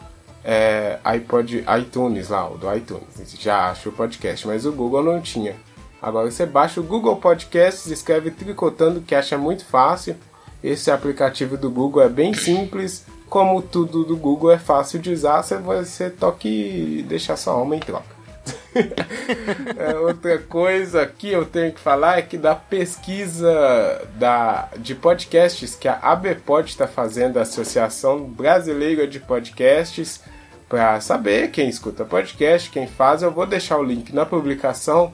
é, 0.44 1.00
iPod 1.04 1.66
iTunes 1.80 2.30
lá, 2.30 2.48
o 2.48 2.60
do 2.60 2.72
iTunes. 2.76 3.36
Já 3.40 3.72
acha 3.72 3.90
o 3.90 3.92
podcast, 3.92 4.46
mas 4.46 4.68
o 4.68 4.72
Google 4.72 5.02
não 5.02 5.20
tinha. 5.20 5.56
Agora 6.00 6.30
você 6.30 6.46
baixa 6.46 6.80
o 6.80 6.84
Google 6.84 7.16
Podcasts, 7.16 7.88
escreve 7.88 8.30
Tricotando, 8.30 9.02
que 9.02 9.16
acha 9.16 9.36
muito 9.36 9.66
fácil. 9.66 10.16
Esse 10.64 10.92
aplicativo 10.92 11.58
do 11.58 11.72
Google 11.72 12.04
é 12.04 12.10
bem 12.10 12.36
simples. 12.36 13.04
Como 13.28 13.64
tudo 13.64 14.04
do 14.04 14.16
Google 14.16 14.52
é 14.52 14.60
fácil 14.60 15.00
de 15.00 15.12
usar, 15.12 15.42
você, 15.42 16.12
toca 16.12 16.48
e 16.48 17.04
deixa 17.10 17.36
sua 17.36 17.54
alma 17.54 17.76
em 17.76 17.80
troca. 17.80 18.15
É, 19.78 19.96
outra 19.96 20.38
coisa 20.38 21.06
que 21.06 21.30
eu 21.30 21.46
tenho 21.46 21.72
que 21.72 21.80
falar 21.80 22.20
é 22.20 22.22
que 22.22 22.38
da 22.38 22.56
pesquisa 22.56 24.08
da, 24.16 24.70
de 24.78 24.94
podcasts 24.94 25.76
que 25.76 25.88
a 25.88 25.98
ABPod 26.02 26.70
está 26.70 26.88
fazendo, 26.88 27.38
a 27.38 27.42
Associação 27.42 28.24
Brasileira 28.24 29.08
de 29.08 29.20
Podcasts, 29.20 30.22
para 30.70 31.00
saber 31.02 31.52
quem 31.52 31.70
escuta 31.70 32.06
podcast, 32.06 32.70
quem 32.70 32.88
faz, 32.88 33.22
eu 33.22 33.32
vou 33.32 33.46
deixar 33.46 33.78
o 33.78 33.84
link 33.84 34.14
na 34.14 34.26
publicação 34.26 35.14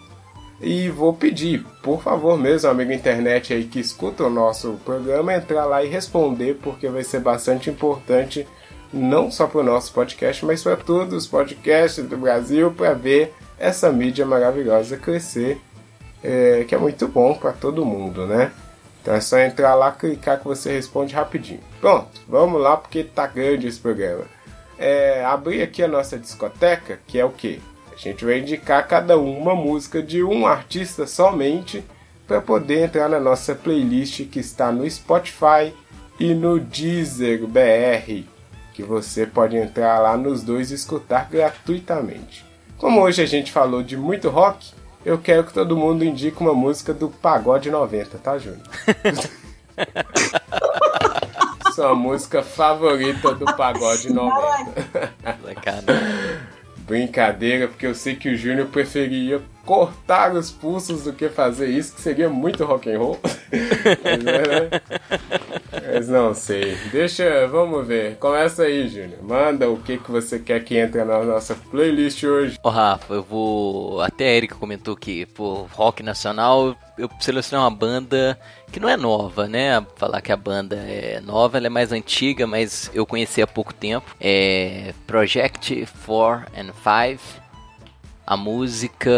e 0.59 0.89
vou 0.89 1.13
pedir, 1.13 1.65
por 1.81 2.01
favor 2.03 2.37
mesmo, 2.37 2.69
amigo 2.69 2.91
internet 2.91 3.53
aí 3.53 3.63
que 3.63 3.79
escuta 3.79 4.23
o 4.23 4.29
nosso 4.29 4.79
programa, 4.85 5.33
entrar 5.33 5.65
lá 5.65 5.83
e 5.83 5.89
responder, 5.89 6.59
porque 6.61 6.87
vai 6.87 7.03
ser 7.03 7.19
bastante 7.19 7.69
importante, 7.69 8.47
não 8.93 9.31
só 9.31 9.47
para 9.47 9.61
o 9.61 9.63
nosso 9.63 9.91
podcast, 9.93 10.45
mas 10.45 10.61
para 10.61 10.75
todos 10.75 11.13
os 11.13 11.27
podcasts 11.27 12.05
do 12.05 12.17
Brasil, 12.17 12.71
para 12.71 12.93
ver 12.93 13.33
essa 13.61 13.91
mídia 13.91 14.25
maravilhosa 14.25 14.97
crescer, 14.97 15.61
é, 16.23 16.65
que 16.67 16.73
é 16.73 16.77
muito 16.77 17.07
bom 17.07 17.35
para 17.35 17.51
todo 17.51 17.85
mundo, 17.85 18.25
né? 18.25 18.51
Então 19.01 19.13
é 19.13 19.21
só 19.21 19.39
entrar 19.39 19.75
lá, 19.75 19.91
clicar 19.91 20.39
que 20.39 20.45
você 20.45 20.71
responde 20.71 21.13
rapidinho. 21.13 21.59
Pronto, 21.79 22.21
vamos 22.27 22.59
lá 22.59 22.75
porque 22.75 23.03
tá 23.03 23.27
grande 23.27 23.67
esse 23.67 23.79
programa. 23.79 24.25
É, 24.77 25.23
abrir 25.23 25.61
aqui 25.61 25.83
a 25.83 25.87
nossa 25.87 26.17
discoteca, 26.17 26.99
que 27.05 27.19
é 27.19 27.25
o 27.25 27.29
que? 27.29 27.61
A 27.93 27.95
gente 27.95 28.25
vai 28.25 28.39
indicar 28.39 28.87
cada 28.87 29.17
um 29.17 29.37
uma 29.37 29.55
música 29.55 30.01
de 30.01 30.23
um 30.23 30.47
artista 30.47 31.05
somente 31.05 31.83
para 32.27 32.41
poder 32.41 32.85
entrar 32.85 33.07
na 33.07 33.19
nossa 33.19 33.53
playlist 33.53 34.25
que 34.25 34.39
está 34.39 34.71
no 34.71 34.89
Spotify 34.89 35.71
e 36.19 36.33
no 36.33 36.59
Deezer 36.59 37.45
BR, 37.45 38.23
que 38.73 38.81
você 38.81 39.27
pode 39.27 39.55
entrar 39.55 39.99
lá 39.99 40.17
nos 40.17 40.41
dois 40.41 40.71
e 40.71 40.75
escutar 40.75 41.29
gratuitamente. 41.29 42.50
Como 42.81 42.99
hoje 42.99 43.21
a 43.21 43.27
gente 43.27 43.51
falou 43.51 43.83
de 43.83 43.95
muito 43.95 44.27
rock, 44.27 44.73
eu 45.05 45.19
quero 45.19 45.43
que 45.43 45.53
todo 45.53 45.77
mundo 45.77 46.03
indique 46.03 46.41
uma 46.41 46.55
música 46.55 46.91
do 46.91 47.09
Pagode 47.09 47.69
90, 47.69 48.17
tá, 48.17 48.39
Júnior? 48.39 48.63
Sua 51.75 51.93
música 51.93 52.41
favorita 52.41 53.35
do 53.35 53.45
Pagode 53.55 54.11
90. 54.11 55.13
Sacanagem. 55.45 56.39
Brincadeira, 56.87 57.67
porque 57.67 57.85
eu 57.85 57.93
sei 57.93 58.15
que 58.15 58.29
o 58.29 58.35
Júnior 58.35 58.67
preferia 58.69 59.39
cortar 59.65 60.33
os 60.33 60.51
pulsos 60.51 61.03
do 61.03 61.13
que 61.13 61.29
fazer 61.29 61.67
isso, 61.67 61.95
que 61.95 62.01
seria 62.01 62.29
muito 62.29 62.65
rock 62.65 62.91
and 62.91 62.99
roll. 62.99 63.19
Mas, 64.03 64.23
né? 64.23 64.81
Mas 65.93 66.07
não 66.07 66.33
sei. 66.33 66.75
Deixa, 66.91 67.47
vamos 67.47 67.85
ver. 67.85 68.17
Começa 68.17 68.63
aí, 68.63 68.87
Júnior. 68.87 69.21
Manda 69.21 69.69
o 69.69 69.77
que, 69.77 69.97
que 69.97 70.11
você 70.11 70.39
quer 70.39 70.63
que 70.63 70.77
entre 70.77 71.03
na 71.03 71.23
nossa 71.23 71.55
playlist 71.55 72.23
hoje. 72.23 72.57
Ô 72.63 72.69
Rafa, 72.69 73.13
eu 73.13 73.23
vou. 73.23 74.01
Até 74.01 74.25
a 74.29 74.33
Erika 74.33 74.55
comentou 74.55 74.95
que, 74.95 75.25
pô, 75.27 75.67
rock 75.73 76.01
nacional, 76.01 76.75
eu 76.97 77.09
selecionei 77.19 77.63
uma 77.63 77.71
banda 77.71 78.39
que 78.71 78.79
não 78.79 78.89
é 78.89 78.95
nova, 78.95 79.47
né? 79.47 79.85
Falar 79.95 80.21
que 80.21 80.31
a 80.31 80.37
banda 80.37 80.75
é 80.75 81.19
nova, 81.21 81.57
ela 81.57 81.67
é 81.67 81.69
mais 81.69 81.91
antiga, 81.91 82.47
mas 82.47 82.89
eu 82.93 83.05
conheci 83.05 83.41
há 83.41 83.47
pouco 83.47 83.73
tempo. 83.73 84.15
É 84.19 84.93
Project 85.05 85.87
4 86.05 86.45
and 86.57 86.71
5. 86.73 87.41
A 88.31 88.37
música 88.37 89.11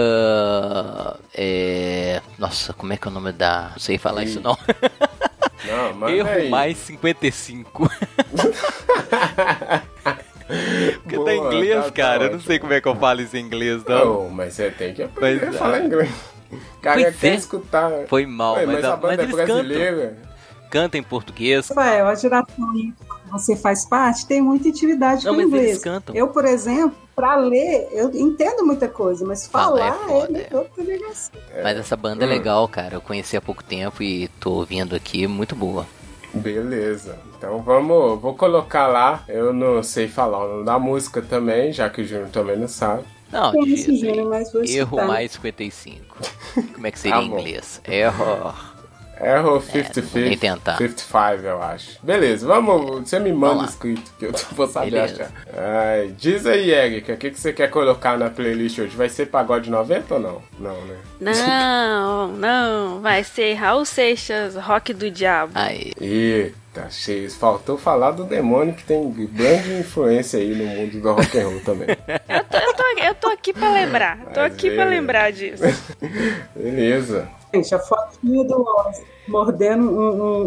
é. 1.36 2.20
Nossa, 2.40 2.74
como 2.74 2.94
é 2.94 2.98
que 2.98 3.08
é 3.08 3.12
o 3.12 3.14
nome 3.14 3.32
da. 3.32 3.70
Não 3.74 3.78
sei 3.80 4.00
falar 4.00 4.24
Ih, 4.24 4.26
isso 4.26 4.42
não. 4.42 4.58
Não, 5.66 5.94
manda 5.94 6.12
Erro 6.12 6.30
aí. 6.30 6.50
mais 6.50 6.78
55. 6.80 7.90
Porque 11.04 11.18
tá 11.18 11.34
em 11.34 11.40
Boa, 11.40 11.54
inglês, 11.56 11.76
tá- 11.76 11.84
tá 11.84 11.92
cara. 11.92 12.24
eu 12.26 12.32
não 12.34 12.40
sei 12.42 12.58
como 12.60 12.74
é 12.74 12.82
que 12.82 12.88
eu 12.88 12.96
falo 12.96 13.22
isso 13.22 13.38
em 13.38 13.42
inglês, 13.46 13.82
não. 13.88 14.24
Não, 14.24 14.30
mas 14.30 14.54
você 14.56 14.70
tem 14.72 14.94
que 14.94 15.04
aprender 15.04 15.46
Mas, 15.46 15.56
a 15.56 15.58
falar 15.60 15.78
ah, 15.78 15.86
inglês. 15.86 16.12
Cara, 16.82 17.02
pois 17.02 17.16
quer 17.20 17.28
é. 17.32 17.36
escutar. 17.36 17.92
Foi 18.08 18.26
mal, 18.26 18.56
Ué, 18.56 18.66
mas, 18.66 18.76
mas, 18.76 18.86
a- 18.86 18.94
a 18.94 18.98
banda 18.98 19.24
mas 19.24 19.34
é 19.40 19.46
cantam. 19.46 19.56
brasileira. 19.56 20.18
Canta 20.70 20.98
em 20.98 21.04
português. 21.04 21.70
Rafael, 21.70 22.08
a 22.08 22.16
geração 22.16 22.72
aí 22.72 22.92
que 22.92 23.13
você 23.34 23.56
faz 23.56 23.86
parte 23.86 24.26
tem 24.26 24.42
muita 24.42 24.68
intimidade 24.70 25.26
Não, 25.26 25.34
com 25.36 25.40
o 25.40 25.44
inglês. 25.44 25.80
cantam. 25.80 26.16
Eu, 26.16 26.28
por 26.30 26.46
exemplo, 26.46 26.96
para 27.16 27.36
ler, 27.36 27.88
eu 27.92 28.10
entendo 28.14 28.66
muita 28.66 28.88
coisa, 28.88 29.26
mas 29.26 29.46
Falar 29.48 29.88
é 29.88 29.92
falar 29.92 30.08
foda, 30.08 30.38
é 30.40 30.48
é. 30.52 30.58
outra 30.58 30.84
negação. 30.84 31.32
Mas 31.64 31.78
essa 31.78 31.96
banda 31.96 32.24
é 32.24 32.28
Hum. 32.28 32.32
legal, 32.32 32.68
cara. 32.68 32.96
Eu 32.96 33.02
conheci 33.02 33.36
há 33.38 33.42
pouco 33.42 33.64
tempo 33.64 34.02
e 34.02 34.28
tô 34.40 34.52
ouvindo 34.52 34.96
aqui, 34.96 35.28
muito 35.28 35.56
boa. 35.56 35.86
Beleza. 36.34 37.18
Então 37.38 37.62
vamos. 37.62 38.20
Vou 38.20 38.34
colocar 38.36 38.88
lá. 38.88 39.24
Eu 39.28 39.54
não 39.54 39.84
sei 39.84 40.08
falar 40.08 40.44
o 40.44 40.48
nome 40.54 40.66
da 40.66 40.80
música 40.80 41.22
também, 41.22 41.72
já 41.72 41.90
que 41.90 42.02
o 42.02 42.06
Júnior 42.06 42.30
também 42.30 42.58
não 42.58 42.68
sabe. 42.68 43.04
Não, 43.32 43.52
Conheço 43.52 43.96
Júnior, 43.96 44.30
mas 44.30 44.52
vou 44.52 44.64
Erro 44.64 45.08
mais 45.08 45.32
55. 45.34 46.18
Como 46.74 46.88
é 46.88 46.92
que 46.92 47.00
seria 47.00 47.18
Tá 47.18 47.24
em 47.24 47.30
bom. 47.30 47.40
inglês? 47.40 47.82
Error. 47.88 48.73
Vou 49.44 49.62
55, 49.62 50.18
nem 50.20 50.38
tentar. 50.38 50.78
55, 50.78 51.46
eu 51.48 51.62
acho. 51.62 52.00
Beleza, 52.04 52.46
vamos. 52.48 53.08
Você 53.08 53.20
me 53.20 53.32
manda 53.32 53.48
Vamos 53.54 53.64
lá. 53.64 53.70
escrito, 53.70 54.12
que 54.20 54.26
eu 54.26 54.34
vou 54.54 54.68
saber 54.68 54.92
Beleza. 54.92 55.32
achar. 55.54 55.66
Ai, 55.88 56.14
diz 56.18 56.46
aí, 56.46 56.72
Erika, 56.72 57.14
o 57.14 57.18
que, 57.18 57.30
que 57.32 57.40
você 57.40 57.54
quer 57.54 57.70
colocar 57.70 58.18
na 58.18 58.30
playlist 58.30 58.80
hoje? 58.80 58.96
Vai 58.98 59.10
ser 59.10 59.28
pagode 59.28 59.70
90 59.70 60.14
ou 60.16 60.20
não? 60.20 60.42
Não, 60.60 60.82
né? 60.86 60.96
Não, 61.22 62.28
não. 62.36 63.02
Vai 63.02 63.24
ser 63.24 63.54
Raul 63.54 63.86
Seixas, 63.86 64.56
Rock 64.56 64.94
do 64.94 65.10
Diabo. 65.10 65.52
Aí. 65.56 65.94
Eita, 66.02 66.90
cheio. 66.90 67.30
Faltou 67.32 67.78
falar 67.78 68.12
do 68.12 68.24
demônio 68.26 68.74
que 68.74 68.84
tem 68.84 69.10
grande 69.12 69.74
influência 69.80 70.40
aí 70.40 70.54
no 70.56 70.66
mundo 70.66 71.00
do 71.00 71.14
rock 71.14 71.40
and 71.40 71.48
roll 71.48 71.62
também. 71.62 71.88
Eu 72.28 72.44
tô, 72.46 72.58
eu 72.58 72.74
tô, 72.74 72.84
eu 73.06 73.16
tô 73.16 73.28
aqui 73.30 73.54
pra 73.54 73.72
lembrar. 73.72 74.18
Tô 74.34 74.40
Mas 74.42 74.54
aqui 74.54 74.72
pra 74.72 74.84
é. 74.84 74.90
lembrar 74.90 75.32
disso. 75.32 75.64
Beleza. 76.56 77.28
Gente, 77.54 77.76
a 77.76 77.80
fotinha 77.80 78.44
do 78.46 78.62
Ozzy 78.64 79.04
mordendo 79.28 79.84
um. 79.90 80.24
um- 80.24 80.42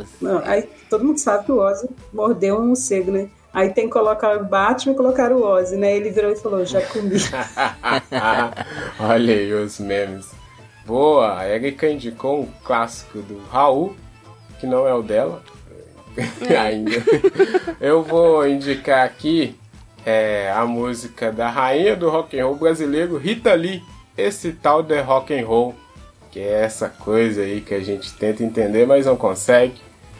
um- 0.00 0.04
não, 0.20 0.38
aí 0.44 0.68
todo 0.90 1.04
mundo 1.04 1.18
sabe 1.18 1.44
que 1.44 1.52
o 1.52 1.58
Ozzy 1.58 1.88
mordeu 2.12 2.58
um 2.58 2.66
morcego, 2.68 3.10
né? 3.12 3.28
Aí 3.52 3.70
tem 3.70 3.84
que 3.86 3.92
colocar 3.92 4.36
o 4.36 4.44
Batman 4.44 4.92
e 4.92 4.96
colocar 4.96 5.32
o 5.32 5.42
Ozzy, 5.42 5.76
né? 5.76 5.96
Ele 5.96 6.10
virou 6.10 6.30
e 6.32 6.36
falou: 6.36 6.64
já 6.64 6.80
comi. 6.82 7.16
Olha 9.00 9.34
aí 9.34 9.52
os 9.52 9.78
memes. 9.78 10.30
Boa, 10.84 11.38
a 11.38 11.48
Erika 11.48 11.88
indicou 11.88 12.40
um 12.40 12.48
clássico 12.64 13.18
do 13.18 13.38
Raul, 13.50 13.94
que 14.58 14.66
não 14.66 14.86
é 14.86 14.94
o 14.94 15.02
dela. 15.02 15.42
Ainda. 16.60 16.90
Eu 17.80 18.02
vou 18.02 18.46
indicar 18.48 19.04
aqui 19.06 19.56
é, 20.04 20.50
a 20.50 20.64
música 20.66 21.30
da 21.30 21.48
rainha 21.48 21.94
do 21.94 22.10
rock 22.10 22.38
and 22.38 22.44
roll 22.46 22.56
brasileiro, 22.56 23.16
Rita 23.16 23.54
Lee. 23.54 23.82
Esse 24.16 24.52
tal 24.52 24.82
de 24.82 25.00
rock 25.00 25.32
and 25.38 25.46
roll, 25.46 25.74
que 26.38 26.42
é 26.44 26.62
essa 26.62 26.88
coisa 26.88 27.40
aí 27.40 27.60
que 27.60 27.74
a 27.74 27.80
gente 27.80 28.14
tenta 28.14 28.44
entender, 28.44 28.86
mas 28.86 29.06
não 29.06 29.16
consegue. 29.16 29.74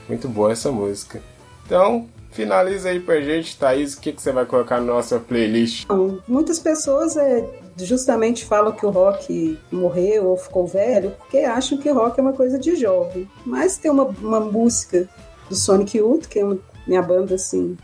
Muito 0.09 0.28
boa 0.28 0.51
essa 0.51 0.73
música. 0.73 1.23
Então, 1.65 2.09
finaliza 2.32 2.89
aí 2.89 2.99
pra 2.99 3.20
gente, 3.20 3.57
Thaís, 3.57 3.95
o 3.95 4.01
que, 4.01 4.11
que 4.11 4.20
você 4.20 4.32
vai 4.32 4.45
colocar 4.45 4.81
na 4.81 4.95
nossa 4.95 5.20
playlist? 5.20 5.85
Então, 5.85 6.19
muitas 6.27 6.59
pessoas 6.59 7.16
é, 7.16 7.49
justamente 7.77 8.45
falam 8.45 8.73
que 8.73 8.85
o 8.85 8.90
rock 8.90 9.57
morreu 9.70 10.27
ou 10.27 10.36
ficou 10.36 10.66
velho 10.66 11.12
porque 11.12 11.39
acham 11.39 11.78
que 11.78 11.89
o 11.89 11.95
rock 11.95 12.19
é 12.19 12.23
uma 12.23 12.32
coisa 12.32 12.59
de 12.59 12.74
jovem. 12.74 13.31
Mas 13.47 13.78
tem 13.78 13.89
uma, 13.89 14.07
uma 14.20 14.40
música 14.40 15.09
do 15.49 15.55
Sonic 15.55 15.99
Youth, 15.99 16.27
que 16.27 16.40
é 16.40 16.45
uma, 16.45 16.59
minha 16.85 17.03
banda, 17.03 17.36
assim, 17.36 17.77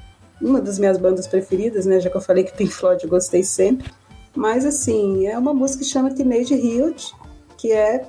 uma 0.43 0.61
das 0.61 0.77
minhas 0.77 0.99
bandas 0.99 1.29
preferidas, 1.29 1.87
né? 1.87 2.01
Já 2.01 2.11
que 2.11 2.17
eu 2.17 2.21
falei 2.21 2.43
que 2.43 2.57
Pink 2.57 2.73
Floyd 2.73 3.05
eu 3.05 3.11
gostei 3.11 3.45
sempre. 3.45 3.93
Mas, 4.35 4.67
assim, 4.67 5.25
é 5.29 5.39
uma 5.39 5.55
música 5.55 5.85
que 5.85 5.89
chama 5.89 6.13
Teenage 6.13 6.55
Hilt, 6.55 7.13
que 7.57 7.71
é, 7.71 8.05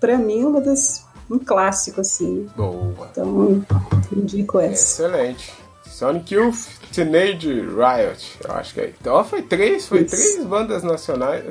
pra 0.00 0.18
mim, 0.18 0.44
uma 0.44 0.60
das, 0.60 1.06
um 1.30 1.38
clássico, 1.38 2.00
assim. 2.00 2.48
Boa. 2.56 3.08
Então, 3.10 3.64
indico 4.12 4.58
essa. 4.58 5.02
Excelente. 5.02 5.52
Sonic 5.98 6.32
Youth, 6.32 6.68
Teenage 6.92 7.60
Riot, 7.60 8.38
eu 8.44 8.54
acho 8.54 8.74
que 8.74 8.80
é. 8.80 8.92
Então 9.00 9.24
foi 9.24 9.42
três, 9.42 9.88
foi 9.88 10.02
Isso. 10.02 10.14
três 10.14 10.44
bandas 10.44 10.84
nacionais. 10.84 11.44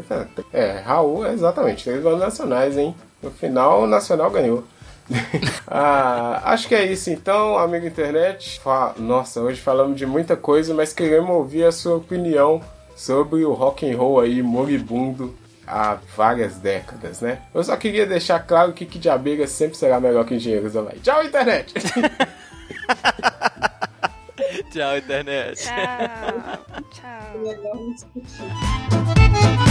É, 0.54 0.80
Raul, 0.80 1.28
exatamente, 1.28 1.84
três 1.84 2.02
bandas 2.02 2.22
nacionais, 2.22 2.78
hein? 2.78 2.96
No 3.22 3.32
final, 3.32 3.84
o 3.84 3.88
Nacional 3.88 4.30
ganhou. 4.30 4.64
ah, 5.68 6.42
acho 6.46 6.68
que 6.68 6.76
é 6.76 6.86
isso 6.86 7.10
então, 7.10 7.58
amigo 7.58 7.86
internet. 7.88 8.62
Nossa, 8.98 9.42
hoje 9.42 9.60
falamos 9.60 9.98
de 9.98 10.06
muita 10.06 10.36
coisa, 10.36 10.74
mas 10.74 10.94
queremos 10.94 11.30
ouvir 11.30 11.64
a 11.64 11.72
sua 11.72 11.96
opinião 11.96 12.62
sobre 12.96 13.44
o 13.44 13.54
rock 13.54 13.90
and 13.90 13.98
roll 13.98 14.20
aí 14.20 14.42
moribundo 14.42 15.34
há 15.68 15.98
várias 16.16 16.56
décadas, 16.56 17.22
né? 17.22 17.42
Eu 17.54 17.64
só 17.64 17.76
queria 17.76 18.06
deixar 18.06 18.40
claro 18.40 18.74
que 18.74 18.86
Kid 18.86 19.10
Abelha 19.10 19.48
sempre 19.48 19.78
será 19.78 20.00
melhor 20.00 20.26
que 20.26 20.34
Engenheiros 20.36 20.74
do 20.74 20.80
Havaí. 20.80 21.00
Tchau, 21.00 21.24
internet! 21.24 21.74
Tchau, 24.72 24.98
internet. 24.98 25.58
Tchau. 26.94 27.18
Tchau. 28.16 29.67